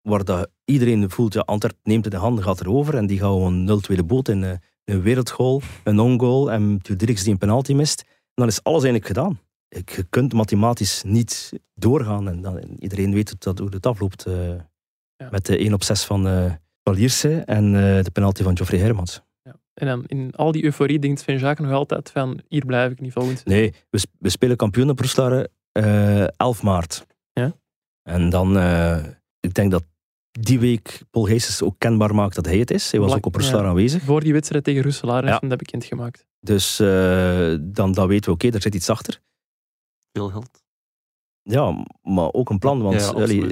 Waar 0.01 0.23
dat 0.23 0.49
iedereen 0.65 1.09
voelt, 1.09 1.33
ja, 1.33 1.41
Antwerp 1.41 1.77
neemt 1.83 2.05
het 2.05 2.13
in 2.13 2.19
handen, 2.19 2.43
gaat 2.43 2.59
erover. 2.61 2.95
En 2.95 3.07
die 3.07 3.19
gaan 3.19 3.29
gewoon 3.31 3.63
0-2 3.63 3.95
de 3.97 4.03
boot 4.03 4.27
in 4.27 4.43
eh, 4.43 4.51
een 4.85 5.01
wereldgoal, 5.01 5.61
een 5.83 5.99
on-goal. 5.99 6.51
En 6.51 6.77
Dirks 6.97 7.23
die 7.23 7.31
een 7.31 7.37
penalty 7.37 7.73
mist. 7.73 8.01
En 8.07 8.07
dan 8.33 8.47
is 8.47 8.63
alles 8.63 8.83
eigenlijk 8.83 9.05
gedaan. 9.07 9.39
Ik- 9.73 9.89
Je 9.89 10.03
kunt 10.09 10.33
mathematisch 10.33 11.03
niet 11.05 11.51
doorgaan. 11.73 12.27
En 12.27 12.41
dan, 12.41 12.59
iedereen 12.79 13.13
weet 13.13 13.35
dat, 13.43 13.59
hoe 13.59 13.69
het 13.69 13.85
afloopt. 13.85 14.25
eh, 14.25 14.47
Ja. 15.15 15.29
Met 15.31 15.45
de 15.45 15.59
1 15.59 15.73
op 15.73 15.83
6 15.83 16.03
van, 16.03 16.27
eh 16.27 16.53
van 16.83 16.93
Lierse 16.95 17.35
en 17.45 17.65
eh, 17.65 18.03
de 18.03 18.11
penalty 18.13 18.43
van 18.43 18.55
Geoffrey 18.55 18.79
Hermans. 18.79 19.21
Ja. 19.43 19.55
En 19.73 19.87
dan 19.87 20.03
in 20.05 20.31
al 20.35 20.51
die 20.51 20.63
euforie 20.63 20.99
denkt 20.99 21.19
Sven 21.19 21.37
Jacques 21.37 21.67
nog 21.67 21.77
altijd 21.77 22.09
van 22.11 22.39
hier 22.47 22.65
blijf 22.65 22.91
ik 22.91 22.99
niet 22.99 23.13
volgend. 23.13 23.45
Nee, 23.45 23.73
we, 23.89 23.97
sp- 23.97 24.15
we 24.19 24.29
spelen 24.29 24.57
kampioen 24.57 24.89
op 24.89 24.99
Roeselare 24.99 25.49
eh 25.71 26.27
11 26.37 26.63
maart. 26.63 27.05
Ja. 27.33 27.53
En 28.09 28.29
dan, 28.29 28.57
eh, 28.57 29.03
ik 29.39 29.53
denk 29.53 29.71
dat 29.71 29.83
die 30.31 30.59
week 30.59 31.01
Paul 31.11 31.25
Geestes 31.25 31.61
ook 31.61 31.75
kenbaar 31.77 32.15
maakt 32.15 32.35
dat 32.35 32.45
hij 32.45 32.57
het 32.57 32.71
is. 32.71 32.91
Hij 32.91 32.99
was 32.99 33.13
ook 33.13 33.25
op 33.25 33.35
Roeselare 33.35 33.63
ja. 33.63 33.69
aanwezig. 33.69 34.03
Voor 34.03 34.21
die 34.21 34.33
wedstrijd 34.33 34.63
tegen 34.63 34.81
Roeselaar 34.83 35.21
Ja. 35.23 35.27
heeft 35.27 35.39
hem 35.39 35.49
dat 35.49 35.57
bekendgemaakt. 35.57 36.25
Dus 36.39 36.79
eh, 36.79 37.55
dan, 37.61 37.91
dan 37.91 38.07
weten 38.07 38.25
we, 38.29 38.31
oké, 38.35 38.49
daar 38.49 38.61
zit 38.61 38.75
iets 38.75 38.89
achter. 38.89 39.21
Veel 40.13 40.29
geld. 40.29 40.63
Ja, 41.41 41.85
maar 42.01 42.33
ook 42.33 42.49
een 42.49 42.59
plan. 42.59 42.81
Want 42.81 43.01
Ja, 43.01 43.07
allee, 43.07 43.51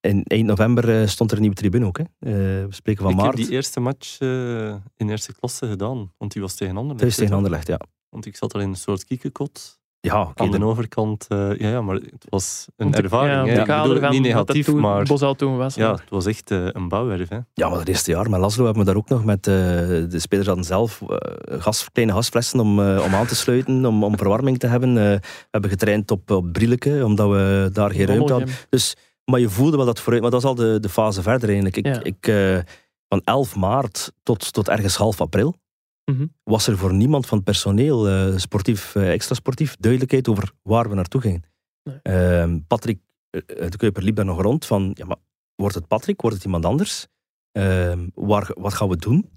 in 0.00 0.22
eind 0.24 0.46
november 0.46 1.00
eh, 1.00 1.06
stond 1.06 1.30
er 1.30 1.36
een 1.36 1.42
nieuwe 1.42 1.56
tribune 1.56 1.86
ook. 1.86 1.98
Hè. 1.98 2.02
Eh, 2.02 2.66
we 2.66 2.74
spreken 2.74 3.02
van 3.02 3.12
ik 3.12 3.18
maart. 3.18 3.36
heb 3.36 3.46
die 3.46 3.54
eerste 3.54 3.80
match 3.80 4.20
eh, 4.20 4.74
in 4.96 5.08
eerste 5.10 5.34
klasse 5.34 5.68
gedaan, 5.68 6.12
want 6.16 6.32
die 6.32 6.42
was 6.42 6.54
tegen 6.54 6.76
Anderlecht. 6.76 7.00
Thuis 7.00 7.16
tegen 7.16 7.34
Anderlecht, 7.34 7.66
ja. 7.66 7.80
Want 8.08 8.26
ik 8.26 8.36
zat 8.36 8.54
al 8.54 8.60
in 8.60 8.68
een 8.68 8.76
soort 8.76 9.04
kiekenkot. 9.04 9.77
Ja, 10.00 10.20
oké, 10.22 10.48
de 10.48 10.64
overkant, 10.64 11.24
eh, 11.28 11.58
ja, 11.58 11.68
ja, 11.68 11.80
maar 11.80 11.94
het 11.94 12.26
was 12.28 12.66
een 12.76 12.94
ervaring. 12.94 13.32
ja, 13.48 13.54
hè. 13.54 13.60
Ik 13.60 13.92
bedoel 13.92 14.08
niet 14.10 14.22
negatief, 14.22 14.66
toen 14.66 14.80
maar 14.80 15.02
Bosal 15.04 15.34
toen 15.34 15.56
was. 15.56 15.74
ja, 15.74 15.90
het 15.92 16.10
was 16.10 16.26
echt 16.26 16.50
eh, 16.50 16.66
een 16.72 16.88
bouwwerf. 16.88 17.28
Hè. 17.28 17.38
Ja, 17.54 17.68
maar 17.68 17.78
het 17.78 17.88
eerste 17.88 18.10
jaar 18.10 18.30
met 18.30 18.40
Laszlo 18.40 18.64
hebben 18.64 18.82
we 18.84 18.88
daar 18.88 18.98
ook 18.98 19.08
nog 19.08 19.24
met... 19.24 19.46
eh, 19.46 19.54
de 19.54 20.18
spelers 20.18 20.46
hadden 20.46 20.64
zelf 20.64 21.02
gas, 21.58 21.88
kleine 21.92 22.12
gasflessen 22.14 22.60
om, 22.60 22.80
eh, 22.80 23.02
om 23.06 23.14
aan 23.14 23.26
te 23.26 23.36
sluiten, 23.36 23.86
om, 23.86 24.04
om 24.04 24.16
verwarming 24.16 24.58
te 24.58 24.66
hebben. 24.66 24.88
Eh, 24.98 25.04
we 25.04 25.20
hebben 25.50 25.70
getraind 25.70 26.10
op, 26.10 26.30
op 26.30 26.52
Brieleke, 26.52 27.04
omdat 27.04 27.28
we 27.30 27.70
daar 27.72 27.90
geen 27.90 28.06
ruimte 28.06 28.32
hadden. 28.32 28.50
Dus, 28.68 28.96
maar 29.24 29.40
je 29.40 29.48
voelde 29.48 29.76
wel 29.76 29.86
dat 29.86 30.00
vooruit... 30.00 30.22
Maar 30.22 30.30
dat 30.30 30.40
is 30.42 30.46
al 30.46 30.54
de, 30.54 30.78
de 30.80 30.88
fase 30.88 31.22
verder 31.22 31.48
eigenlijk. 31.48 31.76
Ik, 31.76 31.86
Ja. 31.86 32.00
ik, 32.02 32.26
eh, 32.26 32.58
van 33.08 33.20
11 33.24 33.56
maart 33.56 34.12
tot, 34.22 34.52
tot 34.52 34.68
ergens 34.68 34.96
half 34.96 35.20
april 35.20 35.54
Mhm. 36.10 36.26
was 36.42 36.66
er 36.66 36.78
voor 36.78 36.94
niemand 36.94 37.26
van 37.26 37.36
het 37.36 37.46
personeel, 37.46 38.08
eh, 38.08 38.36
sportief, 38.36 38.94
eh, 38.94 39.12
extra 39.12 39.34
sportief, 39.34 39.76
duidelijkheid 39.76 40.28
over 40.28 40.52
waar 40.62 40.88
we 40.88 40.94
naartoe 40.94 41.20
gingen. 41.20 41.42
Nee. 41.82 41.98
Ehm, 42.02 42.58
Patrick 42.66 43.00
eh, 43.30 43.70
de 43.70 43.76
Kuiper 43.76 44.02
liep 44.02 44.16
daar 44.16 44.24
nog 44.24 44.42
rond 44.42 44.66
van, 44.66 44.90
ja, 44.94 45.06
maar 45.06 45.16
wordt 45.54 45.74
het 45.74 45.86
Patrick, 45.86 46.20
wordt 46.20 46.36
het 46.36 46.44
iemand 46.44 46.64
anders? 46.64 47.06
Ehm, 47.52 48.08
waar, 48.14 48.50
wat 48.54 48.74
gaan 48.74 48.88
we 48.88 48.96
doen? 48.96 49.30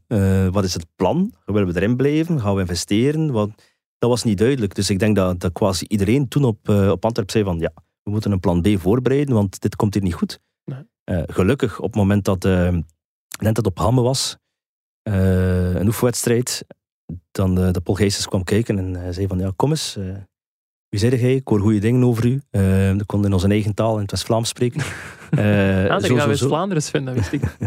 Wat 0.51 0.63
is 0.63 0.73
het 0.73 0.85
plan? 0.95 1.33
Willen 1.45 1.67
we 1.67 1.75
erin 1.75 1.95
blijven? 1.95 2.41
Gaan 2.41 2.55
we 2.55 2.61
investeren? 2.61 3.31
Wat, 3.31 3.49
dat 3.97 4.09
was 4.09 4.23
niet 4.23 4.37
duidelijk. 4.37 4.75
Dus 4.75 4.89
ik 4.89 4.99
denk 4.99 5.15
dat, 5.15 5.39
dat 5.39 5.51
quasi 5.51 5.85
iedereen 5.87 6.27
toen 6.27 6.43
op, 6.43 6.69
op 6.69 7.05
Antwerp 7.05 7.31
zei 7.31 7.43
van, 7.43 7.59
ja, 7.59 7.71
we 8.03 8.11
moeten 8.11 8.31
een 8.31 8.39
plan 8.39 8.61
B 8.61 8.67
voorbereiden, 8.79 9.35
want 9.35 9.61
dit 9.61 9.75
komt 9.75 9.93
hier 9.93 10.03
niet 10.03 10.13
goed. 10.13 10.39
Nee. 10.63 11.23
Gelukkig, 11.25 11.79
op 11.79 11.85
het 11.85 11.95
moment 11.95 12.25
dat, 12.25 12.43
net 12.43 12.83
dat 13.37 13.57
het 13.57 13.65
op 13.65 13.77
Hamme 13.77 14.01
was, 14.01 14.37
eh, 15.03 15.73
een 15.75 15.87
oefenwedstrijd, 15.87 16.65
dan 17.31 17.59
eh, 17.61 17.71
de 17.71 17.81
Paul 17.81 17.97
Geestes 17.97 18.27
kwam 18.27 18.43
kijken 18.43 18.77
en 18.77 18.95
hij 18.95 19.13
zei 19.13 19.27
van, 19.27 19.39
ja, 19.39 19.51
kom 19.55 19.69
eens, 19.69 19.95
eh, 19.95 20.15
wie 20.89 20.99
zei 20.99 21.15
jij? 21.15 21.35
Ik 21.35 21.47
hoor 21.47 21.59
goede 21.59 21.79
dingen 21.79 22.03
over 22.03 22.25
u. 22.25 22.41
Eh 22.49 22.61
we 22.91 23.03
konden 23.05 23.27
in 23.27 23.33
onze 23.35 23.47
eigen 23.47 23.73
taal 23.73 23.95
in 23.95 24.01
het 24.01 24.11
West-Vlaams 24.11 24.49
spreken. 24.49 24.81
Eh, 25.31 25.39
Ah, 25.39 25.85
zo, 25.85 25.87
dat 25.87 26.05
zo, 26.05 26.15
gaat 26.15 26.23
zo. 26.23 26.27
West-Vlaanderen 26.27 27.05
dat 27.05 27.15
wist 27.15 27.31
ik. 27.31 27.41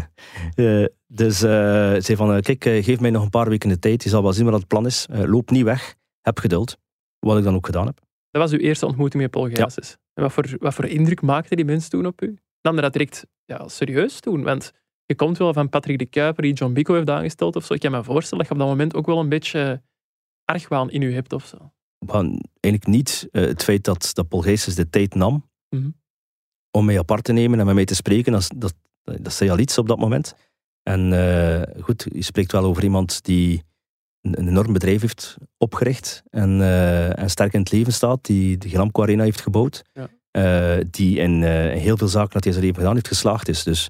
Eh, 0.55 0.85
dus 1.07 1.41
eh 1.41 1.49
zei 1.97 2.15
van, 2.15 2.33
eh, 2.33 2.41
kijk, 2.41 2.65
eh, 2.65 2.83
geef 2.83 2.99
mij 2.99 3.09
nog 3.09 3.23
een 3.23 3.29
paar 3.29 3.49
weken 3.49 3.69
de 3.69 3.79
tijd. 3.79 4.03
Je 4.03 4.09
zal 4.09 4.21
wel 4.21 4.33
zien 4.33 4.45
wat 4.45 4.53
het 4.53 4.67
plan 4.67 4.85
is. 4.85 5.05
Eh, 5.09 5.23
loop 5.23 5.49
niet 5.49 5.63
weg. 5.63 5.95
Heb 6.21 6.39
geduld. 6.39 6.77
Wat 7.19 7.37
ik 7.37 7.43
dan 7.43 7.55
ook 7.55 7.65
gedaan 7.65 7.85
heb. 7.85 7.99
Dat 8.31 8.41
was 8.41 8.51
uw 8.51 8.59
eerste 8.59 8.85
ontmoeting 8.85 9.21
met 9.21 9.31
Paul. 9.31 9.47
En 9.47 9.91
wat 10.13 10.33
voor, 10.33 10.45
wat 10.59 10.73
voor 10.73 10.85
indruk 10.85 11.21
maakte 11.21 11.55
die 11.55 11.65
mens 11.65 11.87
toen 11.87 12.05
op 12.05 12.21
u? 12.21 12.37
Nam 12.61 12.75
je 12.75 12.81
dat 12.81 12.93
direct 12.93 13.25
ja, 13.45 13.67
serieus 13.67 14.19
toen? 14.19 14.43
Want 14.43 14.71
je 15.05 15.15
komt 15.15 15.37
wel 15.37 15.53
van 15.53 15.69
Patrick 15.69 15.97
de 15.97 16.05
Kuiper, 16.05 16.43
die 16.43 16.53
John 16.53 16.73
Bico 16.73 16.93
heeft 16.93 17.09
aangesteld 17.09 17.55
of 17.55 17.65
zo. 17.65 17.73
Ik 17.73 17.79
kan 17.79 17.91
me 17.91 18.03
voorstellen 18.03 18.37
dat 18.37 18.47
je 18.47 18.53
op 18.53 18.59
dat 18.59 18.69
moment 18.69 18.95
ook 18.95 19.05
wel 19.05 19.19
een 19.19 19.29
beetje 19.29 19.81
argwaan 20.45 20.91
in 20.91 21.01
u 21.01 21.13
hebt 21.13 21.33
of 21.33 21.45
zo. 21.45 21.71
Eigenlijk 22.59 22.87
niet 22.87 23.27
eh, 23.31 23.45
het 23.45 23.63
feit 23.63 23.83
dat, 23.83 24.09
dat 24.13 24.27
Paul 24.27 24.41
Geestes 24.41 24.75
de 24.75 24.89
tijd 24.89 25.15
nam 25.15 25.49
Mhm. 25.69 25.89
om 26.71 26.85
mij 26.85 26.99
apart 26.99 27.23
te 27.23 27.33
nemen 27.33 27.59
en 27.59 27.65
met 27.65 27.75
mij 27.75 27.85
te 27.85 27.95
spreken. 27.95 28.31
Dat, 28.31 28.51
dat, 28.55 28.73
dat 29.03 29.33
zei 29.33 29.49
al 29.49 29.59
iets 29.59 29.77
op 29.77 29.87
dat 29.87 29.97
moment. 29.97 30.35
En 30.83 31.13
eh, 31.13 31.83
goed, 31.83 32.05
je 32.11 32.23
spreekt 32.23 32.51
wel 32.51 32.63
over 32.63 32.83
iemand 32.83 33.23
die 33.23 33.63
een, 34.21 34.39
een 34.39 34.47
enorm 34.47 34.73
bedrijf 34.73 35.01
heeft 35.01 35.37
opgericht 35.57 36.23
en, 36.29 36.61
eh, 36.61 37.19
en 37.19 37.29
sterk 37.29 37.53
in 37.53 37.59
het 37.59 37.71
leven 37.71 37.93
staat, 37.93 38.25
die 38.25 38.57
de 38.57 38.69
Glamco 38.69 39.01
Arena 39.01 39.23
heeft 39.23 39.41
gebouwd. 39.41 39.83
Ja. 39.93 40.09
Die 40.89 41.17
in, 41.17 41.43
in 41.43 41.77
heel 41.77 41.97
veel 41.97 42.07
zaken 42.07 42.33
dat 42.33 42.43
hij 42.43 42.53
zijn 42.53 42.65
leven 42.65 42.79
gedaan 42.79 42.95
heeft 42.95 43.07
geslaagd 43.07 43.47
is. 43.47 43.63
Dus 43.63 43.89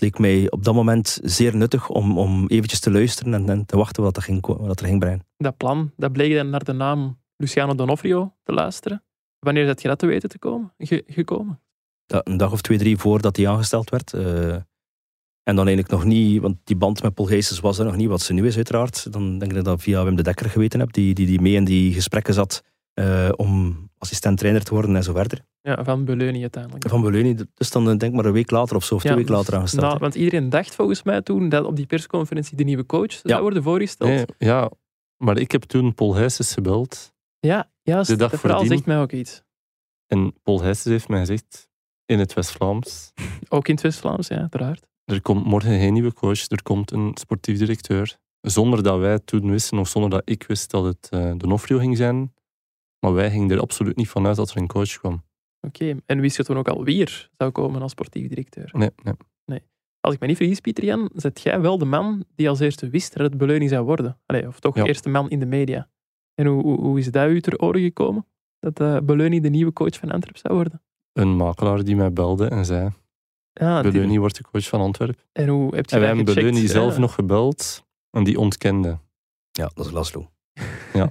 leek 0.00 0.18
mij 0.18 0.50
op 0.50 0.64
dat 0.64 0.74
moment 0.74 1.18
zeer 1.22 1.56
nuttig 1.56 1.88
om, 1.88 2.18
om 2.18 2.46
eventjes 2.46 2.80
te 2.80 2.90
luisteren 2.90 3.34
en, 3.34 3.48
en 3.48 3.66
te 3.66 3.76
wachten 3.76 4.02
wat, 4.02 4.14
dat 4.14 4.24
ging, 4.24 4.46
wat 4.46 4.80
er 4.80 4.86
ging 4.86 4.98
brengen. 4.98 5.26
Dat 5.36 5.56
plan, 5.56 5.92
dat 5.96 6.12
bleek 6.12 6.34
dan 6.34 6.50
naar 6.50 6.64
de 6.64 6.72
naam 6.72 7.18
Luciano 7.36 7.74
Donofrio 7.74 8.34
te 8.42 8.52
luisteren. 8.52 9.04
Wanneer 9.38 9.68
is 9.68 9.82
je 9.82 9.88
dat 9.88 9.98
te 9.98 10.06
weten 10.06 10.28
te 10.28 10.38
komen, 10.38 10.72
ge- 10.78 11.04
gekomen? 11.06 11.60
Dat, 12.06 12.28
een 12.28 12.36
dag 12.36 12.52
of 12.52 12.60
twee, 12.60 12.78
drie 12.78 12.96
voordat 12.96 13.36
hij 13.36 13.48
aangesteld 13.48 13.90
werd. 13.90 14.12
eh, 14.12 14.54
en 15.42 15.56
dan 15.56 15.66
eigenlijk 15.66 15.88
nog 15.90 16.04
niet, 16.04 16.40
want 16.40 16.56
die 16.64 16.76
band 16.76 17.02
met 17.02 17.14
Paul 17.14 17.28
was 17.60 17.78
er 17.78 17.84
nog 17.84 17.96
niet, 17.96 18.08
wat 18.08 18.20
ze 18.20 18.32
nu 18.32 18.46
is 18.46 18.56
uiteraard. 18.56 19.12
Dan 19.12 19.22
denk 19.38 19.42
ik 19.42 19.48
dat 19.50 19.58
ik 19.58 19.64
dat 19.64 19.82
via 19.82 20.04
Wim 20.04 20.16
de 20.16 20.22
Dekker 20.22 20.50
geweten 20.50 20.80
heb, 20.80 20.92
die, 20.92 21.14
die, 21.14 21.26
die 21.26 21.40
mee 21.40 21.54
in 21.54 21.64
die 21.64 21.92
gesprekken 21.92 22.34
zat 22.34 22.62
eh, 22.94 23.28
om 23.36 23.88
assistent-trainer 23.98 24.64
te 24.64 24.74
worden 24.74 24.96
en 24.96 25.02
zo 25.02 25.12
verder. 25.12 25.44
Ja, 25.62 25.84
van 25.84 26.04
Beleuni 26.04 26.40
uiteindelijk. 26.40 26.88
Van 26.88 27.00
Beleuni, 27.00 27.36
dus 27.54 27.70
dan 27.70 27.82
eh, 27.82 27.88
denk 27.88 28.02
ik 28.02 28.12
maar 28.12 28.24
een 28.24 28.32
week 28.32 28.50
later 28.50 28.76
of 28.76 28.84
zo, 28.84 28.94
of 28.94 29.00
twee 29.02 29.14
weken 29.14 29.34
later 29.34 29.54
aangesteld. 29.54 29.82
Nou, 29.82 29.98
want 29.98 30.14
iedereen 30.14 30.48
dacht 30.48 30.74
volgens 30.74 31.02
mij 31.02 31.22
toen 31.22 31.48
dat 31.48 31.64
op 31.64 31.76
die 31.76 31.86
persconferentie 31.86 32.56
de 32.56 32.64
nieuwe 32.64 32.86
coach 32.86 33.12
zou 33.12 33.42
worden 33.42 33.62
voorgesteld. 33.62 34.10
Nee, 34.10 34.24
ja, 34.38 34.70
maar 35.16 35.38
ik 35.38 35.52
heb 35.52 35.62
toen 35.62 35.94
Paul 35.94 36.14
Heijsens 36.14 36.52
gebeld. 36.52 37.12
Ja, 37.38 37.70
juist. 37.82 38.10
De 38.10 38.16
dag 38.16 38.30
dat 38.30 38.40
verhaal 38.40 38.64
zegt 38.64 38.86
mij 38.86 39.00
ook 39.00 39.12
iets. 39.12 39.42
En 40.06 40.34
Paul 40.42 40.60
Heijsens 40.60 40.84
heeft 40.92 41.08
mij 41.08 41.18
gezegd, 41.18 41.68
in 42.06 42.18
het 42.18 42.34
West-Vlaams, 42.34 43.12
Ook 43.48 43.68
in 43.68 43.74
het 43.74 43.82
West-Vlaams, 43.82 44.28
ja, 44.28 44.36
uiteraard. 44.36 44.86
er 45.04 45.22
komt 45.22 45.44
morgen 45.44 45.78
geen 45.78 45.92
nieuwe 45.92 46.12
coach, 46.12 46.48
er 46.48 46.62
komt 46.62 46.90
een 46.90 47.10
sportief 47.14 47.58
directeur. 47.58 48.16
Zonder 48.40 48.82
dat 48.82 48.98
wij 48.98 49.18
toen 49.18 49.50
wisten, 49.50 49.78
of 49.78 49.88
zonder 49.88 50.10
dat 50.10 50.22
ik 50.24 50.44
wist 50.46 50.70
dat 50.70 50.84
het 50.84 51.08
eh 51.10 51.32
Donofrio 51.36 51.78
ging 51.78 51.96
zijn. 51.96 52.32
Maar 53.00 53.12
wij 53.12 53.30
gingen 53.30 53.50
er 53.50 53.60
absoluut 53.60 53.96
niet 53.96 54.08
vanuit 54.08 54.36
dat 54.36 54.50
er 54.50 54.56
een 54.56 54.66
coach 54.66 54.98
kwam. 54.98 55.22
Oké, 55.60 55.96
en 56.06 56.20
wist 56.20 56.36
je 56.36 56.44
toen 56.44 56.58
ook 56.58 56.68
al 56.68 56.84
wie 56.84 57.00
er 57.04 57.28
zou 57.36 57.50
komen 57.50 57.82
als 57.82 57.90
sportief 57.90 58.28
directeur? 58.28 58.70
Nee, 58.72 58.90
nee. 59.44 59.62
Als 60.00 60.14
ik 60.14 60.20
me 60.20 60.26
niet 60.26 60.36
vergis, 60.36 60.60
Pieter 60.60 60.84
Jan, 60.84 61.10
zet 61.14 61.40
jij 61.40 61.60
wel 61.60 61.78
de 61.78 61.84
man 61.84 62.24
die 62.34 62.48
als 62.48 62.60
eerste 62.60 62.88
wist 62.88 63.12
dat 63.16 63.22
het 63.26 63.38
Beleuning 63.38 63.70
zou 63.70 63.84
worden. 63.84 64.18
Allee, 64.26 64.46
of 64.46 64.60
toch 64.60 64.74
Ja. 64.76 64.82
de 64.82 64.88
eerste 64.88 65.08
man 65.08 65.30
in 65.30 65.38
de 65.38 65.46
media. 65.46 65.88
En 66.34 66.46
hoe, 66.46 66.62
hoe, 66.62 66.80
hoe 66.80 66.98
is 66.98 67.10
dat 67.10 67.28
u 67.28 67.40
ter 67.40 67.58
oren 67.58 67.80
gekomen? 67.82 68.26
Dat 68.58 68.80
uh, 68.80 68.96
Beleuning 69.02 69.42
de 69.42 69.48
nieuwe 69.48 69.72
coach 69.72 69.98
van 69.98 70.10
Antwerp 70.10 70.36
zou 70.36 70.54
worden? 70.54 70.82
Een 71.12 71.36
makelaar 71.36 71.84
die 71.84 71.96
mij 71.96 72.12
belde 72.12 72.48
en 72.48 72.64
zei, 72.64 72.90
Ja, 73.52 73.82
die- 73.82 73.90
Beleuni 73.92 74.18
wordt 74.18 74.36
de 74.36 74.42
coach 74.42 74.68
van 74.68 74.80
Antwerpen. 74.80 75.24
En 75.32 75.48
hoe 75.48 75.74
heb 75.74 75.86
je 75.88 75.94
En 75.94 75.98
wij 75.98 76.08
hebben 76.08 76.26
gecheckt? 76.26 76.46
Beleuni 76.46 76.68
zelf 76.68 76.94
Ja. 76.94 77.00
nog 77.00 77.14
gebeld 77.14 77.84
en 78.10 78.24
die 78.24 78.38
ontkende. 78.38 78.98
Ja, 79.50 79.70
dat 79.74 79.86
is 79.86 79.92
Laszlo. 79.92 80.30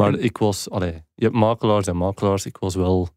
Maar 0.00 0.18
ik 0.18 0.38
was, 0.38 0.70
allee, 0.70 0.92
je 1.14 1.24
hebt 1.24 1.36
makelaars 1.36 1.86
en 1.86 1.96
makelaars, 1.96 2.46
ik 2.46 2.56
was 2.56 2.74
wel 2.74 3.08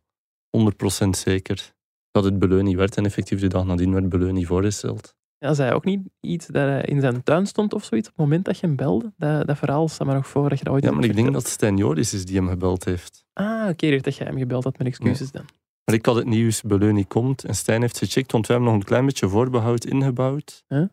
100% 1.06 1.10
zeker 1.10 1.74
dat 2.12 2.24
het 2.24 2.40
Beleuni 2.40 2.76
werd. 2.76 2.98
En 2.98 3.06
effectief 3.06 3.40
de 3.40 3.48
dag 3.48 3.66
nadien 3.66 3.94
werd 3.94 4.10
Beleuni 4.10 4.46
voorgesteld. 4.46 5.16
Ja, 5.38 5.54
zei 5.54 5.68
hij 5.68 5.78
ook 5.78 5.86
niet 5.86 6.02
iets 6.20 6.48
dat 6.48 6.68
hij 6.68 6.82
in 6.82 7.02
zijn 7.02 7.24
tuin 7.24 7.46
stond 7.46 7.74
of 7.74 7.84
zoiets 7.84 8.08
op 8.08 8.14
het 8.16 8.26
moment 8.26 8.46
dat 8.46 8.60
je 8.60 8.68
hem 8.68 8.76
belde? 8.76 9.14
Dat, 9.18 9.48
dat 9.48 9.58
verhaal 9.58 9.88
staat 9.88 10.08
me 10.08 10.14
nog 10.14 10.28
voor 10.28 10.50
dat 10.50 10.58
je 10.58 10.64
dat 10.64 10.74
ooit 10.74 10.84
Ja, 10.84 10.92
maar 10.92 11.04
ik 11.04 11.16
denk 11.16 11.34
dat 11.34 11.48
Stijn 11.48 11.78
Joris 11.78 12.14
is 12.14 12.26
die 12.26 12.36
hem 12.36 12.48
gebeld 12.48 12.86
heeft. 12.86 13.26
Ah, 13.34 13.70
oké, 13.70 13.90
dacht 13.90 14.04
dat 14.04 14.16
jij 14.16 14.28
hem 14.28 14.38
gebeld 14.38 14.64
had 14.64 14.78
met 14.78 14.88
excuses 14.88 15.32
dan. 15.32 15.46
Maar 15.84 15.96
ik 15.96 16.06
had 16.06 16.16
het 16.16 16.26
nieuws, 16.26 16.62
Beleuni 16.62 17.06
komt. 17.08 17.44
En 17.44 17.56
Stijn 17.56 17.82
heeft 17.82 17.98
gecheckt, 17.98 18.32
want 18.32 18.48
we 18.48 18.54
hebben 18.54 18.72
nog 18.72 18.82
een 18.82 18.88
klein 18.88 19.06
beetje 19.06 19.30
voorbehoud 19.30 19.86
ingebouwd. 19.86 20.64
Huh? 20.68 20.86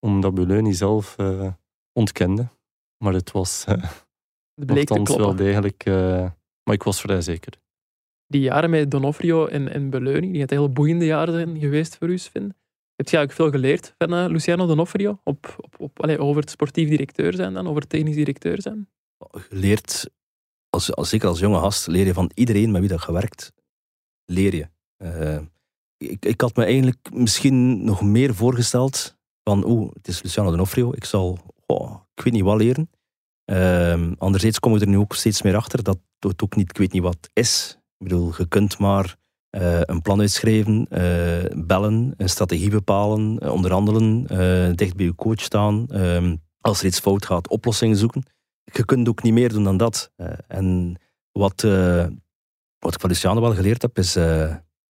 Omdat 0.00 0.34
Beleuni 0.34 0.72
zelf 0.72 1.14
eh, 1.18 1.52
ontkende. 1.92 2.48
Maar 2.98 3.12
het 3.12 3.32
was 3.32 3.64
eh 3.68 3.74
Het 3.74 4.03
bleek 4.54 4.86
te 4.86 4.94
nogthans 4.94 5.08
wel 5.08 5.18
kloppen. 5.18 5.44
degelijk... 5.44 5.84
eh, 5.84 6.30
maar 6.62 6.74
ik 6.74 6.82
was 6.82 7.00
vrij 7.00 7.20
zeker. 7.20 7.52
Die 8.26 8.40
jaren 8.40 8.70
met 8.70 8.90
Donofrio 8.90 9.46
en, 9.46 9.68
en 9.72 9.90
Beleuni, 9.90 10.32
die 10.32 10.40
het 10.40 10.50
hele 10.50 10.68
boeiende 10.68 11.04
jaren 11.04 11.34
zijn 11.34 11.58
geweest 11.58 11.96
voor 11.96 12.08
u, 12.08 12.18
Sven. 12.18 12.56
Heb 12.94 13.08
je 13.08 13.16
eigenlijk 13.16 13.32
veel 13.32 13.60
geleerd 13.60 13.94
van 13.98 14.14
eh, 14.14 14.26
Luciano 14.28 14.66
Donofrio? 14.66 15.20
Op, 15.24 15.56
op, 15.60 15.74
op, 15.80 16.02
allee, 16.02 16.18
over 16.18 16.40
het 16.40 16.50
sportief 16.50 16.88
directeur 16.88 17.34
zijn 17.34 17.54
dan, 17.54 17.66
over 17.66 17.80
het 17.80 17.90
technisch 17.90 18.14
directeur 18.14 18.62
zijn? 18.62 18.88
Je 19.32 19.46
leert, 19.50 20.10
als, 20.70 20.94
als, 20.94 21.08
zeker 21.08 21.28
als 21.28 21.38
jonge 21.38 21.58
gast, 21.58 21.86
leer 21.86 22.06
je 22.06 22.12
van 22.12 22.30
iedereen 22.34 22.70
met 22.70 22.80
wie 22.80 22.90
dat 22.90 23.00
gewerkt, 23.00 23.52
leer 24.24 24.54
je. 24.54 24.68
Eh, 24.96 25.40
ik, 25.96 26.24
ik 26.24 26.40
had 26.40 26.56
me 26.56 26.64
eigenlijk 26.64 27.10
misschien 27.12 27.84
nog 27.84 28.02
meer 28.02 28.34
voorgesteld 28.34 29.16
van, 29.42 29.66
oeh, 29.66 29.92
het 29.92 30.08
is 30.08 30.22
Luciano 30.22 30.50
D'Onofrio, 30.50 30.92
ik 30.92 31.04
zal, 31.04 31.38
oh, 31.66 32.00
ik 32.14 32.24
weet 32.24 32.32
niet 32.32 32.42
wat 32.42 32.56
leren. 32.56 32.90
Ehm, 33.44 34.12
anderzijds 34.18 34.60
kom 34.60 34.74
ik 34.74 34.80
er 34.80 34.88
nu 34.88 34.98
ook 34.98 35.14
steeds 35.14 35.42
meer 35.42 35.56
achter 35.56 35.82
dat 35.82 35.98
het 36.18 36.42
ook 36.42 36.56
niet, 36.56 36.70
ik 36.70 36.78
weet 36.78 36.92
niet 36.92 37.02
wat 37.02 37.30
is. 37.32 37.78
Ik 37.98 38.08
bedoel, 38.08 38.32
je 38.38 38.48
kunt 38.48 38.78
maar 38.78 39.16
eh, 39.54 39.80
een 39.80 40.02
plan 40.02 40.20
uitschrijven, 40.20 40.86
eh, 40.90 41.64
bellen, 41.66 42.14
een 42.16 42.28
strategie 42.28 42.70
bepalen, 42.70 43.38
eh, 43.38 43.52
onderhandelen, 43.52 44.26
dicht 44.76 44.96
bij 44.96 45.06
je 45.06 45.14
coach 45.14 45.40
staan. 45.40 45.86
ehm, 45.88 46.36
als 46.60 46.80
er 46.80 46.86
iets 46.86 47.00
fout 47.00 47.26
gaat, 47.26 47.48
oplossingen 47.48 47.96
zoeken. 47.96 48.22
Je 48.64 48.84
kunt 48.84 49.08
ook 49.08 49.22
niet 49.22 49.32
meer 49.32 49.48
doen 49.48 49.64
dan 49.64 49.76
dat. 49.76 50.10
En 50.48 50.96
wat, 51.32 51.62
wat 52.78 52.94
ik 52.94 53.00
van 53.00 53.10
Luciano 53.10 53.40
wel 53.40 53.54
geleerd 53.54 53.82
heb, 53.82 53.98
is, 53.98 54.16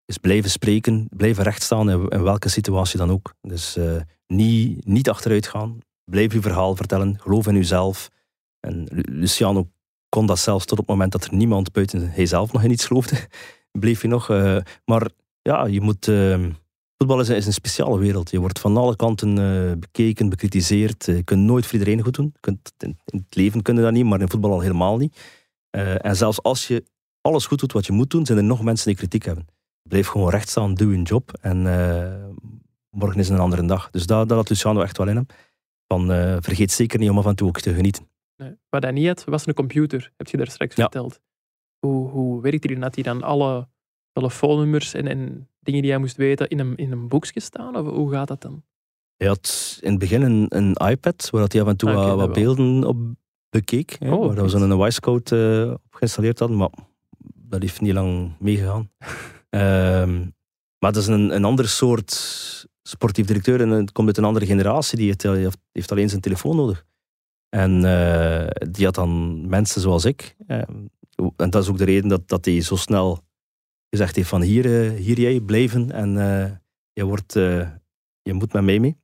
is 0.05 0.17
blijven 0.17 0.49
spreken, 0.49 1.07
blijven 1.09 1.43
rechtstaan 1.43 1.89
in, 1.89 2.07
in 2.07 2.23
welke 2.23 2.49
situatie 2.49 2.97
dan 2.97 3.11
ook. 3.11 3.33
Dus 3.41 3.77
niet, 4.27 4.85
niet 4.85 5.09
achteruit 5.09 5.47
gaan, 5.47 5.77
blijf 6.03 6.33
je 6.33 6.41
verhaal 6.41 6.75
vertellen, 6.75 7.19
geloof 7.19 7.47
in 7.47 7.55
jezelf. 7.55 8.09
En 8.63 8.87
Lu- 8.91 9.03
Luciano 9.19 9.69
kon 10.09 10.25
dat 10.25 10.39
zelfs 10.39 10.65
tot 10.65 10.79
op 10.79 10.85
het 10.85 10.93
moment 10.93 11.11
dat 11.11 11.25
er 11.25 11.33
niemand 11.33 11.71
buiten 11.71 12.09
hijzelf 12.11 12.51
nog 12.53 12.63
in 12.63 12.71
iets 12.71 12.85
geloofde, 12.85 13.15
bleef 13.79 14.01
je 14.01 14.07
nog. 14.07 14.29
eh, 14.29 14.57
maar 14.85 15.09
ja, 15.41 15.65
je 15.65 15.81
moet... 15.81 16.07
eh, 16.07 16.45
voetbal 16.97 17.19
is, 17.19 17.29
is 17.29 17.45
een 17.45 17.53
speciale 17.53 17.97
wereld. 17.99 18.31
Je 18.31 18.39
wordt 18.39 18.59
van 18.59 18.77
alle 18.77 18.95
kanten 18.95 19.37
eh, 19.37 19.77
bekeken, 19.79 20.29
bekritiseerd. 20.29 21.07
Eh, 21.07 21.15
Je 21.15 21.23
kunt 21.23 21.41
nooit 21.41 21.65
voor 21.65 21.73
iedereen 21.79 22.01
goed 22.03 22.15
doen. 22.15 22.33
Kunt, 22.39 22.73
in, 22.77 22.97
het 23.05 23.35
leven 23.35 23.61
kun 23.61 23.75
je 23.75 23.81
dat 23.81 23.91
niet, 23.91 24.05
maar 24.05 24.21
in 24.21 24.29
voetbal 24.29 24.51
al 24.51 24.59
helemaal 24.61 24.97
niet. 24.97 25.17
En 25.97 26.15
zelfs 26.15 26.43
als 26.43 26.67
je 26.67 26.83
alles 27.21 27.45
goed 27.45 27.59
doet 27.59 27.71
wat 27.73 27.85
je 27.85 27.91
moet 27.91 28.09
doen, 28.09 28.25
zijn 28.25 28.37
er 28.37 28.43
nog 28.43 28.63
mensen 28.63 28.87
die 28.87 28.95
kritiek 28.95 29.25
hebben. 29.25 29.45
Blijf 29.89 30.07
gewoon 30.07 30.29
recht 30.29 30.49
staan, 30.49 30.73
doe 30.73 30.97
je 30.97 31.01
job. 31.01 31.33
En 31.41 31.61
morgen 32.89 33.19
is 33.19 33.29
een 33.29 33.39
andere 33.39 33.65
dag. 33.65 33.89
Dus 33.91 34.05
dat, 34.05 34.29
dat 34.29 34.49
Luciano 34.49 34.81
echt 34.81 34.97
wel 34.97 35.07
in 35.07 35.15
hem. 35.15 35.25
Van, 35.87 36.07
vergeet 36.41 36.71
zeker 36.71 36.99
niet 36.99 37.09
om 37.09 37.17
af 37.17 37.25
en 37.25 37.35
toe 37.35 37.47
ook 37.47 37.59
te 37.59 37.73
genieten. 37.73 38.07
Wat 38.69 38.83
hij 38.83 38.91
niet 38.91 39.07
had, 39.07 39.23
was 39.23 39.47
een 39.47 39.53
computer, 39.53 40.11
heb 40.17 40.27
je 40.27 40.37
daar 40.37 40.47
straks 40.47 40.75
Ja. 40.75 40.81
verteld. 40.83 41.19
Hoe, 41.79 42.09
hoe 42.09 42.41
werkt 42.41 42.61
die 42.61 42.71
dan? 42.73 42.81
Had 42.83 42.95
hij 42.95 43.03
dan 43.03 43.23
alle 43.23 43.67
telefoonnummers 44.11 44.93
en, 44.93 45.07
en 45.07 45.49
dingen 45.59 45.81
die 45.81 45.91
hij 45.91 45.99
moest 45.99 46.15
weten 46.15 46.47
in 46.47 46.59
een, 46.59 46.75
in 46.75 46.91
een 46.91 47.07
boekje 47.07 47.39
staan? 47.39 47.75
Of 47.77 47.87
hoe 47.87 48.11
gaat 48.11 48.27
dat 48.27 48.41
dan? 48.41 48.63
Hij 49.17 49.27
had 49.27 49.77
in 49.81 49.89
het 49.89 49.99
begin 49.99 50.21
een, 50.21 50.45
een 50.49 50.73
iPad, 50.89 51.29
waar 51.29 51.45
hij 51.47 51.61
af 51.61 51.67
en 51.67 51.77
toe 51.77 51.89
Ah, 51.89 52.15
wat, 52.15 52.33
beelden 52.33 52.83
op 52.83 52.97
bekeek. 53.49 53.95
hè, 53.99 54.11
Oh, 54.11 54.25
waar 54.27 54.43
we 54.43 54.49
zo'n 54.49 54.77
Wisecode 54.83 55.65
eh 55.67 55.73
op 55.73 55.93
geïnstalleerd 55.95 56.39
hadden, 56.39 56.57
maar 56.57 56.69
dat 57.35 57.61
heeft 57.61 57.81
niet 57.81 57.93
lang 57.93 58.31
meegegaan. 58.39 58.89
Ehm, 59.49 60.19
maar 60.79 60.91
dat 60.91 60.95
is 61.01 61.07
een, 61.07 61.35
een 61.35 61.43
ander 61.45 61.67
soort 61.69 62.11
sportief 62.81 63.25
directeur 63.25 63.61
en 63.61 63.69
het 63.69 63.91
komt 63.91 64.07
uit 64.07 64.17
een 64.17 64.23
andere 64.23 64.45
generatie, 64.45 64.97
die 64.97 65.13
heeft 65.71 65.91
alleen 65.91 66.09
zijn 66.09 66.21
telefoon 66.21 66.55
nodig. 66.55 66.85
En 67.53 67.85
eh, 67.85 68.69
die 68.71 68.85
had 68.85 68.95
dan 68.95 69.47
mensen 69.49 69.81
zoals 69.81 70.05
ik. 70.05 70.35
Ehm, 70.47 70.85
en 71.35 71.49
dat 71.49 71.63
is 71.63 71.69
ook 71.69 71.77
de 71.77 71.83
reden 71.83 72.09
dat, 72.09 72.27
dat 72.27 72.45
hij 72.45 72.61
zo 72.61 72.75
snel 72.75 73.19
gezegd 73.89 74.15
heeft 74.15 74.29
van 74.29 74.41
hier, 74.41 74.65
eh, 74.65 74.99
hier 74.99 75.19
jij 75.19 75.39
blijven 75.39 75.91
en 75.91 76.17
eh, 76.17 76.51
je, 76.93 77.03
wordt, 77.03 77.33
je 77.33 78.33
moet 78.33 78.53
met 78.53 78.63
mij 78.63 78.79
mee 78.79 79.01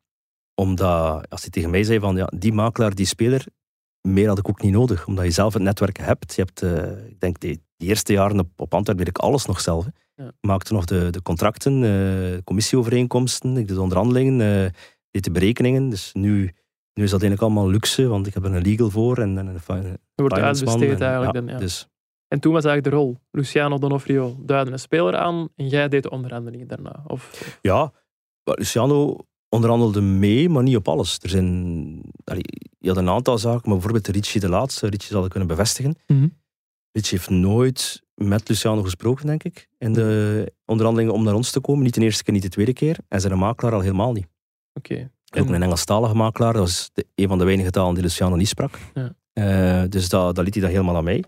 omdat, 0.55 1.29
als 1.29 1.41
hij 1.41 1.49
tegen 1.49 1.69
mij 1.69 1.83
zei 1.83 1.99
van, 1.99 2.15
ja, 2.15 2.31
die 2.37 2.53
makelaar, 2.53 2.95
die 2.95 3.05
speler, 3.05 3.45
meer 4.07 4.27
had 4.27 4.37
ik 4.37 4.49
ook 4.49 4.61
niet 4.61 4.71
nodig. 4.71 5.07
Omdat 5.07 5.25
je 5.25 5.31
zelf 5.31 5.53
het 5.53 5.61
netwerk 5.61 5.97
hebt. 5.97 6.35
Je 6.35 6.41
hebt, 6.41 6.61
ik 7.09 7.19
denk, 7.19 7.39
die, 7.39 7.61
die 7.77 7.89
eerste 7.89 8.13
jaren 8.13 8.39
op, 8.39 8.49
op 8.55 8.73
Antwerpen 8.73 9.05
deed 9.05 9.17
ik 9.17 9.23
alles 9.23 9.45
nog 9.45 9.59
zelf. 9.61 9.85
Ja. 10.15 10.31
Maakte 10.41 10.73
nog 10.73 10.85
de, 10.85 11.09
de 11.09 11.21
contracten, 11.21 11.81
de 11.81 12.41
commissieovereenkomsten, 12.43 13.57
ik 13.57 13.67
deed 13.67 13.75
de 13.75 13.81
onderhandelingen, 13.81 14.41
eh, 14.41 14.71
deed 15.11 15.23
de 15.23 15.31
berekeningen. 15.31 15.89
Dus 15.89 16.13
nu, 16.13 16.53
nu 16.99 17.05
is 17.05 17.11
dat 17.11 17.21
eigenlijk 17.21 17.41
allemaal 17.51 17.71
luxe, 17.71 18.07
want 18.07 18.27
ik 18.27 18.33
heb 18.33 18.43
er 18.45 18.53
een 18.55 18.61
legal 18.61 18.89
voor 18.89 19.17
en, 19.17 19.37
en 19.37 19.47
een 19.47 19.59
wordt 20.15 20.35
finance 20.35 20.63
man 20.63 20.73
uitbesteed 20.73 20.99
en- 20.99 21.07
eigenlijk. 21.07 21.33
ja, 21.33 21.41
dan, 21.41 21.47
ja. 21.47 21.57
Dus 21.57 21.87
En 22.27 22.39
toen 22.39 22.53
was 22.53 22.65
eigenlijk 22.65 22.95
de 22.95 23.01
rol. 23.01 23.17
Luciano 23.31 23.77
Donofrio 23.77 24.35
duidde 24.39 24.71
een 24.71 24.79
speler 24.79 25.15
aan 25.15 25.49
en 25.55 25.67
jij 25.67 25.87
deed 25.87 26.03
de 26.03 26.09
onderhandelingen 26.09 26.67
daarna. 26.67 27.03
Of, 27.07 27.57
Ja, 27.61 27.91
Luciano 28.43 29.17
onderhandelde 29.49 30.01
mee, 30.01 30.49
maar 30.49 30.63
niet 30.63 30.75
op 30.75 30.87
alles. 30.87 31.17
Er 31.21 31.29
zijn, 31.29 32.01
allee, 32.23 32.43
je 32.79 32.87
had 32.87 32.97
een 32.97 33.09
aantal 33.09 33.37
zaken, 33.37 33.61
maar 33.69 33.73
bijvoorbeeld 33.79 34.07
Ricci 34.07 34.39
de 34.39 34.49
laatste. 34.49 34.87
Ricci 34.87 35.07
zal 35.07 35.21
het 35.21 35.31
kunnen 35.31 35.49
bevestigen. 35.49 35.95
Ricci 36.91 37.15
heeft 37.15 37.29
nooit 37.29 38.01
met 38.13 38.49
Luciano 38.49 38.81
gesproken, 38.83 39.25
denk 39.25 39.43
ik, 39.43 39.67
in 39.77 39.93
de 39.93 40.53
onderhandelingen 40.65 41.13
om 41.13 41.23
naar 41.23 41.33
ons 41.33 41.51
te 41.51 41.59
komen. 41.59 41.83
Niet 41.83 41.93
de 41.93 42.01
eerste 42.01 42.23
keer, 42.23 42.33
niet 42.33 42.43
de 42.43 42.49
tweede 42.49 42.73
keer. 42.73 42.97
En 43.07 43.21
zijn 43.21 43.37
makelaar 43.37 43.73
al 43.73 43.79
helemaal 43.81 44.11
niet. 44.11 44.27
Oké. 44.73 45.11
En- 45.29 45.53
een 45.53 45.63
Engelstalige 45.63 46.15
makelaar, 46.15 46.53
dat 46.53 46.61
was 46.61 46.89
de, 46.93 47.05
een 47.15 47.27
van 47.27 47.37
de 47.37 47.43
weinige 47.43 47.71
talen 47.71 47.93
die 47.93 48.03
Luciano 48.03 48.35
niet 48.35 48.47
sprak. 48.47 48.79
Ja. 48.93 49.13
Eh, 49.33 49.89
dus 49.89 50.09
dat, 50.09 50.35
dat 50.35 50.45
liet 50.45 50.53
hij 50.53 50.63
dan 50.63 50.71
helemaal 50.71 50.95
aan 50.95 51.03
mij. 51.03 51.23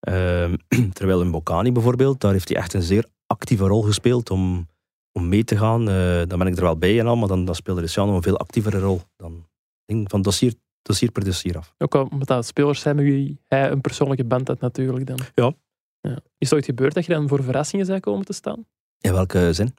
Ehm, 0.00 0.56
terwijl 0.92 1.20
in 1.20 1.30
Bocani 1.30 1.72
bijvoorbeeld, 1.72 2.20
daar 2.20 2.32
heeft 2.32 2.48
hij 2.48 2.58
echt 2.58 2.74
een 2.74 2.82
zeer 2.82 3.06
actieve 3.26 3.66
rol 3.66 3.82
gespeeld 3.82 4.30
om 4.30 4.66
om 5.12 5.28
mee 5.28 5.44
te 5.44 5.56
gaan, 5.56 5.88
uh, 5.88 6.22
dan 6.26 6.38
ben 6.38 6.46
ik 6.46 6.56
er 6.56 6.62
wel 6.62 6.76
bij 6.76 6.98
en 6.98 7.06
al, 7.06 7.16
maar 7.16 7.28
dan, 7.28 7.44
dan 7.44 7.54
speelde 7.54 7.80
Luciano 7.80 8.14
een 8.16 8.22
veel 8.22 8.38
actievere 8.38 8.78
rol. 8.78 9.00
Dan 9.16 9.46
ging 9.86 10.10
van 10.10 10.22
dossier, 10.22 10.54
dossier 10.82 11.10
per 11.10 11.24
dossier 11.24 11.56
af. 11.56 11.74
Ook 11.78 11.94
omdat 11.94 12.28
dat 12.28 12.46
spelers 12.46 12.80
zijn 12.80 12.96
met 12.96 13.04
wie 13.04 13.40
hij 13.46 13.70
een 13.70 13.80
persoonlijke 13.80 14.24
band 14.24 14.48
had 14.48 14.60
natuurlijk 14.60 15.06
dan. 15.06 15.18
Ja. 15.34 15.52
ja. 16.00 16.18
Is 16.38 16.50
het 16.50 16.52
ooit 16.52 16.64
gebeurd 16.64 16.94
dat 16.94 17.06
je 17.06 17.12
dan 17.12 17.28
voor 17.28 17.42
verrassingen 17.42 17.86
zou 17.86 18.00
komen 18.00 18.24
te 18.24 18.32
staan? 18.32 18.66
In 19.00 19.12
welke 19.12 19.52
zin? 19.52 19.74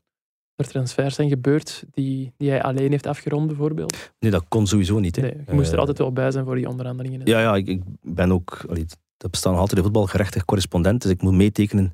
Er 0.64 0.70
transfers 0.70 1.16
zijn 1.16 1.30
gebeurd 1.30 1.84
die, 1.91 2.34
die 2.38 2.49
hij 2.49 2.64
alleen 2.64 2.91
heeft 2.91 3.07
afgerond 3.07 3.47
bijvoorbeeld? 3.47 4.11
Nee, 4.20 4.32
dat 4.32 4.45
kon 4.47 4.68
sowieso 4.68 4.99
niet. 4.99 5.16
Hè. 5.16 5.22
Nee, 5.22 5.36
je 5.47 5.53
moest 5.53 5.72
er 5.72 5.80
altijd 5.80 5.97
wel 5.97 6.11
bij 6.11 6.32
zijn 6.32 6.45
voor 6.45 6.55
die 6.55 6.70
onderhandelingen. 6.70 7.22
Ja, 7.26 7.39
ja 7.39 7.55
ik, 7.55 7.68
ik 7.68 7.82
ben 8.01 8.32
ook... 8.32 8.66
Allee, 8.70 8.86
er 9.18 9.30
bestaan 9.30 9.55
altijd 9.55 9.76
de 9.76 9.84
voetbalgerechtig 9.84 10.45
correspondent, 10.45 11.01
dus 11.01 11.11
ik 11.11 11.22
moet 11.22 11.34
meetekenen 11.34 11.91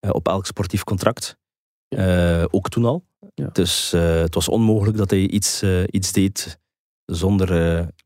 uh, 0.00 0.10
op 0.14 0.28
elk 0.28 0.46
sportief 0.46 0.84
contract. 0.84 1.36
Uh, 1.88 2.44
ook 2.50 2.68
toen 2.68 2.84
al. 2.84 3.04
Ja. 3.34 3.48
Dus 3.52 3.94
uh, 3.94 4.20
het 4.20 4.34
was 4.34 4.48
onmogelijk 4.48 4.96
dat 4.96 5.10
hij 5.10 5.28
iets, 5.28 5.62
iets 5.86 6.12
deed 6.12 6.58
zonder... 7.04 7.52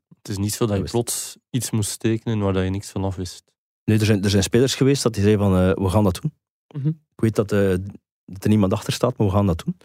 het 0.08 0.28
is 0.28 0.36
niet 0.36 0.54
zo 0.54 0.66
dat 0.66 0.76
je 0.76 0.82
plots 0.82 1.36
iets 1.50 1.70
moest 1.70 1.98
tekenen 1.98 2.38
waar 2.38 2.64
je 2.64 2.70
niks 2.70 2.90
van 2.90 3.04
af 3.04 3.16
wist. 3.16 3.44
Nee, 3.84 3.98
er 3.98 4.04
zijn, 4.04 4.24
er 4.24 4.30
zijn 4.30 4.42
spelers 4.42 4.74
geweest 4.74 5.02
dat 5.02 5.14
die 5.14 5.22
zeiden 5.22 5.46
van, 5.46 5.84
we 5.84 5.90
gaan 5.90 6.04
dat 6.04 6.18
doen. 6.22 6.32
Mm 6.74 6.82
-hmm. 6.82 7.00
Ik 7.14 7.20
weet 7.20 7.34
dat, 7.34 7.48
dat 7.48 8.44
er 8.44 8.48
niemand 8.48 8.72
achter 8.72 8.92
staat, 8.92 9.16
maar 9.16 9.26
we 9.26 9.32
gaan 9.32 9.46
dat 9.46 9.62
doen. 9.64 9.76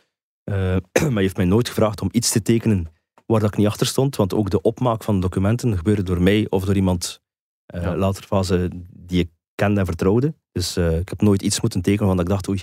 maar 1.02 1.14
hij 1.14 1.22
heeft 1.22 1.38
mij 1.38 1.45
nooit 1.45 1.68
gevraagd 1.68 2.02
om 2.02 2.10
iets 2.12 2.32
te 2.32 2.41
tekenen 2.41 2.88
waar 3.26 3.39
dat 3.39 3.49
ik 3.49 3.58
niet 3.58 3.68
achter 3.68 3.88
stond, 3.88 4.16
want 4.16 4.34
ook 4.34 4.49
de 4.49 4.62
opmaak 4.62 5.04
van 5.04 5.20
documenten 5.20 5.78
gebeurde 5.78 6.04
door 6.04 6.22
mij 6.22 6.47
of 6.49 6.66
door 6.66 6.76
iemand 6.76 7.22
uh, 7.76 7.82
ja. 7.82 7.95
later 7.95 8.24
fase 8.24 8.70
die 8.89 9.20
ik 9.20 9.30
kende 9.56 9.80
en 9.80 9.86
vertrouwde. 9.86 10.34
Dus 10.52 10.78
uh, 10.78 10.99
ik 10.99 11.10
heb 11.10 11.22
nooit 11.22 11.41
iets 11.41 11.62
moeten 11.62 11.82
tekenen 11.82 12.08
waarvan 12.08 12.26
ik 12.26 12.32
dacht, 12.32 12.47
oei, 12.49 12.62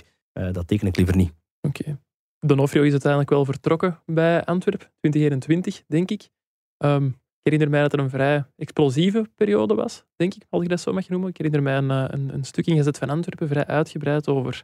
dat 0.51 0.67
teken 0.67 0.87
ik 0.87 0.95
liever 0.95 1.15
niet. 1.15 1.33
Oké. 1.61 1.81
Okay. 1.81 1.97
Donofrio 2.39 2.83
is 2.83 2.91
uiteindelijk 2.91 3.31
wel 3.31 3.45
vertrokken 3.45 3.99
bij 4.05 4.43
Antwerpen, 4.45 4.87
2021, 4.99 5.83
denk 5.87 6.11
ik. 6.11 6.29
Um, 6.77 7.05
ik 7.07 7.51
herinner 7.51 7.69
mij 7.69 7.81
dat 7.81 7.93
er 7.93 7.99
een 7.99 8.09
vrij 8.09 8.45
explosieve 8.55 9.29
periode 9.35 9.73
was, 9.73 10.05
denk 10.15 10.33
ik, 10.33 10.45
als 10.49 10.63
ik 10.63 10.69
dat 10.69 10.79
zo 10.79 10.93
mag 10.93 11.09
noemen. 11.09 11.29
Ik 11.29 11.37
herinner 11.37 11.63
mij 11.63 11.77
een, 11.77 11.89
een, 11.89 12.33
een 12.33 12.43
stuk 12.43 12.65
ingezet 12.65 12.97
van 12.97 13.09
Antwerpen, 13.09 13.47
vrij 13.47 13.65
uitgebreid 13.65 14.27
over 14.27 14.63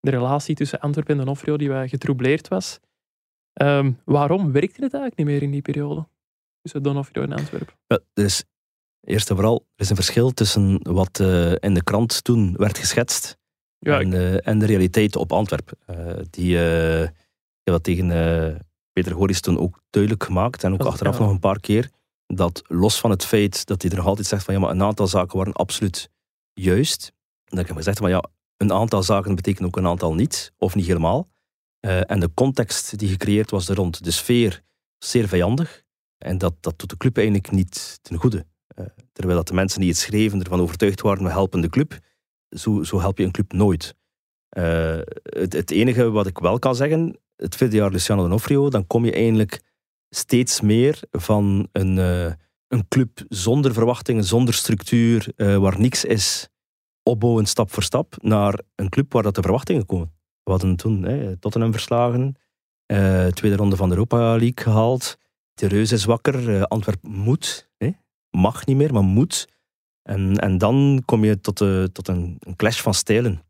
de 0.00 0.10
relatie 0.10 0.54
tussen 0.54 0.80
Antwerpen 0.80 1.18
en 1.18 1.24
Donofrio, 1.24 1.56
die 1.56 1.68
wat 1.68 1.88
getroubleerd 1.88 2.48
was. 2.48 2.80
Um, 3.62 4.00
waarom 4.04 4.52
werkte 4.52 4.82
het 4.82 4.94
eigenlijk 4.94 5.16
niet 5.16 5.26
meer 5.26 5.42
in 5.42 5.50
die 5.50 5.62
periode? 5.62 6.08
Tussen 6.62 6.82
Donofrio 6.82 7.22
en 7.22 7.32
Antwerpen? 7.32 7.74
Ja, 7.86 7.98
dus 8.12 8.44
Eerst 9.00 9.30
en 9.30 9.36
vooral, 9.36 9.66
er 9.74 9.82
is 9.82 9.90
een 9.90 9.96
verschil 9.96 10.30
tussen 10.30 10.80
wat 10.82 11.18
uh, 11.18 11.52
in 11.52 11.74
de 11.74 11.82
krant 11.82 12.24
toen 12.24 12.54
werd 12.56 12.78
geschetst 12.78 13.36
ja, 13.78 14.00
en, 14.00 14.12
uh, 14.12 14.46
en, 14.46 14.58
de 14.58 14.66
realiteit 14.66 15.16
op 15.16 15.32
Antwerpen. 15.32 15.78
Uh, 15.90 16.22
die 16.30 16.58
dat 17.62 17.84
tegen 17.84 18.08
Peter 18.92 19.14
Goris 19.14 19.40
toen 19.40 19.58
ook 19.58 19.82
duidelijk 19.90 20.24
gemaakt 20.24 20.64
en 20.64 20.72
ook 20.72 20.84
achteraf 20.84 21.18
ja. 21.18 21.22
nog 21.22 21.30
een 21.30 21.38
paar 21.38 21.60
keer. 21.60 21.90
Dat 22.26 22.62
los 22.66 23.00
van 23.00 23.10
het 23.10 23.24
feit 23.24 23.66
dat 23.66 23.82
hij 23.82 23.90
er 23.90 23.96
nog 23.96 24.06
altijd 24.06 24.26
zegt 24.26 24.44
van 24.44 24.54
ja, 24.54 24.60
maar 24.60 24.70
een 24.70 24.82
aantal 24.82 25.06
zaken 25.06 25.36
waren 25.36 25.52
absoluut 25.52 26.10
juist. 26.52 27.12
Dat 27.44 27.58
ik 27.58 27.66
heb 27.66 27.76
gezegd 27.76 27.98
van 27.98 28.10
ja, 28.10 28.24
een 28.60 28.72
aantal 28.72 29.02
zaken 29.02 29.34
betekent 29.34 29.66
ook 29.66 29.76
een 29.76 29.86
aantal 29.86 30.14
niet, 30.14 30.52
of 30.58 30.74
niet 30.74 30.86
helemaal. 30.86 31.28
en 31.80 32.20
de 32.20 32.30
context 32.34 32.98
die 32.98 33.08
gecreëerd 33.08 33.50
was 33.50 33.68
er 33.68 33.76
rond, 33.76 34.04
de 34.04 34.10
sfeer, 34.10 34.62
zeer 34.98 35.28
vijandig. 35.28 35.84
En 36.18 36.38
dat, 36.38 36.54
dat 36.60 36.78
doet 36.78 36.90
de 36.90 36.96
club 36.96 37.16
eigenlijk 37.16 37.50
niet 37.50 37.98
ten 38.02 38.16
goede. 38.16 38.46
Uh, 38.80 38.86
terwijl 39.12 39.36
dat 39.36 39.48
de 39.48 39.54
mensen 39.54 39.80
die 39.80 39.88
het 39.88 39.98
schreven 39.98 40.40
ervan 40.40 40.60
overtuigd 40.60 41.00
waren, 41.00 41.24
we 41.24 41.30
helpen 41.30 41.60
de 41.60 41.68
club. 41.68 41.98
Zo, 42.48 42.82
zo 42.82 43.00
help 43.00 43.18
je 43.18 43.24
een 43.24 43.30
club 43.30 43.52
nooit. 43.52 43.94
Uh, 44.58 44.98
het, 45.22 45.52
het, 45.52 45.70
enige 45.70 46.10
wat 46.10 46.26
ik 46.26 46.38
wel 46.38 46.58
kan 46.58 46.76
zeggen, 46.76 47.18
het 47.36 47.56
vierde 47.56 47.76
jaar 47.76 47.90
Luciano 47.90 48.22
D'Onofrio, 48.22 48.70
dan 48.70 48.86
kom 48.86 49.04
je 49.04 49.12
eigenlijk 49.12 49.60
steeds 50.08 50.60
meer 50.60 51.00
van 51.10 51.68
een, 51.72 51.96
een 52.68 52.88
club 52.88 53.24
zonder 53.28 53.72
verwachtingen, 53.72 54.24
zonder 54.24 54.54
structuur, 54.54 55.32
waar 55.36 55.80
niks 55.80 56.04
is, 56.04 56.48
opbouwen 57.02 57.46
stap 57.46 57.72
voor 57.72 57.82
stap, 57.82 58.14
naar 58.22 58.60
een 58.74 58.88
club 58.88 59.12
waar 59.12 59.22
dat 59.22 59.34
de 59.34 59.42
verwachtingen 59.42 59.86
komen. 59.86 60.12
We 60.42 60.50
hadden 60.50 60.76
toen 60.76 61.02
hè, 61.02 61.36
Tottenham 61.36 61.72
verslagen, 61.72 62.36
tweede 63.30 63.56
ronde 63.56 63.76
van 63.76 63.88
de 63.88 63.94
Europa 63.94 64.18
League 64.18 64.52
gehaald. 64.54 65.18
De 65.54 65.66
reus 65.66 65.92
is 65.92 66.04
wakker, 66.04 66.66
Antwerp 66.66 67.02
moet. 67.02 67.70
Hè 67.76 67.90
mag 68.30 68.66
niet 68.66 68.76
meer, 68.76 68.92
maar 68.92 69.02
moet. 69.02 69.48
En, 70.02 70.36
en 70.36 70.58
dan 70.58 71.02
kom 71.04 71.24
je 71.24 71.40
tot, 71.40 71.58
de, 71.58 71.90
tot 71.92 72.08
een, 72.08 72.36
een 72.38 72.56
clash 72.56 72.80
van 72.80 72.94
stijlen. 72.94 73.42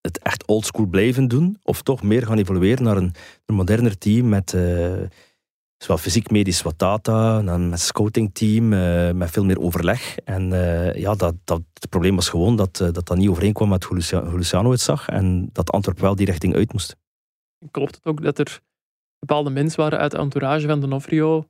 Het 0.00 0.18
echt 0.18 0.46
oldschool 0.46 0.86
blijven 0.86 1.28
doen, 1.28 1.58
of 1.62 1.82
toch 1.82 2.02
meer 2.02 2.26
gaan 2.26 2.38
evolueren 2.38 2.84
naar 2.84 2.96
een, 2.96 3.14
een 3.46 3.54
moderner 3.54 3.98
team 3.98 4.28
met 4.28 4.52
uh, 4.52 4.92
zowel 5.78 5.98
fysiek, 5.98 6.30
medisch 6.30 6.62
wat 6.62 6.78
data, 6.78 7.42
dan 7.42 7.68
met 7.68 7.80
scoutingteam, 7.80 8.72
uh, 8.72 9.12
met 9.12 9.30
veel 9.30 9.44
meer 9.44 9.60
overleg. 9.60 10.18
En 10.18 10.50
uh, 10.50 10.94
ja, 10.94 11.14
dat, 11.14 11.34
dat, 11.44 11.62
het 11.72 11.88
probleem 11.88 12.14
was 12.14 12.28
gewoon 12.28 12.56
dat, 12.56 12.76
dat 12.76 13.06
dat 13.06 13.16
niet 13.16 13.28
overeenkwam 13.28 13.68
met 13.68 13.84
hoe 13.84 13.96
Luciano, 13.96 14.28
hoe 14.28 14.38
Luciano 14.38 14.70
het 14.70 14.80
zag 14.80 15.08
en 15.08 15.48
dat 15.52 15.70
Antwerp 15.70 15.98
wel 15.98 16.14
die 16.14 16.26
richting 16.26 16.54
uit 16.54 16.72
moest. 16.72 16.96
Klopt 17.70 17.94
het 17.94 18.04
ook 18.04 18.22
dat 18.22 18.38
er 18.38 18.60
bepaalde 19.18 19.50
mensen 19.50 19.80
waren 19.80 19.98
uit 19.98 20.10
de 20.10 20.18
entourage 20.18 20.66
van 20.66 20.80
Donofrio 20.80 21.48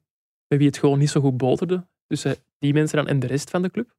met 0.49 0.59
wie 0.59 0.67
het 0.67 0.79
gewoon 0.79 0.99
niet 0.99 1.11
zo 1.11 1.21
goed 1.21 1.37
boterde? 1.37 1.87
Dus 2.07 2.25
die 2.59 2.73
mensen 2.73 2.97
dan 2.97 3.07
en 3.07 3.19
de 3.19 3.27
rest 3.27 3.51
van 3.51 3.63
de 3.63 3.71
club? 3.71 3.95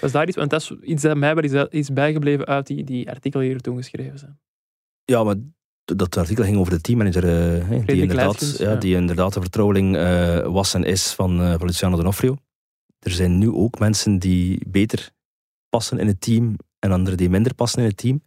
Was 0.00 0.12
daar 0.12 0.26
iets? 0.26 0.36
Want 0.36 0.50
dat 0.50 0.60
is 0.60 0.70
iets 0.70 1.02
dat 1.02 1.16
mij 1.16 1.34
wel 1.34 1.68
is 1.68 1.92
bijgebleven 1.92 2.46
uit 2.46 2.66
die, 2.66 2.84
die 2.84 3.10
artikelen 3.10 3.46
die 3.46 3.54
er 3.54 3.60
toen 3.60 3.76
geschreven 3.76 4.18
zijn. 4.18 4.40
Ja, 5.04 5.24
maar 5.24 5.36
dat 5.94 6.16
artikel 6.16 6.44
ging 6.44 6.56
over 6.56 6.72
de 6.72 6.80
teammanager, 6.80 7.24
uh, 7.24 7.86
die, 7.86 8.00
inderdaad, 8.00 8.58
ja, 8.58 8.70
ja. 8.70 8.76
die 8.76 8.96
inderdaad 8.96 9.34
de 9.34 9.40
vertrouweling 9.40 9.96
uh, 9.96 10.46
was 10.46 10.74
en 10.74 10.84
is 10.84 11.12
van, 11.12 11.40
uh, 11.40 11.54
van 11.58 11.66
Luciano 11.66 11.96
D'Onofrio. 11.96 12.36
Er 12.98 13.10
zijn 13.10 13.38
nu 13.38 13.50
ook 13.50 13.78
mensen 13.78 14.18
die 14.18 14.62
beter 14.68 15.10
passen 15.68 15.98
in 15.98 16.06
het 16.06 16.20
team 16.20 16.56
en 16.78 16.92
anderen 16.92 17.18
die 17.18 17.30
minder 17.30 17.54
passen 17.54 17.82
in 17.82 17.88
het 17.88 17.96
team. 17.96 18.22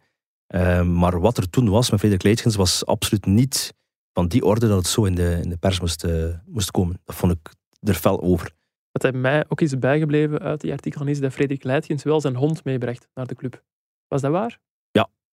maar 0.98 1.20
wat 1.20 1.36
er 1.36 1.50
toen 1.50 1.68
was 1.68 1.90
met 1.90 1.98
Frederik 1.98 2.24
Leitgens 2.24 2.56
was 2.56 2.86
absoluut 2.86 3.26
niet 3.26 3.74
van 4.12 4.28
die 4.28 4.44
orde 4.44 4.68
dat 4.68 4.76
het 4.76 4.86
zo 4.86 5.04
in 5.04 5.14
de, 5.14 5.38
in 5.42 5.48
de 5.48 5.56
pers 5.56 5.80
moest, 5.80 6.06
moest 6.46 6.70
komen. 6.70 7.00
Dat 7.04 7.14
vond 7.14 7.32
ik 7.32 7.54
er 7.80 7.94
fel 7.94 8.22
over. 8.22 8.50
Wat 8.92 9.02
hij 9.02 9.12
mij 9.12 9.44
ook 9.48 9.60
is 9.60 9.78
bijgebleven 9.78 10.38
uit 10.38 10.60
die 10.60 10.72
artikelen 10.72 11.08
is 11.08 11.20
dat 11.20 11.32
Frederik 11.32 11.64
Leitgens 11.64 12.02
wel 12.02 12.20
zijn 12.20 12.36
hond 12.36 12.64
meebracht 12.64 13.08
naar 13.14 13.26
de 13.26 13.34
club. 13.34 13.62
Was 14.08 14.20
dat 14.20 14.30
waar? 14.30 14.58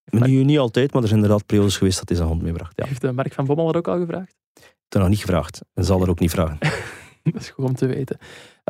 Ja, 0.09 0.25
nu, 0.25 0.43
niet 0.43 0.57
altijd, 0.57 0.93
maar 0.93 1.01
er 1.01 1.07
zijn 1.07 1.21
inderdaad 1.21 1.45
periodes 1.45 1.77
geweest 1.77 1.97
dat 1.97 2.07
hij 2.07 2.17
zijn 2.17 2.29
hond 2.29 2.41
meebracht. 2.41 2.73
Ja. 2.75 2.85
Heeft 2.85 3.11
Mark 3.11 3.33
van 3.33 3.45
Bommel 3.45 3.69
er 3.69 3.77
ook 3.77 3.87
al 3.87 3.99
gevraagd? 3.99 4.35
Dat 4.87 5.01
nog 5.01 5.09
niet 5.09 5.19
gevraagd 5.19 5.61
en 5.73 5.83
zal 5.83 6.01
er 6.01 6.09
ook 6.09 6.19
niet 6.19 6.31
vragen. 6.31 6.57
dat 7.23 7.41
is 7.41 7.49
goed 7.49 7.65
om 7.65 7.75
te 7.75 7.85
weten. 7.85 8.17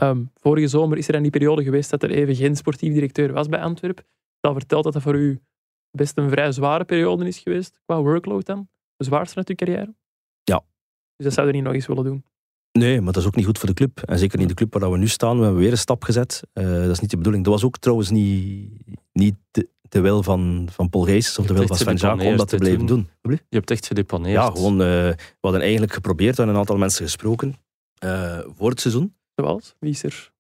Um, 0.04 0.32
vorige 0.36 0.68
zomer 0.68 0.98
is 0.98 1.08
er 1.08 1.16
in 1.16 1.22
die 1.22 1.32
periode 1.32 1.64
geweest 1.64 1.90
dat 1.90 2.04
er 2.04 2.12
even 2.12 2.36
geen 2.36 2.56
sportief 2.56 2.94
directeur 2.94 3.34
was 3.34 3.48
bij 3.48 3.60
Antwerpen. 3.60 4.06
Dat 4.40 4.54
vertelt 4.54 4.84
dat 4.84 4.94
dat 4.94 5.02
voor 5.02 5.16
u 5.16 5.42
best 5.92 6.18
een 6.18 6.30
vrij 6.30 6.51
zware 6.51 6.84
periode 6.84 7.28
is 7.28 7.39
geweest, 7.39 7.80
qua 7.86 8.01
workload 8.01 8.46
dan. 8.46 8.70
De 8.96 9.04
zwaarste 9.04 9.38
uit 9.38 9.50
uw 9.50 9.55
carrière? 9.55 9.96
Ja. 10.43 10.64
Dus 11.16 11.26
dat 11.26 11.34
zou 11.34 11.47
je 11.47 11.54
niet 11.54 11.64
nog 11.64 11.74
eens 11.74 11.88
willen 11.88 12.04
doen? 12.04 12.26
Nee, 12.72 13.01
maar 13.01 13.14
dat 13.14 13.22
is 13.22 13.28
ook 13.28 13.36
niet 13.36 13.46
goed 13.46 13.58
voor 13.58 13.68
de 13.68 13.74
club. 13.74 14.01
En 14.01 14.20
zeker 14.20 14.38
niet 14.38 14.47
de 14.47 14.54
club 14.54 14.74
waar 14.74 14.92
we 14.92 14.97
nu 14.97 15.08
staan. 15.08 15.38
We 15.38 15.43
hebben 15.43 15.62
weer 15.62 15.72
een 15.72 15.78
stap 15.78 16.04
gezet. 16.04 16.43
Uh, 16.54 16.82
dat 16.82 16.89
is 16.89 17.00
niet 17.00 17.09
de 17.09 17.18
bedoeling. 17.18 17.43
Dat 17.43 17.54
was 17.54 17.64
ook 17.64 17.78
trouwens 17.78 18.09
niet, 18.09 18.70
niet 19.12 19.36
de, 19.51 19.70
de 19.89 20.01
wil 20.01 20.24
van, 20.24 20.68
van 20.72 20.89
Paul 20.89 21.04
of 21.04 21.46
de 21.46 21.54
wil 21.54 21.68
van 21.68 21.97
Sven 21.97 22.20
om 22.20 22.38
dat 22.38 22.47
te 22.47 22.58
blijven 22.58 22.86
doen. 22.86 23.09
Je 23.22 23.39
hebt 23.50 23.72
echt 23.72 23.86
gedeponeerd. 23.86 24.36
Ja, 24.36 24.46
gewoon, 24.46 24.74
uh, 24.74 24.88
we 24.88 25.38
hadden 25.42 25.62
eigenlijk 25.62 25.93
geprobeerd 25.93 26.39
en 26.39 26.47
een 26.47 26.55
aantal 26.55 26.78
mensen 26.78 27.05
gesproken 27.05 27.55
uh, 28.04 28.39
voor 28.58 28.70
het 28.70 28.82
seizoen. 28.82 29.16
Zoals? 29.36 29.76
Wie 29.80 29.92
is 29.92 30.04
er 30.04 30.32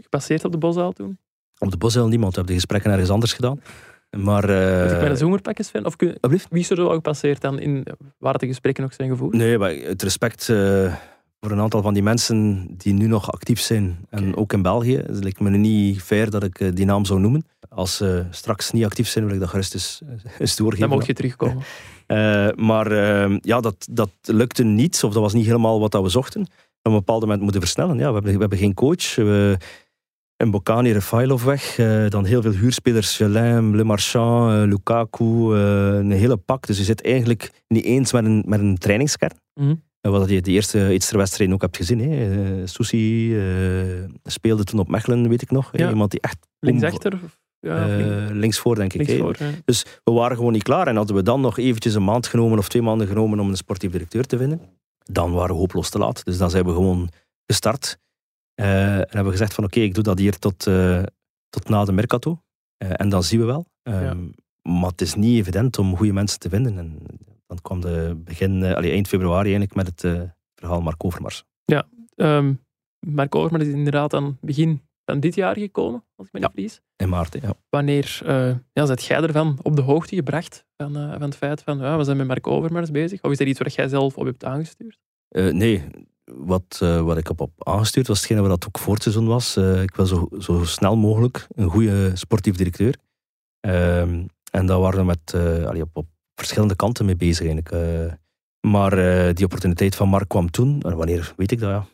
gepasseerd 0.00 0.44
op 0.44 0.52
de 0.52 0.58
Boszaal 0.58 0.92
toen? 0.92 1.18
Op 1.58 1.70
de 1.70 1.76
Boszaal 1.76 2.08
niemand. 2.08 2.30
We 2.30 2.36
hebben 2.36 2.54
de 2.54 2.60
gesprekken 2.60 2.90
ergens 2.90 3.10
anders 3.10 3.32
gedaan. 3.32 3.62
Maar, 4.16 4.50
uh, 4.50 4.92
ik 4.92 4.98
ben 4.98 5.10
een 5.10 5.16
zomerpakjes 5.16 5.68
fan. 5.68 5.84
Of 5.84 5.96
kun, 5.96 6.18
wie 6.20 6.60
is 6.60 6.70
er 6.70 6.76
zo 6.76 6.88
gepasseerd 6.88 7.40
dan 7.40 7.58
in 7.58 7.86
waar 8.18 8.38
de 8.38 8.46
gesprekken 8.46 8.82
nog 8.82 8.94
zijn 8.94 9.10
gevoerd? 9.10 9.34
Nee, 9.34 9.58
maar 9.58 9.70
het 9.70 10.02
respect 10.02 10.48
voor 11.40 11.50
een 11.50 11.60
aantal 11.60 11.82
van 11.82 11.94
die 11.94 12.02
mensen 12.02 12.66
die 12.76 12.92
nu 12.92 13.06
nog 13.06 13.32
actief 13.32 13.60
zijn. 13.60 13.98
En 14.08 14.36
ook 14.36 14.52
in 14.52 14.62
België. 14.62 14.96
Het 14.96 15.22
lijkt 15.22 15.40
me 15.40 15.50
niet 15.50 16.02
fair 16.02 16.30
dat 16.30 16.42
ik 16.42 16.60
eh, 16.60 16.68
die 16.74 16.84
naam 16.84 17.04
zou 17.04 17.20
noemen. 17.20 17.46
Als 17.74 17.96
ze 17.96 18.24
straks 18.30 18.70
niet 18.70 18.84
actief 18.84 19.08
zijn, 19.08 19.24
wil 19.24 19.34
ik 19.34 19.40
dat 19.40 19.48
gerust 19.48 19.74
eens, 19.74 20.00
eens 20.38 20.56
doorgeven. 20.56 20.88
Dan 20.88 20.98
mag 20.98 21.06
je 21.06 21.12
terugkomen. 21.12 21.62
Uh, 22.06 22.48
maar 22.54 22.92
uh, 22.92 23.38
ja, 23.40 23.60
dat, 23.60 23.86
dat 23.90 24.10
lukte 24.22 24.62
niet. 24.62 25.04
Of 25.04 25.12
dat 25.12 25.22
was 25.22 25.32
niet 25.32 25.46
helemaal 25.46 25.80
wat 25.80 26.02
we 26.02 26.08
zochten. 26.08 26.40
Op 26.40 26.48
een 26.82 26.92
bepaald 26.92 27.20
moment 27.20 27.42
moeten 27.42 27.60
versnellen. 27.60 27.98
Ja, 27.98 28.06
we, 28.06 28.12
hebben, 28.12 28.32
we 28.32 28.38
hebben 28.38 28.58
geen 28.58 28.74
coach. 28.74 29.14
We, 29.14 29.56
en 30.36 30.50
Bocani, 30.50 30.92
Refailov 30.92 31.44
weg. 31.44 31.78
Uh, 31.78 32.08
dan 32.08 32.24
heel 32.24 32.42
veel 32.42 32.52
huurspelers. 32.52 33.18
Jelin, 33.18 33.76
Le 33.76 33.84
Marchand, 33.84 34.68
Lukaku. 34.68 35.54
een 35.54 36.10
hele 36.10 36.36
pak. 36.36 36.66
Dus 36.66 36.78
je 36.78 36.84
zit 36.84 37.02
eigenlijk 37.02 37.64
niet 37.68 37.84
eens 37.84 38.12
met 38.12 38.24
een, 38.24 38.42
met 38.46 38.60
een 38.60 38.78
trainingskern. 38.78 39.34
Mm 39.54 39.82
wat 40.00 40.28
je 40.28 40.40
de 40.40 40.50
eerste 40.50 41.16
wedstrijd 41.16 41.52
ook 41.52 41.62
hebt 41.62 41.76
gezien. 41.76 42.00
Hè. 42.00 42.66
Susi 42.66 43.34
uh, 43.34 44.04
speelde 44.24 44.64
toen 44.64 44.80
op 44.80 44.88
Mechelen, 44.88 45.28
weet 45.28 45.42
ik 45.42 45.50
nog. 45.50 45.70
Ja. 45.72 45.88
Iemand 45.88 46.10
die 46.10 46.20
echt... 46.20 46.38
Linksachter? 46.58 47.20
Ja, 47.60 47.84
of 47.84 47.90
Eh, 47.90 48.26
linksvoor, 48.30 48.74
denk 48.74 48.92
ik. 48.92 49.06
linksvoor, 49.06 49.36
ja. 49.38 49.50
Dus 49.64 49.84
we 50.04 50.12
waren 50.12 50.36
gewoon 50.36 50.52
niet 50.52 50.62
klaar. 50.62 50.86
En 50.86 50.96
hadden 50.96 51.16
we 51.16 51.22
dan 51.22 51.40
nog 51.40 51.58
eventjes 51.58 51.94
een 51.94 52.04
maand 52.04 52.26
genomen 52.26 52.58
of 52.58 52.68
twee 52.68 52.82
maanden 52.82 53.06
genomen 53.06 53.40
om 53.40 53.48
een 53.48 53.56
sportief 53.56 53.90
directeur 53.90 54.24
te 54.26 54.36
vinden, 54.38 54.60
dan 54.98 55.32
waren 55.32 55.54
we 55.54 55.60
hopeloos 55.60 55.90
te 55.90 55.98
laat. 55.98 56.24
Dus 56.24 56.38
dan 56.38 56.50
zijn 56.50 56.64
we 56.64 56.70
gewoon 56.72 57.08
gestart. 57.46 57.98
Eh, 58.54 58.92
en 58.94 58.98
hebben 58.98 59.24
we 59.24 59.30
gezegd 59.30 59.54
van 59.54 59.64
oké, 59.64 59.80
ik 59.80 59.94
doe 59.94 60.02
dat 60.04 60.18
hier 60.18 60.38
tot, 60.38 60.66
eh, 60.66 61.02
tot 61.48 61.68
na 61.68 61.84
de 61.84 61.92
Mercato. 61.92 62.42
En 62.78 63.08
dan 63.08 63.22
zien 63.22 63.40
we 63.40 63.46
wel. 63.46 63.66
Ehm, 63.82 64.02
Ja. 64.04 64.16
Maar 64.62 64.90
het 64.90 65.00
is 65.00 65.14
niet 65.14 65.38
evident 65.38 65.78
om 65.78 65.96
goede 65.96 66.12
mensen 66.12 66.38
te 66.38 66.48
vinden. 66.48 66.78
En 66.78 66.98
dan 67.46 67.58
kwam 67.62 67.80
de 67.80 68.20
begin, 68.24 68.64
allee, 68.64 68.90
eind 68.90 69.08
februari 69.08 69.54
eigenlijk 69.54 69.74
met 69.74 69.86
het 69.86 70.30
verhaal 70.54 70.80
Mark 70.80 71.04
Overmars. 71.04 71.44
Ehm, 72.16 72.54
Mark 73.06 73.34
Overmars 73.34 73.64
is 73.64 73.72
inderdaad 73.74 74.14
aan 74.14 74.24
het 74.24 74.40
begin 74.40 74.82
van 75.10 75.20
dit 75.20 75.34
jaar 75.34 75.56
gekomen, 75.58 76.04
als 76.16 76.26
ik 76.26 76.32
me 76.32 76.38
niet 76.40 76.48
Ja. 76.48 76.54
vergis. 76.54 76.80
In 76.96 77.08
maart, 77.08 77.36
ja. 77.42 77.52
Wanneer 77.68 78.20
eh 78.24 78.54
ja, 78.72 78.86
zet 78.86 79.04
jij 79.04 79.20
ervan 79.22 79.58
op 79.62 79.76
de 79.76 79.82
hoogte 79.82 80.14
gebracht 80.14 80.64
van, 80.76 80.96
eh, 80.96 81.10
van 81.12 81.22
het 81.22 81.36
feit 81.36 81.62
van 81.62 81.78
ja, 81.78 81.96
we 81.96 82.04
zijn 82.04 82.16
met 82.16 82.26
Mark 82.26 82.46
Overmars 82.46 82.90
bezig? 82.90 83.22
Of 83.22 83.30
is 83.30 83.38
dat 83.38 83.46
iets 83.46 83.58
waar 83.58 83.70
jij 83.70 83.88
zelf 83.88 84.16
op 84.16 84.24
hebt 84.24 84.44
aangestuurd? 84.44 84.98
Eh, 85.28 85.52
nee, 85.52 85.84
wat, 86.24 86.78
wat 86.78 87.16
ik 87.16 87.26
heb 87.26 87.40
op 87.40 87.52
aangestuurd 87.58 88.06
was 88.06 88.18
hetgene 88.18 88.40
wat 88.40 88.50
dat 88.50 88.66
ook 88.66 88.78
voor 88.78 88.94
het 88.94 89.02
seizoen 89.02 89.26
was. 89.26 89.56
Ik 89.56 89.94
wil 89.94 90.06
zo, 90.06 90.28
zo 90.38 90.64
snel 90.64 90.96
mogelijk 90.96 91.46
een 91.54 91.68
goede 91.70 92.10
sportief 92.16 92.56
directeur. 92.56 92.94
Ehm, 93.60 94.26
en 94.50 94.66
daar 94.66 94.80
waren 94.80 94.98
we 94.98 95.04
met, 95.04 95.34
eh, 95.34 95.66
allee, 95.66 95.82
op, 95.82 95.90
op 95.92 96.06
verschillende 96.34 96.76
kanten 96.76 97.04
mee 97.04 97.16
bezig 97.16 97.46
eigenlijk. 97.46 98.08
Maar 98.60 98.94
die 99.34 99.44
opportuniteit 99.44 99.94
van 99.96 100.08
Mark 100.08 100.28
kwam 100.28 100.50
toen. 100.50 100.80
En 100.82 100.96
wanneer 100.96 101.32
weet 101.36 101.50
ik 101.50 101.58
dat? 101.60 101.70
Ja, 101.70 101.86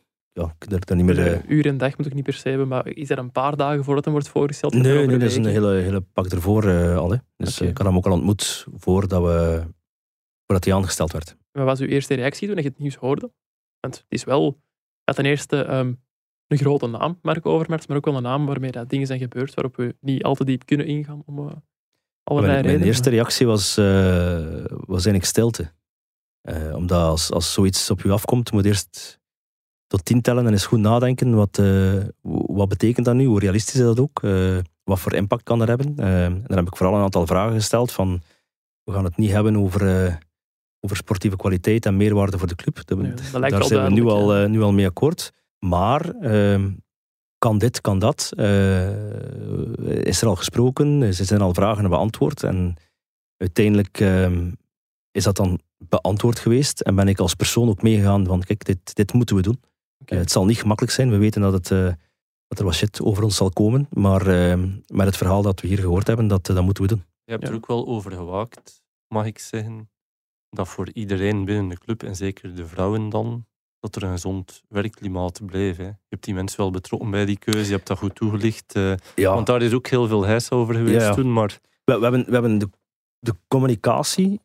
ja 0.43 0.55
ik 0.59 0.73
er 0.73 0.85
dan 0.87 0.97
niet 0.97 1.07
meer... 1.07 1.19
eh, 1.19 1.33
Uh, 1.33 1.39
uur 1.49 1.67
en 1.67 1.77
dag 1.77 1.97
moet 1.97 2.07
ik 2.07 2.15
niet 2.15 2.25
per 2.25 2.33
se 2.33 2.49
hebben, 2.49 2.69
maar 2.69 2.87
is 2.87 3.11
er 3.11 3.19
een 3.19 3.33
paar 3.33 3.57
dagen 3.57 3.85
voordat 3.85 4.05
hem 4.05 4.13
wordt 4.13 4.29
voorgesteld? 4.29 4.75
nee, 4.75 5.07
nee, 5.07 5.19
dat 5.19 5.29
is 5.31 5.37
een 5.37 5.45
hele, 5.45 5.73
hele 5.75 6.01
pak 6.01 6.27
ervoor 6.27 6.65
eh, 6.65 6.97
al. 6.97 7.11
Hè. 7.11 7.17
Dus 7.37 7.61
eh, 7.61 7.69
ik 7.69 7.79
had 7.79 7.87
hem 7.87 7.97
ook 7.97 8.07
al 8.07 8.13
ontmoet 8.13 8.67
voordat, 8.77 9.23
we, 9.23 9.65
voordat 10.47 10.65
hij 10.65 10.75
aangesteld 10.75 11.13
werd. 11.13 11.37
Wat 11.53 11.65
was 11.65 11.81
uw 11.81 11.87
eerste 11.87 12.15
reactie 12.15 12.49
toen 12.49 12.57
je 12.57 12.63
het 12.63 12.79
nieuws 12.79 12.95
hoorde? 12.97 13.31
Want 13.81 13.95
het 13.97 14.05
is 14.09 14.25
wel 14.25 14.61
ja, 15.05 15.13
ten 15.13 15.25
eerste 15.25 15.63
ehm, 15.63 15.93
een 16.47 16.59
grote 16.59 16.87
naam, 16.87 17.19
Mark 17.23 17.47
Overmars, 17.47 17.87
maar 17.87 17.97
ook 17.97 18.05
wel 18.05 18.17
een 18.17 18.23
naam 18.23 18.47
waarmee 18.47 18.71
dat 18.71 18.89
dingen 18.89 19.07
zijn 19.07 19.19
gebeurd 19.19 19.55
waarop 19.55 19.77
we 19.77 19.97
niet 20.01 20.23
al 20.23 20.35
te 20.35 20.45
diep 20.45 20.67
kunnen 20.67 20.87
ingaan 20.87 21.23
om 21.27 21.39
eh, 21.39 21.45
allerlei 21.45 21.57
Mijn, 22.25 22.47
mijn 22.47 22.63
redenen. 22.63 22.87
eerste 22.87 23.11
reactie 23.11 23.47
was, 23.47 23.77
eh, 23.77 23.85
was 24.69 25.05
eigenlijk 25.05 25.25
stilte. 25.25 25.73
Eh, 26.41 26.75
omdat 26.75 27.03
als, 27.03 27.31
als 27.31 27.53
zoiets 27.53 27.91
op 27.91 28.01
je 28.01 28.11
afkomt, 28.13 28.53
moet 28.53 28.65
eerst 28.65 29.21
tot 29.87 30.05
tien 30.05 30.21
tellen 30.21 30.47
en 30.47 30.53
eens 30.53 30.67
goed 30.67 30.81
nadenken. 30.81 31.35
Wat, 31.35 31.59
eh, 31.59 31.95
wat 32.47 32.69
betekent 32.69 33.07
dat 33.07 33.15
nu? 33.15 33.25
Hoe 33.27 33.41
realistisch 33.41 33.75
is 33.75 33.87
dat 33.87 34.01
ook? 34.01 34.23
Eh, 34.23 34.57
wat 34.85 35.01
voor 35.01 35.15
impact 35.15 35.43
kan 35.43 35.59
dat 35.59 35.69
hebben? 35.69 35.95
Eh, 35.97 36.25
en 36.25 36.43
dan 36.47 36.57
heb 36.57 36.67
ik 36.67 36.77
vooral 36.77 36.97
een 36.97 37.03
aantal 37.03 37.27
vragen 37.27 37.55
gesteld 37.55 37.93
van 37.93 38.23
we 38.85 38.93
gaan 38.93 39.05
het 39.05 39.17
niet 39.17 39.31
hebben 39.31 39.57
over, 39.57 40.19
over 40.81 40.97
sportieve 40.97 41.37
kwaliteit 41.37 41.87
en 41.87 41.97
meerwaarde 41.97 42.39
voor 42.39 42.49
de 42.49 42.55
club. 42.55 42.75
Dat- 42.85 42.99
daar 43.51 43.65
zijn 43.65 43.85
we 43.85 43.91
nu 43.91 44.05
al, 44.05 44.37
ja. 44.37 44.47
nu 44.47 44.63
al 44.63 44.73
mee 44.73 44.87
akkoord. 44.87 45.33
Maar 45.59 46.11
ehm, 46.11 46.71
kan 47.39 47.59
dit, 47.59 47.81
kan 47.81 47.99
dat? 47.99 48.33
Is 50.03 50.23
er 50.23 50.29
al 50.29 50.37
gesproken? 50.37 51.03
Er 51.03 51.15
zijn 51.15 51.41
al 51.41 51.55
vragen 51.55 51.89
beantwoord. 51.89 52.43
En 52.43 52.77
uiteindelijk 53.37 54.01
ehm, 54.01 54.51
is 55.11 55.25
dat 55.25 55.37
dan 55.37 55.61
beantwoord 55.79 56.39
geweest. 56.39 56.81
En 56.81 56.95
ben 56.95 57.09
ik 57.09 57.19
als 57.19 57.35
persoon 57.35 57.69
ook 57.69 57.83
meegegaan 57.83 58.27
van, 58.27 58.43
kijk, 58.43 58.65
dit, 58.65 58.95
dit 58.95 59.13
moeten 59.13 59.37
we 59.37 59.43
doen. 59.43 59.61
Eh, 60.11 60.19
het 60.19 60.31
zal 60.31 60.45
niet 60.45 60.59
gemakkelijk 60.61 60.95
zijn. 60.95 61.11
We 61.11 61.16
weten 61.16 61.41
dat, 61.41 61.53
het, 61.53 61.70
eh, 61.70 61.93
dat 62.49 62.59
er 62.59 62.65
wat 62.65 62.74
shit 62.74 63.01
over 63.03 63.23
ons 63.23 63.37
zal 63.37 63.51
komen. 63.51 63.87
Maar 63.93 64.27
ehm, 64.27 64.69
met 64.87 65.07
het 65.07 65.16
verhaal 65.16 65.43
dat 65.43 65.61
we 65.61 65.69
hier 65.69 65.78
gehoord 65.78 66.07
hebben, 66.07 66.27
dat, 66.28 66.49
eh, 66.49 66.55
dat 66.55 66.65
moeten 66.65 66.83
we 66.83 66.89
doen. 66.89 67.05
Je 67.24 67.31
hebt 67.33 67.43
Ja. 67.45 67.49
er 67.51 67.55
ook 67.55 67.66
wel 67.66 67.87
over 67.87 68.12
gewaakt, 68.12 68.83
mag 69.09 69.27
ik 69.27 69.39
zeggen, 69.39 69.91
dat 70.51 70.69
voor 70.69 70.91
iedereen 70.93 71.45
binnen 71.45 71.69
de 71.69 71.78
club, 71.78 72.03
en 72.03 72.16
zeker 72.16 72.55
de 72.55 72.66
vrouwen 72.66 73.09
dan, 73.09 73.47
dat 73.81 73.97
er 73.97 74.03
een 74.03 74.11
gezond 74.11 74.62
werkklimaat 74.69 75.47
blijft. 75.47 75.78
Hè. 75.78 75.85
Je 75.85 75.95
hebt 76.09 76.24
die 76.24 76.35
mensen 76.35 76.61
wel 76.61 76.70
betrokken 76.70 77.11
bij 77.11 77.24
die 77.24 77.39
keuze, 77.39 77.69
je 77.69 77.74
hebt 77.74 77.87
dat 77.87 77.99
goed 77.99 78.15
toegelicht. 78.15 78.74
eh, 78.74 78.93
Ja, 79.15 79.35
Want 79.35 79.47
daar 79.47 79.62
is 79.62 79.73
ook 79.73 79.87
heel 79.87 80.07
veel 80.07 80.24
heis 80.24 80.51
over 80.51 80.74
geweest 80.74 81.01
Ja, 81.01 81.09
ja. 81.09 81.15
toen, 81.15 81.33
maar 81.33 81.59
we, 81.85 81.95
we 81.97 82.03
hebben, 82.03 82.24
we 82.27 82.33
hebben 82.33 82.59
de, 82.59 82.70
de 83.19 83.35
communicatie 83.49 84.41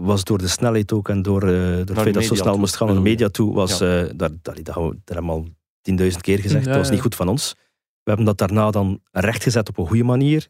was 0.00 0.24
door 0.24 0.38
de 0.38 0.48
snelheid 0.48 0.92
ook 0.92 1.08
en 1.08 1.22
door, 1.22 1.42
eh, 1.42 1.48
door 1.48 1.76
het 1.76 1.98
feit 1.98 2.14
dat 2.14 2.24
zo 2.24 2.34
snel 2.34 2.50
toe, 2.50 2.58
moest 2.60 2.76
gaan 2.76 2.86
naar 2.86 2.96
de 2.96 3.02
media 3.02 3.28
toe, 3.28 3.54
was, 3.54 3.72
eh, 3.72 3.88
daar, 3.88 4.10
daar, 4.16 4.30
daar, 4.42 4.64
dat 4.64 4.94
hebben 5.04 5.24
we 5.24 5.30
al 5.30 5.48
tienduizend 5.80 6.22
keer 6.22 6.38
gezegd. 6.38 6.64
Ja, 6.64 6.68
dat 6.68 6.76
was 6.78 6.86
ja. 6.86 6.92
niet 6.92 7.02
goed 7.02 7.14
van 7.14 7.28
ons. 7.28 7.54
We 8.02 8.12
hebben 8.12 8.24
dat 8.26 8.38
daarna 8.38 8.70
dan 8.70 9.00
rechtgezet 9.10 9.68
op 9.68 9.78
een 9.78 9.86
goede 9.86 10.04
manier, 10.04 10.46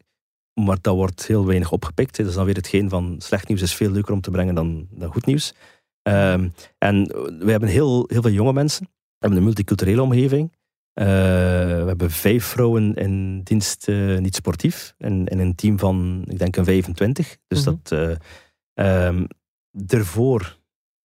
maar 0.53 0.77
dat 0.81 0.95
wordt 0.95 1.27
heel 1.27 1.45
weinig 1.45 1.71
opgepikt. 1.71 2.17
hè. 2.17 2.23
Dat 2.23 2.31
is 2.31 2.37
dan 2.37 2.45
weer 2.45 2.55
hetgeen 2.55 2.89
van 2.89 3.15
slecht 3.17 3.47
nieuws 3.47 3.61
is 3.61 3.73
veel 3.75 3.91
leuker 3.91 4.13
om 4.13 4.21
te 4.21 4.31
brengen 4.31 4.55
dan, 4.55 4.87
dan 4.91 5.11
goed 5.11 5.25
nieuws. 5.25 5.53
Ehm, 6.01 6.49
en 6.77 7.03
we 7.39 7.51
hebben 7.51 7.69
heel, 7.69 8.05
heel 8.07 8.21
veel 8.21 8.31
jonge 8.31 8.53
mensen. 8.53 8.83
We 8.91 9.17
hebben 9.19 9.37
een 9.39 9.45
multiculturele 9.45 10.01
omgeving. 10.01 10.51
Eh, 10.93 11.05
we 11.05 11.83
hebben 11.87 12.11
vijf 12.11 12.45
vrouwen 12.45 12.93
in 12.95 13.41
dienst 13.43 13.87
niet 14.19 14.35
sportief. 14.35 14.93
En 14.97 15.25
in 15.25 15.39
een 15.39 15.55
team 15.55 15.79
van, 15.79 16.23
ik 16.27 16.39
denk, 16.39 16.55
een 16.55 16.65
25. 16.65 17.37
Dus 17.47 17.65
Mhm. 17.65 17.75
dat... 17.83 17.91
eh 17.91 18.15
ehm, 18.77 19.25
daarvoor, 19.71 20.57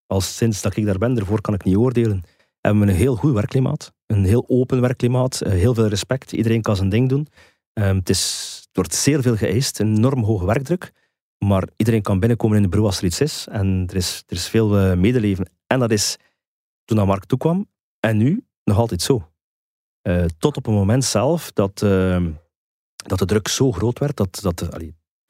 al 0.07 0.21
sinds 0.21 0.63
dat 0.63 0.77
ik 0.77 0.85
daar 0.85 0.99
ben, 0.99 1.15
daarvoor 1.15 1.41
kan 1.41 1.55
ik 1.55 1.65
niet 1.65 1.77
oordelen, 1.77 2.23
hebben 2.61 2.83
we 2.83 2.89
een 2.89 2.99
heel 2.99 3.17
goed 3.17 3.33
werkklimaat. 3.33 3.93
Een 4.07 4.25
heel 4.25 4.45
open 4.49 4.81
werkklimaat. 4.81 5.41
eh, 5.41 5.53
heel 5.53 5.75
veel 5.75 5.87
respect. 5.87 6.33
Iedereen 6.33 6.63
kan 6.63 6.77
zijn 6.77 6.89
ding 6.89 7.09
doen. 7.09 7.27
Ehm, 7.73 7.97
het, 7.97 8.09
is, 8.09 8.69
wordt 8.73 8.95
zeer 8.95 9.23
veel 9.23 9.37
geëist. 9.37 9.81
Enorm 9.81 10.25
hoge 10.25 10.47
werkdruk. 10.47 10.93
Maar 11.39 11.69
iedereen 11.77 12.03
kan 12.03 12.19
binnenkomen 12.19 12.57
in 12.57 12.63
de 12.63 12.69
bureau 12.69 12.91
als 12.91 12.99
er 12.99 13.07
iets 13.07 13.21
is. 13.21 13.47
En 13.51 13.85
er 13.89 13.97
is, 13.97 14.23
er 14.27 14.37
is 14.37 14.49
veel 14.49 14.79
eh, 14.79 14.97
medeleven. 14.97 15.51
En 15.67 15.79
dat 15.79 15.91
is 15.91 16.17
toen 16.85 16.97
dat 16.97 17.07
Mark 17.07 17.25
toekwam. 17.25 17.67
En 18.01 18.17
nu 18.17 18.45
nog 18.65 18.77
altijd 18.77 19.03
zo. 19.03 19.31
Eh, 20.03 20.25
tot 20.39 20.57
op 20.57 20.65
het 20.65 20.75
moment 20.75 21.05
zelf 21.05 21.53
dat, 21.53 21.83
ehm, 21.83 22.31
dat 22.97 23.19
de 23.19 23.25
druk 23.25 23.49
zo 23.49 23.73
groot 23.73 23.99
werd. 23.99 24.17
Dat, 24.17 24.39
dat 24.43 24.61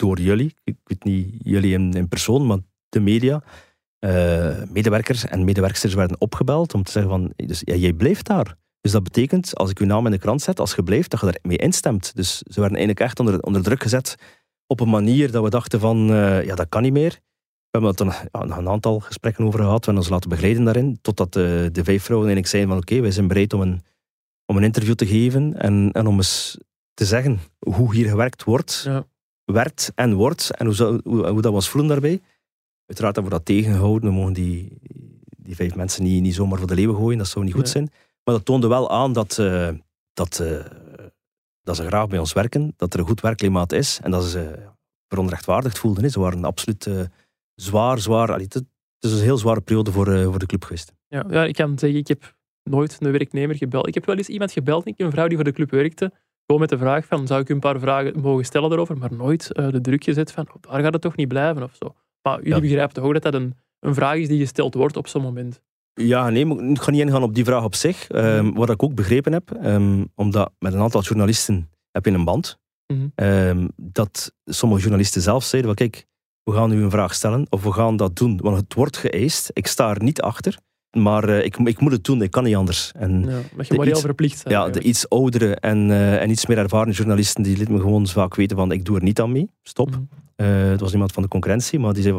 door 0.03 0.21
jullie, 0.21 0.55
ik 0.65 0.77
weet 0.85 1.05
niet 1.05 1.35
jullie 1.39 1.73
in, 1.73 1.93
in 1.93 2.09
persoon, 2.09 2.47
maar 2.47 2.59
de 2.89 3.01
media, 3.01 3.43
eh, 3.99 4.63
medewerkers 4.69 5.25
en 5.25 5.45
medewerksters 5.45 5.95
werden 5.95 6.21
opgebeld 6.21 6.75
om 6.75 6.83
te 6.83 6.91
zeggen 6.91 7.11
van, 7.11 7.33
dus, 7.37 7.63
ja, 7.65 7.75
jij 7.75 7.93
blijft 7.93 8.27
daar. 8.27 8.57
Dus 8.81 8.93
dat 8.93 9.03
betekent, 9.03 9.57
als 9.57 9.71
ik 9.71 9.79
uw 9.79 9.87
naam 9.87 10.07
in 10.07 10.13
de 10.13 10.19
krant 10.19 10.43
zet, 10.43 10.61
als 10.61 10.75
je 10.75 10.83
blijft, 10.83 11.11
dat 11.11 11.21
je 11.21 11.39
ermee 11.43 11.57
instemt. 11.57 12.15
Dus 12.15 12.39
ze 12.39 12.61
werden 12.61 12.79
eigenlijk 12.79 13.01
echt 13.01 13.21
onder, 13.21 13.63
druk 13.63 13.83
gezet 13.83 14.17
op 14.67 14.81
een 14.81 14.89
manier 14.89 15.31
dat 15.31 15.43
we 15.43 15.51
dachten 15.51 15.81
van, 15.81 16.11
eh, 16.11 16.45
ja, 16.45 16.55
dat 16.55 16.69
kan 16.69 16.83
niet 16.83 16.93
meer. 16.93 17.21
We 17.71 17.79
hebben 17.79 18.07
er 18.07 18.29
ja, 18.33 18.45
nog 18.45 18.57
een 18.57 18.69
aantal 18.69 19.01
gesprekken 19.01 19.45
over 19.45 19.59
gehad. 19.59 19.79
We 19.79 19.85
hebben 19.85 20.03
ons 20.03 20.13
laten 20.13 20.29
begeleiden 20.29 20.65
daarin. 20.65 20.99
Totdat 21.03 21.33
de, 21.33 21.69
de 21.73 21.85
vijf 21.85 22.03
vrouwen 22.03 22.29
eigenlijk 22.29 22.47
zeiden 22.47 22.71
van 22.71 22.81
oké, 22.81 23.01
wij 23.01 23.11
zijn 23.11 23.29
bereid 23.29 23.53
om 23.53 23.61
een, 23.61 23.83
om 24.47 24.57
een 24.57 24.65
interview 24.65 24.95
te 24.95 25.07
geven 25.07 25.59
en, 25.59 25.91
en 25.93 26.07
om 26.07 26.17
eens 26.17 26.59
te 26.95 27.05
zeggen 27.05 27.41
hoe 27.59 27.95
hier 27.95 28.09
gewerkt 28.09 28.45
wordt. 28.45 28.89
Werd 29.45 29.93
en 29.95 30.15
wordt 30.15 30.51
en 30.57 30.67
hoe, 30.67 31.01
hoe, 31.05 31.29
hoe 31.29 31.43
dat 31.43 31.53
was 31.53 31.69
voelen 31.69 31.91
daarbij. 31.91 32.21
Uiteraard 32.87 33.15
hebben 33.15 33.33
we 33.33 33.39
dat 33.39 33.47
tegengehouden. 33.47 34.09
We 34.09 34.15
mogen 34.17 34.33
die, 34.33 34.79
die 35.37 35.55
vijf 35.57 35.75
mensen 35.75 36.03
niet, 36.03 36.23
niet 36.23 36.35
zomaar 36.35 36.59
voor 36.59 36.67
de 36.67 36.75
leeuwen 36.75 36.97
gooien. 36.97 37.19
Dat 37.19 37.29
zou 37.29 37.45
niet 37.45 37.55
goed 37.55 37.69
zijn. 37.69 37.91
Maar 38.25 38.35
dat 38.35 38.45
toonde 38.45 38.67
wel 38.69 38.91
aan 38.91 39.13
dat, 39.13 39.39
eh, 39.39 39.69
dat, 40.13 40.41
eh, 40.41 40.65
dat 41.63 41.77
ze 41.77 41.87
graag 41.87 42.09
bij 42.09 42.19
ons 42.19 42.33
werken. 42.33 42.73
Dat 42.77 42.95
er 42.95 43.01
een 43.01 43.07
goed 43.07 43.21
werkklimaat 43.21 43.73
is. 43.73 44.01
En 44.03 44.11
dat 44.11 44.23
ze 44.23 44.29
zich 44.29 44.73
veronrechtvaardigd 45.09 45.79
voelden. 45.79 46.03
hè. 46.03 46.09
Ze 46.09 46.21
waren 46.21 46.45
absoluut 46.45 46.87
eh, 46.87 47.01
zwaar, 47.55 47.99
zwaar. 47.99 48.33
allee, 48.33 48.47
Het 48.49 48.65
is 48.99 49.13
een 49.13 49.23
heel 49.25 49.39
zware 49.39 49.61
periode 49.61 49.93
voor, 49.93 50.23
voor 50.23 50.39
de 50.39 50.47
club 50.47 50.65
geweest. 50.65 50.93
Ja, 51.09 51.25
ja, 51.31 51.45
ik 51.45 51.55
kan 51.55 51.79
zeggen, 51.79 51.99
ik 51.99 52.09
heb 52.09 52.35
nooit 52.63 52.97
een 53.01 53.13
werknemer 53.13 53.57
gebeld. 53.57 53.87
Ik 53.87 53.95
heb 53.95 54.05
wel 54.07 54.17
eens 54.17 54.29
iemand 54.29 54.53
gebeld, 54.53 54.87
ik, 54.87 54.99
een 54.99 55.11
vrouw 55.11 55.27
die 55.27 55.37
voor 55.37 55.45
de 55.45 55.53
club 55.53 55.71
werkte, 55.71 56.13
gewoon 56.47 56.61
met 56.61 56.71
de 56.71 56.79
vraag 56.79 57.07
van, 57.07 57.27
zou 57.27 57.41
ik 57.41 57.49
u 57.49 57.55
een 57.55 57.61
paar 57.61 57.79
vragen 57.81 58.21
mogen 58.21 58.45
stellen 58.45 58.73
erover, 58.73 58.99
maar 58.99 59.13
nooit 59.13 59.53
eh, 59.53 59.69
de 59.71 59.81
druk 59.81 60.05
gezet 60.05 60.33
van, 60.33 60.47
oh, 60.49 60.73
daar 60.73 60.83
gaat 60.83 60.93
het 60.93 61.03
toch 61.03 61.17
niet 61.17 61.29
blijven 61.29 61.63
of 61.63 61.75
zo. 61.83 61.95
Maar 62.23 62.37
jullie 62.37 62.55
Ja. 62.55 62.61
begrijpen 62.61 62.95
toch 62.95 63.05
ook 63.05 63.13
dat 63.13 63.23
dat 63.23 63.35
een, 63.35 63.55
een 63.81 63.95
vraag 63.95 64.17
is 64.17 64.29
die 64.29 64.41
gesteld 64.41 64.75
wordt 64.75 64.97
op 64.97 65.07
zo'n 65.07 65.23
moment. 65.23 65.61
Ja, 65.95 66.29
nee, 66.31 66.47
ik 66.71 66.81
ga 66.83 66.91
niet 66.91 67.01
ingaan 67.01 67.23
op 67.23 67.35
die 67.35 67.45
vraag 67.45 67.65
op 67.65 67.75
zich. 67.75 68.09
Ehm, 68.09 68.53
wat 68.53 68.71
ik 68.71 68.83
ook 68.83 68.95
begrepen 68.95 69.33
heb, 69.33 69.51
ehm, 69.51 70.05
omdat 70.15 70.53
met 70.59 70.73
een 70.73 70.81
aantal 70.81 71.03
journalisten 71.03 71.71
heb 71.91 72.05
je 72.05 72.11
een 72.13 72.25
band, 72.25 72.59
Mhm. 72.93 73.07
ehm, 73.15 73.69
dat 73.77 74.35
sommige 74.45 74.81
journalisten 74.81 75.23
zelf 75.23 75.45
zeiden, 75.45 75.77
van, 75.77 75.89
kijk, 75.89 76.07
we 76.43 76.53
gaan 76.53 76.73
u 76.73 76.83
een 76.83 76.91
vraag 76.91 77.15
stellen, 77.15 77.47
of 77.51 77.63
we 77.63 77.73
gaan 77.73 77.97
dat 77.97 78.17
doen, 78.17 78.37
want 78.43 78.57
het 78.57 78.75
wordt 78.75 78.97
geëist. 78.97 79.51
Ik 79.53 79.67
sta 79.67 79.91
er 79.91 80.03
niet 80.03 80.21
achter, 80.23 80.59
maar 80.93 81.29
eh, 81.29 81.45
ik, 81.45 81.57
ik 81.57 81.81
moet 81.81 81.93
het 81.93 82.05
doen, 82.05 82.23
ik 82.23 82.31
kan 82.31 82.45
niet 82.45 82.57
anders. 82.57 82.93
En 82.97 83.21
Ja, 83.25 83.29
je 83.39 83.45
maar 83.57 83.67
heel 83.67 83.87
iets- 83.87 84.01
verplicht 84.01 84.39
zijn. 84.39 84.55
ja, 84.55 84.69
de 84.69 84.81
iets 84.81 85.09
oudere 85.09 85.55
en, 85.55 85.91
eh, 85.91 86.23
en 86.23 86.31
iets 86.31 86.47
meer 86.47 86.59
ervaren 86.59 86.93
journalisten, 86.93 87.43
die 87.43 87.57
lieten 87.57 87.75
me 87.75 87.81
gewoon 87.81 88.07
vaak 88.07 88.35
weten 88.35 88.57
van, 88.57 88.73
ik 88.73 88.85
doe 88.85 88.97
er 88.97 89.03
niet 89.03 89.21
aan 89.21 89.33
mee, 89.33 89.51
stop. 89.63 89.91
Mhm. 89.91 90.01
Eh, 90.37 90.47
het 90.71 90.81
was 90.81 90.93
iemand 90.93 91.13
van 91.13 91.23
de 91.23 91.29
concurrentie, 91.29 91.79
maar 91.79 91.93
die 91.95 92.03
zei 92.03 92.19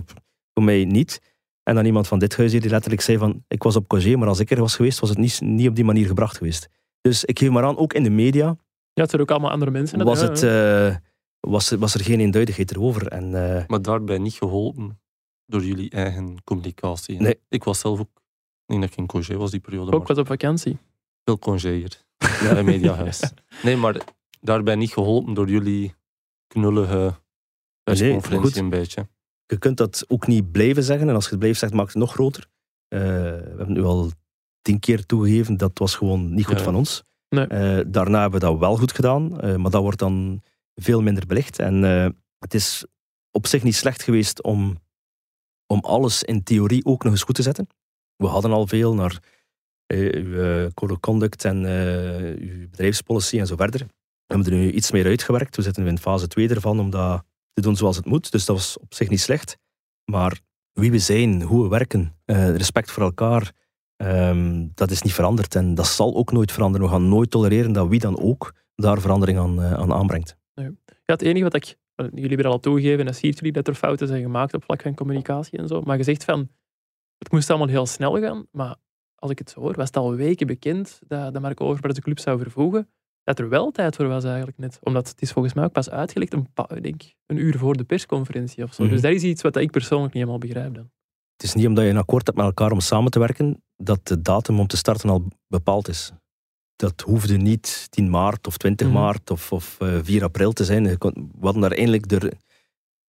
voor 0.53 0.63
mij 0.63 0.85
niet. 0.85 1.21
En 1.63 1.75
dan 1.75 1.85
iemand 1.85 2.07
van 2.07 2.19
dit 2.19 2.37
huis 2.37 2.51
hier 2.51 2.61
die 2.61 2.69
letterlijk 2.69 3.01
zei 3.01 3.17
van, 3.17 3.43
ik 3.47 3.63
was 3.63 3.75
op 3.75 3.87
congé, 3.87 4.15
maar 4.15 4.27
als 4.27 4.39
ik 4.39 4.51
er 4.51 4.59
was 4.59 4.75
geweest, 4.75 4.99
was 4.99 5.09
het 5.09 5.17
niet, 5.17 5.41
niet 5.41 5.67
op 5.67 5.75
die 5.75 5.85
manier 5.85 6.07
gebracht 6.07 6.37
geweest. 6.37 6.69
Dus 7.01 7.23
ik 7.25 7.39
geef 7.39 7.49
maar 7.49 7.63
aan, 7.63 7.77
ook 7.77 7.93
in 7.93 8.03
de 8.03 8.09
media 8.09 8.45
Ja, 8.93 9.01
het 9.01 9.09
zijn 9.09 9.21
ook 9.21 9.31
allemaal 9.31 9.51
andere 9.51 9.71
mensen. 9.71 10.03
was 10.03 10.21
het, 10.21 10.43
eh, 10.43 10.95
was, 11.39 11.71
er- 11.71 11.77
was 11.77 11.93
er 11.93 12.03
geen 12.03 12.19
eenduidigheid 12.19 12.71
erover. 12.71 13.07
En 13.07 13.23
eh, 13.57 13.63
Maar 13.67 13.81
daarbij 13.81 14.17
niet 14.17 14.33
geholpen 14.33 14.99
door 15.45 15.63
jullie 15.65 15.89
eigen 15.89 16.35
communicatie. 16.43 17.21
Nee. 17.21 17.39
Ik 17.49 17.63
was 17.63 17.79
zelf 17.79 17.99
ook, 17.99 18.09
ik 18.65 18.69
denk 18.69 18.81
dat 18.81 18.91
ik 18.91 18.97
in 18.97 19.05
congé 19.07 19.35
was 19.37 19.51
die 19.51 19.59
periode, 19.59 19.91
Ook 19.91 19.97
maar 19.97 20.07
was 20.07 20.17
op 20.17 20.27
vakantie. 20.27 20.77
veel 21.23 21.39
congé 21.39 21.71
hier. 21.73 22.01
Bij 22.43 22.63
Mediahuis. 22.63 23.21
Nee, 23.63 23.75
maar 23.77 24.01
daarbij 24.41 24.75
niet 24.75 24.91
geholpen 24.93 25.33
door 25.33 25.49
jullie 25.49 25.93
knullige 26.47 27.13
persconferentie 27.83 28.39
goed. 28.49 28.55
een 28.57 28.69
beetje. 28.69 29.07
je 29.45 29.57
kunt 29.57 29.77
dat 29.77 30.05
ook 30.07 30.27
niet 30.27 30.51
blijven 30.51 30.83
zeggen. 30.83 31.09
En 31.09 31.15
als 31.15 31.23
je 31.23 31.29
het 31.29 31.39
blijft 31.39 31.59
zeggen, 31.59 31.77
maakt 31.77 31.89
het 31.93 32.01
nog 32.01 32.11
groter. 32.11 32.47
Eh, 32.87 32.99
we 32.99 33.53
hebben 33.57 33.73
nu 33.73 33.83
al 33.83 34.11
tien 34.61 34.79
keer 34.79 35.05
toegegeven, 35.05 35.57
dat 35.57 35.79
was 35.79 35.95
gewoon 35.95 36.33
niet 36.33 36.45
goed 36.45 36.57
Ja. 36.57 36.63
van 36.63 36.75
ons. 36.75 37.03
Nee. 37.29 37.45
Eh, 37.47 37.85
daarna 37.87 38.21
hebben 38.21 38.39
we 38.39 38.45
dat 38.45 38.57
wel 38.59 38.77
goed 38.77 38.91
gedaan, 38.91 39.39
eh, 39.41 39.55
maar 39.55 39.71
dat 39.71 39.81
wordt 39.81 39.99
dan 39.99 40.41
veel 40.75 41.01
minder 41.01 41.25
belicht. 41.25 41.59
En 41.59 41.83
eh, 41.83 42.09
het 42.39 42.53
is 42.53 42.85
op 43.31 43.47
zich 43.47 43.63
niet 43.63 43.75
slecht 43.75 44.03
geweest 44.03 44.43
om, 44.43 44.77
om 45.67 45.79
alles 45.79 46.23
in 46.23 46.43
theorie 46.43 46.85
ook 46.85 47.03
nog 47.03 47.11
eens 47.13 47.23
goed 47.23 47.35
te 47.35 47.41
zetten. 47.41 47.67
We 48.23 48.29
hadden 48.29 48.51
al 48.51 48.67
veel 48.67 48.93
naar 48.93 49.19
eh, 49.85 50.23
uw 50.23 50.41
eh, 50.41 50.67
code 50.73 50.93
of 50.93 50.99
conduct 50.99 51.45
en 51.45 51.65
eh, 51.65 52.49
uw 52.49 52.69
bedrijfspolicy 52.69 53.39
en 53.39 53.47
zo 53.47 53.55
verder. 53.55 53.79
We 53.79 54.33
hebben 54.33 54.53
er 54.53 54.59
nu 54.59 54.71
iets 54.71 54.91
meer 54.91 55.05
uitgewerkt. 55.05 55.55
We 55.55 55.61
zitten 55.61 55.83
nu 55.83 55.89
in 55.89 55.97
fase 55.97 56.27
2 56.27 56.49
ervan 56.49 56.79
om 56.79 56.89
dat 56.89 57.23
te 57.53 57.61
doen 57.61 57.75
zoals 57.75 57.95
het 57.95 58.05
moet. 58.05 58.31
Dus 58.31 58.45
dat 58.45 58.55
was 58.55 58.77
op 58.77 58.93
zich 58.93 59.09
niet 59.09 59.21
slecht. 59.21 59.57
Maar 60.11 60.39
wie 60.71 60.91
we 60.91 60.99
zijn, 60.99 61.41
hoe 61.41 61.63
we 61.63 61.69
werken, 61.69 62.15
respect 62.55 62.91
voor 62.91 63.03
elkaar, 63.03 63.51
ehm, 63.95 64.67
dat 64.73 64.91
is 64.91 65.01
niet 65.01 65.13
veranderd. 65.13 65.55
En 65.55 65.75
dat 65.75 65.87
zal 65.87 66.15
ook 66.15 66.31
nooit 66.31 66.51
veranderen. 66.51 66.87
We 66.87 66.93
gaan 66.93 67.09
nooit 67.09 67.31
tolereren 67.31 67.71
dat 67.71 67.87
wie 67.87 67.99
dan 67.99 68.19
ook 68.19 68.53
daar 68.75 69.01
verandering 69.01 69.39
aan, 69.39 69.61
aan 69.61 69.93
aanbrengt. 69.93 70.35
Ja, 70.53 70.71
het 71.05 71.21
enige 71.21 71.43
wat 71.43 71.55
ik... 71.55 71.75
Jullie 71.95 72.27
hebben 72.27 72.45
al 72.45 72.59
toegegeven, 72.59 72.99
en 72.99 73.05
dat 73.05 73.15
ziet 73.15 73.35
jullie, 73.35 73.51
dat 73.51 73.67
er 73.67 73.75
fouten 73.75 74.07
zijn 74.07 74.21
gemaakt 74.21 74.53
op 74.53 74.63
vlak 74.63 74.81
van 74.81 74.95
communicatie 74.95 75.57
en 75.57 75.67
zo. 75.67 75.81
Maar 75.81 75.97
je 75.97 76.03
zegt 76.03 76.23
van, 76.23 76.49
het 77.17 77.31
moest 77.31 77.49
allemaal 77.49 77.67
heel 77.67 77.85
snel 77.85 78.19
gaan. 78.21 78.45
Maar 78.51 78.75
als 79.15 79.31
ik 79.31 79.39
het 79.39 79.49
zo 79.49 79.59
hoor, 79.59 79.75
was 79.75 79.87
het 79.87 79.97
al 79.97 80.15
weken 80.15 80.47
bekend 80.47 80.99
dat, 81.07 81.33
dat 81.33 81.41
Marco 81.41 81.75
de 81.75 82.01
club 82.01 82.19
zou 82.19 82.39
vervoegen. 82.41 82.89
Dat 83.23 83.39
er 83.39 83.49
wel 83.49 83.71
tijd 83.71 83.95
voor 83.95 84.07
was 84.07 84.23
eigenlijk 84.23 84.57
net. 84.57 84.79
Omdat 84.81 85.07
het 85.07 85.21
is 85.21 85.31
volgens 85.31 85.53
mij 85.53 85.63
ook 85.63 85.71
pas 85.71 85.89
uitgelegd 85.89 86.33
een, 86.33 86.53
pa- 86.53 86.69
ik 86.75 86.83
denk, 86.83 87.01
een 87.25 87.37
uur 87.37 87.57
voor 87.57 87.77
de 87.77 87.83
persconferentie 87.83 88.63
of 88.63 88.73
zo. 88.73 88.83
Mhm. 88.83 88.91
Dus 88.91 89.01
dat 89.01 89.11
is 89.11 89.23
iets 89.23 89.41
wat 89.41 89.55
ik 89.55 89.71
persoonlijk 89.71 90.13
niet 90.13 90.23
helemaal 90.23 90.47
begrijp 90.47 90.73
dan. 90.75 90.89
Het 91.33 91.43
is 91.43 91.53
niet 91.53 91.67
omdat 91.67 91.83
je 91.83 91.89
een 91.89 91.97
akkoord 91.97 92.25
hebt 92.25 92.37
met 92.37 92.45
elkaar 92.47 92.71
om 92.71 92.79
samen 92.79 93.11
te 93.11 93.19
werken, 93.19 93.63
dat 93.77 94.07
de 94.07 94.21
datum 94.21 94.59
om 94.59 94.67
te 94.67 94.77
starten 94.77 95.09
al 95.09 95.27
bepaald 95.47 95.87
is. 95.87 96.11
Dat 96.75 97.01
hoefde 97.01 97.37
niet 97.37 97.87
10 97.89 98.09
maart 98.09 98.47
of 98.47 98.57
20 98.57 98.87
Mhm. 98.87 98.95
maart 98.95 99.29
of, 99.31 99.51
of 99.51 99.79
eh, 99.79 99.99
4 100.03 100.23
april 100.23 100.51
te 100.51 100.65
zijn. 100.65 100.83
We 100.83 100.97
hadden 101.41 101.61
daar 101.61 101.71
eindelijk 101.71 102.07
de, 102.07 102.33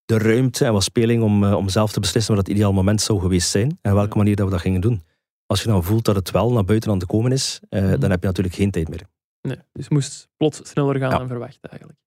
de 0.04 0.18
ruimte 0.18 0.64
en 0.64 0.72
wat 0.72 0.82
speling 0.82 1.22
om, 1.22 1.44
eh, 1.44 1.54
om 1.56 1.68
zelf 1.68 1.92
te 1.92 2.00
beslissen 2.00 2.34
wat 2.34 2.46
het 2.46 2.54
ideaal 2.56 2.72
moment 2.72 3.00
zou 3.00 3.20
geweest 3.20 3.48
zijn 3.50 3.78
en 3.82 3.94
welke 3.94 4.16
manier 4.16 4.36
dat 4.36 4.46
we 4.46 4.52
dat 4.52 4.60
gingen 4.60 4.80
doen. 4.80 5.02
Als 5.46 5.62
je 5.62 5.68
dan 5.68 5.84
voelt 5.84 6.04
dat 6.04 6.14
het 6.16 6.30
wel 6.30 6.52
naar 6.52 6.64
buiten 6.64 6.90
aan 6.90 6.98
te 6.98 7.06
komen 7.06 7.32
is, 7.32 7.60
eh, 7.68 7.82
Mhm. 7.82 8.00
dan 8.00 8.10
heb 8.10 8.20
je 8.20 8.26
natuurlijk 8.26 8.54
geen 8.54 8.70
tijd 8.70 8.88
meer. 8.88 9.02
Nee, 9.42 9.56
dus 9.72 9.84
het 9.84 9.92
moest 9.92 10.28
plots 10.36 10.60
sneller 10.70 10.98
gaan 10.98 11.10
Ja. 11.10 11.18
dan 11.18 11.26
verwacht 11.28 11.58
eigenlijk. 11.60 11.98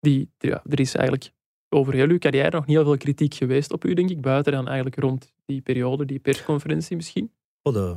Die, 0.00 0.30
ja, 0.38 0.62
er 0.68 0.80
is 0.80 0.94
eigenlijk 0.94 1.32
over 1.68 1.94
heel 1.94 2.08
uw 2.08 2.18
carrière 2.18 2.50
nog 2.50 2.66
niet 2.66 2.76
heel 2.76 2.84
veel 2.84 2.96
kritiek 2.96 3.34
geweest 3.34 3.72
op 3.72 3.84
u, 3.84 3.94
denk 3.94 4.10
ik. 4.10 4.20
Buiten 4.20 4.52
dan 4.52 4.66
eigenlijk 4.66 4.96
rond 4.98 5.32
die 5.44 5.60
periode, 5.60 6.04
die 6.04 6.18
persconferentie 6.18 6.96
misschien. 6.96 7.32
Oh, 7.62 7.74
dat, 7.74 7.96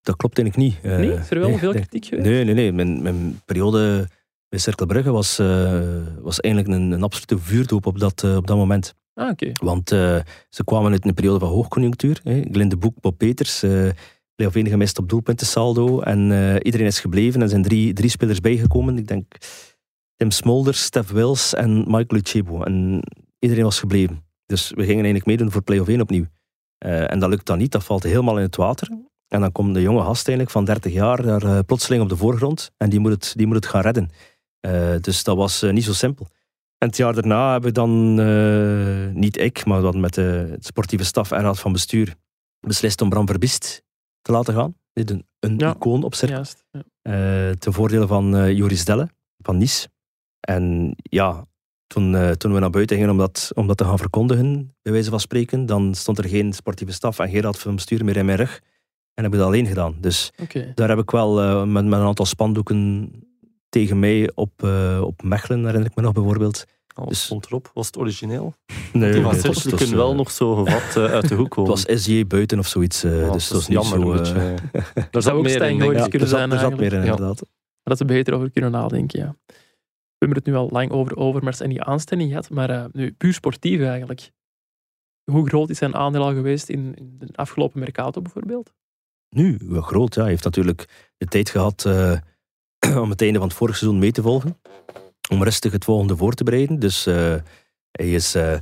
dat 0.00 0.16
klopt 0.16 0.38
eigenlijk 0.38 0.70
niet. 0.72 0.84
Eh, 0.92 0.98
nee, 0.98 1.12
is 1.12 1.30
er 1.30 1.38
wel 1.38 1.48
nee, 1.48 1.58
veel 1.58 1.72
nee. 1.72 1.80
kritiek 1.80 2.04
geweest? 2.04 2.28
Nee, 2.28 2.44
nee, 2.44 2.54
nee. 2.54 2.72
Mijn, 2.72 3.02
mijn 3.02 3.40
periode 3.44 4.08
bij 4.48 4.58
Cercle 4.58 4.86
Brugge 4.86 5.10
was, 5.10 5.38
eh, 5.38 5.80
was 6.20 6.40
eigenlijk 6.40 6.74
een, 6.74 6.90
een 6.90 7.02
absolute 7.02 7.38
vuurdoop 7.38 7.86
op 7.86 7.98
dat, 7.98 8.22
eh, 8.24 8.36
op 8.36 8.46
dat 8.46 8.56
moment. 8.56 8.94
Ah. 9.14 9.30
Want 9.62 9.92
eh, 9.92 10.18
ze 10.48 10.64
kwamen 10.64 10.92
uit 10.92 11.04
een 11.04 11.14
periode 11.14 11.38
van 11.38 11.48
hoogconjunctuur. 11.48 12.20
Hè. 12.22 12.42
Glinde 12.50 12.76
Boek, 12.76 13.00
Bob 13.00 13.18
Peters, 13.18 13.62
eh 13.62 13.88
play-off 14.34 14.70
gemist 14.70 14.98
op 14.98 15.08
doelpunten 15.08 15.46
saldo. 15.46 16.00
En 16.00 16.20
iedereen 16.62 16.86
is 16.86 17.00
gebleven. 17.00 17.42
Er 17.42 17.48
zijn 17.48 17.62
drie, 17.62 17.92
drie 17.92 18.10
spelers 18.10 18.40
bijgekomen. 18.40 18.98
Ik 18.98 19.08
denk 19.08 19.34
Tim 20.16 20.30
Smolders, 20.30 20.82
Stef 20.82 21.10
Wils 21.10 21.54
en 21.54 21.76
Michael 21.76 22.16
Uchebo. 22.16 22.62
En 22.62 23.02
iedereen 23.38 23.64
was 23.64 23.78
gebleven. 23.78 24.24
Dus 24.46 24.68
we 24.68 24.80
gingen 24.80 24.94
eigenlijk 24.94 25.26
meedoen 25.26 25.50
voor 25.50 25.62
play-off 25.62 25.88
1 25.88 26.00
opnieuw. 26.00 26.24
En 26.78 27.18
dat 27.18 27.28
lukt 27.28 27.46
dan 27.46 27.58
niet. 27.58 27.72
Dat 27.72 27.84
valt 27.84 28.02
helemaal 28.02 28.36
in 28.36 28.42
het 28.42 28.56
water. 28.56 28.88
En 29.28 29.40
dan 29.40 29.52
komt 29.52 29.74
de 29.74 29.82
jonge 29.82 30.02
gast 30.02 30.28
eigenlijk 30.28 30.50
van 30.50 30.64
30 30.64 30.92
jaar 30.92 31.22
daar 31.22 31.64
plotseling 31.64 32.02
op 32.02 32.08
de 32.08 32.16
voorgrond. 32.16 32.70
En 32.76 32.90
die 32.90 33.00
moet 33.00 33.12
het, 33.12 33.32
die 33.36 33.46
moet 33.46 33.56
het 33.56 33.66
gaan 33.66 33.82
redden. 33.82 34.10
Eh, 34.60 34.94
dus 35.00 35.24
dat 35.24 35.36
was 35.36 35.62
eh, 35.62 35.72
niet 35.72 35.84
zo 35.84 35.92
simpel. 35.92 36.26
En 36.78 36.88
het 36.88 36.96
jaar 36.96 37.14
daarna 37.14 37.50
hebben 37.52 37.68
we 37.68 37.74
dan, 37.74 38.20
eh, 38.20 39.14
niet 39.14 39.38
ik, 39.38 39.64
maar 39.64 39.76
we 39.78 39.82
hadden 39.84 40.00
met 40.00 40.14
de 40.14 40.56
sportieve 40.60 41.04
staf 41.04 41.30
en 41.30 41.40
raad 41.42 41.58
van 41.58 41.72
bestuur 41.72 42.14
beslist 42.60 43.00
om 43.00 43.08
Bram 43.08 43.26
Verbiest 43.26 43.82
te 44.22 44.32
laten 44.32 44.54
gaan. 44.54 44.74
Een, 44.92 45.26
een 45.38 45.58
Ja. 45.58 45.74
icoon 45.74 46.02
op 46.02 46.14
zich. 46.14 46.28
Juist. 46.28 46.64
Ja. 46.70 47.54
Ten 47.54 47.72
voordele 47.72 48.06
van 48.06 48.54
Joris 48.54 48.84
Delle 48.84 49.08
van 49.38 49.56
Nice. 49.56 49.88
En 50.40 50.94
ja, 50.96 51.44
toen, 51.86 52.36
toen 52.36 52.52
we 52.52 52.58
naar 52.58 52.70
buiten 52.70 52.96
gingen 52.96 53.10
om 53.10 53.18
dat, 53.18 53.50
om 53.54 53.66
dat 53.66 53.76
te 53.76 53.84
gaan 53.84 53.98
verkondigen, 53.98 54.74
bij 54.82 54.92
wijze 54.92 55.10
van 55.10 55.20
spreken, 55.20 55.66
dan 55.66 55.94
stond 55.94 56.18
er 56.18 56.28
geen 56.28 56.52
sportieve 56.52 56.92
staf 56.92 57.18
en 57.18 57.28
geen 57.30 57.40
raad 57.40 57.58
van 57.58 57.74
bestuur 57.74 58.04
meer 58.04 58.16
in 58.16 58.24
mijn 58.26 58.38
rug. 58.38 58.60
En 59.14 59.24
heb 59.24 59.32
ik 59.32 59.38
dat 59.38 59.48
alleen 59.48 59.66
gedaan. 59.66 59.96
Dus 60.00 60.32
daar 60.74 60.88
heb 60.88 60.98
ik 60.98 61.10
wel 61.10 61.66
met, 61.66 61.84
met 61.84 62.00
een 62.00 62.06
aantal 62.06 62.26
spandoeken 62.26 63.10
tegen 63.68 63.98
mij 63.98 64.30
op, 64.34 64.62
eh, 64.62 65.00
op 65.04 65.22
Mechelen, 65.22 65.64
herinner 65.64 65.90
ik 65.90 65.96
me 65.96 66.02
nog 66.02 66.12
bijvoorbeeld. 66.12 66.64
Alles 66.94 67.08
Dus- 67.10 67.24
stond 67.24 67.46
erop. 67.46 67.70
Was 67.74 67.86
het 67.86 67.98
origineel? 67.98 68.54
Nee, 68.92 69.12
Die 69.12 69.20
nee, 69.22 69.22
was- 69.42 69.62
kunnen 69.66 69.96
wel 69.96 70.10
eh, 70.10 70.16
nog 70.16 70.30
zo 70.30 70.54
gevat 70.64 70.96
eh, 70.96 71.12
uit 71.12 71.28
de 71.28 71.34
hoek 71.34 71.50
komen. 71.50 71.70
Het 71.72 71.86
was 71.88 72.02
SJ 72.02 72.26
buiten 72.26 72.58
of 72.58 72.66
zoiets. 72.66 73.04
eh, 73.04 73.20
Ja, 73.20 73.30
dus 73.32 73.48
dat 73.48 73.56
was 73.58 73.68
niet 73.68 73.90
jammer. 73.90 74.26
zo... 74.26 74.34
eh, 74.34 74.54
beetje. 74.54 74.70
Daar 75.10 75.22
zou 75.22 75.22
zat 75.22 75.32
ook 75.32 75.42
meer 75.42 75.50
Stijn 75.52 75.76
ja, 75.76 75.84
ik. 75.84 76.10
kunnen 76.10 76.20
er 76.20 76.26
zat, 76.26 76.28
zijn 76.38 76.50
er 76.52 76.58
zat 76.58 76.70
meer 76.70 76.92
in, 76.92 76.98
eigenlijk. 76.98 77.04
Ja. 77.04 77.12
inderdaad. 77.26 77.48
Dat 77.82 77.98
ze 77.98 78.04
beter 78.04 78.34
over 78.34 78.50
kunnen 78.50 78.70
nadenken, 78.70 79.20
ja. 79.20 79.36
We 79.46 80.24
hebben 80.26 80.38
het 80.38 80.46
nu 80.46 80.54
al 80.54 80.68
lang 80.70 80.90
over 80.90 81.16
Overmars 81.16 81.60
en 81.60 81.68
die 81.68 81.82
aanstelling 81.82 82.28
gehad, 82.28 82.50
maar 82.50 82.70
eh, 82.70 82.84
nu 82.92 83.12
puur 83.12 83.32
sportief 83.32 83.80
eigenlijk. 83.80 84.30
Hoe 85.30 85.48
groot 85.48 85.70
is 85.70 85.78
zijn 85.78 85.94
aandeel 85.94 86.22
al 86.22 86.34
geweest 86.34 86.68
in, 86.68 86.94
in 86.94 87.14
de 87.18 87.28
afgelopen 87.34 87.80
Mercato 87.80 88.22
bijvoorbeeld? 88.22 88.72
Nu, 89.36 89.58
wel 89.64 89.82
groot. 89.82 90.14
Ja. 90.14 90.20
Hij 90.20 90.30
heeft 90.30 90.44
natuurlijk 90.44 91.10
de 91.16 91.26
tijd 91.26 91.50
gehad 91.50 91.84
eh, 91.84 92.12
om 93.02 93.10
het 93.10 93.22
einde 93.22 93.38
van 93.38 93.48
het 93.48 93.56
vorige 93.56 93.78
seizoen 93.78 93.98
mee 94.00 94.12
te 94.12 94.22
volgen. 94.22 94.60
Om 95.30 95.42
rustig 95.42 95.72
het 95.72 95.84
volgende 95.84 96.16
voor 96.16 96.32
te 96.34 96.44
bereiden. 96.44 96.78
Dus 96.78 97.06
eh, 97.06 97.34
hij 97.90 98.12
is 98.12 98.34
eh, 98.34 98.58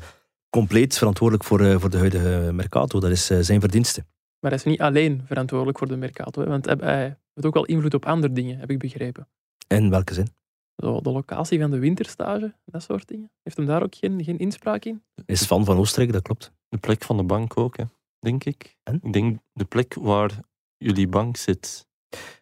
compleet 0.51 0.99
verantwoordelijk 0.99 1.45
voor, 1.47 1.61
eh, 1.61 1.79
voor 1.81 1.91
de 1.91 1.99
huidige 1.99 2.51
Mercato. 2.53 3.01
Dat 3.01 3.11
is 3.11 3.27
zijn 3.27 3.61
verdienste. 3.61 4.05
Maar 4.41 4.51
hij 4.51 4.61
is 4.61 4.65
niet 4.65 4.81
alleen 4.81 5.23
verantwoordelijk 5.27 5.79
voor 5.79 5.89
de 5.89 5.97
Mercato, 5.97 6.43
hè, 6.43 6.49
want 6.49 6.65
hij- 6.65 6.77
hij 6.81 7.03
heeft 7.35 7.47
ook 7.47 7.55
wel 7.55 7.65
invloed 7.65 7.95
op 7.95 8.07
andere 8.07 8.33
dingen, 8.33 8.59
heb 8.59 8.71
ik 8.71 8.79
begrepen. 8.79 9.29
In 9.69 9.91
welke 9.91 10.15
zin? 10.15 10.29
Zo, 10.77 11.01
de 11.01 11.11
locatie 11.11 11.61
van 11.61 11.71
de 11.71 11.79
winterstage, 11.79 12.55
dat 12.65 12.83
soort 12.83 13.09
dingen. 13.09 13.31
Heeft 13.43 13.57
hem 13.57 13.67
daar 13.67 13.83
ook 13.83 13.95
geen, 13.95 14.25
geen 14.25 14.39
inspraak 14.39 14.85
in? 14.85 15.03
Is 15.27 15.45
fan 15.45 15.65
van 15.65 15.77
Oostenrijk, 15.77 16.13
dat 16.13 16.23
klopt. 16.23 16.53
De 16.69 16.79
plek 16.79 17.03
van 17.05 17.17
de 17.17 17.23
bank 17.23 17.57
ook, 17.57 17.77
hè, 17.77 17.85
denk 18.19 18.45
ik. 18.45 18.77
En? 18.83 19.01
Ik 19.03 19.13
denk 19.13 19.39
de 19.53 19.65
plek 19.65 19.95
waar 19.95 20.31
jullie 20.77 21.09
bank 21.09 21.37
zit. 21.37 21.87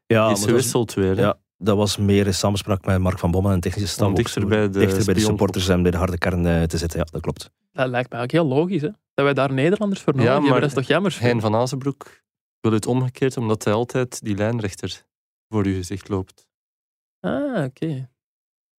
Ja, 0.06 0.30
is 0.30 0.44
gewisseld 0.44 0.94
weer. 0.94 1.16
hè. 1.16 1.22
ja, 1.22 1.38
dat 1.56 1.76
was 1.76 1.96
meer 1.96 2.26
in 2.26 2.34
samenspraak 2.34 2.84
met 2.84 2.98
Mark 2.98 3.18
van 3.18 3.30
Bommel 3.30 3.52
en 3.52 3.60
technische 3.60 3.88
staf. 3.88 4.06
Om 4.06 4.10
ook 4.10 4.16
dichter 4.16 4.46
bij 4.46 4.60
de 4.60 4.78
dichter 4.78 5.04
bij 5.04 5.14
de 5.14 5.20
supporters 5.20 5.68
en 5.68 5.82
bij 5.82 5.90
de 5.90 5.96
harde 5.96 6.18
kern 6.18 6.46
eh, 6.46 6.62
te 6.62 6.78
zitten. 6.78 6.98
Ja, 6.98 7.06
dat 7.10 7.20
klopt. 7.20 7.50
Dat 7.72 7.88
lijkt 7.88 8.10
mij 8.10 8.22
ook 8.22 8.30
heel 8.30 8.46
logisch, 8.46 8.82
hè? 8.82 8.88
Dat 9.14 9.24
wij 9.24 9.34
daar 9.34 9.52
Nederlanders 9.52 10.00
voor 10.00 10.12
nodig 10.12 10.28
Ja, 10.28 10.32
hebben. 10.32 10.50
maar 10.50 10.60
Dat 10.60 10.68
is 10.68 10.74
toch 10.76 10.86
jammer? 10.86 11.16
Hein 11.20 11.40
van 11.40 11.54
Azenbroek 11.54 12.22
wil 12.60 12.72
het 12.72 12.86
omgekeerd, 12.86 13.36
omdat 13.36 13.64
hij 13.64 13.72
altijd 13.72 14.24
die 14.24 14.36
lijnrechter 14.36 15.04
voor 15.48 15.64
uw 15.64 15.74
gezicht 15.74 16.08
loopt. 16.08 16.46
Ah, 17.20 17.64
oké. 17.64 18.08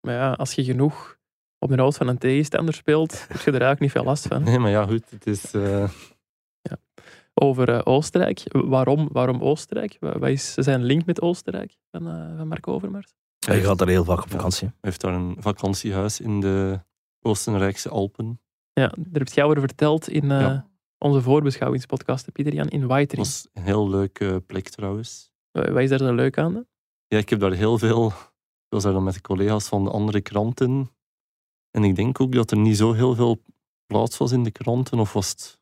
Maar 0.01 0.15
ja, 0.15 0.33
als 0.33 0.53
je 0.53 0.65
genoeg 0.65 1.17
op 1.59 1.71
de 1.71 1.81
hoofd 1.83 1.97
van 1.97 2.09
een 2.09 2.19
tegenstander 2.19 2.75
speelt, 2.75 3.13
heb 3.29 3.41
je 3.41 3.47
er 3.47 3.51
eigenlijk 3.51 3.81
niet 3.81 3.91
veel 3.91 4.05
last 4.05 4.27
van. 4.27 4.43
Nee, 4.43 4.59
maar 4.59 4.71
ja, 4.71 4.87
goed. 4.87 5.11
Het 5.11 5.27
is, 5.27 5.53
eh, 5.55 5.89
Over 7.35 7.69
eh, 7.69 7.81
Oostenrijk. 7.85 8.43
Waarom, 8.51 9.09
waarom 9.13 9.41
Oostenrijk? 9.43 9.97
Wa- 10.01 10.19
Wat 10.19 10.29
is 10.29 10.55
zijn 10.55 10.83
link 10.85 11.05
met 11.07 11.21
Oostenrijk 11.21 11.77
van, 11.91 12.09
eh 12.09 12.37
van 12.37 12.49
Marco 12.49 12.73
Overmars? 12.73 13.15
Hij 13.47 13.63
gaat 13.63 13.79
daar 13.79 13.89
heel 13.89 14.05
vaak 14.05 14.19
op 14.23 14.29
Ja. 14.29 14.31
vakantie. 14.37 14.67
hij 14.67 14.77
heeft 14.81 15.01
daar 15.01 15.15
een 15.15 15.37
vakantiehuis 15.39 16.21
in 16.21 16.41
de 16.41 16.81
Oostenrijkse 17.21 17.89
Alpen. 17.89 18.41
Ja, 18.73 18.87
daar 18.97 19.23
heb 19.23 19.29
je 19.29 19.43
over 19.45 19.61
verteld 19.61 20.09
in 20.09 20.23
eh, 20.31 20.41
Ja. 20.41 20.69
onze 20.99 21.21
voorbeschouwingspodcast, 21.23 22.33
Pieter 22.33 22.55
Jan, 22.55 22.69
in 22.69 22.81
Dat 22.81 22.89
Waitering. 22.89 23.27
was 23.27 23.49
een 23.53 23.63
heel 23.63 23.89
leuke 23.89 24.43
plek 24.47 24.69
trouwens. 24.69 25.31
Wa- 25.51 25.73
Wat 25.73 25.83
is 25.83 25.89
daar 25.89 25.99
zo 25.99 26.15
leuk 26.15 26.39
aan? 26.39 26.67
Ja, 27.07 27.19
ik 27.19 27.29
heb 27.29 27.41
daar 27.41 27.53
heel 27.53 27.79
veel... 27.79 28.07
Ik 28.07 28.69
was 28.69 28.83
daar 28.83 28.93
dan 28.93 29.05
met 29.05 29.15
de 29.15 29.21
collega's 29.21 29.69
van 29.69 29.85
de 29.85 29.91
andere 29.91 30.21
kranten. 30.21 30.91
En 31.71 31.85
ik 31.85 31.97
denk 31.97 32.21
ook 32.21 32.33
dat 32.33 32.51
er 32.51 32.57
niet 32.57 32.77
zo 32.77 32.93
heel 32.93 33.15
veel 33.15 33.43
plaats 33.87 34.17
was 34.17 34.33
in 34.33 34.43
de 34.43 34.51
kranten. 34.51 34.99
Of 34.99 35.13
was 35.13 35.29
het 35.29 35.61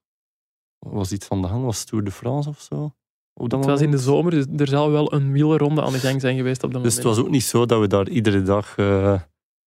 was 0.91 1.13
iets 1.13 1.27
van 1.27 1.43
de 1.43 1.49
gang? 1.49 1.65
Was 1.65 1.85
Tour 1.85 2.05
de 2.05 2.11
France 2.11 2.49
of 2.49 2.61
zo? 2.61 2.95
Op 3.35 3.49
dat 3.51 3.59
Het 3.59 3.69
was 3.69 3.81
in 3.81 3.91
de 3.91 3.97
moment? 3.97 4.03
zomer, 4.15 4.31
dus 4.31 4.47
er 4.61 4.69
zal 4.69 4.91
wel 4.91 5.13
een 5.13 5.33
wielerronde 5.33 5.83
aan 5.83 5.93
de 5.93 5.99
gang 5.99 6.21
zijn 6.21 6.37
geweest 6.37 6.63
op 6.63 6.73
dat 6.73 6.83
Dus 6.83 6.95
het 6.95 7.03
moment. 7.03 7.19
was 7.21 7.27
ook 7.27 7.33
niet 7.35 7.45
zo 7.45 7.67
dat 7.67 7.81
we 7.81 7.87
daar 7.87 8.09
iedere 8.09 8.43
dag 8.43 8.77
eh, 8.77 9.21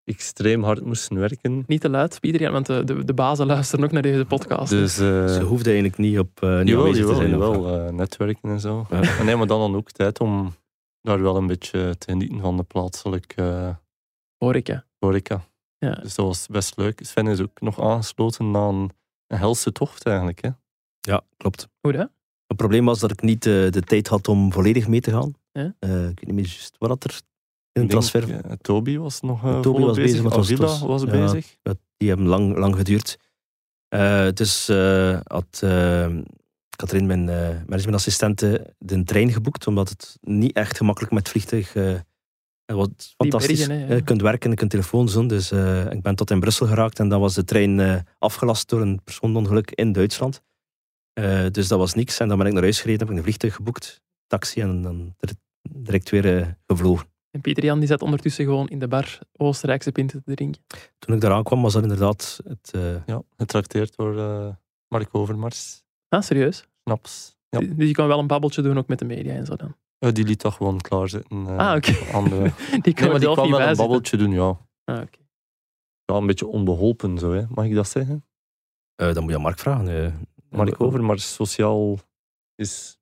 extreem 0.03 0.63
hard 0.63 0.85
moesten 0.85 1.17
werken. 1.19 1.63
Niet 1.67 1.81
te 1.81 1.89
luid, 1.89 2.19
Pieter, 2.19 2.51
want 2.51 2.65
de, 2.65 2.83
de, 2.83 3.05
de 3.05 3.13
bazen 3.13 3.45
luisteren 3.45 3.85
ook 3.85 3.91
naar 3.91 4.01
deze 4.01 4.25
podcast. 4.25 4.69
Dus 4.71 4.95
Ze 4.95 5.37
uh, 5.41 5.47
hoefde 5.47 5.69
eigenlijk 5.69 5.97
niet 5.99 6.19
op 6.19 6.41
uh, 6.43 6.57
niet 6.59 6.67
jawel, 6.67 6.91
te 6.91 7.15
zijn. 7.15 7.41
eh, 7.41 7.89
netwerken 7.93 8.49
en 8.49 8.59
zo. 8.59 8.85
Ja. 8.89 8.99
Maar 8.99 9.23
nee, 9.25 9.35
maar 9.35 9.47
dan, 9.47 9.59
dan 9.59 9.75
ook 9.75 9.91
tijd 9.91 10.19
om 10.19 10.53
daar 11.01 11.21
wel 11.21 11.35
een 11.35 11.47
beetje 11.47 11.95
te 11.97 12.11
genieten 12.11 12.39
van 12.39 12.57
de 12.57 12.63
plaatselijke 12.63 13.77
Horeca. 14.43 14.85
horeca. 14.99 15.45
Ja. 15.77 15.93
Dus 15.93 16.15
dat 16.15 16.25
was 16.25 16.47
best 16.47 16.77
leuk. 16.77 16.99
Sven 17.03 17.27
is 17.27 17.41
ook 17.41 17.61
nog 17.61 17.81
aangesloten 17.81 18.55
aan 18.55 18.89
een 19.27 19.37
helse 19.37 19.71
tocht 19.71 20.05
eigenlijk. 20.05 20.41
Hè. 20.41 20.49
Ja, 21.05 21.21
klopt. 21.37 21.67
Hoe 21.81 21.91
dat? 21.91 22.09
Het 22.47 22.57
probleem 22.57 22.85
was 22.85 22.99
dat 22.99 23.11
ik 23.11 23.21
niet 23.21 23.45
eh, 23.45 23.51
de 23.71 23.81
tijd 23.85 24.07
had 24.07 24.27
om 24.27 24.51
volledig 24.51 24.87
mee 24.87 25.01
te 25.01 25.11
gaan. 25.11 25.33
Ja. 25.51 25.75
Eh, 25.79 25.89
ik 25.89 26.05
weet 26.19 26.25
niet 26.25 26.35
meer 26.35 26.43
juist 26.45 26.75
wat 26.77 26.89
dat 26.89 27.03
er 27.03 27.09
in 27.11 27.17
Ik 27.17 27.23
de 27.71 27.79
denk, 27.79 27.89
transfer... 27.89 28.57
Toby 28.61 28.97
was 28.97 29.21
nog 29.21 29.43
eh, 29.45 29.59
Toby 29.59 29.81
was 29.81 29.95
bezig, 29.97 30.23
het 30.23 30.33
was- 30.33 30.51
Avila 30.51 30.69
het 30.71 30.79
was- 30.79 31.01
was, 31.01 31.01
ja. 31.01 31.09
bezig. 31.25 31.55
Dat- 31.61 31.77
die 31.97 32.07
hebben 32.07 32.27
lang, 32.27 32.57
lang 32.57 32.75
geduurd. 32.75 33.17
Eh, 33.87 34.27
dus 34.33 34.69
eh, 34.69 35.19
had 35.23 35.61
uh, 35.63 36.17
Katrien, 36.75 37.05
mijn 37.05 37.29
eh, 37.29 37.49
managementassistente, 37.65 38.73
de 38.79 39.03
trein 39.03 39.31
geboekt, 39.31 39.67
omdat 39.67 39.89
het 39.89 40.17
niet 40.21 40.53
echt 40.55 40.77
gemakkelijk 40.77 41.13
met 41.13 41.29
vliegtuig... 41.29 41.75
eh 41.75 41.93
het 42.65 42.75
was 42.77 43.13
fantastisch. 43.17 43.57
bergen, 43.67 43.83
hè, 43.83 43.87
ja. 43.87 43.95
Je 43.95 44.01
kunt 44.01 44.21
werken, 44.21 44.49
je 44.49 44.55
kunt 44.55 44.69
telefoon 44.71 45.05
doen. 45.05 45.27
Dus 45.27 45.51
eh, 45.51 45.91
ik 45.91 46.01
ben 46.01 46.15
tot 46.15 46.31
in 46.31 46.39
Brussel 46.39 46.67
geraakt 46.67 46.99
en 46.99 47.09
dan 47.09 47.19
was 47.19 47.33
de 47.33 47.43
trein 47.43 47.79
eh, 47.79 47.95
afgelast 48.19 48.69
door 48.69 48.81
een 48.81 49.01
persoonongeluk 49.03 49.71
in 49.71 49.91
Duitsland. 49.91 50.41
Eh, 51.15 51.45
dus 51.51 51.67
dat 51.67 51.79
was 51.79 51.93
niks. 51.93 52.19
En 52.19 52.27
dan 52.27 52.37
ben 52.37 52.47
ik 52.47 52.53
naar 52.53 52.61
huis 52.61 52.81
gereden, 52.81 52.99
heb 52.99 53.09
ik 53.09 53.15
een 53.17 53.23
vliegtuig 53.23 53.55
geboekt, 53.55 54.01
taxi 54.27 54.61
en 54.61 54.81
dan 54.81 55.15
dir- 55.17 55.35
direct 55.69 56.09
weer 56.09 56.37
eh, 56.37 56.47
gevlogen. 56.67 57.07
En 57.31 57.41
Pieter 57.41 57.63
Jan 57.63 57.79
die 57.79 57.87
zat 57.87 58.01
ondertussen 58.01 58.45
gewoon 58.45 58.67
in 58.67 58.79
de 58.79 58.87
bar 58.87 59.19
Oostenrijkse 59.37 59.91
pinten 59.91 60.23
te 60.23 60.33
drinken. 60.33 60.61
Toen 60.99 61.15
ik 61.15 61.21
daar 61.21 61.31
aankwam, 61.31 61.61
was 61.61 61.73
dat 61.73 61.83
inderdaad 61.83 62.39
het... 62.47 62.71
eh, 62.73 63.05
Ja, 63.05 63.21
getrakteerd 63.37 63.95
door 63.95 64.19
eh, 64.19 64.47
Mark 64.87 65.09
Overmars. 65.15 65.83
Ah, 66.09 66.21
serieus? 66.21 66.67
Snaps. 66.83 67.35
Ja. 67.49 67.59
Dus 67.59 67.87
je 67.87 67.91
kan 67.93 68.07
wel 68.07 68.19
een 68.19 68.27
babbeltje 68.27 68.61
doen 68.61 68.77
ook 68.77 68.87
met 68.87 68.99
de 68.99 69.05
media 69.05 69.33
en 69.33 69.45
zo 69.45 69.55
dan. 69.55 69.75
Eh, 69.99 70.11
die 70.11 70.25
liet 70.25 70.41
dat 70.41 70.53
gewoon 70.53 70.81
klaarzitten. 70.81 71.47
eh, 71.47 71.57
ah, 71.57 71.75
oké. 71.75 71.91
Die 71.91 72.01
Nee, 72.31 72.49
kan 72.71 72.81
die 72.81 72.93
kwam 72.93 73.47
niet 73.47 73.57
wel 73.57 73.67
een 73.67 73.75
babbeltje 73.75 74.17
doen, 74.17 74.31
ja. 74.31 74.57
Ah, 74.83 75.01
oké. 75.01 75.19
Ja, 76.05 76.15
een 76.15 76.25
beetje 76.27 76.47
onbeholpen 76.47 77.17
zo, 77.17 77.31
hè. 77.33 77.43
mag 77.49 77.65
ik 77.65 77.73
dat 77.75 77.89
zeggen? 77.89 78.25
eh, 78.95 79.13
dan 79.13 79.21
moet 79.21 79.31
je 79.31 79.37
aan 79.37 79.43
Mark 79.43 79.59
vragen. 79.59 80.27
Mark 80.49 80.73
Eh, 80.73 80.81
Overmars 80.81 81.33
sociaal 81.33 81.97
is... 82.55 82.97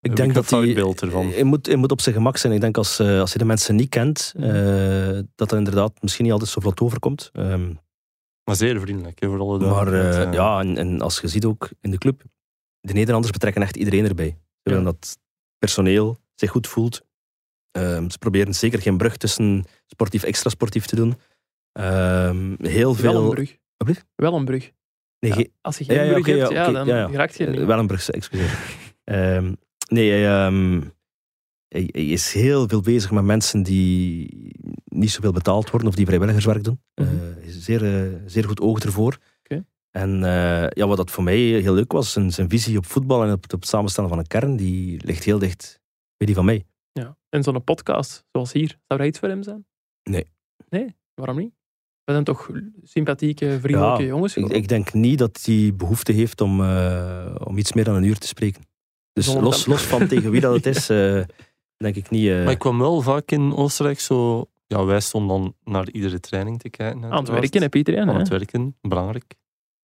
Ik 0.00 0.16
denk 0.16 0.28
een 0.28 0.34
dat 0.34 0.50
hij, 0.50 0.74
beeld 0.74 1.00
ervan. 1.02 1.26
hij, 1.30 1.42
moet, 1.44 1.66
hij 1.66 1.76
moet 1.76 1.90
op 1.92 2.00
zijn 2.00 2.14
gemak 2.14 2.36
zijn. 2.36 2.52
Ik 2.52 2.60
denk 2.60 2.76
als, 2.76 2.98
eh, 2.98 3.20
als 3.20 3.32
je 3.32 3.38
de 3.38 3.44
mensen 3.44 3.76
niet 3.76 3.88
kent, 3.88 4.32
Mhm. 4.36 4.44
eh, 4.48 5.12
dat 5.14 5.48
dat 5.48 5.52
inderdaad 5.52 6.02
misschien 6.02 6.24
niet 6.24 6.32
altijd 6.32 6.50
zo 6.50 6.60
vlot 6.60 6.80
overkomt. 6.80 7.30
Ehm, 7.32 7.74
Maar 8.44 8.56
zeer 8.56 8.80
vriendelijk, 8.80 9.20
hè, 9.20 9.28
voor 9.28 9.38
alle 9.40 9.58
maar 9.58 9.84
duidelijkheid, 9.84 10.34
ja, 10.34 10.60
en, 10.60 10.76
en 10.76 11.00
als 11.00 11.20
je 11.20 11.28
ziet 11.28 11.44
ook 11.44 11.70
in 11.80 11.90
de 11.90 11.98
club, 11.98 12.22
de 12.80 12.92
Nederlanders 12.92 13.32
betrekken 13.32 13.62
echt 13.62 13.76
iedereen 13.76 14.04
erbij. 14.04 14.28
Ze 14.28 14.70
willen 14.70 14.84
dat 14.84 14.94
het 14.94 15.18
personeel 15.58 16.18
zich 16.34 16.50
goed 16.50 16.66
voelt. 16.66 17.02
Ehm, 17.70 18.08
ze 18.10 18.18
proberen 18.18 18.54
zeker 18.54 18.80
geen 18.82 18.96
brug 18.96 19.16
tussen 19.16 19.64
sportief 19.86 20.22
extra 20.22 20.50
sportief 20.50 20.86
te 20.86 20.96
doen. 20.96 21.14
Ehm, 21.72 22.54
heel 22.58 22.94
veel... 22.94 23.12
Wel 23.12 23.22
een 23.24 23.30
brug. 23.76 24.04
Wel 24.14 24.34
een 24.34 24.44
brug. 24.44 24.72
Nee, 25.28 25.52
als 25.60 25.78
je 25.78 25.84
geen 25.84 26.04
Ja, 26.06 26.12
brug 26.12 26.26
hebt, 26.26 26.50
ja, 26.52 26.70
dan 26.70 26.88
raakt 27.12 27.36
je 27.36 27.44
er 27.44 27.52
Eh, 27.52 27.56
niet. 27.58 27.66
wel 27.66 27.78
een 27.78 27.86
brug, 27.86 28.08
excuseer. 28.10 28.58
Ehm, 29.04 29.54
nee, 29.88 30.10
hij, 30.10 30.26
ehm, 30.46 30.80
hij, 31.68 31.84
is 31.84 32.32
heel 32.32 32.68
veel 32.68 32.80
bezig 32.80 33.10
met 33.10 33.24
mensen 33.24 33.62
die 33.62 34.28
niet 34.84 35.10
zoveel 35.10 35.32
betaald 35.32 35.70
worden 35.70 35.88
of 35.88 35.94
die 35.94 36.06
vrijwilligerswerk 36.06 36.64
doen. 36.64 36.80
Hij 36.94 37.42
is 37.42 37.64
zeer, 37.64 37.84
eh, 37.84 38.18
zeer 38.26 38.44
goed 38.44 38.60
oog 38.60 38.78
ervoor. 38.80 39.18
En 39.90 40.18
ja, 40.74 40.86
wat 40.86 40.96
dat 40.96 41.10
voor 41.10 41.22
mij 41.24 41.36
heel 41.38 41.74
leuk 41.74 41.92
was, 41.92 42.12
zijn, 42.12 42.30
zijn 42.32 42.48
visie 42.48 42.78
op 42.78 42.86
voetbal 42.86 43.24
en 43.24 43.32
op, 43.32 43.42
het- 43.42 43.52
op 43.52 43.60
het 43.60 43.68
samenstellen 43.68 44.10
van 44.10 44.18
een 44.18 44.26
kern, 44.26 44.56
die 44.56 45.00
ligt 45.06 45.24
heel 45.24 45.38
dicht 45.38 45.80
bij 46.16 46.26
die 46.26 46.34
van 46.36 46.44
mij. 46.44 46.66
Ja. 46.92 47.16
En 47.28 47.42
zo'n 47.42 47.64
podcast, 47.64 48.24
zoals 48.32 48.52
hier, 48.52 48.68
zou 48.68 49.00
dat 49.00 49.08
iets 49.08 49.18
voor 49.18 49.28
hem 49.28 49.42
zijn? 49.42 49.66
Nee. 50.02 50.26
Nee? 50.68 50.96
Waarom 51.14 51.36
niet? 51.36 51.52
We 52.04 52.12
zijn 52.12 52.24
toch 52.24 52.50
sympathieke, 52.82 53.58
vriendelijke 53.60 54.02
Ja, 54.02 54.08
jongens? 54.08 54.36
Ik, 54.36 54.48
ik 54.48 54.68
denk 54.68 54.92
niet 54.92 55.18
dat 55.18 55.40
hij 55.44 55.72
behoefte 55.76 56.12
heeft 56.12 56.40
om, 56.40 56.60
eh, 56.62 57.34
om 57.44 57.58
iets 57.58 57.72
meer 57.72 57.84
dan 57.84 57.94
een 57.94 58.02
uur 58.04 58.18
te 58.18 58.26
spreken. 58.26 58.62
Dus 59.12 59.24
Zonder 59.24 59.42
los, 59.44 59.64
dan- 59.64 59.72
los 59.74 59.82
van 59.82 60.06
tegen 60.06 60.30
wie 60.30 60.40
dat 60.40 60.54
het 60.54 60.66
is, 60.66 60.88
eh, 61.00 61.22
denk 61.76 61.96
ik 61.96 62.10
niet... 62.10 62.28
eh, 62.28 62.42
Maar 62.42 62.50
ik 62.52 62.58
kwam 62.58 62.78
wel 62.78 63.00
vaak 63.00 63.30
in 63.30 63.54
Oostenrijk 63.54 64.00
zo... 64.00 64.44
Ja, 64.66 64.84
wij 64.84 65.00
stonden 65.00 65.28
dan 65.42 65.54
naar 65.74 65.90
iedere 65.90 66.20
training 66.20 66.58
te 66.60 66.68
kijken. 66.70 67.04
Aan 67.04 67.18
het 67.18 67.28
werken, 67.28 67.60
hè, 67.62 67.68
Pieter? 67.68 67.94
Jan, 67.94 68.10
Aan 68.10 68.18
het 68.18 68.28
werken, 68.28 68.76
belangrijk. 68.80 69.34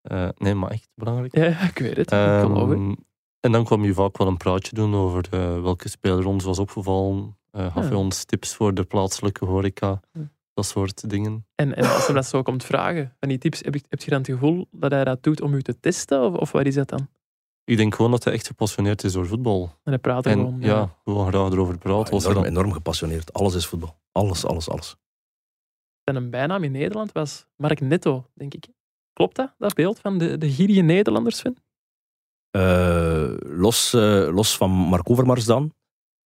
Eh, 0.02 0.28
nee, 0.38 0.54
maar 0.54 0.70
echt 0.70 0.88
belangrijk. 0.94 1.36
Ja, 1.36 1.46
ik 1.70 1.78
weet 1.78 1.96
het. 1.96 2.10
ik 2.12 2.18
geloof 2.18 2.68
het. 2.68 2.78
Ehm, 2.78 2.92
en 3.40 3.52
dan 3.52 3.64
kwam 3.64 3.84
je 3.84 3.94
vaak 3.94 4.16
wel 4.18 4.26
een 4.26 4.36
praatje 4.36 4.74
doen 4.74 4.94
over 4.94 5.24
eh, 5.30 5.60
welke 5.62 5.88
speler 5.88 6.26
ons 6.26 6.44
was 6.44 6.58
opgevallen. 6.58 7.36
Eh 7.50 7.72
gaf 7.72 7.82
Ja. 7.84 7.90
je 7.90 7.96
ons 7.96 8.24
tips 8.24 8.54
voor 8.54 8.74
de 8.74 8.84
plaatselijke 8.84 9.44
horeca. 9.44 10.00
Ja. 10.12 10.30
Dat 10.58 10.66
soort 10.66 11.10
dingen. 11.10 11.46
En, 11.54 11.74
en 11.76 11.84
als 11.84 12.06
hij 12.06 12.14
dat 12.14 12.26
zo 12.26 12.42
komt 12.42 12.64
vragen, 12.64 13.16
van 13.20 13.28
die 13.28 13.38
tips, 13.38 13.60
heb, 13.60 13.74
je- 13.74 13.84
heb 13.88 14.00
je 14.02 14.10
dan 14.10 14.18
het 14.18 14.28
gevoel 14.28 14.66
dat 14.70 14.90
hij 14.90 15.04
dat 15.04 15.22
doet 15.22 15.40
om 15.40 15.54
u 15.54 15.62
te 15.62 15.80
testen? 15.80 16.22
Of, 16.22 16.34
of 16.34 16.52
wat 16.52 16.66
is 16.66 16.74
dat 16.74 16.88
dan? 16.88 17.08
Ik 17.64 17.76
denk 17.76 17.94
gewoon 17.94 18.10
dat 18.10 18.24
hij 18.24 18.32
echt 18.32 18.46
gepassioneerd 18.46 19.04
is 19.04 19.12
door 19.12 19.26
voetbal. 19.26 19.62
En 19.62 19.92
hij 19.92 19.98
praat 19.98 20.24
er 20.26 20.30
En 20.32 20.38
gewoon. 20.38 20.60
ja, 20.60 20.94
gewoon 21.04 21.28
graag 21.28 21.50
erover 21.52 21.78
praten. 21.78 22.12
Was 22.12 22.24
er 22.24 22.30
enorm, 22.30 22.44
dan- 22.44 22.52
enorm 22.52 22.72
gepassioneerd. 22.72 23.32
Alles 23.32 23.54
is 23.54 23.66
voetbal. 23.66 23.98
Alles, 24.12 24.44
alles, 24.46 24.68
alles. 24.68 24.96
En 26.04 26.16
een 26.16 26.30
bijnaam 26.30 26.64
in 26.64 26.72
Nederland 26.72 27.12
was 27.12 27.46
Mark 27.56 27.80
Netto, 27.80 28.26
denk 28.34 28.54
ik. 28.54 28.66
Klopt 29.12 29.36
dat, 29.36 29.54
dat 29.58 29.74
beeld 29.74 29.98
van 29.98 30.18
de, 30.18 30.38
de 30.38 30.50
gierige 30.50 30.80
Nederlanders, 30.80 31.36
Sven? 31.36 31.56
Eh, 32.50 33.34
los, 33.40 33.92
eh, 33.94 34.28
los 34.34 34.56
van 34.56 34.70
Mark 34.70 35.10
Overmars 35.10 35.44
dan. 35.44 35.72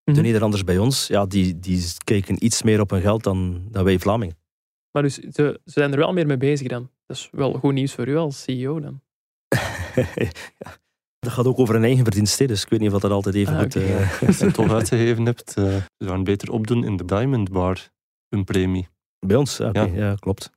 De 0.05 0.13
Mhm. 0.13 0.21
Nederlanders 0.23 0.65
bij 0.65 0.79
ons, 0.79 1.07
ja, 1.07 1.27
die, 1.27 1.59
die 1.59 1.85
kijken 2.05 2.45
iets 2.45 2.63
meer 2.63 2.81
op 2.81 2.91
hun 2.91 3.01
geld 3.01 3.23
dan, 3.23 3.67
dan 3.71 3.85
wij 3.85 3.99
Vlamingen. 3.99 4.37
Maar 4.91 5.03
dus, 5.03 5.15
ze, 5.15 5.31
ze 5.31 5.61
zijn 5.65 5.93
er 5.93 5.99
wel 5.99 6.13
meer 6.13 6.27
mee 6.27 6.37
bezig 6.37 6.69
dan. 6.69 6.91
Dat 7.07 7.17
is 7.17 7.29
wel 7.33 7.53
goed 7.53 7.73
nieuws 7.73 7.93
voor 7.95 8.09
u 8.09 8.17
als 8.17 8.43
CEO 8.43 8.81
dan. 8.81 9.01
Ja, 9.95 10.77
Dat 11.19 11.33
gaat 11.33 11.47
ook 11.47 11.59
over 11.59 11.75
een 11.75 11.85
eigen 11.85 12.05
verdienste, 12.05 12.45
dus 12.47 12.63
ik 12.63 12.69
weet 12.69 12.81
niet 12.81 12.93
of 12.93 13.01
dat 13.01 13.11
altijd 13.11 13.35
even 13.35 13.55
Ah, 13.55 13.61
goed... 13.61 13.77
eh, 13.77 14.23
Als 14.27 14.39
je 14.39 14.45
het 14.45 14.55
toch 14.55 14.73
uitgegeven 14.73 15.25
hebt, 15.27 15.55
eh 15.57 15.65
ze 15.65 15.83
zouden 15.99 16.25
beter 16.25 16.51
opdoen 16.53 16.85
in 16.85 16.97
de 16.97 17.05
Diamond 17.05 17.51
Bar. 17.51 17.91
Een 18.29 18.45
premie. 18.45 18.89
bij 19.27 19.37
ons, 19.37 19.57
ja, 19.57 19.69
oké, 19.69 19.81
Ja. 19.81 19.95
ja, 19.95 20.15
klopt. 20.15 20.51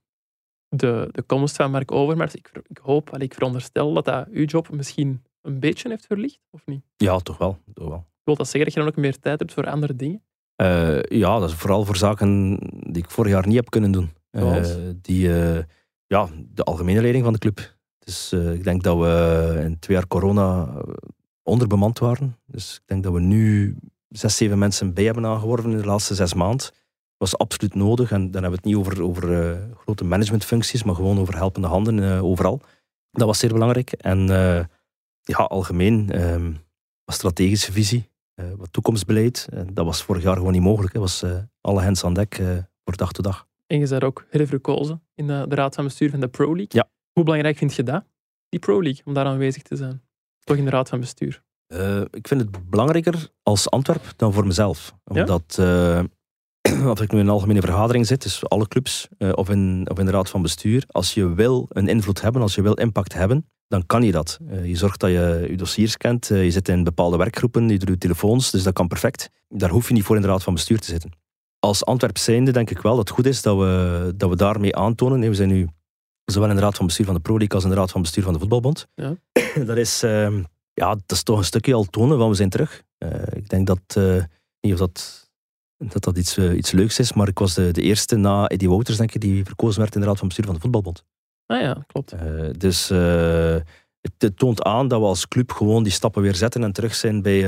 De, 0.68 1.10
de 1.12 1.22
komst 1.22 1.56
van 1.56 1.72
Mark 1.72 1.92
Overmars, 1.92 2.36
ik, 2.36 2.52
ik 2.68 2.78
hoop, 2.78 3.18
ik 3.18 3.34
veronderstel 3.34 3.94
dat 3.94 4.06
dat 4.06 4.28
uw 4.32 4.46
job 4.46 4.70
misschien 4.72 5.24
een 5.42 5.60
beetje 5.60 5.90
heeft 5.90 6.06
verlicht, 6.06 6.40
of 6.50 6.62
niet? 6.66 6.84
Ja, 6.96 7.18
toch 7.20 7.38
wel. 7.38 7.58
Toch 7.74 7.88
wel. 7.88 8.06
Wil 8.26 8.36
dat 8.36 8.46
zeggen 8.46 8.64
dat 8.64 8.74
je 8.74 8.80
dan 8.80 8.90
ook 8.90 8.96
meer 8.96 9.20
tijd 9.20 9.40
hebt 9.40 9.54
voor 9.54 9.70
andere 9.70 9.96
dingen? 9.96 10.22
Eh, 10.56 11.04
ja, 11.04 11.40
dat 11.40 11.50
is 11.50 11.56
vooral 11.56 11.86
voor 11.86 11.96
zaken 11.96 12.60
die 12.92 13.04
ik 13.04 13.10
vorig 13.10 13.32
jaar 13.32 13.48
niet 13.48 13.56
heb 13.56 13.70
kunnen 13.70 13.92
doen. 13.92 14.14
Eh, 14.32 14.64
die, 15.02 15.34
eh, 15.34 15.64
ja, 16.08 16.28
de 16.54 16.64
algemene 16.64 17.00
leiding 17.00 17.24
van 17.24 17.34
de 17.34 17.40
club. 17.40 17.76
Dus 18.00 18.34
ik 18.34 18.64
denk 18.64 18.84
dat 18.84 18.98
we 18.98 19.62
in 19.64 19.80
twee 19.80 19.98
jaar 19.98 20.08
corona 20.08 20.68
onderbemand 21.44 22.00
waren. 22.00 22.38
Dus 22.46 22.76
ik 22.76 22.82
denk 22.86 23.04
dat 23.04 23.14
we 23.14 23.20
nu 23.20 23.76
zes, 24.10 24.38
zeven 24.38 24.58
mensen 24.58 24.94
bij 24.94 25.04
hebben 25.04 25.26
aangeworven 25.26 25.72
in 25.72 25.78
de 25.78 25.86
laatste 25.86 26.16
zes 26.16 26.34
maanden. 26.34 26.68
Dat 27.18 27.32
was 27.32 27.38
absoluut 27.38 27.76
nodig. 27.76 28.12
En 28.12 28.32
dan 28.32 28.42
hebben 28.44 28.50
we 28.50 28.56
het 28.56 28.66
niet 28.66 28.76
over, 28.76 29.04
over 29.04 29.58
grote 29.78 30.04
managementfuncties, 30.04 30.84
maar 30.84 30.96
gewoon 30.96 31.20
over 31.20 31.36
helpende 31.36 31.68
handen 31.68 32.22
overal. 32.24 32.62
Dat 33.12 33.28
was 33.28 33.40
zeer 33.40 33.54
belangrijk. 33.54 33.92
En 33.92 34.28
ja, 35.22 35.38
algemeen, 35.38 36.10
ehm, 36.10 36.54
wat 37.06 37.16
strategische 37.16 37.72
visie. 37.72 38.10
Eh, 38.36 38.46
wat 38.58 38.74
toekomstbeleid, 38.74 39.48
eh, 39.50 39.62
dat 39.74 39.86
was 39.86 40.04
vorig 40.04 40.24
jaar 40.24 40.36
gewoon 40.36 40.52
niet 40.52 40.62
mogelijk. 40.62 40.94
Het 40.94 41.02
was 41.02 41.24
eh, 41.24 41.38
alle 41.62 41.82
hens 41.82 42.04
aan 42.04 42.14
dek 42.14 42.36
voor 42.84 42.96
dag 42.96 43.12
tot 43.12 43.26
dag. 43.26 43.48
En 43.68 43.80
je 43.80 43.88
bent 43.88 44.04
ook 44.04 44.26
herverkozen 44.30 45.02
in 45.14 45.28
de, 45.28 45.46
de 45.48 45.56
raad 45.56 45.76
van 45.76 45.84
bestuur 45.84 46.10
van 46.10 46.20
de 46.20 46.28
Pro 46.28 46.46
League. 46.46 46.68
Ja. 46.70 46.90
Hoe 47.12 47.24
belangrijk 47.24 47.58
vind 47.58 47.74
je 47.74 47.84
dat, 47.84 48.04
die 48.50 48.60
Pro 48.60 48.82
League, 48.82 49.02
om 49.06 49.14
daar 49.14 49.26
aanwezig 49.26 49.62
te 49.62 49.76
zijn? 49.76 50.02
Toch 50.40 50.58
in 50.58 50.66
de 50.66 50.72
raad 50.72 50.90
van 50.90 51.00
bestuur. 51.00 51.44
Ik 52.12 52.28
vind 52.28 52.42
het 52.42 52.70
belangrijker 52.70 53.30
als 53.44 53.70
Antwerp 53.70 54.14
dan 54.16 54.34
voor 54.34 54.48
mezelf. 54.48 54.96
Ja? 55.04 55.22
Omdat 55.22 55.56
als 56.86 57.00
ik 57.00 57.12
nu 57.12 57.20
in 57.20 57.26
een 57.26 57.32
algemene 57.32 57.62
vergadering 57.62 58.08
zit, 58.08 58.22
dus 58.22 58.50
alle 58.50 58.68
clubs 58.68 59.08
eh, 59.18 59.32
of, 59.36 59.50
in, 59.50 59.88
of 59.90 60.00
in 60.00 60.06
de 60.06 60.12
raad 60.12 60.30
van 60.30 60.42
bestuur, 60.42 60.84
als 60.88 61.14
je 61.14 61.34
wil 61.34 61.66
een 61.70 61.88
invloed 61.88 62.22
hebben, 62.22 62.42
als 62.42 62.56
je 62.56 62.62
wil 62.62 62.74
impact 62.74 63.14
hebben, 63.14 63.50
dan 63.68 63.86
kan 63.86 64.04
je 64.04 64.12
dat. 64.12 64.40
Eh, 64.50 64.66
je 64.66 64.76
zorgt 64.76 65.00
dat 65.00 65.10
je 65.10 65.46
je 65.50 65.58
dossiers 65.58 65.98
kent, 65.98 66.32
eh, 66.32 66.44
je 66.44 66.52
zit 66.52 66.68
in 66.68 66.84
bepaalde 66.84 67.18
werkgroepen, 67.18 67.70
je 67.70 67.78
doet 67.78 67.90
je 67.90 67.98
telefoons, 67.98 68.52
dus 68.52 68.64
dat 68.64 68.74
kan 68.74 68.88
perfect. 68.88 69.30
Daar 69.48 69.70
hoef 69.70 69.88
je 69.88 69.94
niet 69.94 70.04
voor 70.04 70.16
in 70.16 70.22
de 70.22 70.28
raad 70.28 70.44
van 70.44 70.54
bestuur 70.54 70.80
te 70.80 70.86
zitten. 70.86 71.12
Als 71.60 71.86
Antwerp 71.86 72.18
zijnde 72.18 72.52
denk 72.52 72.70
ik 72.70 72.82
wel 72.82 72.96
dat 72.96 73.08
het 73.08 73.18
goed 73.18 73.26
is 73.26 73.42
dat 73.42 73.58
we, 73.58 74.14
dat 74.16 74.30
we 74.30 74.36
daarmee 74.36 74.76
aantonen. 74.76 75.20
Nee, 75.20 75.30
we 75.30 75.36
zijn 75.36 75.50
nu 75.50 75.68
zowel 76.26 76.50
in 76.50 76.56
de 76.56 76.62
raad 76.62 76.76
van 76.76 76.86
bestuur 76.86 77.06
van 77.06 77.16
de 77.16 77.22
Pro 77.22 77.38
League 77.38 77.56
als 77.56 77.64
in 77.64 77.70
de 77.70 77.76
raad 77.76 77.92
van 77.92 78.02
bestuur 78.02 78.24
van 78.24 78.34
de 78.34 78.40
Voetbalbond. 78.40 78.88
Ja. 78.96 79.16
Dat 79.66 79.78
is, 79.78 80.00
ja, 80.74 80.90
dat 80.90 81.12
is 81.12 81.24
toch 81.24 81.38
een 81.38 81.44
stukje 81.44 81.74
al 81.74 81.84
tonen 81.84 82.18
van 82.18 82.30
we 82.30 82.36
zijn 82.36 82.50
terug. 82.50 82.84
Ik 83.34 83.50
denk 83.50 83.68
dat, 83.68 84.00
niet 84.62 84.74
of 84.74 84.80
dat 84.80 85.25
dat 85.78 86.04
dat 86.04 86.18
iets, 86.18 86.38
eh, 86.38 86.56
iets 86.58 86.72
leuks 86.72 87.00
is. 87.00 87.14
Maar 87.14 87.28
ik 87.28 87.40
was 87.40 87.54
de, 87.54 87.72
de 87.72 87.82
eerste 87.82 88.16
na 88.16 88.48
Eddie 88.48 88.70
Wouters, 88.70 88.98
denk 88.98 89.14
ik, 89.14 89.22
die 89.22 89.46
verkozen 89.46 89.80
werd 89.82 89.96
in 89.96 90.02
de 90.02 90.08
raad 90.08 90.18
van 90.18 90.28
bestuur 90.28 90.46
van 90.46 90.56
de 90.56 90.62
voetbalbond. 90.62 91.06
Ah 91.46 91.62
ja, 91.62 91.84
klopt. 91.88 92.12
Eh, 92.12 92.50
dus 92.58 92.90
eh, 92.90 93.56
het, 94.02 94.14
het 94.18 94.38
toont 94.38 94.64
aan 94.64 94.88
dat 94.88 95.00
we 95.00 95.06
als 95.06 95.28
club 95.28 95.52
gewoon 95.52 95.84
die 95.84 95.92
stappen 95.92 96.22
weer 96.22 96.36
zetten 96.36 96.64
en 96.64 96.72
terug 96.72 96.96
zijn 96.96 97.22
bij, 97.22 97.42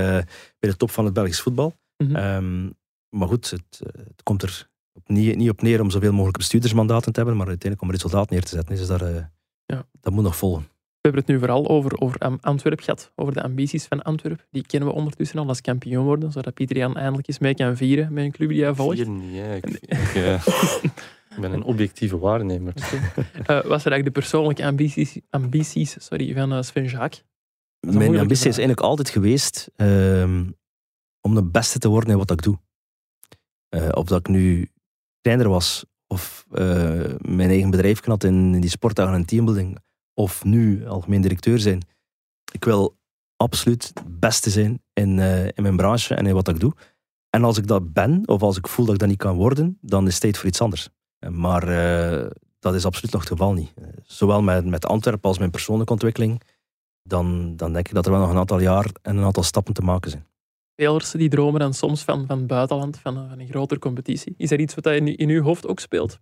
bij 0.59 0.69
de 0.69 0.77
top 0.77 0.91
van 0.91 1.05
het 1.05 1.13
Belgisch 1.13 1.41
voetbal. 1.41 1.73
Mhm. 1.97 2.15
Ehm, 2.15 2.69
maar 3.09 3.27
goed, 3.27 3.49
het, 3.49 3.81
het 4.07 4.23
komt 4.23 4.43
er 4.43 4.69
op 4.93 5.07
niet, 5.09 5.35
niet 5.35 5.49
op 5.49 5.61
neer 5.61 5.81
om 5.81 5.89
zoveel 5.89 6.11
mogelijk 6.11 6.37
bestuurdersmandaten 6.37 7.11
te 7.11 7.19
hebben, 7.19 7.37
maar 7.37 7.47
uiteindelijk 7.47 7.81
om 7.81 7.95
resultaat 7.95 8.29
neer 8.29 8.43
te 8.43 8.55
zetten. 8.55 8.75
Dus 8.75 8.87
daar, 8.87 9.31
Ja. 9.65 9.87
dat 10.01 10.13
moet 10.13 10.23
nog 10.23 10.35
volgen. 10.35 10.67
We 11.01 11.13
hebben 11.13 11.21
het 11.21 11.31
nu 11.31 11.39
vooral 11.39 11.67
over, 11.67 11.99
over 12.01 12.39
Antwerp 12.41 12.79
gehad, 12.79 13.11
over 13.15 13.33
de 13.33 13.43
ambities 13.43 13.85
van 13.85 14.01
Antwerp. 14.01 14.45
Die 14.51 14.65
kennen 14.65 14.89
we 14.89 14.95
ondertussen 14.95 15.39
al 15.39 15.47
als 15.47 15.61
kampioen 15.61 16.05
worden, 16.05 16.31
zodat 16.31 16.53
Pieter 16.53 16.77
Jan 16.77 16.97
eindelijk 16.97 17.27
eens 17.27 17.39
mee 17.39 17.55
kan 17.55 17.77
vieren 17.77 18.13
met 18.13 18.23
een 18.23 18.31
club 18.31 18.49
die 18.49 18.63
hij 18.63 18.73
volgt. 18.73 18.95
Vier 18.95 19.09
niet, 19.09 19.35
hè. 19.35 19.55
Ik, 19.55 19.65
ik, 19.65 20.15
eh, 20.15 20.47
ik 21.35 21.41
ben 21.41 21.51
een 21.51 21.63
objectieve 21.63 22.17
waarnemer. 22.17 22.73
Eh, 22.75 23.45
wat 23.45 23.55
zijn 23.55 23.93
eigenlijk 23.93 24.03
de 24.03 24.11
persoonlijke 24.11 24.65
ambities, 24.65 25.19
ambities 25.29 25.95
sorry, 25.99 26.33
van 26.33 26.53
eh, 26.53 26.61
Sven 26.61 26.85
Jaak? 26.85 27.23
Mijn 27.79 28.19
ambitie 28.19 28.49
is 28.49 28.57
eigenlijk 28.57 28.79
altijd 28.79 29.09
geweest 29.09 29.69
ehm, 29.75 30.45
om 31.21 31.35
de 31.35 31.43
beste 31.43 31.79
te 31.79 31.87
worden 31.87 32.09
in 32.09 32.17
wat 32.17 32.31
ik 32.31 32.41
doe. 32.41 32.59
Eh, 33.69 33.89
of 33.91 34.05
dat 34.05 34.19
ik 34.19 34.27
nu 34.27 34.71
trainer 35.21 35.49
was, 35.49 35.85
of 36.07 36.45
eh, 36.51 37.15
mijn 37.17 37.49
eigen 37.49 37.69
bedrijf 37.69 38.05
had 38.05 38.23
in, 38.23 38.53
in 38.53 38.61
die 38.61 38.69
sportdagen 38.69 39.13
en 39.13 39.25
teambuilding, 39.25 39.77
of 40.19 40.43
nu 40.43 40.87
algemeen 40.87 41.21
directeur 41.21 41.59
zijn. 41.59 41.81
Ik 42.51 42.63
wil 42.65 42.97
absoluut 43.35 43.87
het 43.93 44.19
beste 44.19 44.49
zijn 44.49 44.81
in, 44.93 45.19
eh, 45.19 45.45
in 45.45 45.61
mijn 45.61 45.75
branche 45.77 46.15
en 46.15 46.25
in 46.25 46.33
wat 46.33 46.47
ik 46.47 46.59
doe. 46.59 46.73
En 47.29 47.43
als 47.43 47.57
ik 47.57 47.67
dat 47.67 47.93
ben, 47.93 48.27
of 48.27 48.41
als 48.41 48.57
ik 48.57 48.67
voel 48.67 48.85
dat 48.85 48.93
ik 48.93 48.99
dat 48.99 49.09
niet 49.09 49.17
kan 49.17 49.35
worden, 49.35 49.77
dan 49.81 50.05
is 50.07 50.11
het 50.13 50.21
tijd 50.21 50.37
voor 50.37 50.47
iets 50.47 50.61
anders. 50.61 50.89
Eh, 51.19 51.29
Maar 51.29 51.63
eh, 51.67 52.29
dat 52.59 52.73
is 52.75 52.85
absoluut 52.85 53.11
nog 53.11 53.21
het 53.21 53.29
geval 53.31 53.53
niet. 53.53 53.73
Zowel 54.03 54.41
met, 54.41 54.65
met 54.65 54.85
Antwerpen 54.85 55.29
als 55.29 55.37
mijn 55.37 55.51
persoonlijke 55.51 55.93
ontwikkeling 55.93 56.41
dan, 57.03 57.55
dan 57.55 57.73
denk 57.73 57.87
ik 57.87 57.93
dat 57.93 58.05
er 58.05 58.11
wel 58.11 58.19
nog 58.21 58.29
een 58.29 58.37
aantal 58.37 58.59
jaar 58.59 58.89
en 59.01 59.17
een 59.17 59.23
aantal 59.23 59.43
stappen 59.43 59.73
te 59.73 59.81
maken 59.81 60.11
zijn. 60.11 60.27
Spelers 60.71 61.11
die 61.11 61.29
dromen 61.29 61.59
dan 61.59 61.73
soms 61.73 62.03
van, 62.03 62.25
van 62.25 62.37
het 62.37 62.47
buitenland, 62.47 62.99
van, 62.99 63.17
een- 63.17 63.29
van 63.29 63.39
een 63.39 63.47
grotere 63.47 63.79
competitie. 63.79 64.33
Is 64.37 64.51
er 64.51 64.59
iets 64.59 64.75
wat 64.75 64.85
in, 64.85 65.17
in 65.17 65.29
uw 65.29 65.41
hoofd 65.43 65.67
ook 65.67 65.79
speelt? 65.79 66.19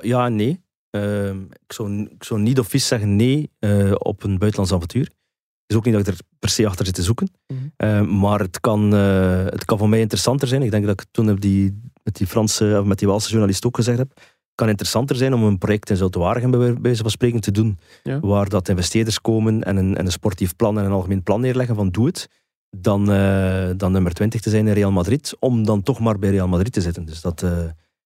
Ja 0.00 0.26
en 0.26 0.36
nee. 0.36 0.60
Ehm, 0.90 1.40
ik, 1.42 1.72
zou, 1.72 2.00
ik 2.10 2.24
zou 2.24 2.40
niet 2.40 2.58
of 2.58 2.68
vies 2.68 2.86
zeggen 2.86 3.16
nee 3.16 3.50
eh, 3.58 3.92
op 3.98 4.22
een 4.22 4.38
buitenlands 4.38 4.72
avontuur. 4.72 5.02
Het 5.02 5.76
is 5.76 5.76
ook 5.76 5.84
niet 5.84 5.94
dat 5.94 6.06
ik 6.06 6.14
er 6.14 6.24
per 6.38 6.48
se 6.48 6.66
achter 6.66 6.84
zit 6.86 6.94
te 6.94 7.02
zoeken. 7.02 7.30
Mhm. 7.46 7.60
Ehm, 7.76 8.18
maar 8.18 8.40
het 8.40 8.60
kan, 8.60 8.94
eh, 8.94 9.44
het 9.44 9.64
kan 9.64 9.78
voor 9.78 9.88
mij 9.88 10.00
interessanter 10.00 10.48
zijn. 10.48 10.62
Ik 10.62 10.70
denk 10.70 10.86
dat 10.86 11.00
ik 11.00 11.06
toen 11.10 11.26
heb 11.26 11.40
die, 11.40 11.80
met 12.02 12.16
die 12.16 12.26
Franse 12.26 12.76
of 12.80 12.86
met 12.86 12.98
die 12.98 13.08
Waalse 13.08 13.28
journalist 13.28 13.66
ook 13.66 13.76
gezegd 13.76 13.98
heb. 13.98 14.10
Het 14.14 14.66
kan 14.66 14.68
interessanter 14.68 15.16
zijn 15.16 15.34
om 15.34 15.42
een 15.42 15.58
project 15.58 15.90
in 15.90 15.96
Zoutwaregem 15.96 16.50
bij 16.50 16.74
wijze 16.74 17.02
van 17.02 17.10
spreken 17.10 17.40
te 17.40 17.50
doen. 17.50 17.78
Ja. 18.02 18.20
Waar 18.20 18.48
dat 18.48 18.68
investeerders 18.68 19.20
komen 19.20 19.62
en 19.62 19.76
een, 19.76 19.96
en 19.96 20.06
een 20.06 20.12
sportief 20.12 20.56
plan 20.56 20.78
en 20.78 20.84
een 20.84 20.92
algemeen 20.92 21.22
plan 21.22 21.40
neerleggen 21.40 21.74
van 21.74 21.90
doe 21.90 22.06
het. 22.06 22.28
Dan, 22.70 23.10
eh, 23.12 23.70
dan 23.76 23.92
nummer 23.92 24.12
20 24.12 24.40
te 24.40 24.50
zijn 24.50 24.66
in 24.66 24.72
Real 24.72 24.92
Madrid. 24.92 25.36
Om 25.38 25.64
dan 25.64 25.82
toch 25.82 26.00
maar 26.00 26.18
bij 26.18 26.30
Real 26.30 26.48
Madrid 26.48 26.72
te 26.72 26.80
zitten. 26.80 27.04
Dus 27.04 27.20
dat, 27.20 27.40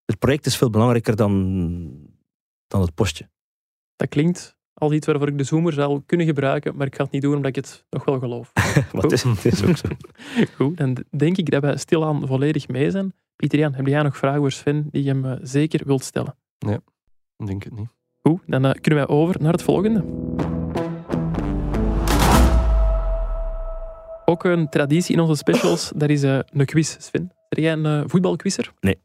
het 0.05 0.19
project 0.19 0.47
is 0.47 0.57
veel 0.57 0.71
belangrijker 0.71 1.17
dan, 1.17 2.12
dan 2.73 2.81
het 2.81 2.95
postje. 2.95 3.29
Dat 3.97 4.09
klinkt 4.09 4.57
als 4.75 4.93
iets 4.93 5.07
waarvoor 5.07 5.29
ik 5.29 5.39
de 5.39 5.45
zoomer 5.45 5.73
zou 5.73 6.03
kunnen 6.07 6.27
gebruiken, 6.27 6.77
maar 6.77 6.87
ik 6.87 6.95
ga 6.95 7.03
het 7.03 7.13
niet 7.13 7.23
doen 7.23 7.35
omdat 7.35 7.57
ik 7.57 7.57
het 7.57 7.85
nog 7.91 8.05
wel 8.05 8.19
geloof. 8.19 8.51
Het 8.93 9.13
is, 9.13 9.23
het 9.23 9.45
is 9.45 9.65
ook 9.65 9.77
zo. 9.77 9.89
Goed, 10.57 10.77
dan 10.77 11.05
denk 11.11 11.37
ik 11.37 11.51
dat 11.51 11.63
we 11.63 11.77
stilaan 11.77 12.27
volledig 12.27 12.69
mee 12.69 12.91
zijn. 12.91 13.15
Pieter 13.37 13.59
Jan, 13.59 13.75
heb 13.75 13.87
jij 13.87 14.03
nog 14.03 14.17
vragen 14.17 14.41
voor 14.41 14.53
Sven 14.53 14.89
die 14.91 15.03
je 15.03 15.09
hem 15.09 15.25
eh, 15.25 15.39
zeker 15.43 15.87
wilt 15.87 16.05
stellen? 16.05 16.37
Ik 17.37 17.47
denk 17.47 17.65
het 17.65 17.73
niet. 17.73 17.89
Goed, 18.23 18.41
dan 18.47 18.65
eh, 18.65 18.81
kunnen 18.81 19.07
wij 19.07 19.17
over 19.17 19.43
naar 19.43 19.53
het 19.53 19.63
volgende. 19.63 20.05
Ook 24.25 24.45
een 24.45 24.69
traditie 24.69 25.15
in 25.15 25.21
onze 25.21 25.35
specials, 25.35 25.93
dat 25.97 26.11
is 26.11 26.23
eh, 26.23 26.39
een 26.53 26.67
quiz, 26.67 26.97
Sven. 26.99 27.33
Ben 27.49 27.63
jij 27.63 27.73
een 27.73 27.87
eh, 27.87 28.03
voetbalquizzer? 28.07 28.73
Nee. 28.81 28.99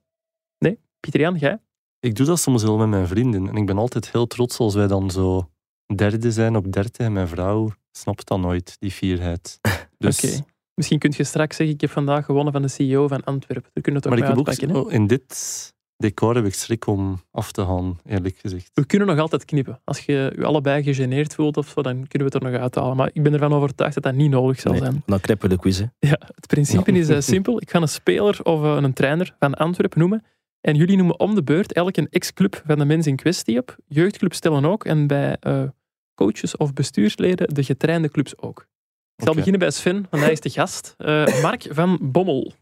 Nee? 0.60 0.80
Pieter 1.00 1.22
Jan, 1.22 1.36
jij? 1.36 1.60
Ik 2.00 2.16
doe 2.16 2.26
dat 2.26 2.40
soms 2.40 2.64
wel 2.64 2.78
met 2.78 2.88
mijn 2.88 3.08
vrienden. 3.08 3.48
En 3.48 3.56
ik 3.56 3.66
ben 3.66 3.78
altijd 3.78 4.12
heel 4.12 4.28
trots 4.28 4.58
als 4.58 4.76
wij 4.76 4.88
dan 4.88 5.12
zo 5.12 5.50
derde 5.96 6.32
zijn 6.32 6.56
op 6.56 6.72
dertig. 6.72 7.06
En 7.06 7.14
mijn 7.14 7.28
vrouw 7.28 7.72
snapt 7.92 8.28
dat 8.28 8.40
nooit, 8.40 8.76
die 8.80 8.92
fierheid. 8.92 9.60
Dus, 9.98 10.24
Oké. 10.24 10.44
Misschien 10.74 11.00
kun 11.00 11.14
je 11.18 11.24
straks 11.24 11.56
zeggen, 11.56 11.76
ik 11.76 11.82
heb 11.82 11.90
vandaag 11.90 12.26
gewonnen 12.26 12.54
van 12.54 12.62
de 12.62 12.68
CEO 12.68 13.08
van 13.08 13.24
Antwerpen. 13.24 13.70
Daar 13.74 13.84
kunnen 13.84 14.02
we 14.02 14.10
Maar 14.10 14.18
toch 14.18 14.28
ik 14.28 14.62
mee 14.62 14.68
heb 14.68 14.76
ook, 14.76 14.86
oh, 14.86 14.94
in 14.94 15.08
dit 15.08 15.74
decor 15.98 16.36
heb 16.36 16.46
ik 16.46 16.54
schrik 16.54 16.88
om 16.88 17.22
af 17.32 17.52
te 17.52 17.66
gaan, 17.66 18.00
eerlijk 18.06 18.38
gezegd. 18.38 18.70
We 18.74 18.86
kunnen 18.86 19.08
nog 19.08 19.20
altijd 19.20 19.46
knippen. 19.46 19.82
Als 19.84 20.00
je 20.00 20.34
je 20.36 20.46
allebei 20.46 20.84
gegeneerd 20.84 21.36
voelt 21.36 21.58
of 21.58 21.68
zo, 21.68 21.82
dan 21.82 21.94
kunnen 22.08 22.28
we 22.28 22.36
het 22.36 22.44
er 22.44 22.52
nog 22.52 22.62
uithalen. 22.62 22.98
Maar 22.98 23.10
ik 23.14 23.24
ben 23.24 23.34
ervan 23.34 23.54
overtuigd 23.54 23.94
dat 23.94 24.04
dat 24.04 24.14
niet 24.14 24.30
nodig 24.32 24.60
zal 24.60 24.72
Nee, 24.72 24.82
zijn. 24.82 25.04
dan 25.06 25.20
knippen 25.20 25.50
we 25.50 25.56
de 25.56 25.62
quiz. 25.62 25.80
hè. 25.80 25.86
Ja, 26.00 26.20
het 26.36 26.48
principe 26.48 26.92
is 26.92 27.10
eh, 27.10 27.20
simpel. 27.20 27.62
Ik 27.62 27.70
ga 27.70 27.82
een 27.82 27.88
speler 27.88 28.40
of 28.44 28.64
eh, 28.64 28.76
een 28.82 28.94
trainer 28.94 29.36
van 29.40 29.54
Antwerpen 29.54 30.00
noemen. 30.00 30.24
En 30.62 30.76
jullie 30.76 30.98
noemen 30.98 31.20
om 31.20 31.36
de 31.36 31.44
beurt 31.44 31.74
elk 31.74 31.98
een 31.98 32.10
ex-club 32.10 32.62
van 32.66 32.78
de 32.78 32.86
mens 32.86 33.08
in 33.08 33.16
kwestie 33.16 33.60
op. 33.60 33.78
Jeugdclubs 33.88 34.38
stellen 34.38 34.66
ook. 34.66 34.86
En 34.86 35.08
bij 35.08 35.38
eh, 35.40 35.70
coaches 36.14 36.58
of 36.58 36.74
bestuursleden 36.74 37.54
de 37.54 37.64
getrainde 37.64 38.10
clubs 38.10 38.38
ook. 38.38 38.68
Ik 39.16 39.24
zal 39.24 39.34
beginnen 39.36 39.60
bij 39.60 39.72
Sven, 39.72 40.08
want 40.10 40.24
hij 40.24 40.32
is 40.32 40.40
de 40.40 40.50
gast. 40.50 40.94
Eh, 40.98 41.42
Mark 41.42 41.68
van 41.70 42.12
Bommel. 42.12 42.54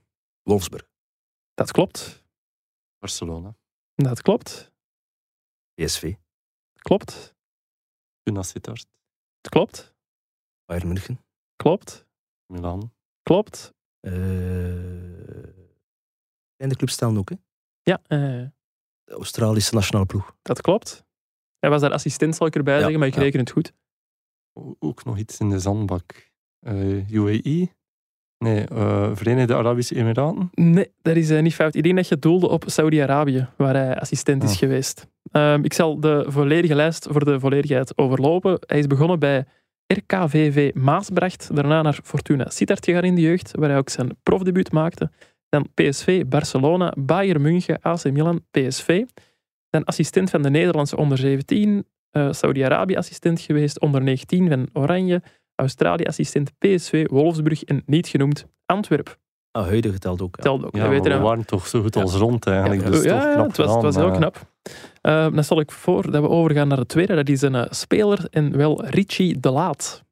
Wolfsburg, 0.43 0.89
Dat 1.53 1.71
klopt. 1.71 2.23
Barcelona. 2.99 3.55
Dat 3.95 4.21
klopt. 4.21 4.71
PSV, 5.73 6.13
Klopt. 6.73 7.35
Una 8.23 8.43
Sittard. 8.43 8.87
Het 9.41 9.49
klopt. 9.49 9.95
Bayern 10.65 10.87
München, 10.87 11.19
Klopt. 11.55 12.05
Milan. 12.45 12.93
Klopt. 13.23 13.73
eh 13.99 14.13
en 16.57 16.69
de 16.69 16.75
club 16.75 16.89
stellen 16.89 17.17
ook, 17.17 17.29
hè? 17.29 17.35
Ja, 17.85 17.99
eh, 18.07 18.19
de 19.03 19.13
Australische 19.13 19.73
nationale 19.73 20.05
ploeg. 20.05 20.35
dat 20.41 20.61
klopt. 20.61 21.03
Hij 21.59 21.69
was 21.69 21.81
daar 21.81 21.91
assistent, 21.91 22.35
zal 22.35 22.47
ik 22.47 22.55
erbij 22.55 22.73
Ja, 22.73 22.79
zeggen, 22.79 22.99
maar 22.99 23.07
ik 23.07 23.13
ja. 23.15 23.21
reken 23.21 23.39
het 23.39 23.51
goed. 23.51 23.73
Ook 24.79 25.05
nog 25.05 25.17
iets 25.17 25.39
in 25.39 25.49
de 25.49 25.59
zandbak. 25.59 26.31
Eh, 26.59 27.09
UAE? 27.09 27.69
Nee, 28.37 28.65
eh, 28.67 29.09
Verenigde 29.15 29.55
Arabische 29.55 29.95
Emiraten. 29.95 30.49
Nee, 30.53 30.91
dat 31.01 31.15
is 31.15 31.29
eh, 31.29 31.41
niet 31.41 31.53
fout. 31.55 31.75
Ik 31.75 31.83
denk 31.83 31.95
dat 31.95 32.07
je 32.07 32.19
doelde 32.19 32.47
op 32.47 32.63
Saudi-Arabië, 32.67 33.47
waar 33.57 33.73
hij 33.75 33.99
assistent 33.99 34.43
is 34.43 34.51
Ah. 34.51 34.57
geweest. 34.57 35.07
Ehm, 35.31 35.63
ik 35.63 35.73
zal 35.73 35.99
de 35.99 36.25
volledige 36.27 36.75
lijst 36.75 37.07
voor 37.11 37.25
de 37.25 37.39
volledigheid 37.39 37.97
overlopen. 37.97 38.57
Hij 38.65 38.79
is 38.79 38.87
begonnen 38.87 39.19
bij 39.19 39.45
RKVV 39.87 40.73
Maasbracht, 40.73 41.55
daarna 41.55 41.81
naar 41.81 41.99
Fortuna 42.03 42.49
Sittard 42.49 42.85
gegaan 42.85 43.03
in 43.03 43.15
de 43.15 43.21
jeugd, 43.21 43.51
waar 43.55 43.69
hij 43.69 43.77
ook 43.77 43.89
zijn 43.89 44.17
profdebuut 44.23 44.71
maakte. 44.71 45.11
Dan 45.49 45.67
PSV, 45.73 46.23
Barcelona, 46.25 46.93
Bayern 46.97 47.41
München, 47.41 47.77
AC 47.81 48.03
Milan, 48.11 48.41
PSV. 48.51 49.03
Dan 49.69 49.83
assistent 49.83 50.29
van 50.29 50.41
de 50.41 50.49
Nederlandse 50.49 50.97
onder 50.97 51.17
17, 51.17 51.85
eh, 52.11 52.27
Saudi-Arabië 52.31 52.95
assistent 52.95 53.41
geweest, 53.41 53.79
onder 53.79 54.01
19 54.01 54.49
van 54.49 54.67
Oranje, 54.73 55.21
Australië 55.55 56.03
assistent 56.03 56.51
PSV, 56.57 57.05
Wolfsburg 57.09 57.63
en 57.63 57.83
niet 57.85 58.07
genoemd 58.07 58.45
Antwerp. 58.65 59.17
Ah, 59.51 59.65
huidige 59.65 59.93
geteld 59.93 60.21
ook. 60.21 60.35
Ja. 60.35 60.43
Telde 60.43 60.65
ook. 60.65 60.75
Ja, 60.75 60.89
we 60.89 61.17
waren 61.19 61.45
toch 61.45 61.67
zo 61.67 61.81
goed 61.81 61.95
als 61.95 62.13
Ja. 62.13 62.19
rond 62.19 62.47
eigenlijk. 62.47 62.83
Ja, 62.83 62.89
dus 62.89 63.03
ja, 63.03 63.19
toch 63.19 63.23
ja, 63.27 63.33
knap 63.33 63.47
het 63.47 63.57
was, 63.57 63.73
het 63.73 63.83
was 63.83 63.95
heel 63.95 64.07
maar- 64.07 64.17
knap. 64.17 64.53
Eh, 65.01 65.27
dan 65.33 65.43
stel 65.43 65.59
ik 65.59 65.71
voor 65.71 66.11
dat 66.11 66.21
we 66.21 66.29
overgaan 66.29 66.67
naar 66.67 66.77
de 66.77 66.85
tweede. 66.85 67.15
Dat 67.15 67.29
is 67.29 67.41
een 67.41 67.55
eh, 67.55 67.65
speler 67.69 68.27
en 68.29 68.57
wel 68.57 68.85
Richie 68.85 69.39
de 69.39 69.51
Laat. 69.51 70.03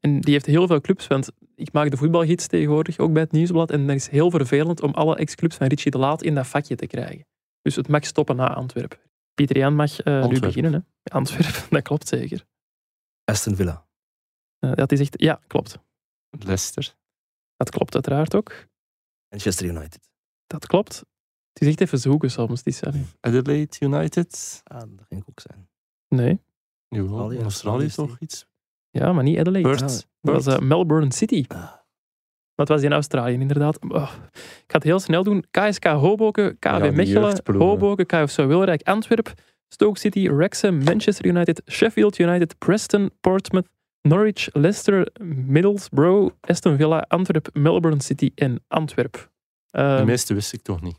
En 0.00 0.20
die 0.20 0.32
heeft 0.32 0.46
heel 0.46 0.66
veel 0.66 0.80
clubs, 0.80 1.06
want 1.06 1.30
ik 1.54 1.72
maak 1.72 1.90
de 1.90 1.96
voetbalgids 1.96 2.46
tegenwoordig, 2.46 2.98
ook 2.98 3.12
bij 3.12 3.22
het 3.22 3.32
Nieuwsblad. 3.32 3.70
En 3.70 3.86
dat 3.86 3.96
is 3.96 4.08
heel 4.08 4.30
vervelend 4.30 4.82
om 4.82 4.92
alle 4.92 5.16
ex-clubs 5.16 5.56
van 5.56 5.66
Richie 5.66 5.90
de 5.90 5.98
Laat 5.98 6.22
in 6.22 6.34
dat 6.34 6.46
vakje 6.46 6.76
te 6.76 6.86
krijgen. 6.86 7.26
Dus 7.62 7.76
het 7.76 7.88
mag 7.88 8.04
stoppen 8.04 8.36
na 8.36 8.54
Antwerpen. 8.54 8.98
Pieter 9.34 9.56
Jan 9.56 9.74
mag 9.74 10.00
eh, 10.00 10.26
nu 10.26 10.40
beginnen. 10.40 10.72
Hè? 10.72 11.12
Antwerpen, 11.14 11.62
dat 11.70 11.82
klopt 11.82 12.08
zeker. 12.08 12.46
Aston 13.24 13.56
Villa, 13.56 13.86
dat 14.58 14.92
is 14.92 15.00
echt, 15.00 15.20
ja, 15.20 15.40
klopt. 15.46 15.78
Leicester. 16.30 16.94
Dat 17.56 17.70
klopt 17.70 17.94
uiteraard 17.94 18.34
ook. 18.34 18.66
Manchester 19.28 19.66
United. 19.66 20.10
Dat 20.46 20.66
klopt. 20.66 21.04
Het 21.52 21.62
is 21.62 21.68
echt 21.68 21.80
even 21.80 21.98
zoeken 21.98 22.30
soms. 22.30 22.62
Is, 22.62 22.82
allee. 22.82 23.06
Adelaide 23.20 23.76
United. 23.80 24.60
Ah, 24.64 24.80
dat 24.80 25.06
ging 25.08 25.24
ook 25.28 25.40
zijn. 25.40 25.68
nee, 26.08 26.40
Jawel, 26.88 27.10
Australië, 27.10 27.36
in 27.36 27.42
Australië 27.42 27.84
is 27.84 27.96
Australië 27.96 28.08
toch 28.08 28.20
iets? 28.20 28.46
Ja, 28.90 29.12
maar 29.12 29.24
niet 29.24 29.38
Adelaide. 29.38 29.68
Perth. 29.68 29.82
Ah, 29.82 30.32
Dat 30.32 30.44
was 30.44 30.54
eh, 30.54 30.60
Melbourne 30.60 31.12
City. 31.12 31.44
Ah. 31.48 31.70
Dat 32.54 32.68
was 32.68 32.82
in 32.82 32.92
Australië, 32.92 33.32
inderdaad. 33.32 33.78
Oh, 33.88 34.10
ik 34.32 34.64
ga 34.66 34.74
het 34.74 34.82
heel 34.82 34.98
snel 34.98 35.22
doen. 35.22 35.44
KSK 35.50 35.84
Hoboken, 35.84 36.58
KV 36.58 36.68
Ja, 36.70 36.78
die 36.78 36.90
Mechelen. 36.92 37.40
Hoboken, 37.44 38.06
KFC 38.06 38.36
Wilrijk, 38.36 38.82
Antwerp, 38.88 39.32
Stoke 39.68 39.98
City, 39.98 40.30
Wrexham, 40.30 40.82
Manchester 40.84 41.26
United, 41.26 41.62
Sheffield 41.70 42.18
United, 42.18 42.58
Preston, 42.58 43.10
Portsmouth, 43.20 43.66
Norwich, 44.02 44.48
Leicester, 44.52 45.08
Middlesbrough, 45.46 46.34
Aston 46.40 46.76
Villa, 46.76 47.04
Antwerp, 47.08 47.48
Melbourne 47.52 48.02
City 48.02 48.30
en 48.34 48.64
Antwerp. 48.68 49.30
De 49.70 49.78
Ehm, 49.78 50.04
meeste 50.06 50.34
wist 50.34 50.52
ik 50.52 50.62
toch 50.62 50.80
niet. 50.82 50.98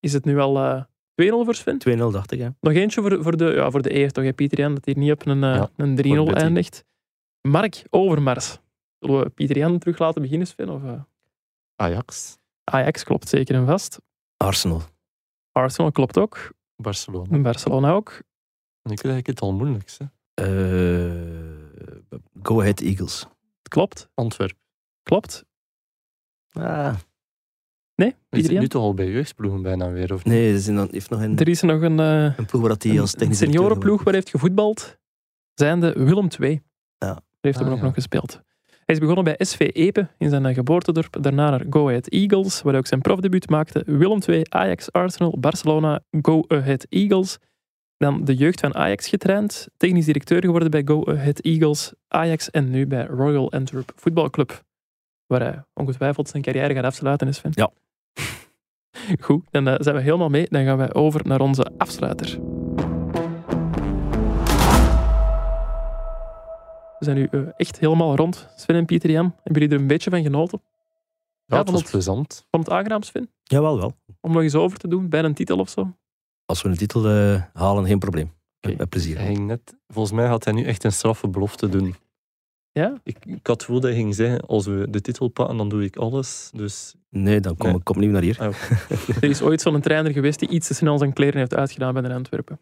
Is 0.00 0.12
het 0.12 0.24
nu 0.24 0.38
al 0.38 0.56
eh 0.58 0.82
2-0 1.14 1.44
voor 1.44 1.54
Sven? 1.54 1.78
2-0 1.78 2.10
dacht 2.10 2.32
ik, 2.32 2.38
hè. 2.40 2.48
Nog 2.60 2.72
eentje 2.72 3.00
voor, 3.00 3.22
voor, 3.22 3.36
de, 3.36 3.44
ja, 3.44 3.70
voor 3.70 3.82
de 3.82 3.94
eer, 3.94 4.10
toch, 4.12 4.24
hè, 4.24 4.32
Pieter 4.32 4.58
Jan, 4.58 4.74
dat 4.74 4.84
hij 4.84 4.94
niet 4.98 5.12
op 5.12 5.26
een, 5.26 5.42
eh, 5.44 5.54
Ja, 5.54 5.70
een 5.76 5.96
3-0 5.96 6.16
voor 6.16 6.24
Betty. 6.24 6.40
eindigt. 6.44 6.84
Mark 7.42 7.82
Overmars. 7.90 8.58
Zullen 8.98 9.20
we 9.22 9.30
Pieter 9.30 9.56
Jan 9.58 9.78
terug 9.78 9.98
laten 9.98 10.22
beginnen, 10.22 10.46
Sven? 10.46 10.68
Of, 10.70 10.84
eh? 10.84 11.00
Ajax, 11.76 12.38
Ajax 12.64 13.04
klopt 13.04 13.28
zeker 13.28 13.54
en 13.54 13.66
vast. 13.66 13.98
Arsenal. 14.36 14.82
Arsenal 15.52 15.92
klopt 15.92 16.18
ook. 16.18 16.52
Barcelona. 16.76 17.30
En 17.30 17.42
Barcelona 17.42 17.90
ook. 17.92 18.22
Ik 18.82 18.96
krijg 18.96 19.26
het 19.26 19.40
al 19.40 19.52
moeilijkst. 19.52 19.98
Hè. 19.98 20.04
Eh, 20.34 22.20
Go 22.42 22.60
Ahead 22.60 22.80
Eagles. 22.80 23.26
Klopt. 23.68 24.08
Antwerpen. 24.14 24.56
Klopt. 25.02 25.44
Ah, 26.52 26.94
Nee, 27.94 28.08
Is 28.10 28.16
Pieter 28.28 28.50
het 28.50 28.60
nu 28.60 28.68
toch 28.68 28.82
al 28.82 28.94
bij 28.94 29.10
jeugdploegen 29.10 29.62
bijna 29.62 29.90
weer? 29.90 30.12
Of 30.12 30.24
niet? 30.24 30.32
nee, 30.34 30.48
er 30.48 30.54
is 30.54 30.66
een- 30.66 30.88
heeft 30.90 31.10
nog 31.10 31.20
een, 31.20 31.38
Er 31.38 31.48
is 31.48 31.60
nog 31.62 31.80
een, 31.82 32.00
eh 32.00 32.38
een 32.38 32.46
ploeg 32.46 32.62
waar 32.62 32.76
hij 32.78 33.00
als 33.00 33.12
een 33.12 33.18
technisch 33.18 33.38
directeur 33.38 33.60
seniorenploeg 33.60 33.96
waar 33.96 34.06
hij 34.06 34.14
heeft 34.14 34.30
gevoetbald. 34.30 34.98
Zijnde 35.54 35.92
Willem 35.92 36.28
II. 36.40 36.62
Ja. 36.98 37.20
Heeft 37.42 37.60
Ah, 37.60 37.70
ook 37.70 37.76
ja. 37.76 37.82
nog 37.82 37.94
gespeeld. 37.94 38.40
Hij 38.84 38.94
is 38.94 38.98
begonnen 38.98 39.24
bij 39.24 39.34
SV 39.38 39.70
Epe 39.72 40.08
in 40.18 40.28
zijn 40.30 40.54
geboortedorp. 40.54 41.16
Daarna 41.20 41.50
naar 41.50 41.64
Go 41.70 41.88
Ahead 41.88 42.08
Eagles, 42.08 42.62
waar 42.62 42.72
hij 42.72 42.80
ook 42.80 42.86
zijn 42.86 43.00
profdebuut 43.00 43.48
maakte. 43.50 43.82
Willem 43.86 44.20
II, 44.26 44.42
Ajax, 44.48 44.92
Arsenal, 44.92 45.38
Barcelona, 45.38 46.00
Go 46.22 46.44
Ahead 46.48 46.86
Eagles. 46.88 47.38
Dan 47.96 48.24
de 48.24 48.34
jeugd 48.34 48.60
van 48.60 48.74
Ajax 48.74 49.08
getraind. 49.08 49.68
Technisch 49.76 50.04
directeur 50.04 50.40
geworden 50.40 50.70
bij 50.70 50.82
Go 50.84 51.04
Ahead 51.04 51.40
Eagles, 51.40 51.92
Ajax 52.08 52.50
en 52.50 52.70
nu 52.70 52.86
bij 52.86 53.06
Royal 53.06 53.52
Antwerp 53.52 53.92
Voetbalclub. 53.96 54.62
Waar 55.26 55.40
hij 55.40 55.64
ongetwijfeld 55.74 56.28
zijn 56.28 56.42
carrière 56.42 56.74
gaat 56.74 56.84
afsluiten 56.84 57.28
is, 57.28 57.36
Sven. 57.36 57.50
Ja. 57.54 57.70
Goed, 59.20 59.42
dan 59.50 59.68
eh, 59.68 59.74
zijn 59.78 59.96
we 59.96 60.02
helemaal 60.02 60.28
mee. 60.28 60.46
Dan 60.50 60.64
gaan 60.64 60.76
wij 60.76 60.94
over 60.94 61.20
naar 61.24 61.40
onze 61.40 61.70
afsluiter. 61.78 62.38
We 67.02 67.08
zijn 67.08 67.16
nu 67.16 67.28
eh, 67.30 67.40
echt 67.56 67.78
helemaal 67.78 68.16
rond, 68.16 68.48
Sven 68.56 68.74
en 68.76 68.84
Pieter 68.84 69.10
Jan. 69.10 69.24
Hebben 69.42 69.62
jullie 69.62 69.68
er 69.76 69.80
een 69.82 69.86
beetje 69.86 70.10
van 70.10 70.22
genoten? 70.22 70.60
Ja, 70.62 70.70
Ja, 71.44 71.56
het 71.56 71.64
van 71.64 71.72
was 71.72 71.82
het- 71.82 71.90
plezant. 71.90 72.46
Vond 72.50 72.66
het 72.66 72.74
aangenaam, 72.74 73.02
Sven? 73.02 73.30
Jawel, 73.42 73.76
wel. 73.78 73.96
Om 74.20 74.32
nog 74.32 74.42
eens 74.42 74.54
over 74.54 74.78
te 74.78 74.88
doen 74.88 75.08
bij 75.08 75.22
een 75.24 75.34
titel 75.34 75.58
of 75.58 75.68
zo? 75.68 75.96
Als 76.44 76.62
we 76.62 76.68
een 76.68 76.76
titel 76.76 77.08
eh, 77.08 77.42
halen, 77.52 77.86
geen 77.86 77.98
probleem. 77.98 78.32
Oké. 78.60 78.74
Met 78.76 78.88
plezier. 78.88 79.16
Hij 79.18 79.26
ging 79.26 79.46
net, 79.46 79.76
volgens 79.88 80.14
mij 80.14 80.26
gaat 80.26 80.44
hij 80.44 80.52
nu 80.54 80.64
echt 80.64 80.84
een 80.84 80.92
straffe 80.92 81.28
belofte 81.28 81.68
doen. 81.68 81.94
Ja? 82.72 82.94
Ik, 83.02 83.16
ik 83.26 83.46
had 83.46 83.56
het 83.56 83.60
gevoel 83.64 83.80
dat 83.80 83.90
hij 83.90 83.98
ging 84.00 84.14
zeggen, 84.14 84.40
als 84.40 84.66
we 84.66 84.86
de 84.90 85.00
titel 85.00 85.28
pakken, 85.28 85.56
dan 85.56 85.68
doe 85.68 85.84
ik 85.84 85.96
alles. 85.96 86.50
Dus 86.54 86.94
Nee, 87.10 87.40
dan 87.40 87.56
kom 87.56 87.68
Nee. 87.68 87.78
ik 87.78 87.88
opnieuw 87.88 88.10
naar 88.10 88.22
hier. 88.22 88.38
ah. 88.40 88.54
Er 89.20 89.24
is 89.24 89.42
ooit 89.42 89.60
zo'n 89.60 89.80
trainer 89.80 90.12
geweest 90.12 90.38
die 90.38 90.48
iets 90.48 90.66
te 90.66 90.74
snel 90.74 90.98
zijn 90.98 91.12
kleren 91.12 91.38
heeft 91.38 91.54
uitgedaan 91.54 91.92
bij 91.92 92.02
de 92.02 92.14
Antwerpen. 92.14 92.60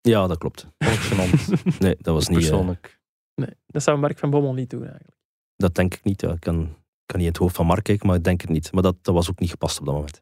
Ja, 0.00 0.26
dat 0.26 0.38
klopt. 0.38 0.66
Nee, 1.78 1.96
dat 2.00 2.14
was 2.14 2.28
niet... 2.28 2.38
eh, 2.38 2.44
persoonlijk. 2.48 3.00
Nee, 3.46 3.56
dat 3.66 3.82
zou 3.82 3.98
Mark 3.98 4.18
van 4.18 4.30
Bommel 4.30 4.52
niet 4.54 4.70
doen 4.70 4.82
eigenlijk. 4.84 5.16
dat 5.56 5.74
denk 5.74 5.94
ik 5.94 6.04
niet. 6.04 6.20
Ja. 6.20 6.32
Ik 6.32 6.40
kan, 6.40 6.54
kan 7.06 7.18
niet 7.18 7.26
in 7.26 7.26
het 7.26 7.36
hoofd 7.36 7.56
van 7.56 7.66
Mark 7.66 7.82
kijken, 7.84 8.06
maar 8.06 8.16
ik 8.16 8.24
denk 8.24 8.40
het 8.40 8.50
niet. 8.50 8.72
Maar 8.72 8.82
dat, 8.82 8.96
dat 9.02 9.14
was 9.14 9.30
ook 9.30 9.38
niet 9.38 9.50
gepast 9.50 9.80
op 9.80 9.86
dat 9.86 9.94
moment. 9.94 10.20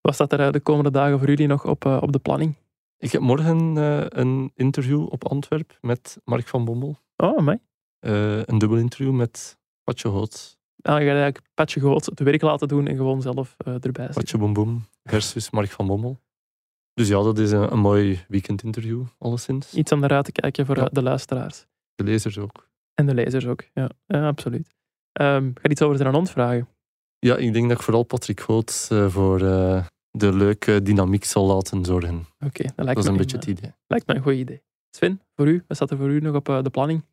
Wat 0.00 0.14
staat 0.14 0.32
er 0.32 0.40
eh, 0.40 0.50
de 0.50 0.60
komende 0.60 0.90
dagen 0.90 1.18
voor 1.18 1.28
jullie 1.28 1.46
nog 1.46 1.64
op, 1.66 1.84
eh, 1.84 1.98
op 2.00 2.12
de 2.12 2.18
planning? 2.18 2.54
Ik 2.98 3.12
heb 3.12 3.20
morgen 3.20 3.76
eh, 3.78 4.04
een 4.08 4.50
interview 4.54 5.06
op 5.12 5.28
Antwerp 5.28 5.78
met 5.80 6.18
Mark 6.24 6.46
van 6.48 6.64
Bommel. 6.64 6.98
Oh, 7.16 7.38
mij. 7.44 7.60
Eh, 7.98 8.42
een 8.44 8.58
dubbel 8.58 8.78
interview 8.78 9.12
met 9.14 9.58
Patje 9.84 10.08
Hoot. 10.08 10.58
Dan 10.76 10.94
ga 10.94 11.00
je 11.00 11.06
eigenlijk 11.08 11.40
Patje 11.54 11.80
Goot 11.80 12.06
het 12.06 12.20
werk 12.20 12.42
laten 12.42 12.68
doen 12.68 12.86
en 12.86 12.96
gewoon 12.96 13.22
zelf 13.22 13.54
eh, 13.58 13.72
erbij 13.72 13.90
zitten. 14.04 14.14
Patje 14.14 14.38
Boom 14.38 14.52
Boom 14.52 14.84
versus 15.04 15.50
Mark 15.50 15.70
van 15.70 15.86
Bommel. 15.86 16.20
Dus 16.94 17.08
ja, 17.08 17.22
dat 17.22 17.38
is 17.38 17.50
een, 17.50 17.72
een 17.72 17.78
mooi 17.78 18.24
weekendinterview, 18.28 19.02
alleszins. 19.18 19.74
Iets 19.74 19.92
aan 19.92 20.04
eruit 20.04 20.24
te 20.24 20.32
kijken 20.32 20.66
voor 20.66 20.76
Ja. 20.76 20.84
de 20.92 21.02
luisteraars. 21.02 21.66
De 21.96 22.04
lezers 22.04 22.38
ook. 22.38 22.68
En 22.94 23.06
de 23.06 23.14
lezers 23.14 23.46
ook. 23.46 23.62
Ja, 23.74 23.90
ja 24.06 24.26
absoluut. 24.26 24.74
Ehm 25.12 25.50
ga 25.54 25.68
iets 25.68 25.82
over 25.82 25.98
de 25.98 26.04
Ranond 26.04 26.30
vragen. 26.30 26.68
Ja, 27.18 27.36
ik 27.36 27.52
denk 27.52 27.68
dat 27.68 27.78
ik 27.78 27.84
vooral 27.84 28.02
Patrick 28.02 28.40
Goot 28.40 28.88
eh, 28.90 29.08
voor 29.08 29.40
eh, 29.42 29.84
de 30.10 30.32
leuke 30.32 30.82
dynamiek 30.82 31.24
zal 31.24 31.46
laten 31.46 31.84
zorgen. 31.84 32.26
Oké, 32.44 32.62
dat 32.62 32.76
Dat 32.76 32.84
lijkt, 32.84 32.98
is 33.00 33.04
me 33.06 33.10
een 33.10 33.16
beetje 33.16 33.36
het 33.36 33.46
idee. 33.46 33.72
lijkt 33.86 34.06
me 34.06 34.14
een 34.14 34.22
goed 34.22 34.32
idee. 34.34 34.62
Sven, 34.90 35.20
voor 35.34 35.48
u, 35.48 35.64
wat 35.66 35.76
staat 35.76 35.90
er 35.90 35.96
voor 35.96 36.10
u 36.10 36.20
nog 36.20 36.34
op 36.34 36.48
eh, 36.48 36.62
de 36.62 36.70
planning? 36.70 37.04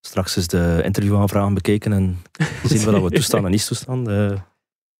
Straks 0.00 0.36
is 0.36 0.46
de 0.48 0.80
interviewaanvragen 0.84 1.54
bekeken 1.54 1.92
en 1.92 2.18
zien 2.64 2.84
we 2.84 2.90
dat 2.90 3.02
we 3.02 3.10
toestaan 3.10 3.44
en 3.44 3.50
niet 3.50 3.66
toestaan. 3.66 4.10
Eh, 4.10 4.28
Het 4.30 4.40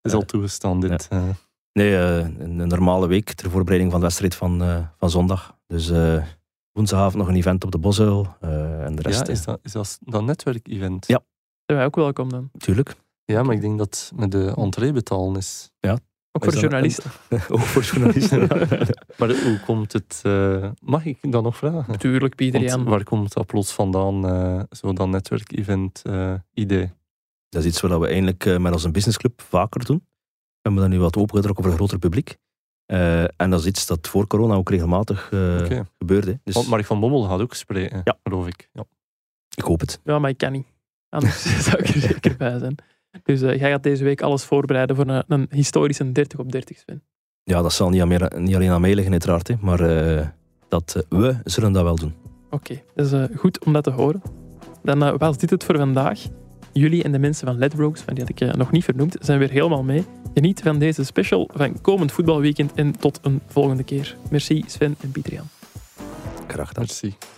is 0.03 0.13
al 0.13 0.25
toegestaan, 0.25 0.81
dit. 0.81 1.09
eh. 1.09 1.29
nee, 1.73 1.97
eh, 1.97 2.17
een, 2.19 2.59
een 2.59 2.69
normale 2.69 3.07
week 3.07 3.33
ter 3.33 3.51
voorbereiding 3.51 3.91
van 3.91 4.01
de 4.01 4.07
wedstrijd 4.07 4.35
van, 4.35 4.63
eh, 4.63 4.87
van 4.99 5.11
zondag. 5.11 5.59
Dus 5.67 5.91
eh, 5.91 6.25
woensdagavond 6.77 7.17
nog 7.17 7.29
een 7.29 7.37
event 7.37 7.65
op 7.65 7.71
de 7.71 7.79
Bosuil 7.79 8.37
eh, 8.41 8.85
en 8.85 8.97
de 8.97 9.03
rest. 9.03 9.19
ja, 9.19 9.27
eh, 9.27 9.33
is 9.33 9.45
dat, 9.45 9.59
is 9.63 9.73
dat 9.73 9.99
dat 10.01 10.25
netwerkevent? 10.25 11.07
Ja. 11.07 11.23
Zijn 11.65 11.79
wij 11.79 11.85
ook 11.85 11.97
welkom 11.97 12.29
dan? 12.29 12.51
Tuurlijk. 12.59 12.95
Ja, 13.25 13.43
maar 13.43 13.55
ik 13.55 13.61
denk 13.61 13.79
dat 13.79 14.13
met 14.15 14.31
de 14.31 14.53
entree 14.57 14.93
betalen 14.93 15.37
is. 15.37 15.71
Ook 16.37 16.45
Is 16.45 16.53
voor 16.53 16.61
journalisten. 16.61 17.11
Ook 17.49 17.61
voor 17.61 17.83
journalisten. 17.83 18.39
Maar 19.19 19.29
hoe 19.43 19.61
komt 19.67 19.93
het... 19.93 20.21
eh, 20.23 20.71
mag 20.83 21.05
ik 21.05 21.33
dat 21.33 21.43
nog 21.43 21.57
vragen? 21.57 21.85
Natuurlijk, 21.93 22.35
Pieter 22.35 22.61
Jan. 22.61 22.85
waar 22.85 23.05
komt 23.05 23.33
dat 23.33 23.47
plots 23.47 23.73
vandaan, 23.73 24.27
eh, 24.27 24.63
zo 24.71 24.93
dat 24.93 25.09
netwerkevent 25.09 26.03
eh 26.03 26.35
idee? 26.55 26.93
Dat 27.49 27.63
is 27.65 27.69
iets 27.69 27.81
wat 27.81 27.99
we 28.01 28.07
eigenlijk 28.07 28.47
eh, 28.47 28.59
met 28.59 28.73
onze 28.73 28.91
businessclub 28.91 29.41
vaker 29.41 29.85
doen. 29.85 30.03
We 30.07 30.63
hebben 30.63 30.83
dat 30.83 30.91
nu 30.91 30.99
wat 30.99 31.17
opengetrokken 31.17 31.63
voor 31.65 31.73
een 31.73 31.79
groter 31.79 31.99
publiek. 31.99 32.37
Eh, 32.87 33.23
en 33.23 33.51
dat 33.51 33.61
is 33.61 33.67
iets 33.67 33.87
dat 33.87 34.09
voor 34.09 34.27
corona 34.27 34.55
ook 34.55 34.71
regelmatig 34.71 35.29
eh, 35.33 35.81
gebeurde. 35.99 36.39
Dus 36.45 36.55
Want 36.55 36.69
Mark 36.69 36.85
van 36.85 37.01
Bommel 37.01 37.23
gaat 37.23 37.41
ook 37.41 37.55
spreken, 37.55 38.01
Ja. 38.05 38.17
geloof 38.23 38.47
ik. 38.47 38.69
Ja. 38.73 38.85
ik 39.55 39.65
hoop 39.65 39.81
het. 39.81 40.01
Ja, 40.05 40.19
maar 40.19 40.31
ik 40.31 40.39
kan 40.39 40.53
niet. 40.53 40.67
Anders 41.09 41.43
zou 41.67 41.79
ik 41.79 41.89
er 41.89 42.01
zeker 42.01 42.37
bij 42.37 42.59
zijn. 42.59 42.75
Dus 43.23 43.43
eh, 43.43 43.59
jij 43.59 43.71
gaat 43.71 43.83
deze 43.83 44.05
week 44.05 44.23
alles 44.23 44.45
voorbereiden 44.45 44.97
voor 44.97 45.07
een, 45.09 45.25
een 45.29 45.47
historische 45.51 46.13
30 46.13 46.39
op 46.39 46.53
30, 46.53 46.79
Sven. 46.79 47.03
Ja, 47.43 47.63
dat 47.63 47.73
zal 47.73 47.89
niet, 47.89 48.01
aan 48.01 48.09
meer, 48.09 48.33
niet 48.39 48.55
alleen 48.55 48.71
aan 48.71 48.81
mij 48.81 48.95
liggen, 48.95 49.13
uiteraard. 49.13 49.49
Hè, 49.49 49.55
maar 49.61 49.81
eh, 49.81 50.27
dat, 50.69 51.05
we 51.09 51.37
zullen 51.45 51.73
dat 51.73 51.83
wel 51.83 51.97
doen. 51.97 52.15
Oké, 52.51 52.83
dat 52.95 53.07
is 53.07 53.13
eh, 53.13 53.25
goed 53.37 53.65
om 53.65 53.73
dat 53.73 53.85
te 53.85 53.91
horen. 53.91 54.23
Dan 54.83 55.19
was 55.19 55.39
dit 55.39 55.51
het 55.51 55.65
voor 55.65 55.77
vandaag. 55.77 56.21
Jullie 56.79 57.03
en 57.03 57.13
de 57.13 57.19
mensen 57.19 57.47
van 57.47 57.59
Ledbrokes, 57.59 58.01
van 58.01 58.15
die 58.15 58.23
had 58.23 58.33
ik 58.33 58.41
eh, 58.41 58.55
nog 58.55 58.71
niet 58.71 58.85
vernoemd, 58.85 59.17
zijn 59.21 59.39
weer 59.39 59.51
helemaal 59.51 59.83
mee. 59.83 60.05
Geniet 60.35 60.61
van 60.63 60.79
deze 60.79 61.05
special 61.05 61.49
van 61.53 61.81
komend 61.81 62.13
voetbalweekend 62.13 62.73
en 62.75 62.99
tot 62.99 63.19
een 63.23 63.41
volgende 63.47 63.83
keer. 63.83 64.17
Merci 64.31 64.65
Sven 64.67 64.97
en. 65.01 65.49
Graag 66.47 66.69
gedaan. 66.69 66.85
Merci. 66.85 67.36